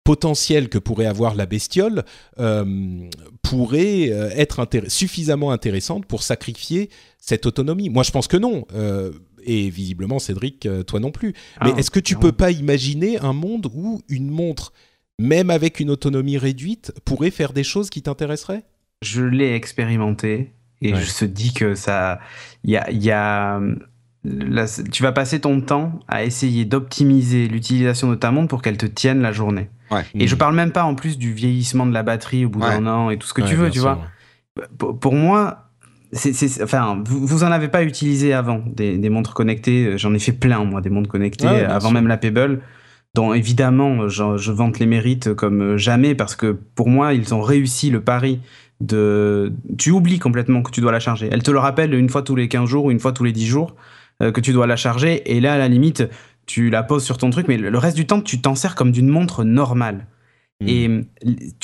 potentiel 0.06 0.68
que 0.68 0.78
pourrait 0.78 1.06
avoir 1.06 1.34
la 1.34 1.46
bestiole 1.46 2.04
euh, 2.38 3.10
pourrait 3.42 4.10
euh, 4.10 4.30
être 4.36 4.68
suffisamment 4.86 5.50
intéressante 5.50 6.06
pour 6.06 6.22
sacrifier 6.22 6.90
cette 7.18 7.44
autonomie. 7.44 7.90
Moi, 7.90 8.04
je 8.04 8.12
pense 8.12 8.28
que 8.28 8.36
non. 8.36 8.66
Euh, 8.72 9.10
et 9.44 9.68
visiblement, 9.68 10.20
Cédric, 10.20 10.68
toi 10.86 11.00
non 11.00 11.10
plus. 11.10 11.34
Mais 11.62 11.72
ah, 11.74 11.78
est-ce 11.78 11.90
que 11.90 12.00
tu 12.00 12.16
peux 12.16 12.32
pas 12.32 12.52
imaginer 12.52 13.18
un 13.18 13.32
monde 13.32 13.68
où 13.74 14.00
une 14.08 14.30
montre, 14.30 14.72
même 15.20 15.50
avec 15.50 15.78
une 15.80 15.90
autonomie 15.90 16.38
réduite, 16.38 16.92
pourrait 17.04 17.30
faire 17.30 17.52
des 17.52 17.64
choses 17.64 17.90
qui 17.90 18.02
t'intéresseraient? 18.02 18.64
Je 19.02 19.22
l'ai 19.22 19.54
expérimenté 19.54 20.52
et 20.82 20.94
je 20.94 21.04
se 21.04 21.24
dis 21.24 21.52
que 21.52 21.74
ça, 21.74 22.18
il 22.64 22.70
y 22.70 22.76
a, 22.76 22.90
y 22.90 23.10
a 23.10 23.60
tu 24.92 25.02
vas 25.02 25.12
passer 25.12 25.40
ton 25.40 25.60
temps 25.60 26.00
à 26.08 26.24
essayer 26.24 26.64
d'optimiser 26.64 27.48
l'utilisation 27.48 28.10
de 28.10 28.14
ta 28.14 28.30
montre 28.30 28.48
pour 28.48 28.62
qu'elle 28.62 28.76
te 28.76 28.86
tienne 28.86 29.20
la 29.20 29.32
journée. 29.32 29.68
Et 30.14 30.26
je 30.26 30.34
parle 30.34 30.54
même 30.54 30.72
pas 30.72 30.84
en 30.84 30.94
plus 30.94 31.18
du 31.18 31.32
vieillissement 31.32 31.86
de 31.86 31.92
la 31.92 32.02
batterie 32.02 32.44
au 32.44 32.48
bout 32.48 32.60
d'un 32.60 32.86
an 32.86 33.10
et 33.10 33.18
tout 33.18 33.26
ce 33.26 33.34
que 33.34 33.42
tu 33.42 33.54
veux, 33.54 33.70
tu 33.70 33.80
vois. 33.80 34.00
Pour, 34.78 35.12
moi, 35.12 35.68
enfin, 36.62 37.02
vous, 37.04 37.44
en 37.44 37.52
avez 37.52 37.68
pas 37.68 37.82
utilisé 37.82 38.32
avant 38.32 38.62
des, 38.66 39.10
montres 39.10 39.34
connectées. 39.34 39.98
J'en 39.98 40.14
ai 40.14 40.18
fait 40.18 40.32
plein, 40.32 40.64
moi, 40.64 40.80
des 40.80 40.90
montres 40.90 41.10
connectées 41.10 41.46
avant 41.46 41.90
même 41.90 42.08
la 42.08 42.16
Pebble, 42.16 42.60
dont 43.14 43.32
évidemment 43.32 44.08
je, 44.08 44.36
je 44.36 44.52
vante 44.52 44.78
les 44.78 44.86
mérites 44.86 45.34
comme 45.34 45.76
jamais 45.76 46.14
parce 46.14 46.36
que 46.36 46.58
pour 46.74 46.88
moi, 46.88 47.14
ils 47.14 47.34
ont 47.34 47.42
réussi 47.42 47.90
le 47.90 48.00
pari 48.00 48.40
de. 48.80 49.52
Tu 49.78 49.90
oublies 49.90 50.18
complètement 50.18 50.62
que 50.62 50.70
tu 50.70 50.80
dois 50.80 50.92
la 50.92 51.00
charger. 51.00 51.28
Elle 51.30 51.42
te 51.42 51.50
le 51.50 51.58
rappelle 51.58 51.94
une 51.94 52.08
fois 52.08 52.22
tous 52.22 52.36
les 52.36 52.48
15 52.48 52.68
jours 52.68 52.86
ou 52.86 52.90
une 52.90 53.00
fois 53.00 53.12
tous 53.12 53.24
les 53.24 53.32
10 53.32 53.46
jours 53.46 53.74
que 54.20 54.40
tu 54.40 54.52
dois 54.52 54.66
la 54.66 54.76
charger. 54.76 55.22
Et 55.30 55.40
là, 55.40 55.54
à 55.54 55.58
la 55.58 55.68
limite, 55.68 56.04
tu 56.46 56.70
la 56.70 56.82
poses 56.82 57.04
sur 57.04 57.18
ton 57.18 57.30
truc, 57.30 57.48
mais 57.48 57.56
le 57.56 57.78
reste 57.78 57.96
du 57.96 58.06
temps, 58.06 58.20
tu 58.20 58.40
t'en 58.40 58.54
sers 58.54 58.74
comme 58.74 58.92
d'une 58.92 59.08
montre 59.08 59.44
normale. 59.44 60.06
Hmm. 60.60 60.68
Et 60.68 60.90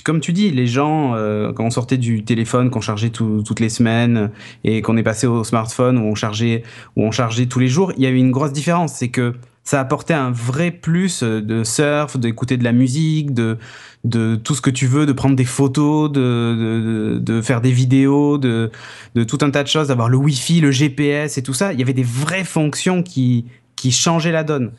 comme 0.05 0.21
tu 0.21 0.33
dis, 0.33 0.51
les 0.51 0.67
gens, 0.67 1.15
euh, 1.15 1.53
quand 1.53 1.65
on 1.65 1.71
sortait 1.71 1.97
du 1.97 2.25
téléphone, 2.25 2.71
qu'on 2.71 2.83
chargeait 2.83 3.11
toutes 3.11 3.61
les 3.61 3.71
semaines, 3.71 4.31
et 4.65 4.83
qu'on 4.83 4.97
est 4.97 5.03
passé 5.03 5.27
au 5.27 5.45
smartphone 5.45 5.99
où 5.99 6.03
on 6.03 6.15
chargeait, 6.15 6.63
où 6.97 7.05
on 7.05 7.11
chargeait 7.11 7.47
tous 7.47 7.59
les 7.59 7.69
jours, 7.69 7.93
il 7.97 8.03
y 8.03 8.07
avait 8.07 8.19
une 8.19 8.33
grosse 8.33 8.53
différence. 8.53 8.95
C'est 8.95 9.09
que 9.09 9.35
ça 9.65 9.81
apportait 9.81 10.15
un 10.15 10.31
vrai 10.31 10.71
plus 10.71 11.23
de 11.23 11.65
surf, 11.65 12.17
d'écouter 12.17 12.57
de 12.57 12.65
la 12.65 12.73
musique, 12.73 13.33
de, 13.33 13.59
de 14.05 14.37
tout 14.37 14.55
ce 14.55 14.61
que 14.61 14.71
tu 14.71 14.87
veux, 14.87 15.07
de 15.07 15.13
prendre 15.13 15.37
des 15.37 15.45
photos, 15.45 16.11
de, 16.11 16.21
de, 16.21 17.19
de 17.19 17.43
faire 17.43 17.61
des 17.61 17.71
vidéos, 17.71 18.39
de, 18.39 18.71
de 19.15 19.25
tout 19.25 19.39
un 19.43 19.51
tas 19.51 19.63
de 19.63 19.69
choses, 19.69 19.89
d'avoir 19.89 20.09
le 20.09 20.17
Wi-Fi, 20.17 20.61
le 20.61 20.71
GPS 20.71 21.39
et 21.39 21.43
tout 21.43 21.55
ça. 21.55 21.73
Il 21.73 21.79
y 21.79 21.83
avait 21.83 21.93
des 21.93 22.03
vraies 22.03 22.45
fonctions 22.45 23.03
qui, 23.03 23.47
qui 23.77 23.93
changeaient 23.93 24.33
la 24.33 24.45
donne. 24.45 24.73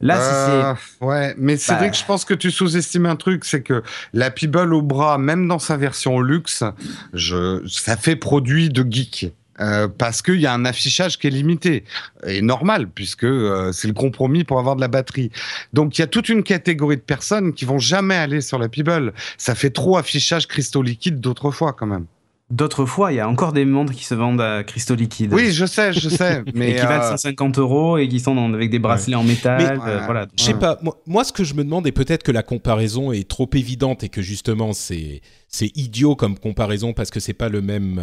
Là, 0.00 0.18
c'est. 0.20 1.04
Euh, 1.04 1.06
ouais, 1.06 1.34
mais 1.38 1.56
c'est 1.56 1.72
vrai 1.72 1.86
bah. 1.86 1.90
que 1.90 1.96
je 1.96 2.04
pense 2.04 2.24
que 2.24 2.34
tu 2.34 2.50
sous-estimes 2.50 3.06
un 3.06 3.16
truc, 3.16 3.44
c'est 3.44 3.62
que 3.62 3.82
la 4.12 4.30
Pebble 4.30 4.74
au 4.74 4.82
bras, 4.82 5.18
même 5.18 5.46
dans 5.48 5.58
sa 5.58 5.76
version 5.76 6.20
luxe, 6.20 6.64
je, 7.12 7.62
ça 7.66 7.96
fait 7.96 8.16
produit 8.16 8.68
de 8.68 8.84
geek. 8.88 9.32
Euh, 9.60 9.86
parce 9.86 10.20
qu'il 10.20 10.40
y 10.40 10.46
a 10.46 10.52
un 10.52 10.64
affichage 10.64 11.16
qui 11.16 11.28
est 11.28 11.30
limité 11.30 11.84
et 12.26 12.42
normal 12.42 12.88
puisque 12.88 13.22
euh, 13.22 13.70
c'est 13.70 13.86
le 13.86 13.94
compromis 13.94 14.42
pour 14.42 14.58
avoir 14.58 14.74
de 14.74 14.80
la 14.80 14.88
batterie. 14.88 15.30
Donc 15.72 15.96
il 15.96 16.00
y 16.00 16.04
a 16.04 16.08
toute 16.08 16.28
une 16.28 16.42
catégorie 16.42 16.96
de 16.96 17.02
personnes 17.02 17.52
qui 17.52 17.64
vont 17.64 17.78
jamais 17.78 18.16
aller 18.16 18.40
sur 18.40 18.58
la 18.58 18.68
Pebble. 18.68 19.12
Ça 19.38 19.54
fait 19.54 19.70
trop 19.70 19.96
affichage 19.96 20.48
cristaux 20.48 20.82
liquides 20.82 21.20
d'autrefois 21.20 21.72
quand 21.72 21.86
même. 21.86 22.06
D'autres 22.50 22.84
fois, 22.84 23.10
il 23.10 23.16
y 23.16 23.20
a 23.20 23.28
encore 23.28 23.52
des 23.52 23.64
montres 23.64 23.94
qui 23.94 24.04
se 24.04 24.14
vendent 24.14 24.40
à 24.40 24.62
cristaux 24.64 24.94
liquides. 24.94 25.32
Oui, 25.32 25.50
je 25.50 25.64
sais, 25.64 25.94
je 25.94 26.08
sais. 26.08 26.42
mais 26.54 26.72
et 26.72 26.74
qui 26.74 26.82
valent 26.82 27.16
150 27.16 27.56
euh, 27.56 27.60
euros 27.62 27.96
et 27.96 28.06
qui 28.06 28.20
sont 28.20 28.36
avec 28.52 28.70
des 28.70 28.78
bracelets 28.78 29.16
en 29.16 29.24
métal. 29.24 29.80
voilà. 30.04 30.26
Je 30.36 30.44
sais 30.44 30.54
pas. 30.54 30.78
Moi, 30.82 31.00
moi, 31.06 31.24
ce 31.24 31.32
que 31.32 31.42
je 31.42 31.54
me 31.54 31.64
demande, 31.64 31.86
et 31.86 31.92
peut-être 31.92 32.22
que 32.22 32.32
la 32.32 32.42
comparaison 32.42 33.12
est 33.12 33.26
trop 33.26 33.48
évidente 33.54 34.04
et 34.04 34.08
que 34.10 34.20
justement 34.20 34.72
c'est 34.72 35.22
c'est 35.48 35.74
idiot 35.74 36.16
comme 36.16 36.38
comparaison 36.38 36.92
parce 36.92 37.10
que 37.10 37.18
c'est 37.18 37.32
pas 37.32 37.48
le 37.48 37.62
même 37.62 37.98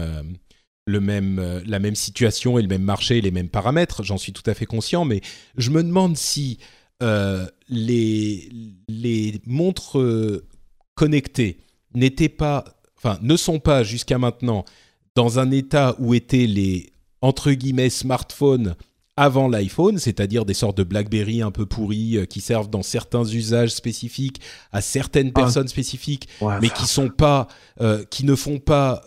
le 0.91 0.99
même, 0.99 1.39
euh, 1.39 1.61
la 1.65 1.79
même 1.79 1.95
situation 1.95 2.59
et 2.59 2.61
le 2.61 2.67
même 2.67 2.83
marché, 2.83 3.21
les 3.21 3.31
mêmes 3.31 3.49
paramètres, 3.49 4.03
j'en 4.03 4.17
suis 4.17 4.33
tout 4.33 4.43
à 4.45 4.53
fait 4.53 4.65
conscient, 4.65 5.05
mais 5.05 5.21
je 5.57 5.71
me 5.71 5.83
demande 5.83 6.17
si 6.17 6.59
euh, 7.01 7.47
les, 7.69 8.49
les 8.87 9.41
montres 9.47 9.99
euh, 9.99 10.45
connectées 10.93 11.57
n'étaient 11.95 12.29
pas, 12.29 12.65
enfin, 12.97 13.17
ne 13.21 13.35
sont 13.35 13.59
pas 13.59 13.83
jusqu'à 13.83 14.19
maintenant 14.19 14.65
dans 15.15 15.39
un 15.39 15.49
état 15.51 15.95
où 15.99 16.13
étaient 16.13 16.45
les, 16.45 16.93
entre 17.21 17.51
guillemets, 17.51 17.89
smartphones 17.89 18.75
avant 19.17 19.47
l'iPhone, 19.47 19.97
c'est-à-dire 19.97 20.45
des 20.45 20.53
sortes 20.53 20.77
de 20.77 20.83
BlackBerry 20.83 21.41
un 21.41 21.51
peu 21.51 21.65
pourris 21.65 22.17
qui 22.29 22.39
servent 22.39 22.69
dans 22.69 22.81
certains 22.81 23.25
usages 23.25 23.71
spécifiques 23.71 24.39
à 24.71 24.81
certaines 24.81 25.31
ah. 25.35 25.41
personnes 25.41 25.67
spécifiques, 25.67 26.29
mais 26.61 26.69
qui 26.69 26.87
sont 26.87 27.09
pas, 27.09 27.47
qui 28.09 28.25
ne 28.25 28.35
font 28.35 28.59
pas 28.59 29.03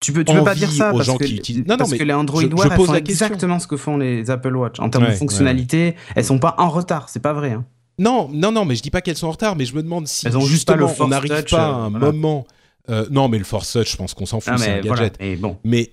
tu 0.00 0.12
peux, 0.12 0.24
tu 0.24 0.34
peux 0.34 0.44
pas 0.44 0.54
dire 0.54 0.70
ça 0.70 0.92
parce, 0.92 1.08
que, 1.08 1.24
qui 1.24 1.64
non, 1.66 1.76
parce 1.76 1.94
que 1.94 2.02
les 2.02 2.12
Android 2.12 2.42
Wear 2.42 2.74
font 2.74 2.94
exactement 2.94 3.58
ce 3.58 3.66
que 3.66 3.76
font 3.76 3.96
les 3.96 4.30
Apple 4.30 4.54
Watch. 4.54 4.78
En 4.78 4.90
termes 4.90 5.06
de 5.06 5.12
fonctionnalité, 5.12 5.96
elles 6.14 6.24
sont 6.24 6.38
pas 6.38 6.54
en 6.58 6.68
retard, 6.68 7.08
c'est 7.08 7.20
pas 7.20 7.32
vrai. 7.32 7.52
Hein. 7.52 7.64
Non, 7.98 8.28
non, 8.30 8.52
non, 8.52 8.66
mais 8.66 8.74
je 8.74 8.82
dis 8.82 8.90
pas 8.90 9.00
qu'elles 9.00 9.16
sont 9.16 9.28
en 9.28 9.32
retard, 9.32 9.56
mais 9.56 9.64
je 9.64 9.74
me 9.74 9.82
demande 9.82 10.06
si 10.06 10.28
justement 10.46 10.92
on 11.00 11.08
n'arrive 11.08 11.44
pas 11.44 11.66
à 11.66 11.72
un 11.72 11.90
moment. 11.90 12.46
Euh, 12.88 13.06
non, 13.10 13.28
mais 13.28 13.38
le 13.38 13.44
Force 13.44 13.72
Touch, 13.72 13.92
je 13.92 13.96
pense 13.96 14.14
qu'on 14.14 14.26
s'en 14.26 14.38
fout, 14.38 14.52
ah, 14.54 14.58
c'est 14.58 14.78
un 14.78 14.80
gadget. 14.80 15.18
bon. 15.40 15.58
Mais, 15.64 15.90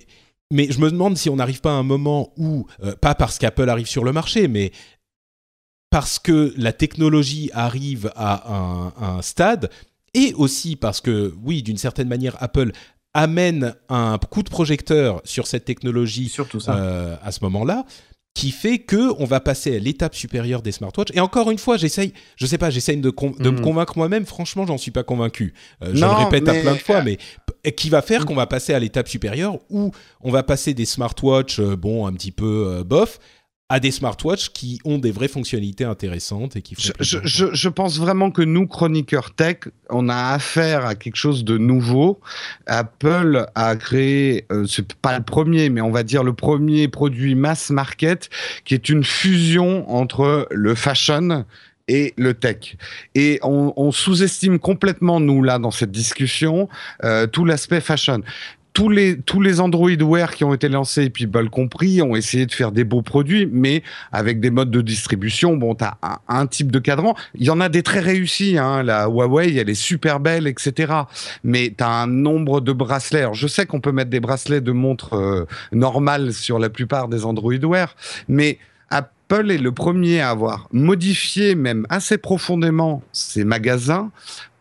mais 0.52 0.68
je 0.70 0.80
me 0.80 0.92
demande 0.92 1.18
si 1.18 1.28
on 1.30 1.38
n'arrive 1.38 1.60
pas 1.60 1.72
à 1.72 1.76
un 1.76 1.84
moment 1.84 2.34
où, 2.38 2.68
euh, 2.84 2.94
pas 2.96 3.16
parce 3.16 3.40
qu'Apple 3.40 3.68
arrive 3.68 3.88
sur 3.88 4.04
le 4.04 4.12
marché, 4.12 4.48
mais 4.48 4.72
parce 5.90 6.20
que 6.20 6.54
la 6.56 6.72
technologie 6.72 7.50
arrive 7.54 8.12
à 8.16 8.54
un, 8.54 8.94
un 9.02 9.22
stade 9.24 9.72
et 10.14 10.34
aussi 10.36 10.76
parce 10.76 11.02
que, 11.02 11.34
oui, 11.44 11.64
d'une 11.64 11.78
certaine 11.78 12.08
manière, 12.08 12.36
Apple 12.42 12.74
amène 13.14 13.76
un 13.90 14.18
coup 14.18 14.44
de 14.44 14.50
projecteur 14.50 15.22
sur 15.24 15.48
cette 15.48 15.66
technologie 15.66 16.30
Surtout 16.30 16.60
ça. 16.60 16.76
Euh, 16.76 17.16
à 17.24 17.32
ce 17.32 17.40
moment-là 17.44 17.86
qui 18.34 18.50
fait 18.50 18.80
que 18.80 19.14
on 19.20 19.26
va 19.26 19.40
passer 19.40 19.76
à 19.76 19.80
l'étape 19.80 20.16
supérieure 20.16 20.64
des 20.64 20.72
smartwatches. 20.72 21.12
Et 21.14 21.20
encore 21.20 21.52
une 21.52 21.60
fois, 21.60 21.78
j'essaye, 21.78 22.14
je 22.36 22.48
sais 22.48 22.58
pas, 22.58 22.72
j'essaye 22.72 22.98
de, 22.98 23.12
de 23.12 23.50
me 23.52 23.60
mm. 23.60 23.62
convaincre 23.62 23.96
moi-même. 23.96 24.26
Franchement, 24.26 24.66
j'en 24.66 24.80
suis 24.80 24.90
pas 24.90 25.04
convaincu. 25.04 25.54
Euh, 25.84 25.92
je 25.94 26.04
le 26.04 26.12
répète 26.12 26.48
à 26.48 26.54
plein 26.56 26.74
de 26.74 26.80
fois, 26.80 27.04
mais 27.04 27.20
qui 27.76 27.92
va 27.92 28.02
faire 28.02 28.22
mm. 28.22 28.26
qu'on 28.26 28.34
va 28.34 28.48
passer 28.48 28.74
à 28.74 28.80
l'étape 28.80 29.08
supérieure 29.08 29.60
où 29.70 29.92
on 30.22 30.32
va 30.32 30.42
passer 30.42 30.74
des 30.74 30.86
smartwatches, 30.86 31.60
euh, 31.60 31.76
bon, 31.76 32.08
un 32.08 32.14
petit 32.14 32.32
peu 32.32 32.84
bof, 32.84 33.20
à 33.74 33.80
des 33.80 33.90
smartwatches 33.90 34.52
qui 34.52 34.80
ont 34.86 35.00
des 35.00 35.10
vraies 35.10 35.28
fonctionnalités 35.28 35.84
intéressantes 35.84 36.56
et 36.56 36.62
qui 36.62 36.76
font 36.76 36.94
je, 37.00 37.18
je, 37.24 37.46
je, 37.52 37.70
pense 37.70 37.98
vraiment 37.98 38.30
que 38.30 38.44
nous, 38.44 38.68
chroniqueurs 38.68 39.34
tech, 39.34 39.62
on 39.90 40.10
a 40.10 40.34
affaire 40.34 40.86
à 40.86 40.94
quelque 40.94 41.16
chose 41.16 41.44
de 41.44 41.58
nouveau. 41.58 42.20
Apple 42.68 43.48
a 43.56 43.76
créé, 43.76 44.46
euh, 44.52 44.68
c'est 44.68 44.94
pas 44.94 45.18
le 45.18 45.24
premier, 45.24 45.72
mais 45.72 45.82
on 45.82 45.90
va 45.90 46.04
dire 46.04 46.24
le 46.24 46.34
premier 46.34 46.88
produit 46.88 47.34
mass 47.34 47.72
market 47.72 48.30
qui 48.64 48.76
est 48.76 48.90
une 48.90 49.04
fusion 49.04 49.90
entre 49.90 50.48
le 50.52 50.76
fashion 50.76 51.44
et 51.88 52.14
le 52.16 52.36
tech. 52.36 52.78
Et 53.16 53.40
on, 53.42 53.92
sous-estime 53.92 54.60
complètement, 54.60 55.20
nous, 55.20 55.42
là, 55.42 55.58
dans 55.58 55.72
cette 55.72 55.92
discussion, 55.92 56.70
euh, 57.04 57.26
tout 57.26 57.44
l'aspect 57.44 57.82
fashion 57.82 58.22
tous 58.74 58.90
les 58.90 59.20
tous 59.20 59.40
les 59.40 59.60
Android 59.60 59.90
Wear 59.90 60.34
qui 60.34 60.44
ont 60.44 60.54
été 60.54 60.68
lancés, 60.68 61.04
et 61.04 61.10
puis 61.10 61.26
Apple 61.26 61.50
compris, 61.50 62.02
ont 62.02 62.16
essayé 62.16 62.46
de 62.46 62.52
faire 62.52 62.72
des 62.72 62.84
beaux 62.84 63.02
produits, 63.02 63.48
mais 63.52 63.84
avec 64.12 64.40
des 64.40 64.50
modes 64.50 64.72
de 64.72 64.82
distribution. 64.82 65.56
Bon, 65.56 65.76
tu 65.76 65.84
as 65.84 65.98
un, 66.28 66.48
type 66.48 66.72
de 66.72 66.80
cadran. 66.80 67.16
Il 67.36 67.46
y 67.46 67.50
en 67.50 67.62
a 67.62 67.70
des 67.70 67.84
très 67.84 68.00
réussis. 68.00 68.58
Hein. 68.58 68.84
La 68.84 69.08
Huawei, 69.08 69.56
elle 69.56 69.70
est 69.70 69.76
super 69.76 70.20
belle, 70.20 70.48
etc. 70.48 70.94
Mais 71.44 71.74
tu 71.78 71.84
as 71.84 71.90
un 71.90 72.08
nombre 72.08 72.62
de 72.62 72.72
bracelets. 72.72 73.22
Alors, 73.22 73.34
je 73.34 73.48
sais 73.48 73.66
qu'on 73.66 73.80
peut 73.80 73.92
mettre 73.92 74.10
des 74.10 74.20
bracelets 74.20 74.62
de 74.62 74.72
montres 74.72 75.16
euh, 75.16 75.46
normales 75.72 76.34
sur 76.34 76.60
la 76.60 76.70
plupart 76.70 77.08
des 77.08 77.26
Android 77.26 77.54
Wear, 77.54 77.96
mais 78.28 78.58
Apple 79.34 79.50
est 79.50 79.58
le 79.58 79.72
premier 79.72 80.20
à 80.20 80.30
avoir 80.30 80.68
modifié 80.72 81.56
même 81.56 81.88
assez 81.90 82.20
profondément 82.20 83.02
ses 83.14 83.44
magasins 83.44 84.12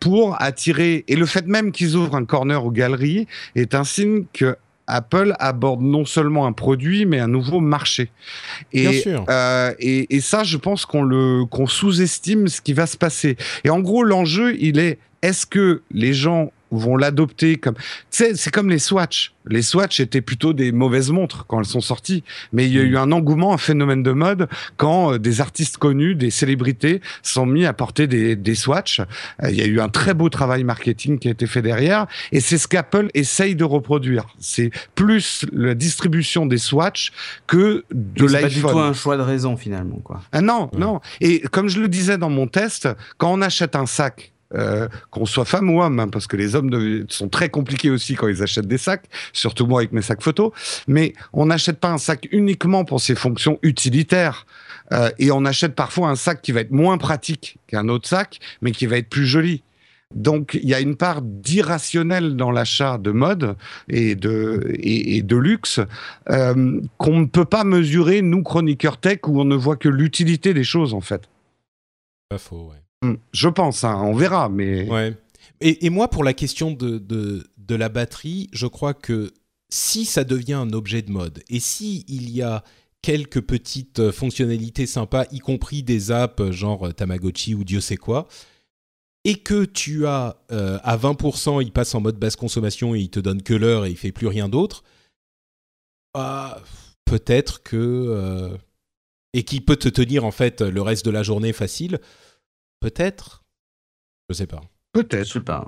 pour 0.01 0.41
attirer, 0.41 1.05
et 1.09 1.17
le 1.17 1.27
fait 1.27 1.47
même 1.47 1.73
qu'ils 1.73 1.95
ouvrent 1.95 2.17
un 2.17 2.25
corner 2.25 2.65
ou 2.65 2.71
galerie 2.71 3.27
est 3.55 3.75
un 3.75 3.85
signe 3.85 4.25
que 4.33 4.57
Apple 4.87 5.35
aborde 5.39 5.83
non 5.83 6.07
seulement 6.07 6.47
un 6.47 6.53
produit, 6.53 7.05
mais 7.05 7.21
un 7.21 7.29
nouveau 7.29 7.61
marché. 7.61 8.11
Et, 8.73 8.89
Bien 8.89 8.93
sûr. 8.93 9.25
Euh, 9.29 9.75
et, 9.79 10.21
ça, 10.21 10.43
je 10.43 10.57
pense 10.57 10.87
qu'on 10.87 11.03
le 11.03 11.45
qu'on 11.45 11.67
sous-estime 11.67 12.49
ce 12.49 12.61
qui 12.63 12.73
va 12.73 12.87
se 12.87 12.97
passer. 12.97 13.37
Et 13.65 13.71
en 13.71 13.81
gros, 13.81 14.03
l'enjeu, 14.03 14.57
il 14.59 14.79
est 14.79 14.99
est-ce 15.21 15.45
que 15.45 15.83
les 15.93 16.15
gens 16.15 16.51
vont 16.79 16.97
l'adopter 16.97 17.57
comme. 17.57 17.75
c'est 18.11 18.51
comme 18.51 18.71
les 18.71 18.79
Swatch. 18.79 19.33
Les 19.47 19.63
Swatch 19.63 19.99
étaient 20.01 20.21
plutôt 20.21 20.53
des 20.53 20.71
mauvaises 20.71 21.11
montres 21.11 21.47
quand 21.47 21.59
elles 21.59 21.67
sont 21.67 21.81
sorties, 21.81 22.23
mais 22.53 22.67
il 22.67 22.73
y 22.73 22.79
a 22.79 22.83
eu 22.83 22.93
mm. 22.93 22.97
un 22.97 23.13
engouement, 23.13 23.53
un 23.53 23.59
phénomène 23.59 24.03
de 24.03 24.13
mode 24.13 24.49
quand 24.77 25.15
euh, 25.15 25.19
des 25.19 25.41
artistes 25.41 25.79
connus, 25.79 26.15
des 26.15 26.31
célébrités 26.31 27.01
sont 27.23 27.47
mis 27.47 27.67
à 27.67 27.73
porter 27.73 28.07
des, 28.07 28.37
des 28.37 28.55
Swatch. 28.55 29.01
Euh, 29.01 29.51
il 29.51 29.57
y 29.57 29.63
a 29.63 29.67
eu 29.67 29.81
un 29.81 29.89
très 29.89 30.15
beau 30.15 30.29
travail 30.29 30.65
marketing 30.65 31.19
qui 31.19 31.29
a 31.29 31.33
été 31.33 31.47
fait 31.47 31.63
derrière, 31.63 32.07
et 32.31 32.41
c'est 32.41 32.59
ce 32.59 32.69
qu'Apple 32.69 33.09
essaye 33.15 33.57
de 33.57 33.65
reproduire. 33.65 34.27
C'est 34.39 34.71
plus 34.95 35.45
la 35.53 35.75
distribution 35.75 36.47
des 36.47 36.59
Swatch 36.59 37.13
que 37.47 37.85
de 37.93 38.27
l'iPhone. 38.27 38.51
C'est 38.51 38.61
pas 38.63 38.69
du 38.69 38.75
tout 38.75 38.81
un 38.81 38.93
choix 38.93 39.17
de 39.17 39.23
raison 39.23 39.57
finalement, 39.57 39.99
quoi. 40.05 40.23
Ah 40.33 40.41
non, 40.41 40.71
non. 40.77 41.01
Et 41.21 41.41
comme 41.41 41.69
je 41.69 41.81
le 41.81 41.89
disais 41.89 42.19
dans 42.19 42.31
mon 42.31 42.47
test, 42.47 42.89
quand 43.19 43.33
on 43.33 43.43
achète 43.43 43.77
un 43.77 43.87
sac 43.87 44.33
euh, 44.55 44.89
qu'on 45.11 45.27
soit 45.27 45.45
femme 45.45 45.71
ou 45.71 45.83
homme, 45.83 45.99
hein, 46.01 46.09
parce 46.09 46.27
que 46.27 46.37
les 46.37 46.55
hommes 46.55 47.05
sont 47.09 47.29
très 47.29 47.49
compliqués 47.49 47.91
aussi 47.91 48.15
quand 48.15 48.29
ils 48.29 48.43
achètent 48.43 48.67
des 48.67 48.79
sacs, 48.79 49.05
surtout 49.33 49.67
moi 49.67 49.81
avec 49.81 49.93
mes 49.93 50.03
sacs 50.03 50.23
photos. 50.23 50.53
Mais 50.87 51.15
on 51.33 51.47
n'achète 51.47 51.81
pas 51.81 51.91
un 51.91 51.99
sac 51.99 52.29
uniquement 52.33 52.85
pour 52.85 53.01
ses 53.01 53.15
fonctions 53.15 53.59
utilitaires. 53.63 54.47
Euh, 54.93 55.11
et 55.19 55.31
on 55.31 55.45
achète 55.45 55.75
parfois 55.75 56.09
un 56.09 56.17
sac 56.17 56.43
qui 56.43 56.53
va 56.53 56.61
être 56.61 56.71
moins 56.71 56.99
pratique 56.99 57.59
qu'un 57.67 57.89
autre 57.89 58.09
sac, 58.09 58.41
mais 58.61 58.73
qui 58.73 58.87
va 58.87 58.99
être 58.99 59.09
plus 59.09 59.27
joli. 59.27 59.63
Donc 60.15 60.59
il 60.63 60.69
y 60.69 60.75
a 60.75 60.81
une 60.81 60.97
part 60.97 61.23
d'irrationnel 61.23 62.37
dans 62.37 62.51
l'achat 62.51 62.99
de 62.99 63.11
mode 63.11 63.57
et 63.89 64.15
de, 64.15 65.37
luxe 65.37 65.81
euh, 66.29 66.81
qu'on 66.99 67.21
ne 67.21 67.27
peut 67.27 67.47
pas 67.47 67.65
mesurer, 67.65 68.21
nous, 68.21 68.43
chroniqueurs 68.43 68.99
tech, 68.99 69.21
où 69.27 69.41
on 69.41 69.45
ne 69.45 69.57
voit 69.57 69.77
que 69.77 69.89
l'utilité 69.89 70.53
des 70.53 70.65
choses, 70.65 70.93
en 70.93 71.01
fait. 71.01 71.23
Pas 72.29 72.39
faux. 72.39 72.73
Hmm, 73.03 73.15
je 73.33 73.49
pense, 73.49 73.85
hein, 73.85 74.01
on 74.03 74.15
verra, 74.15 74.49
mais. 74.49 74.89
Ouais. 74.89 75.17
Et, 75.61 75.91
moi, 75.91 76.09
pour 76.09 76.25
la 76.25 76.35
question 76.35 76.73
de, 76.73 76.99
de, 76.99 77.75
la 77.75 77.89
batterie, 77.89 78.49
je 78.53 78.67
crois 78.67 78.95
que 78.95 79.33
si 79.71 80.05
ça 80.05 80.25
devient 80.25 80.55
un 80.55 80.73
objet 80.73 81.03
de 81.03 81.11
mode 81.11 81.43
et 81.49 81.61
si 81.61 82.05
il 82.09 82.31
y 82.31 82.43
a 82.43 82.65
quelques 83.01 83.41
petites 83.41 84.11
fonctionnalités 84.11 84.87
sympas, 84.87 85.25
y 85.31 85.39
compris 85.39 85.83
des 85.83 86.11
apps 86.11 86.51
genre 86.51 86.93
Tamagotchi 86.93 87.55
ou 87.55 87.65
Dieu 87.65 87.81
sait 87.81 87.97
quoi, 87.97 88.27
et 89.25 89.37
que 89.37 89.65
tu 89.65 90.07
as 90.07 90.37
euh, 90.51 90.79
à 90.83 90.97
20%, 90.97 91.63
il 91.63 91.73
passe 91.73 91.95
en 91.95 92.01
mode 92.01 92.19
basse 92.19 92.37
consommation 92.37 92.95
et 92.95 93.01
il 93.01 93.11
te 93.11 93.21
donne 93.21 93.43
que 93.43 93.55
l'heure 93.55 93.87
et 93.87 93.91
il 93.91 93.97
fait 93.97 94.13
plus 94.13 94.27
rien 94.27 94.49
d'autre, 94.49 94.83
bah, 96.15 96.61
peut-être 97.05 97.63
que. 97.63 97.77
Euh, 97.77 98.57
et 99.35 99.45
qui 99.45 99.63
peut 99.63 99.77
te 99.77 99.89
tenir 99.89 100.27
en 100.27 100.31
fait 100.31 100.61
le 100.61 100.83
reste 100.83 101.07
de 101.07 101.11
la 101.11 101.23
journée 101.23 101.55
facile 101.55 102.01
Peut-être 102.83 103.45
Je 104.29 104.35
sais 104.35 104.47
pas. 104.47 104.61
Peut-être. 104.93 105.27
Je 105.27 105.33
sais 105.33 105.41
pas. 105.41 105.67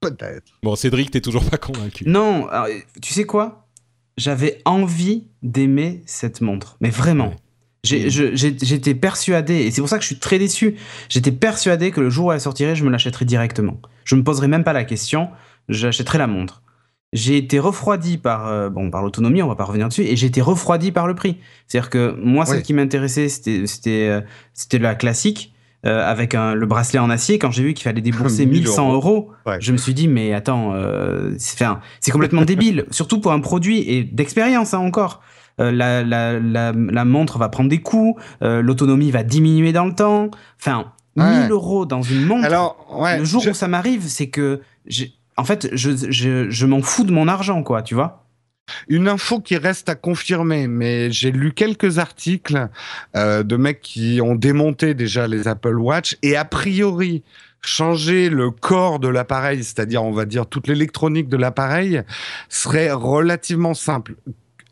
Peut-être. 0.00 0.52
Bon, 0.62 0.76
Cédric, 0.76 1.10
t'es 1.10 1.20
toujours 1.20 1.48
pas 1.48 1.58
convaincu. 1.58 2.04
Non, 2.06 2.46
tu 3.02 3.12
sais 3.12 3.24
quoi? 3.24 3.68
J'avais 4.16 4.60
envie 4.64 5.26
d'aimer 5.42 6.02
cette 6.06 6.40
montre, 6.40 6.76
mais 6.80 6.90
vraiment. 6.90 7.34
J'étais 7.82 8.94
persuadé, 8.94 9.54
et 9.54 9.70
c'est 9.70 9.80
pour 9.80 9.88
ça 9.88 9.96
que 9.98 10.02
je 10.02 10.08
suis 10.08 10.18
très 10.18 10.38
déçu, 10.38 10.76
j'étais 11.08 11.32
persuadé 11.32 11.90
que 11.90 12.00
le 12.00 12.08
jour 12.08 12.26
où 12.26 12.32
elle 12.32 12.40
sortirait, 12.40 12.76
je 12.76 12.84
me 12.84 12.90
l'achèterais 12.90 13.24
directement. 13.24 13.80
Je 14.04 14.14
me 14.14 14.22
poserais 14.22 14.48
même 14.48 14.64
pas 14.64 14.72
la 14.72 14.84
question, 14.84 15.30
j'achèterais 15.68 16.18
la 16.18 16.26
montre. 16.26 16.62
J'ai 17.12 17.36
été 17.36 17.58
refroidi 17.58 18.18
par, 18.18 18.48
euh, 18.48 18.70
bon, 18.70 18.90
par 18.90 19.02
l'autonomie, 19.02 19.42
on 19.42 19.48
va 19.48 19.54
pas 19.54 19.64
revenir 19.64 19.88
dessus, 19.88 20.02
et 20.02 20.16
j'ai 20.16 20.26
été 20.26 20.40
refroidi 20.40 20.92
par 20.92 21.06
le 21.06 21.14
prix. 21.14 21.38
C'est-à-dire 21.66 21.90
que 21.90 22.16
moi, 22.18 22.46
ce 22.46 22.56
qui 22.56 22.72
m'intéressait, 22.72 23.28
c'était 23.28 24.08
euh, 24.08 24.20
c'était 24.52 24.78
la 24.78 24.94
classique. 24.94 25.53
Euh, 25.86 26.02
avec 26.02 26.32
le 26.32 26.64
bracelet 26.64 26.98
en 26.98 27.10
acier, 27.10 27.38
quand 27.38 27.50
j'ai 27.50 27.62
vu 27.62 27.74
qu'il 27.74 27.84
fallait 27.84 28.00
débourser 28.00 28.46
1100 28.46 28.92
euros, 28.92 29.30
je 29.60 29.72
me 29.72 29.76
suis 29.76 29.92
dit, 29.92 30.08
mais 30.08 30.32
attends, 30.32 30.72
euh, 30.74 31.34
c'est 31.38 32.10
complètement 32.10 32.42
débile, 32.42 32.86
surtout 32.90 33.20
pour 33.20 33.32
un 33.32 33.40
produit 33.40 33.80
et 33.80 34.02
d'expérience 34.02 34.72
hein, 34.72 34.78
encore. 34.78 35.20
Euh, 35.60 35.70
la, 35.70 36.02
la, 36.02 36.40
la, 36.40 37.04
montre 37.04 37.38
va 37.38 37.48
prendre 37.48 37.68
des 37.68 37.80
coups, 37.80 38.20
l'autonomie 38.40 39.10
va 39.10 39.22
diminuer 39.22 39.72
dans 39.72 39.84
le 39.84 39.94
temps. 39.94 40.30
Enfin, 40.58 40.92
1000 41.16 41.50
euros 41.50 41.86
dans 41.86 42.02
une 42.02 42.24
montre. 42.24 42.46
Alors, 42.46 42.76
le 43.18 43.24
jour 43.24 43.44
où 43.46 43.54
ça 43.54 43.68
m'arrive, 43.68 44.04
c'est 44.06 44.28
que, 44.28 44.62
en 45.36 45.44
fait, 45.44 45.68
je, 45.72 45.90
je, 46.10 46.48
je 46.48 46.66
m'en 46.66 46.80
fous 46.80 47.04
de 47.04 47.12
mon 47.12 47.28
argent, 47.28 47.62
quoi, 47.62 47.82
tu 47.82 47.94
vois. 47.94 48.23
Une 48.88 49.08
info 49.08 49.40
qui 49.40 49.56
reste 49.56 49.88
à 49.88 49.94
confirmer, 49.94 50.68
mais 50.68 51.10
j'ai 51.10 51.30
lu 51.30 51.52
quelques 51.52 51.98
articles 51.98 52.68
euh, 53.16 53.42
de 53.42 53.56
mecs 53.56 53.80
qui 53.80 54.20
ont 54.22 54.34
démonté 54.34 54.94
déjà 54.94 55.26
les 55.26 55.48
Apple 55.48 55.78
Watch 55.78 56.16
et 56.22 56.36
a 56.36 56.44
priori 56.44 57.22
changer 57.60 58.28
le 58.28 58.50
corps 58.50 58.98
de 58.98 59.08
l'appareil, 59.08 59.64
c'est-à-dire 59.64 60.04
on 60.04 60.12
va 60.12 60.26
dire 60.26 60.46
toute 60.46 60.68
l'électronique 60.68 61.28
de 61.28 61.36
l'appareil, 61.36 62.02
serait 62.48 62.92
relativement 62.92 63.74
simple. 63.74 64.16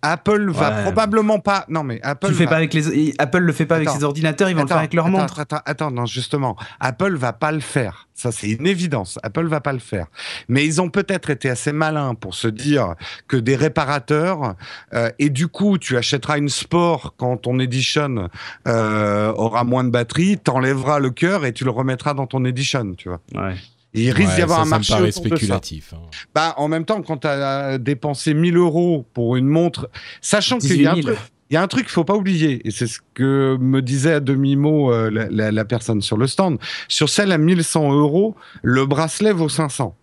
Apple 0.02 0.50
va 0.50 0.82
probablement 0.82 1.38
pas. 1.38 1.64
Non 1.68 1.84
mais 1.84 2.00
Apple. 2.02 2.28
Tu 2.28 2.34
fais 2.34 2.46
pas 2.46 2.56
avec 2.56 2.74
les. 2.74 3.14
Apple 3.18 3.38
le 3.38 3.52
fait 3.52 3.66
pas 3.66 3.76
avec 3.76 3.88
ses 3.88 4.04
ordinateurs, 4.04 4.50
ils 4.50 4.56
vont 4.56 4.62
le 4.62 4.68
faire 4.68 4.78
avec 4.78 4.94
leur 4.94 5.08
montre. 5.08 5.40
Attends, 5.40 5.60
attends, 5.64 5.90
non 5.90 6.06
justement, 6.06 6.56
Apple 6.80 7.14
va 7.16 7.32
pas 7.32 7.52
le 7.52 7.60
faire. 7.60 8.08
Ça 8.14 8.32
c'est 8.32 8.50
une 8.50 8.66
évidence. 8.66 9.18
Apple 9.22 9.46
va 9.46 9.60
pas 9.60 9.72
le 9.72 9.78
faire. 9.78 10.06
Mais 10.48 10.64
ils 10.64 10.80
ont 10.80 10.90
peut-être 10.90 11.30
été 11.30 11.48
assez 11.48 11.72
malins 11.72 12.14
pour 12.14 12.34
se 12.34 12.48
dire 12.48 12.94
que 13.28 13.36
des 13.36 13.56
réparateurs 13.56 14.54
euh, 14.92 15.10
et 15.18 15.30
du 15.30 15.48
coup 15.48 15.78
tu 15.78 15.96
achèteras 15.96 16.38
une 16.38 16.48
Sport 16.48 17.14
quand 17.16 17.36
ton 17.38 17.58
Edition 17.58 18.28
euh, 18.68 19.32
aura 19.32 19.64
moins 19.64 19.84
de 19.84 19.90
batterie, 19.90 20.38
t'enlèveras 20.38 20.98
le 20.98 21.10
cœur 21.10 21.44
et 21.44 21.52
tu 21.52 21.64
le 21.64 21.70
remettras 21.70 22.14
dans 22.14 22.26
ton 22.26 22.44
Edition, 22.44 22.94
tu 22.96 23.08
vois. 23.08 23.20
Ouais. 23.34 23.54
Il 23.94 24.10
risque 24.10 24.34
d'y 24.34 24.42
avoir 24.42 24.60
un 24.60 24.66
marché 24.66 24.98
me 24.98 25.10
spéculatif. 25.10 25.92
Hein. 25.92 26.00
Bah, 26.34 26.54
en 26.56 26.68
même 26.68 26.84
temps, 26.84 27.02
quand 27.02 27.18
tu 27.18 27.26
as 27.26 27.78
dépensé 27.78 28.32
1000 28.32 28.56
euros 28.56 29.06
pour 29.12 29.36
une 29.36 29.46
montre, 29.46 29.90
sachant 30.20 30.58
qu'il 30.58 30.80
y 30.80 30.86
a 30.86 30.92
un 30.92 31.00
truc. 31.00 31.18
Il 31.50 31.54
y 31.54 31.58
a 31.58 31.62
un 31.62 31.68
truc 31.68 31.82
qu'il 31.82 31.92
faut 31.92 32.04
pas 32.04 32.16
oublier, 32.16 32.66
et 32.66 32.70
c'est 32.70 32.86
ce 32.86 32.98
que 33.12 33.58
me 33.60 33.82
disait 33.82 34.14
à 34.14 34.20
demi-mot 34.20 34.90
euh, 34.90 35.10
la, 35.10 35.64
personne 35.66 36.00
sur 36.00 36.16
le 36.16 36.26
stand. 36.26 36.58
Sur 36.88 37.10
celle 37.10 37.30
à 37.30 37.36
1100 37.36 37.92
euros, 37.92 38.34
le 38.62 38.86
bracelet 38.86 39.32
vaut 39.32 39.50
500. 39.50 39.94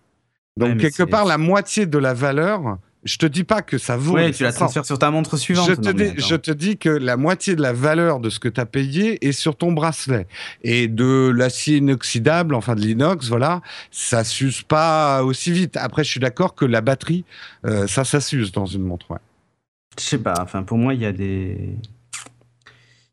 Donc, 0.56 0.78
quelque 0.78 1.02
part, 1.02 1.24
la 1.24 1.38
moitié 1.38 1.86
de 1.86 1.98
la 1.98 2.14
valeur 2.14 2.78
je 3.04 3.16
te 3.16 3.26
dis 3.26 3.44
pas 3.44 3.62
que 3.62 3.78
ça 3.78 3.96
vaut. 3.96 4.16
Oui, 4.16 4.30
tu 4.32 4.42
la 4.42 4.52
transfères 4.52 4.84
sur 4.84 4.98
ta 4.98 5.10
montre 5.10 5.36
suivante. 5.36 5.68
Je 5.68 5.74
te, 5.74 5.90
dis, 5.90 6.12
je 6.16 6.34
te 6.34 6.50
dis 6.50 6.76
que 6.76 6.90
la 6.90 7.16
moitié 7.16 7.56
de 7.56 7.62
la 7.62 7.72
valeur 7.72 8.20
de 8.20 8.28
ce 8.28 8.38
que 8.38 8.48
tu 8.48 8.60
as 8.60 8.66
payé 8.66 9.26
est 9.26 9.32
sur 9.32 9.56
ton 9.56 9.72
bracelet. 9.72 10.26
Et 10.62 10.86
de 10.86 11.32
l'acier 11.34 11.78
inoxydable, 11.78 12.54
enfin 12.54 12.74
de 12.74 12.80
l'inox, 12.80 13.28
voilà, 13.28 13.62
ça 13.90 14.22
s'use 14.24 14.62
pas 14.62 15.22
aussi 15.24 15.50
vite. 15.50 15.76
Après, 15.76 16.04
je 16.04 16.10
suis 16.10 16.20
d'accord 16.20 16.54
que 16.54 16.66
la 16.66 16.82
batterie, 16.82 17.24
euh, 17.64 17.86
ça, 17.86 18.04
ça 18.04 18.20
s'use 18.20 18.52
dans 18.52 18.66
une 18.66 18.82
montre. 18.82 19.10
Ouais. 19.10 19.18
Je 19.98 20.04
sais 20.04 20.18
pas, 20.18 20.34
enfin, 20.40 20.62
pour 20.62 20.76
moi, 20.76 20.94
il 20.94 21.00
y 21.00 21.06
a 21.06 21.12
des. 21.12 21.76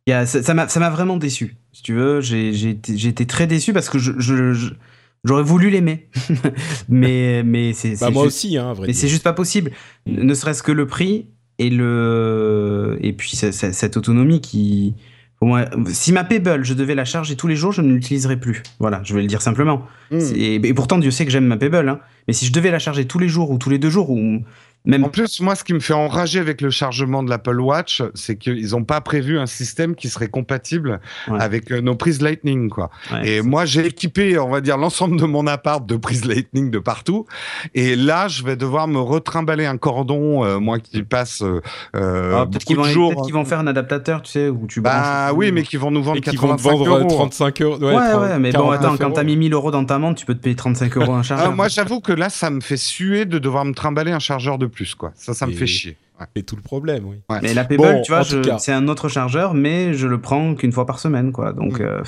Y 0.05 0.11
a, 0.11 0.25
ça 0.25 0.53
m'a 0.53 0.89
vraiment 0.89 1.17
déçu. 1.17 1.55
Si 1.71 1.83
tu 1.83 1.93
veux, 1.93 2.21
j'ai 2.21 2.69
été 2.69 3.25
très 3.25 3.47
déçu 3.47 3.71
parce 3.71 3.89
que 3.89 3.99
je, 3.99 4.13
je 4.17 4.73
J'aurais 5.24 5.43
voulu 5.43 5.70
l'aimer, 5.70 6.09
mais 6.89 7.43
mais 7.43 7.74
c'est 7.74 7.99
bah 7.99 8.11
moi 8.11 8.24
aussi, 8.24 8.57
hein, 8.57 8.74
vrai 8.74 8.88
Mais 8.88 8.93
c'est 8.93 9.07
juste 9.07 9.24
pas 9.24 9.34
possible. 9.34 9.72
Ne 10.05 10.34
serait-ce 10.34 10.63
que 10.63 10.72
le 10.72 10.88
prix 10.88 11.28
et 11.59 11.70
le 11.70 12.97
et 13.01 13.13
puis 13.13 13.32
cette 13.36 13.97
autonomie 13.97 14.41
qui 14.41 14.95
pour 15.39 15.47
moi, 15.49 15.65
si 15.88 16.13
ma 16.13 16.24
Pebble, 16.24 16.63
je 16.63 16.74
devais 16.74 16.95
la 16.95 17.05
charger 17.05 17.36
tous 17.36 17.47
les 17.47 17.55
jours, 17.55 17.72
je 17.72 17.84
ne 17.84 17.93
l'utiliserais 17.93 18.39
plus. 18.39 18.63
Voilà, 18.80 19.01
je 19.03 19.13
vais 19.13 19.22
le 19.22 19.28
dire 19.28 19.43
simplement. 19.43 19.84
Hmm. 20.09 20.20
Et, 20.36 20.74
pourtant, 20.74 20.97
Dieu 20.97 21.11
sait 21.11 21.26
que 21.26 21.32
j'aime 21.32 21.45
ma 21.45 21.57
Pebble. 21.57 21.88
Hein. 21.88 21.99
Mais 22.28 22.34
si 22.34 22.47
je 22.47 22.51
devais 22.51 22.72
la 22.72 22.80
charger 22.80 23.05
tous 23.05 23.20
les 23.20 23.28
jours 23.28 23.51
ou 23.51 23.59
tous 23.59 23.70
les 23.70 23.78
deux 23.78 23.91
jours, 23.91 24.09
ou 24.09 24.41
Même 24.88 25.03
En 25.03 25.09
plus, 25.09 25.41
moi, 25.41 25.53
ce 25.55 25.63
qui 25.63 25.73
me 25.73 25.79
fait 25.79 25.93
enrager 25.93 26.39
avec 26.39 26.61
le 26.61 26.69
chargement 26.71 27.21
de 27.21 27.29
l'Apple 27.29 27.59
Watch, 27.59 28.01
c'est 28.15 28.38
qu'ils 28.38 28.71
n'ont 28.71 28.83
pas 28.83 29.01
prévu 29.01 29.38
un 29.38 29.45
système 29.45 29.95
qui 29.95 30.09
serait 30.09 30.29
compatible 30.29 30.99
Ouais. 31.27 31.38
avec 31.39 31.71
euh, 31.71 31.81
nos 31.81 31.95
prises 31.95 32.21
Lightning, 32.21 32.69
quoi. 32.69 32.89
Ouais, 33.11 33.27
Et 33.29 33.41
moi, 33.41 33.65
j'ai 33.65 33.85
équipé, 33.85 34.39
on 34.39 34.49
va 34.49 34.61
dire, 34.61 34.77
l'ensemble 34.77 35.19
de 35.19 35.25
mon 35.25 35.45
appart 35.45 35.85
de 35.85 35.95
prises 35.97 36.25
Lightning 36.25 36.71
de 36.71 36.79
partout. 36.79 37.25
Et 37.75 37.95
là, 37.95 38.27
je 38.27 38.43
vais 38.43 38.55
devoir 38.55 38.88
me 38.88 38.99
retrimballer 38.99 39.65
un 39.65 39.77
cordon, 39.77 40.43
euh, 40.45 40.59
moi 40.59 40.79
qui 40.79 41.03
passe 41.03 41.41
euh, 41.41 41.61
euh, 41.95 42.38
Ah, 42.41 42.45
peut-être 42.45 42.63
qu'ils 42.65 42.75
beaucoup 42.77 42.88
vont, 42.88 42.89
de 42.89 42.93
jours. 42.93 43.09
peut-être 43.11 43.25
qu'ils 43.25 43.33
vont 43.33 43.45
faire 43.45 43.59
un 43.59 43.67
adaptateur, 43.67 44.21
tu 44.21 44.31
sais, 44.31 44.47
où 44.49 44.65
tu 44.67 44.79
Bah 44.81 45.33
oui, 45.33 45.51
mais 45.51 45.63
qui 45.63 45.75
vont 45.77 45.91
nous 45.91 46.01
vendre 46.03 46.17
Et 46.17 46.21
qui 46.21 46.35
vont 46.38 46.55
te 46.55 46.61
85 46.63 46.71
vendre 46.71 46.97
euros. 46.99 47.07
35 47.09 47.61
euros. 47.61 47.77
Ouais, 47.79 47.93
ouais, 47.95 48.39
mais 48.39 48.51
bon, 48.51 48.59
49 48.69 48.79
attends, 48.79 48.97
quand 48.97 49.03
euros. 49.05 49.13
t'as 49.15 49.23
mis 49.23 49.35
1000 49.35 49.53
euros 49.53 49.71
dans 49.71 49.83
ta 49.85 49.99
montre, 49.99 50.19
tu 50.19 50.25
peux 50.25 50.33
te 50.35 50.39
payer 50.41 50.55
35 50.55 50.95
euros 50.97 51.13
un 51.13 51.19
Ah, 51.19 51.23
chargeur. 51.23 51.55
moi, 51.55 51.67
j'avoue 51.67 51.99
que 51.99 52.13
là, 52.13 52.29
ça 52.29 52.49
me 52.49 52.61
fait 52.61 52.77
suer 52.77 53.25
de 53.25 53.38
devoir 53.39 53.65
me 53.65 53.73
trimballer 53.73 54.11
un 54.11 54.19
chargeur 54.19 54.57
de 54.57 54.65
plus, 54.67 54.76
quoi. 54.95 55.11
Ça, 55.15 55.34
ça 55.34 55.47
me 55.47 55.53
fait 55.53 55.67
chier. 55.67 55.97
Ouais. 56.19 56.25
C'est 56.36 56.43
tout 56.43 56.55
le 56.55 56.61
problème, 56.61 57.05
oui. 57.05 57.18
Ouais. 57.30 57.39
Mais 57.41 57.53
la 57.53 57.64
Pebble, 57.64 57.84
Bon, 57.84 58.02
tu 58.02 58.11
vois, 58.11 58.23
je- 58.23 58.41
c'est 58.60 58.72
un 58.73 58.88
autre 58.88 59.07
chargeur, 59.10 59.53
mais 59.53 59.93
je 59.93 60.07
le 60.07 60.19
prends 60.19 60.56
qu'une 60.56 60.72
fois 60.72 60.85
par 60.85 60.99
semaine, 60.99 61.31
quoi. 61.31 61.53
Donc, 61.53 61.80
Mm. 61.80 61.84
euh, 61.84 62.03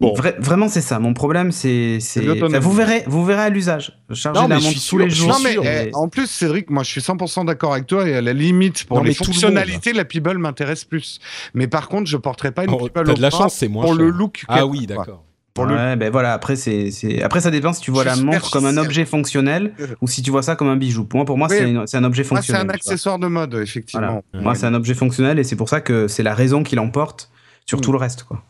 Bon. 0.00 0.14
vra- 0.14 0.34
vraiment, 0.40 0.68
c'est 0.68 0.80
ça. 0.80 0.98
Mon 0.98 1.14
problème, 1.14 1.52
c'est, 1.52 1.98
c'est, 2.00 2.22
l'autonomie. 2.22 2.56
enfin, 2.56 2.58
vous 2.58 2.72
verrez, 2.72 3.04
vous 3.06 3.24
verrez 3.24 3.42
à 3.42 3.48
l'usage. 3.50 3.96
Charger 4.12 4.40
Non, 4.40 4.48
mais 4.48 4.56
la 4.56 4.60
montre 4.60 4.88
tous 4.88 4.98
les 4.98 5.08
jours. 5.10 5.28
Non, 5.28 5.36
mais 5.44 5.52
sûr, 5.52 5.62
eh, 5.64 5.84
mais- 5.86 5.90
en 5.94 6.08
plus, 6.08 6.26
Cédric, 6.28 6.70
moi, 6.70 6.82
je 6.82 6.90
suis 6.90 7.00
100% 7.00 7.44
d'accord 7.44 7.74
avec 7.74 7.86
toi 7.86 8.08
et 8.08 8.14
à 8.14 8.20
la 8.20 8.32
limite, 8.32 8.84
pour 8.84 8.96
Non, 8.96 9.04
les 9.04 9.14
tout 9.14 9.22
le 9.22 9.26
fonctionnalités, 9.26 9.92
la 9.92 10.04
Pebble 10.04 10.38
m'intéresse 10.38 10.84
plus. 10.84 11.20
Mais 11.54 11.68
par 11.68 11.88
contre, 11.88 12.10
je 12.10 12.16
porterai 12.16 12.50
pas 12.50 12.64
une 12.64 12.70
Oh, 12.72 12.88
Pebble 12.88 13.06
T'as 13.06 13.14
de 13.14 13.22
la 13.22 13.30
chance, 13.30 13.54
c'est 13.54 13.68
moins 13.68 13.84
pour 13.84 13.94
cher. 13.94 14.04
le 14.04 14.10
look. 14.10 14.44
Ah 14.48 14.66
oui, 14.66 14.86
d'accord. 14.86 15.24
Pour 15.54 15.66
le 15.66 15.74
ouais, 15.74 15.96
ben 15.96 16.10
voilà. 16.10 16.32
Après, 16.32 16.56
c'est, 16.56 16.90
c'est, 16.90 17.22
après, 17.22 17.40
ça 17.42 17.50
dépend 17.50 17.72
si 17.74 17.82
tu 17.82 17.90
vois 17.90 18.04
la 18.04 18.16
montre 18.16 18.50
comme 18.50 18.64
un 18.64 18.78
objet 18.78 19.04
fonctionnel 19.04 19.74
ou 20.00 20.08
si 20.08 20.22
tu 20.22 20.30
vois 20.30 20.42
ça 20.42 20.56
comme 20.56 20.68
un 20.68 20.76
bijou. 20.76 21.04
Pour 21.04 21.18
moi, 21.18 21.24
pour 21.26 21.36
moi, 21.36 21.48
Oui. 21.50 21.56
c'est, 21.58 21.68
une- 21.70 21.86
c'est 21.86 21.98
un 21.98 22.04
objet 22.04 22.22
Moi, 22.22 22.40
c'est 22.40 22.52
fonctionnel. 22.52 22.66
un 22.70 22.74
accessoire 22.74 23.18
de 23.18 23.26
mode, 23.26 23.54
effectivement. 23.54 24.22
Voilà. 24.32 24.44
Moi, 24.44 24.54
c'est 24.54 24.64
un 24.66 24.72
objet 24.74 24.94
fonctionnel 24.94 25.38
et 25.38 25.44
c'est 25.44 25.56
pour 25.56 25.68
ça 25.68 25.82
que 25.82 26.08
c'est 26.08 26.22
la 26.22 26.34
raison 26.34 26.62
qui 26.62 26.74
l'emporte 26.74 27.30
sur 27.66 27.78
Mm. 27.78 27.80
tout 27.82 27.92
le 27.92 27.98
reste, 27.98 28.22
quoi. 28.24 28.42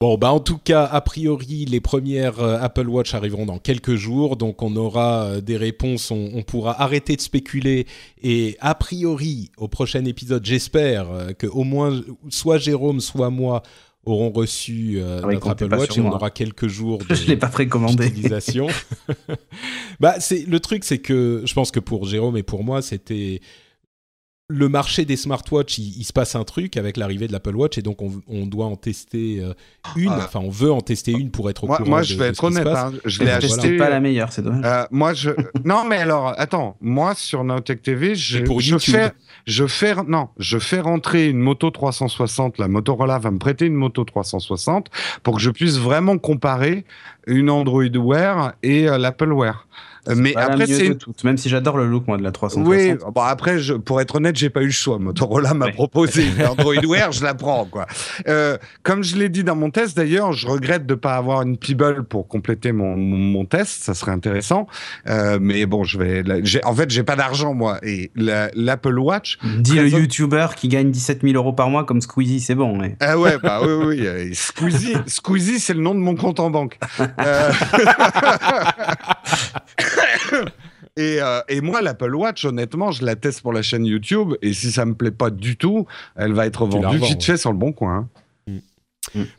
Bon, 0.00 0.16
bah 0.16 0.30
en 0.30 0.38
tout 0.38 0.58
cas, 0.58 0.84
a 0.84 1.00
priori, 1.00 1.64
les 1.64 1.80
premières 1.80 2.38
euh, 2.38 2.56
Apple 2.60 2.86
Watch 2.88 3.14
arriveront 3.14 3.46
dans 3.46 3.58
quelques 3.58 3.96
jours, 3.96 4.36
donc 4.36 4.62
on 4.62 4.76
aura 4.76 5.24
euh, 5.24 5.40
des 5.40 5.56
réponses, 5.56 6.12
on, 6.12 6.30
on 6.34 6.42
pourra 6.44 6.80
arrêter 6.80 7.16
de 7.16 7.20
spéculer 7.20 7.84
et 8.22 8.56
a 8.60 8.76
priori, 8.76 9.50
au 9.56 9.66
prochain 9.66 10.04
épisode, 10.04 10.44
j'espère 10.46 11.10
euh, 11.10 11.32
que 11.32 11.48
au 11.48 11.64
moins 11.64 12.00
soit 12.28 12.58
Jérôme, 12.58 13.00
soit 13.00 13.30
moi 13.30 13.64
auront 14.04 14.30
reçu 14.30 14.94
euh, 14.96 15.20
Ah 15.22 15.26
notre 15.32 15.48
Apple 15.48 15.74
Watch 15.74 15.98
et 15.98 16.00
on 16.00 16.10
aura 16.12 16.30
quelques 16.30 16.66
jours 16.68 16.98
de 17.08 17.14
Je 17.14 17.26
l'ai 17.26 17.36
pas 17.36 17.48
précommandé. 17.48 18.08
d'utilisation. 18.08 18.68
bah, 20.00 20.20
c'est 20.20 20.46
le 20.46 20.60
truc, 20.60 20.84
c'est 20.84 20.98
que 20.98 21.42
je 21.44 21.54
pense 21.54 21.70
que 21.70 21.80
pour 21.80 22.06
Jérôme 22.06 22.36
et 22.36 22.42
pour 22.42 22.64
moi, 22.64 22.82
c'était 22.82 23.40
le 24.50 24.70
marché 24.70 25.04
des 25.04 25.16
smartwatches, 25.18 25.76
il, 25.76 25.98
il 25.98 26.04
se 26.04 26.12
passe 26.14 26.34
un 26.34 26.42
truc 26.44 26.78
avec 26.78 26.96
l'arrivée 26.96 27.26
de 27.28 27.32
l'Apple 27.32 27.54
Watch 27.54 27.76
et 27.76 27.82
donc 27.82 28.00
on, 28.00 28.22
on 28.28 28.46
doit 28.46 28.64
en 28.64 28.76
tester 28.76 29.40
euh, 29.42 29.52
une, 29.94 30.08
Ah. 30.10 30.22
enfin 30.24 30.40
on 30.42 30.48
veut 30.48 30.72
en 30.72 30.80
tester 30.80 31.12
une 31.12 31.30
pour 31.30 31.50
être 31.50 31.64
au 31.64 31.66
Moi, 31.66 31.76
courant. 31.76 31.88
moi, 31.90 32.00
de- 32.00 32.06
je 32.06 32.14
de 32.14 32.18
vais 32.18 32.24
ce 32.26 32.30
être 32.30 32.40
qui 32.40 32.54
se 32.54 32.58
honnête. 32.60 32.64
passe. 32.64 32.94
hein, 32.94 32.98
je 33.04 33.22
l'ai 33.24 33.30
acheté. 33.30 33.76
pas 33.76 33.90
la 33.90 34.00
meilleure, 34.00 34.32
c'est 34.32 34.40
dommage. 34.40 34.64
Euh, 34.64 34.86
moi, 34.90 35.12
je. 35.12 35.30
Non, 35.66 35.84
mais 35.86 35.98
alors, 35.98 36.32
attends. 36.38 36.76
Moi, 36.80 37.14
sur 37.14 37.44
Nowtech 37.44 37.82
TV, 37.82 38.14
je, 38.14 38.38
pour 38.38 38.60
je 38.62 38.78
fais, 38.78 39.12
je 39.46 39.66
fais, 39.66 39.94
non, 40.06 40.28
je 40.38 40.58
fais 40.58 40.80
rentrer 40.80 41.28
une 41.28 41.38
moto 41.40 41.70
360. 41.70 42.56
La 42.56 42.68
Motorola 42.68 43.18
va 43.18 43.30
me 43.30 43.38
prêter 43.38 43.66
une 43.66 43.74
moto 43.74 44.02
360 44.04 44.86
pour 45.24 45.36
que 45.36 45.42
je 45.42 45.50
puisse 45.50 45.76
vraiment 45.76 46.16
comparer 46.16 46.86
une 47.26 47.50
Android 47.50 47.84
Wear 47.84 48.54
et 48.62 48.88
euh, 48.88 48.96
l'Apple 48.96 49.30
Wear. 49.32 49.66
Euh, 50.08 50.14
Mais 50.16 50.32
la 50.34 50.44
après, 50.46 50.66
c'est 50.66 50.96
même 51.24 51.36
si 51.36 51.48
j'adore 51.48 51.76
le 51.76 51.86
look, 51.86 52.06
moi, 52.06 52.16
de 52.16 52.22
la 52.22 52.32
360. 52.32 52.66
Oui, 52.68 52.94
bon 53.14 53.20
après, 53.22 53.58
je, 53.58 53.74
pour 53.74 54.00
être 54.00 54.14
honnête, 54.16 54.36
j'ai 54.36 54.50
pas 54.50 54.62
eu 54.62 54.66
le 54.66 54.70
choix. 54.70 54.98
Motorola 54.98 55.54
m'a 55.54 55.66
Ouais. 55.66 55.72
proposé 55.72 56.26
une 56.26 56.42
Android 56.46 56.74
Wear, 56.86 57.12
je 57.12 57.22
la 57.24 57.34
prends 57.34 57.64
quoi. 57.66 57.86
Euh, 58.28 58.56
comme 58.82 59.02
je 59.04 59.16
l'ai 59.16 59.28
dit 59.28 59.44
dans 59.44 59.54
mon 59.56 59.70
test 59.70 59.96
d'ailleurs, 59.96 60.32
je 60.32 60.46
regrette 60.46 60.86
de 60.86 60.94
pas 60.94 61.14
avoir 61.16 61.42
une 61.42 61.56
Pebble 61.58 62.04
pour 62.04 62.26
compléter 62.28 62.72
mon, 62.72 62.96
mon, 62.96 63.16
mon 63.18 63.44
test, 63.44 63.82
ça 63.82 63.94
serait 63.94 64.12
intéressant. 64.12 64.66
Euh, 65.08 65.38
mais 65.40 65.66
bon, 65.66 65.84
je 65.84 65.98
vais. 65.98 66.22
j'ai- 66.44 66.64
en 66.64 66.74
fait, 66.74 66.90
j'ai 66.90 67.02
pas 67.02 67.16
d'argent 67.16 67.52
moi 67.54 67.78
et 67.82 68.10
la- 68.16 68.50
l'Apple 68.54 68.98
Watch. 68.98 69.38
Dis 69.58 69.72
le 69.74 69.82
Présente- 69.82 70.00
YouTuber 70.00 70.46
qui 70.56 70.68
gagne 70.68 70.90
17 70.90 71.22
000 71.22 71.34
euros 71.34 71.52
par 71.52 71.68
mois 71.70 71.84
comme 71.84 72.00
Squeezie, 72.00 72.40
c'est 72.40 72.54
bon. 72.54 72.80
ouais. 72.80 72.96
Ah 73.00 73.18
ouais, 73.18 73.36
bah 73.42 73.60
oui, 73.62 73.72
oui. 73.86 74.06
euh, 74.06 74.30
Squeezie, 74.32 74.94
Squeezie, 75.06 75.58
c'est 75.60 75.74
le 75.74 75.80
nom 75.80 75.94
de 75.94 76.00
mon 76.00 76.14
compte 76.16 76.40
en 76.40 76.50
banque. 76.50 76.78
Euh, 80.32 80.44
Et, 80.96 81.18
euh, 81.22 81.40
et 81.48 81.60
moi, 81.60 81.80
l'Apple 81.80 82.12
Watch, 82.16 82.44
honnêtement, 82.44 82.90
je 82.90 83.04
la 83.04 83.14
teste 83.14 83.42
pour 83.42 83.52
la 83.52 83.62
chaîne 83.62 83.84
YouTube. 83.86 84.34
Et 84.42 84.52
si 84.52 84.72
ça 84.72 84.84
me 84.84 84.94
plaît 84.94 85.12
pas 85.12 85.30
du 85.30 85.56
tout, 85.56 85.86
elle 86.16 86.32
va 86.32 86.44
être 86.46 86.66
Tu 86.68 86.74
la 86.80 86.88
vendue 86.88 86.98
vite 86.98 87.18
ouais. 87.18 87.20
fait 87.24 87.36
sur 87.36 87.52
le 87.52 87.58
bon 87.58 87.70
coin. 87.72 88.08
hein. 88.48 88.58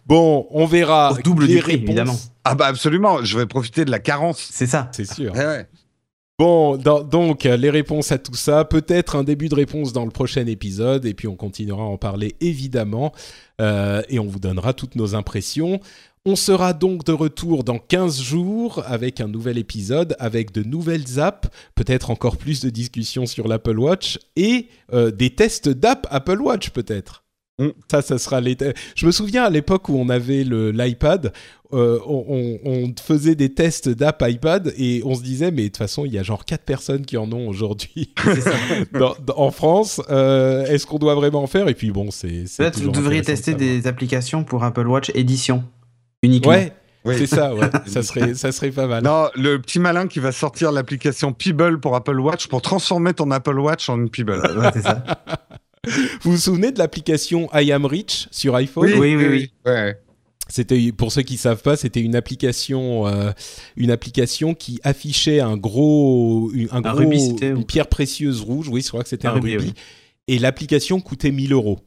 Bon, 0.07 0.47
on 0.51 0.65
verra. 0.65 1.11
Au 1.11 1.17
double 1.21 1.47
du 1.47 1.57
prix, 1.59 1.73
réponses. 1.73 1.85
évidemment. 1.89 2.15
Ah 2.45 2.55
bah 2.55 2.65
absolument, 2.67 3.23
je 3.23 3.37
vais 3.37 3.45
profiter 3.45 3.83
de 3.85 3.91
la 3.91 3.99
carence. 3.99 4.39
C'est 4.51 4.65
ça. 4.67 4.89
C'est 4.93 5.05
sûr. 5.11 5.33
Eh 5.35 5.39
ouais. 5.39 5.67
Bon, 6.39 6.77
dans- 6.77 7.03
donc 7.03 7.43
les 7.43 7.69
réponses 7.69 8.13
à 8.13 8.17
tout 8.17 8.33
ça, 8.35 8.63
peut-être 8.63 9.17
un 9.17 9.23
début 9.25 9.49
de 9.49 9.55
réponse 9.55 9.91
dans 9.91 10.05
le 10.05 10.11
prochain 10.11 10.45
épisode, 10.47 11.05
et 11.05 11.13
puis 11.13 11.27
on 11.27 11.35
continuera 11.35 11.83
à 11.83 11.87
en 11.87 11.97
parler 11.97 12.35
évidemment, 12.39 13.11
euh, 13.59 14.01
et 14.07 14.19
on 14.19 14.25
vous 14.25 14.39
donnera 14.39 14.71
toutes 14.73 14.95
nos 14.95 15.15
impressions. 15.15 15.81
On 16.29 16.35
sera 16.35 16.73
donc 16.73 17.05
de 17.05 17.11
retour 17.11 17.63
dans 17.63 17.79
15 17.79 18.21
jours 18.21 18.83
avec 18.85 19.19
un 19.19 19.27
nouvel 19.27 19.57
épisode, 19.57 20.15
avec 20.19 20.51
de 20.51 20.61
nouvelles 20.61 21.19
apps, 21.19 21.49
peut-être 21.73 22.11
encore 22.11 22.37
plus 22.37 22.61
de 22.61 22.69
discussions 22.69 23.25
sur 23.25 23.47
l'Apple 23.47 23.79
Watch, 23.79 24.19
et 24.35 24.67
euh, 24.93 25.09
des 25.09 25.31
tests 25.31 25.69
d'app 25.69 26.05
Apple 26.11 26.39
Watch 26.39 26.69
peut-être. 26.69 27.23
Mm. 27.57 27.69
Ça, 27.89 28.03
ça 28.03 28.19
sera 28.19 28.41
les. 28.41 28.55
Je 28.93 29.07
me 29.07 29.11
souviens 29.11 29.43
à 29.45 29.49
l'époque 29.49 29.89
où 29.89 29.95
on 29.97 30.07
avait 30.09 30.43
l'iPad, 30.43 31.33
euh, 31.73 31.97
on, 32.05 32.23
on- 32.29 32.59
on 32.63 32.93
faisait 33.01 33.33
des 33.33 33.51
tests 33.51 33.89
d'app 33.89 34.23
iPad 34.27 34.71
et 34.77 35.01
on 35.05 35.15
se 35.15 35.23
disait, 35.23 35.49
mais 35.49 35.63
de 35.63 35.67
toute 35.69 35.77
façon, 35.77 36.05
il 36.05 36.13
y 36.13 36.19
a 36.19 36.23
genre 36.23 36.45
quatre 36.45 36.63
personnes 36.63 37.07
qui 37.07 37.17
en 37.17 37.31
ont 37.31 37.47
aujourd'hui 37.47 38.13
en 39.35 39.49
France. 39.49 39.99
Euh, 40.11 40.67
Est-ce 40.67 40.85
qu'on 40.85 40.99
doit 40.99 41.15
vraiment 41.15 41.41
en 41.41 41.47
faire? 41.47 41.67
Et 41.69 41.73
puis 41.73 41.89
bon, 41.89 42.11
c'est. 42.11 42.43
Peut-être 42.55 42.79
vous 42.81 42.91
devriez 42.91 43.23
tester 43.23 43.55
des 43.55 43.87
applications 43.87 44.43
pour 44.43 44.63
Apple 44.63 44.85
Watch 44.85 45.09
édition 45.15 45.63
uniquement. 46.23 46.51
Ouais, 46.51 46.73
Oui. 47.05 47.15
c'est 47.17 47.27
ça, 47.27 47.53
ouais. 47.55 47.69
ça, 47.87 48.03
serait, 48.03 48.33
ça 48.35 48.51
serait 48.51 48.71
pas 48.71 48.87
mal. 48.87 49.03
Non, 49.03 49.29
le 49.35 49.57
petit 49.61 49.79
malin 49.79 50.07
qui 50.07 50.19
va 50.19 50.31
sortir 50.31 50.71
l'application 50.71 51.31
Pebble 51.33 51.79
pour 51.79 51.95
Apple 51.95 52.19
Watch 52.19 52.47
pour 52.47 52.61
transformer 52.61 53.13
ton 53.13 53.31
Apple 53.31 53.57
Watch 53.59 53.89
en 53.89 53.97
une. 53.97 54.09
Ouais, 54.29 54.81
ça. 54.81 55.03
Vous 56.21 56.31
vous 56.31 56.37
souvenez 56.37 56.71
de 56.73 56.77
l'application 56.79 57.49
I 57.53 57.71
Am 57.71 57.85
Rich 57.85 58.27
sur 58.31 58.53
iPhone 58.55 58.91
Oui, 58.97 59.15
oui, 59.15 59.27
oui. 59.27 59.51
Ouais. 59.65 59.97
C'était 60.51 60.91
pour 60.91 61.11
ceux 61.11 61.21
qui 61.21 61.37
savent 61.37 61.61
pas, 61.61 61.77
c'était 61.77 62.01
une 62.01 62.15
application, 62.15 63.07
euh, 63.07 63.31
une 63.77 63.89
application 63.91 64.55
qui 64.55 64.79
affichait 64.83 65.39
un 65.39 65.55
gros, 65.57 66.49
une- 66.53 66.67
un 66.71 66.77
Un 66.77 66.81
gros- 66.81 66.97
rubis, 66.97 67.29
une 67.41 67.65
pierre 67.65 67.87
précieuse 67.87 68.41
rouge. 68.41 68.67
Oui, 68.67 68.81
je 68.81 68.87
crois 68.89 69.03
que 69.03 69.09
c'était 69.09 69.27
un, 69.27 69.31
Un 69.31 69.35
rubis, 69.35 69.57
rubis. 69.57 69.67
oui. 69.67 69.73
Et 70.27 70.37
l'application 70.39 70.99
coûtait 71.01 71.31
1000 71.31 71.53
euros. 71.53 71.79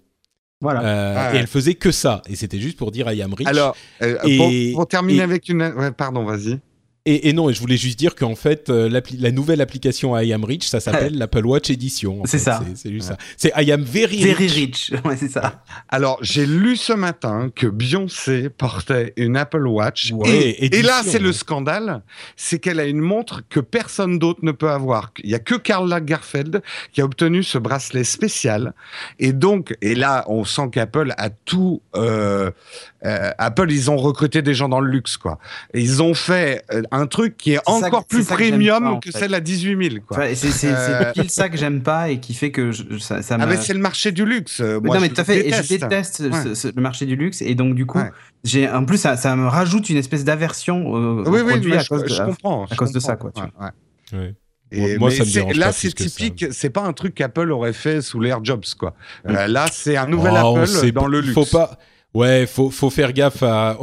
Voilà. 0.62 0.82
Euh, 0.82 1.14
Ah 1.18 1.30
ouais. 1.30 1.36
Et 1.36 1.40
elle 1.40 1.46
faisait 1.46 1.74
que 1.74 1.90
ça. 1.90 2.22
Et 2.30 2.36
c'était 2.36 2.58
juste 2.60 2.78
pour 2.78 2.90
dire 2.92 3.12
I 3.12 3.20
am 3.20 3.34
rich. 3.34 3.46
Alors, 3.48 3.76
euh, 4.00 4.16
Et- 4.24 4.70
pour, 4.72 4.80
pour 4.80 4.88
terminer 4.88 5.18
et- 5.18 5.22
avec 5.22 5.48
une... 5.50 5.60
Ouais, 5.62 5.90
pardon, 5.90 6.24
vas-y. 6.24 6.58
Et, 7.04 7.28
et 7.28 7.32
non, 7.32 7.50
et 7.50 7.52
je 7.52 7.58
voulais 7.58 7.76
juste 7.76 7.98
dire 7.98 8.14
qu'en 8.14 8.36
fait, 8.36 8.70
euh, 8.70 8.88
l'appli- 8.88 9.16
la 9.18 9.32
nouvelle 9.32 9.60
application 9.60 10.16
I 10.16 10.32
am 10.32 10.44
rich, 10.44 10.68
ça 10.68 10.78
s'appelle 10.78 11.14
l'Apple 11.18 11.44
Watch 11.44 11.68
Edition. 11.68 12.22
C'est 12.26 12.38
ça. 12.38 12.62
C'est- 12.76 12.92
juste 12.92 13.08
ça. 13.08 13.16
C'est 13.36 13.52
I 13.56 13.72
am 13.72 13.82
very, 13.82 14.22
Very 14.22 14.46
rich. 14.46 14.90
rich. 14.90 14.92
Ouais, 15.04 15.16
c'est 15.16 15.28
ça. 15.30 15.64
Alors, 15.88 16.18
j'ai 16.22 16.46
lu 16.46 16.76
ce 16.76 16.92
matin 16.92 17.50
que 17.52 17.66
Beyoncé 17.66 18.50
portait 18.50 19.14
une 19.16 19.36
Apple 19.36 19.66
Watch. 19.66 20.12
Ouais, 20.12 20.30
et, 20.50 20.76
et 20.76 20.82
là, 20.82 21.02
c'est 21.04 21.18
le 21.18 21.32
scandale, 21.32 22.02
c'est 22.36 22.60
qu'elle 22.60 22.78
a 22.78 22.84
une 22.86 23.00
montre 23.00 23.42
que 23.48 23.58
personne 23.58 24.20
d'autre 24.20 24.40
ne 24.42 24.52
peut 24.52 24.70
avoir. 24.70 25.12
Il 25.24 25.30
y 25.30 25.34
a 25.34 25.40
que 25.40 25.56
Karl 25.56 25.88
Lagerfeld 25.88 26.62
qui 26.92 27.00
a 27.00 27.04
obtenu 27.04 27.42
ce 27.42 27.58
bracelet 27.58 28.04
spécial. 28.04 28.74
Et 29.18 29.32
donc, 29.32 29.74
et 29.82 29.96
là, 29.96 30.24
on 30.28 30.44
sent 30.44 30.68
qu'Apple 30.70 31.14
a 31.18 31.30
tout. 31.30 31.82
euh, 31.96 32.52
euh, 33.04 33.30
Apple, 33.38 33.70
ils 33.70 33.90
ont 33.90 33.96
recruté 33.96 34.42
des 34.42 34.54
gens 34.54 34.68
dans 34.68 34.80
le 34.80 34.90
luxe, 34.90 35.16
quoi. 35.16 35.38
Et 35.74 35.80
ils 35.80 36.02
ont 36.02 36.14
fait 36.14 36.64
euh, 36.72 36.82
un 36.90 37.06
truc 37.06 37.36
qui 37.36 37.52
est, 37.52 37.60
encore 37.66 38.02
que- 38.06 38.14
plus 38.14 38.24
que 38.26 38.32
premium 38.34 38.82
pas, 38.84 38.90
en 38.90 39.00
que 39.00 39.10
celle 39.10 39.34
à 39.34 39.40
18 39.40 39.90
000, 39.90 40.04
quoi. 40.06 40.18
C'est 40.34 40.68
Euh, 40.72 41.12
pile 41.12 41.30
ça 41.30 41.48
que 41.48 41.56
j'aime 41.56 41.82
pas 41.82 42.10
et 42.10 42.20
qui 42.20 42.34
fait 42.34 42.50
que 42.50 42.70
je- 42.72 42.98
ça, 42.98 43.22
ça 43.22 43.34
Ah, 43.34 43.38
m'a. 43.38 43.46
mais 43.46 43.56
c'est 43.56 43.74
le 43.74 43.80
marché 43.80 44.12
du 44.12 44.24
luxe. 44.24 44.60
Mais 44.60 44.78
Moi, 44.80 44.94
non, 44.96 45.00
mais 45.00 45.08
je 45.08 45.14
tout 45.14 45.20
à 45.20 45.24
fait. 45.24 45.48
Et 45.48 45.52
je 45.52 45.68
déteste. 45.68 46.22
ce- 46.42 46.54
ce- 46.54 46.68
le 46.74 46.82
marché 46.82 47.06
du 47.06 47.16
luxe. 47.16 47.42
Et 47.42 47.54
donc, 47.54 47.74
du 47.74 47.86
coup, 47.86 47.98
Ouais. 47.98 48.10
j'ai 48.44 48.68
en 48.70 48.84
plus, 48.84 48.98
ça, 48.98 49.16
ça 49.16 49.34
me 49.36 49.46
rajoute 49.48 49.88
une 49.90 49.96
espèce 49.96 50.24
d'aversion 50.24 50.86
au, 50.86 50.96
au 51.24 51.28
Oui, 51.28 51.40
oui, 51.44 51.52
produit 51.52 51.74
à 51.74 51.80
je, 51.80 51.88
cause 51.88 52.02
de 52.04 52.08
je 52.08 52.22
comprends. 52.22 52.66
je 52.70 52.74
cause 52.76 52.92
de 52.92 53.00
ça, 53.00 53.16
quoi, 53.16 53.30
tu 53.34 53.40
Ouais, 53.42 53.48
ouais. 53.60 54.18
Ouais. 54.18 54.34
Et, 54.74 54.96
Moi, 54.96 55.10
mais 55.10 55.16
ça 55.24 55.44
me 55.44 55.58
là, 55.58 55.70
c'est 55.70 55.92
typique. 55.94 56.46
C'est 56.50 56.70
pas 56.70 56.80
un 56.82 56.94
truc 56.94 57.14
qu'Apple 57.14 57.50
aurait 57.50 57.74
fait 57.74 58.00
sous 58.00 58.20
l'Air 58.20 58.42
Jobs, 58.42 58.64
quoi. 58.78 58.94
Euh, 59.28 59.46
là, 59.46 59.66
c'est 59.70 59.98
un 59.98 60.06
nouvel 60.06 60.32
Oh, 60.42 60.56
Apple 60.56 60.92
dans 60.92 61.06
le 61.08 61.18
il 61.18 61.24
luxe. 61.26 61.34
Faut 61.34 61.44
pas. 61.44 61.78
Ouais, 62.14 62.46
faut 62.46 62.70
faut 62.70 62.90
faire 62.90 63.14
gaffe 63.14 63.42
à, 63.42 63.78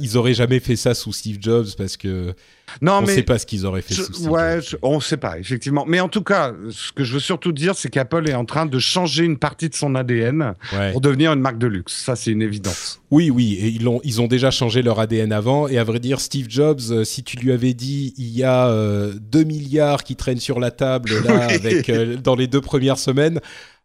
ils 0.00 0.16
auraient 0.16 0.34
jamais 0.34 0.58
fait 0.58 0.74
ça 0.74 0.92
sous 0.92 1.12
Steve 1.12 1.38
Jobs 1.40 1.68
parce 1.78 1.96
que 1.96 2.34
non, 2.82 2.94
on 2.94 3.02
ne 3.02 3.06
sait 3.06 3.22
pas 3.22 3.38
ce 3.38 3.46
qu'ils 3.46 3.64
auraient 3.64 3.82
fait 3.82 3.94
sous 3.94 4.12
Steve 4.12 4.28
ouais, 4.28 4.58
on 4.82 4.96
ne 4.96 5.00
sait 5.00 5.16
pas 5.16 5.38
effectivement. 5.38 5.84
Mais 5.86 6.00
en 6.00 6.08
tout 6.08 6.22
cas, 6.22 6.52
ce 6.70 6.90
que 6.90 7.04
je 7.04 7.14
veux 7.14 7.20
surtout 7.20 7.52
dire, 7.52 7.76
c'est 7.76 7.88
qu'Apple 7.88 8.28
est 8.28 8.34
en 8.34 8.44
train 8.44 8.66
de 8.66 8.78
changer 8.80 9.24
une 9.24 9.38
partie 9.38 9.68
de 9.68 9.74
son 9.74 9.94
ADN 9.94 10.54
pour 10.90 11.00
devenir 11.00 11.32
une 11.32 11.40
marque 11.40 11.58
de 11.58 11.68
luxe. 11.68 12.02
Ça, 12.02 12.16
c'est 12.16 12.32
une 12.32 12.42
évidence. 12.42 13.00
Oui, 13.12 13.30
oui, 13.30 13.54
et 13.54 13.68
ils 13.68 13.88
ont 13.88 14.00
ils 14.02 14.20
ont 14.20 14.26
déjà 14.26 14.50
changé 14.50 14.82
leur 14.82 14.98
ADN 14.98 15.32
avant. 15.32 15.68
Et 15.68 15.78
à 15.78 15.84
vrai 15.84 16.00
dire, 16.00 16.20
Steve 16.20 16.46
Jobs, 16.48 16.80
euh, 16.90 17.04
si 17.04 17.22
tu 17.22 17.36
lui 17.36 17.52
avais 17.52 17.74
dit 17.74 18.14
il 18.18 18.30
y 18.30 18.42
a 18.42 18.66
2 18.68 18.72
euh, 18.72 19.44
milliards 19.44 20.02
qui 20.02 20.16
traînent 20.16 20.40
sur 20.40 20.58
la 20.58 20.72
table 20.72 21.10
là 21.24 21.46
avec 21.50 21.88
euh, 21.88 22.16
dans 22.16 22.34
les 22.34 22.48
deux 22.48 22.60
premières 22.60 22.98
semaines 22.98 23.40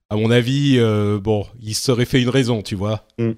à 0.09 0.15
mon 0.15 0.29
avis, 0.29 0.79
bon, 1.19 1.47
il 1.63 1.73
serait 1.73 2.05
fait 2.05 2.21
une 2.21 2.29
raison, 2.29 2.61
tu 2.61 2.75
vois. 2.75 3.07
Mm. 3.17 3.31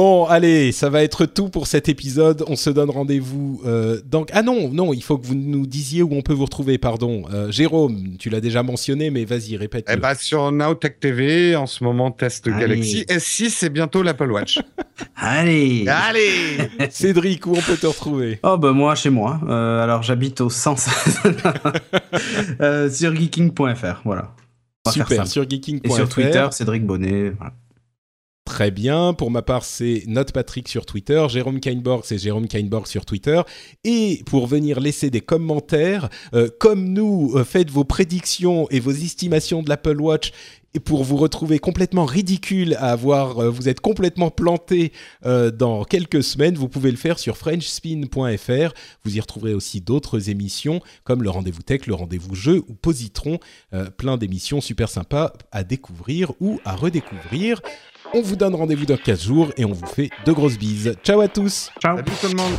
Bon, 0.00 0.26
allez, 0.26 0.70
ça 0.70 0.90
va 0.90 1.02
être 1.02 1.26
tout 1.26 1.48
pour 1.48 1.66
cet 1.66 1.88
épisode. 1.88 2.44
On 2.46 2.54
se 2.54 2.70
donne 2.70 2.88
rendez-vous. 2.88 3.60
Euh, 3.66 4.00
donc, 4.04 4.28
ah 4.32 4.44
non, 4.44 4.68
non, 4.68 4.94
il 4.94 5.02
faut 5.02 5.18
que 5.18 5.26
vous 5.26 5.34
nous 5.34 5.66
disiez 5.66 6.04
où 6.04 6.10
on 6.12 6.22
peut 6.22 6.34
vous 6.34 6.44
retrouver. 6.44 6.78
Pardon, 6.78 7.24
euh, 7.34 7.50
Jérôme, 7.50 8.16
tu 8.16 8.30
l'as 8.30 8.40
déjà 8.40 8.62
mentionné, 8.62 9.10
mais 9.10 9.24
vas-y, 9.24 9.56
répète. 9.56 9.88
Eh 9.92 9.96
bah, 9.96 10.14
sur 10.14 10.52
Nowtech 10.52 11.00
TV, 11.00 11.56
en 11.56 11.66
ce 11.66 11.82
moment 11.82 12.12
test 12.12 12.48
Galaxy 12.48 13.06
S6, 13.08 13.48
c'est 13.48 13.70
bientôt 13.70 14.04
l'Apple 14.04 14.30
Watch. 14.30 14.60
allez, 15.16 15.84
allez. 15.88 16.58
Cédric, 16.90 17.44
où 17.48 17.56
on 17.56 17.60
peut 17.60 17.76
te 17.76 17.88
retrouver? 17.88 18.38
Oh 18.44 18.56
bah 18.56 18.70
moi, 18.70 18.94
chez 18.94 19.10
moi. 19.10 19.40
Euh, 19.48 19.82
alors 19.82 20.04
j'habite 20.04 20.40
au 20.40 20.48
sens 20.48 20.88
sur 22.92 23.16
geeking.fr, 23.16 24.02
voilà. 24.04 24.32
Super, 24.92 25.26
sur 25.26 25.42
geeking.fr. 25.50 25.90
Et 25.90 25.90
sur 25.92 26.08
Twitter, 26.08 26.46
Cédric 26.52 26.86
Bonnet. 26.86 27.32
Voilà. 27.36 27.52
Très 28.48 28.70
bien. 28.70 29.12
Pour 29.12 29.30
ma 29.30 29.42
part, 29.42 29.62
c'est 29.62 30.04
Note 30.06 30.32
Patrick 30.32 30.68
sur 30.68 30.86
Twitter. 30.86 31.22
Jérôme 31.28 31.60
Kainborg, 31.60 32.00
c'est 32.06 32.16
Jérôme 32.16 32.48
Kainborg 32.48 32.86
sur 32.86 33.04
Twitter. 33.04 33.42
Et 33.84 34.22
pour 34.24 34.46
venir 34.46 34.80
laisser 34.80 35.10
des 35.10 35.20
commentaires, 35.20 36.08
euh, 36.32 36.48
comme 36.58 36.88
nous, 36.88 37.34
euh, 37.34 37.44
faites 37.44 37.70
vos 37.70 37.84
prédictions 37.84 38.66
et 38.70 38.80
vos 38.80 38.90
estimations 38.90 39.62
de 39.62 39.68
l'Apple 39.68 40.00
Watch. 40.00 40.32
Et 40.72 40.80
pour 40.80 41.04
vous 41.04 41.18
retrouver 41.18 41.58
complètement 41.58 42.06
ridicule 42.06 42.74
à 42.76 42.92
avoir, 42.92 43.38
euh, 43.38 43.50
vous 43.50 43.68
êtes 43.68 43.80
complètement 43.80 44.30
planté 44.30 44.92
dans 45.24 45.84
quelques 45.84 46.22
semaines, 46.22 46.54
vous 46.54 46.68
pouvez 46.68 46.90
le 46.90 46.96
faire 46.96 47.18
sur 47.18 47.36
FrenchSpin.fr. 47.36 48.72
Vous 49.04 49.16
y 49.16 49.20
retrouverez 49.20 49.52
aussi 49.52 49.82
d'autres 49.82 50.30
émissions 50.30 50.80
comme 51.04 51.22
le 51.22 51.28
Rendez-vous 51.28 51.62
Tech, 51.62 51.86
le 51.86 51.94
Rendez-vous 51.94 52.34
Jeu 52.34 52.64
ou 52.68 52.74
Positron. 52.74 53.40
plein 53.98 54.16
d'émissions 54.16 54.60
super 54.62 54.88
sympas 54.88 55.32
à 55.52 55.64
découvrir 55.64 56.32
ou 56.40 56.60
à 56.64 56.76
redécouvrir. 56.76 57.60
On 58.14 58.22
vous 58.22 58.36
donne 58.36 58.54
rendez-vous 58.54 58.86
dans 58.86 58.96
15 58.96 59.22
jours 59.22 59.48
et 59.56 59.64
on 59.64 59.72
vous 59.72 59.86
fait 59.86 60.10
de 60.24 60.32
grosses 60.32 60.58
bises. 60.58 60.94
Ciao 61.04 61.20
à 61.20 61.28
tous. 61.28 61.70
Ciao. 61.82 61.98
tout 61.98 62.28
le 62.28 62.36
monde. 62.36 62.54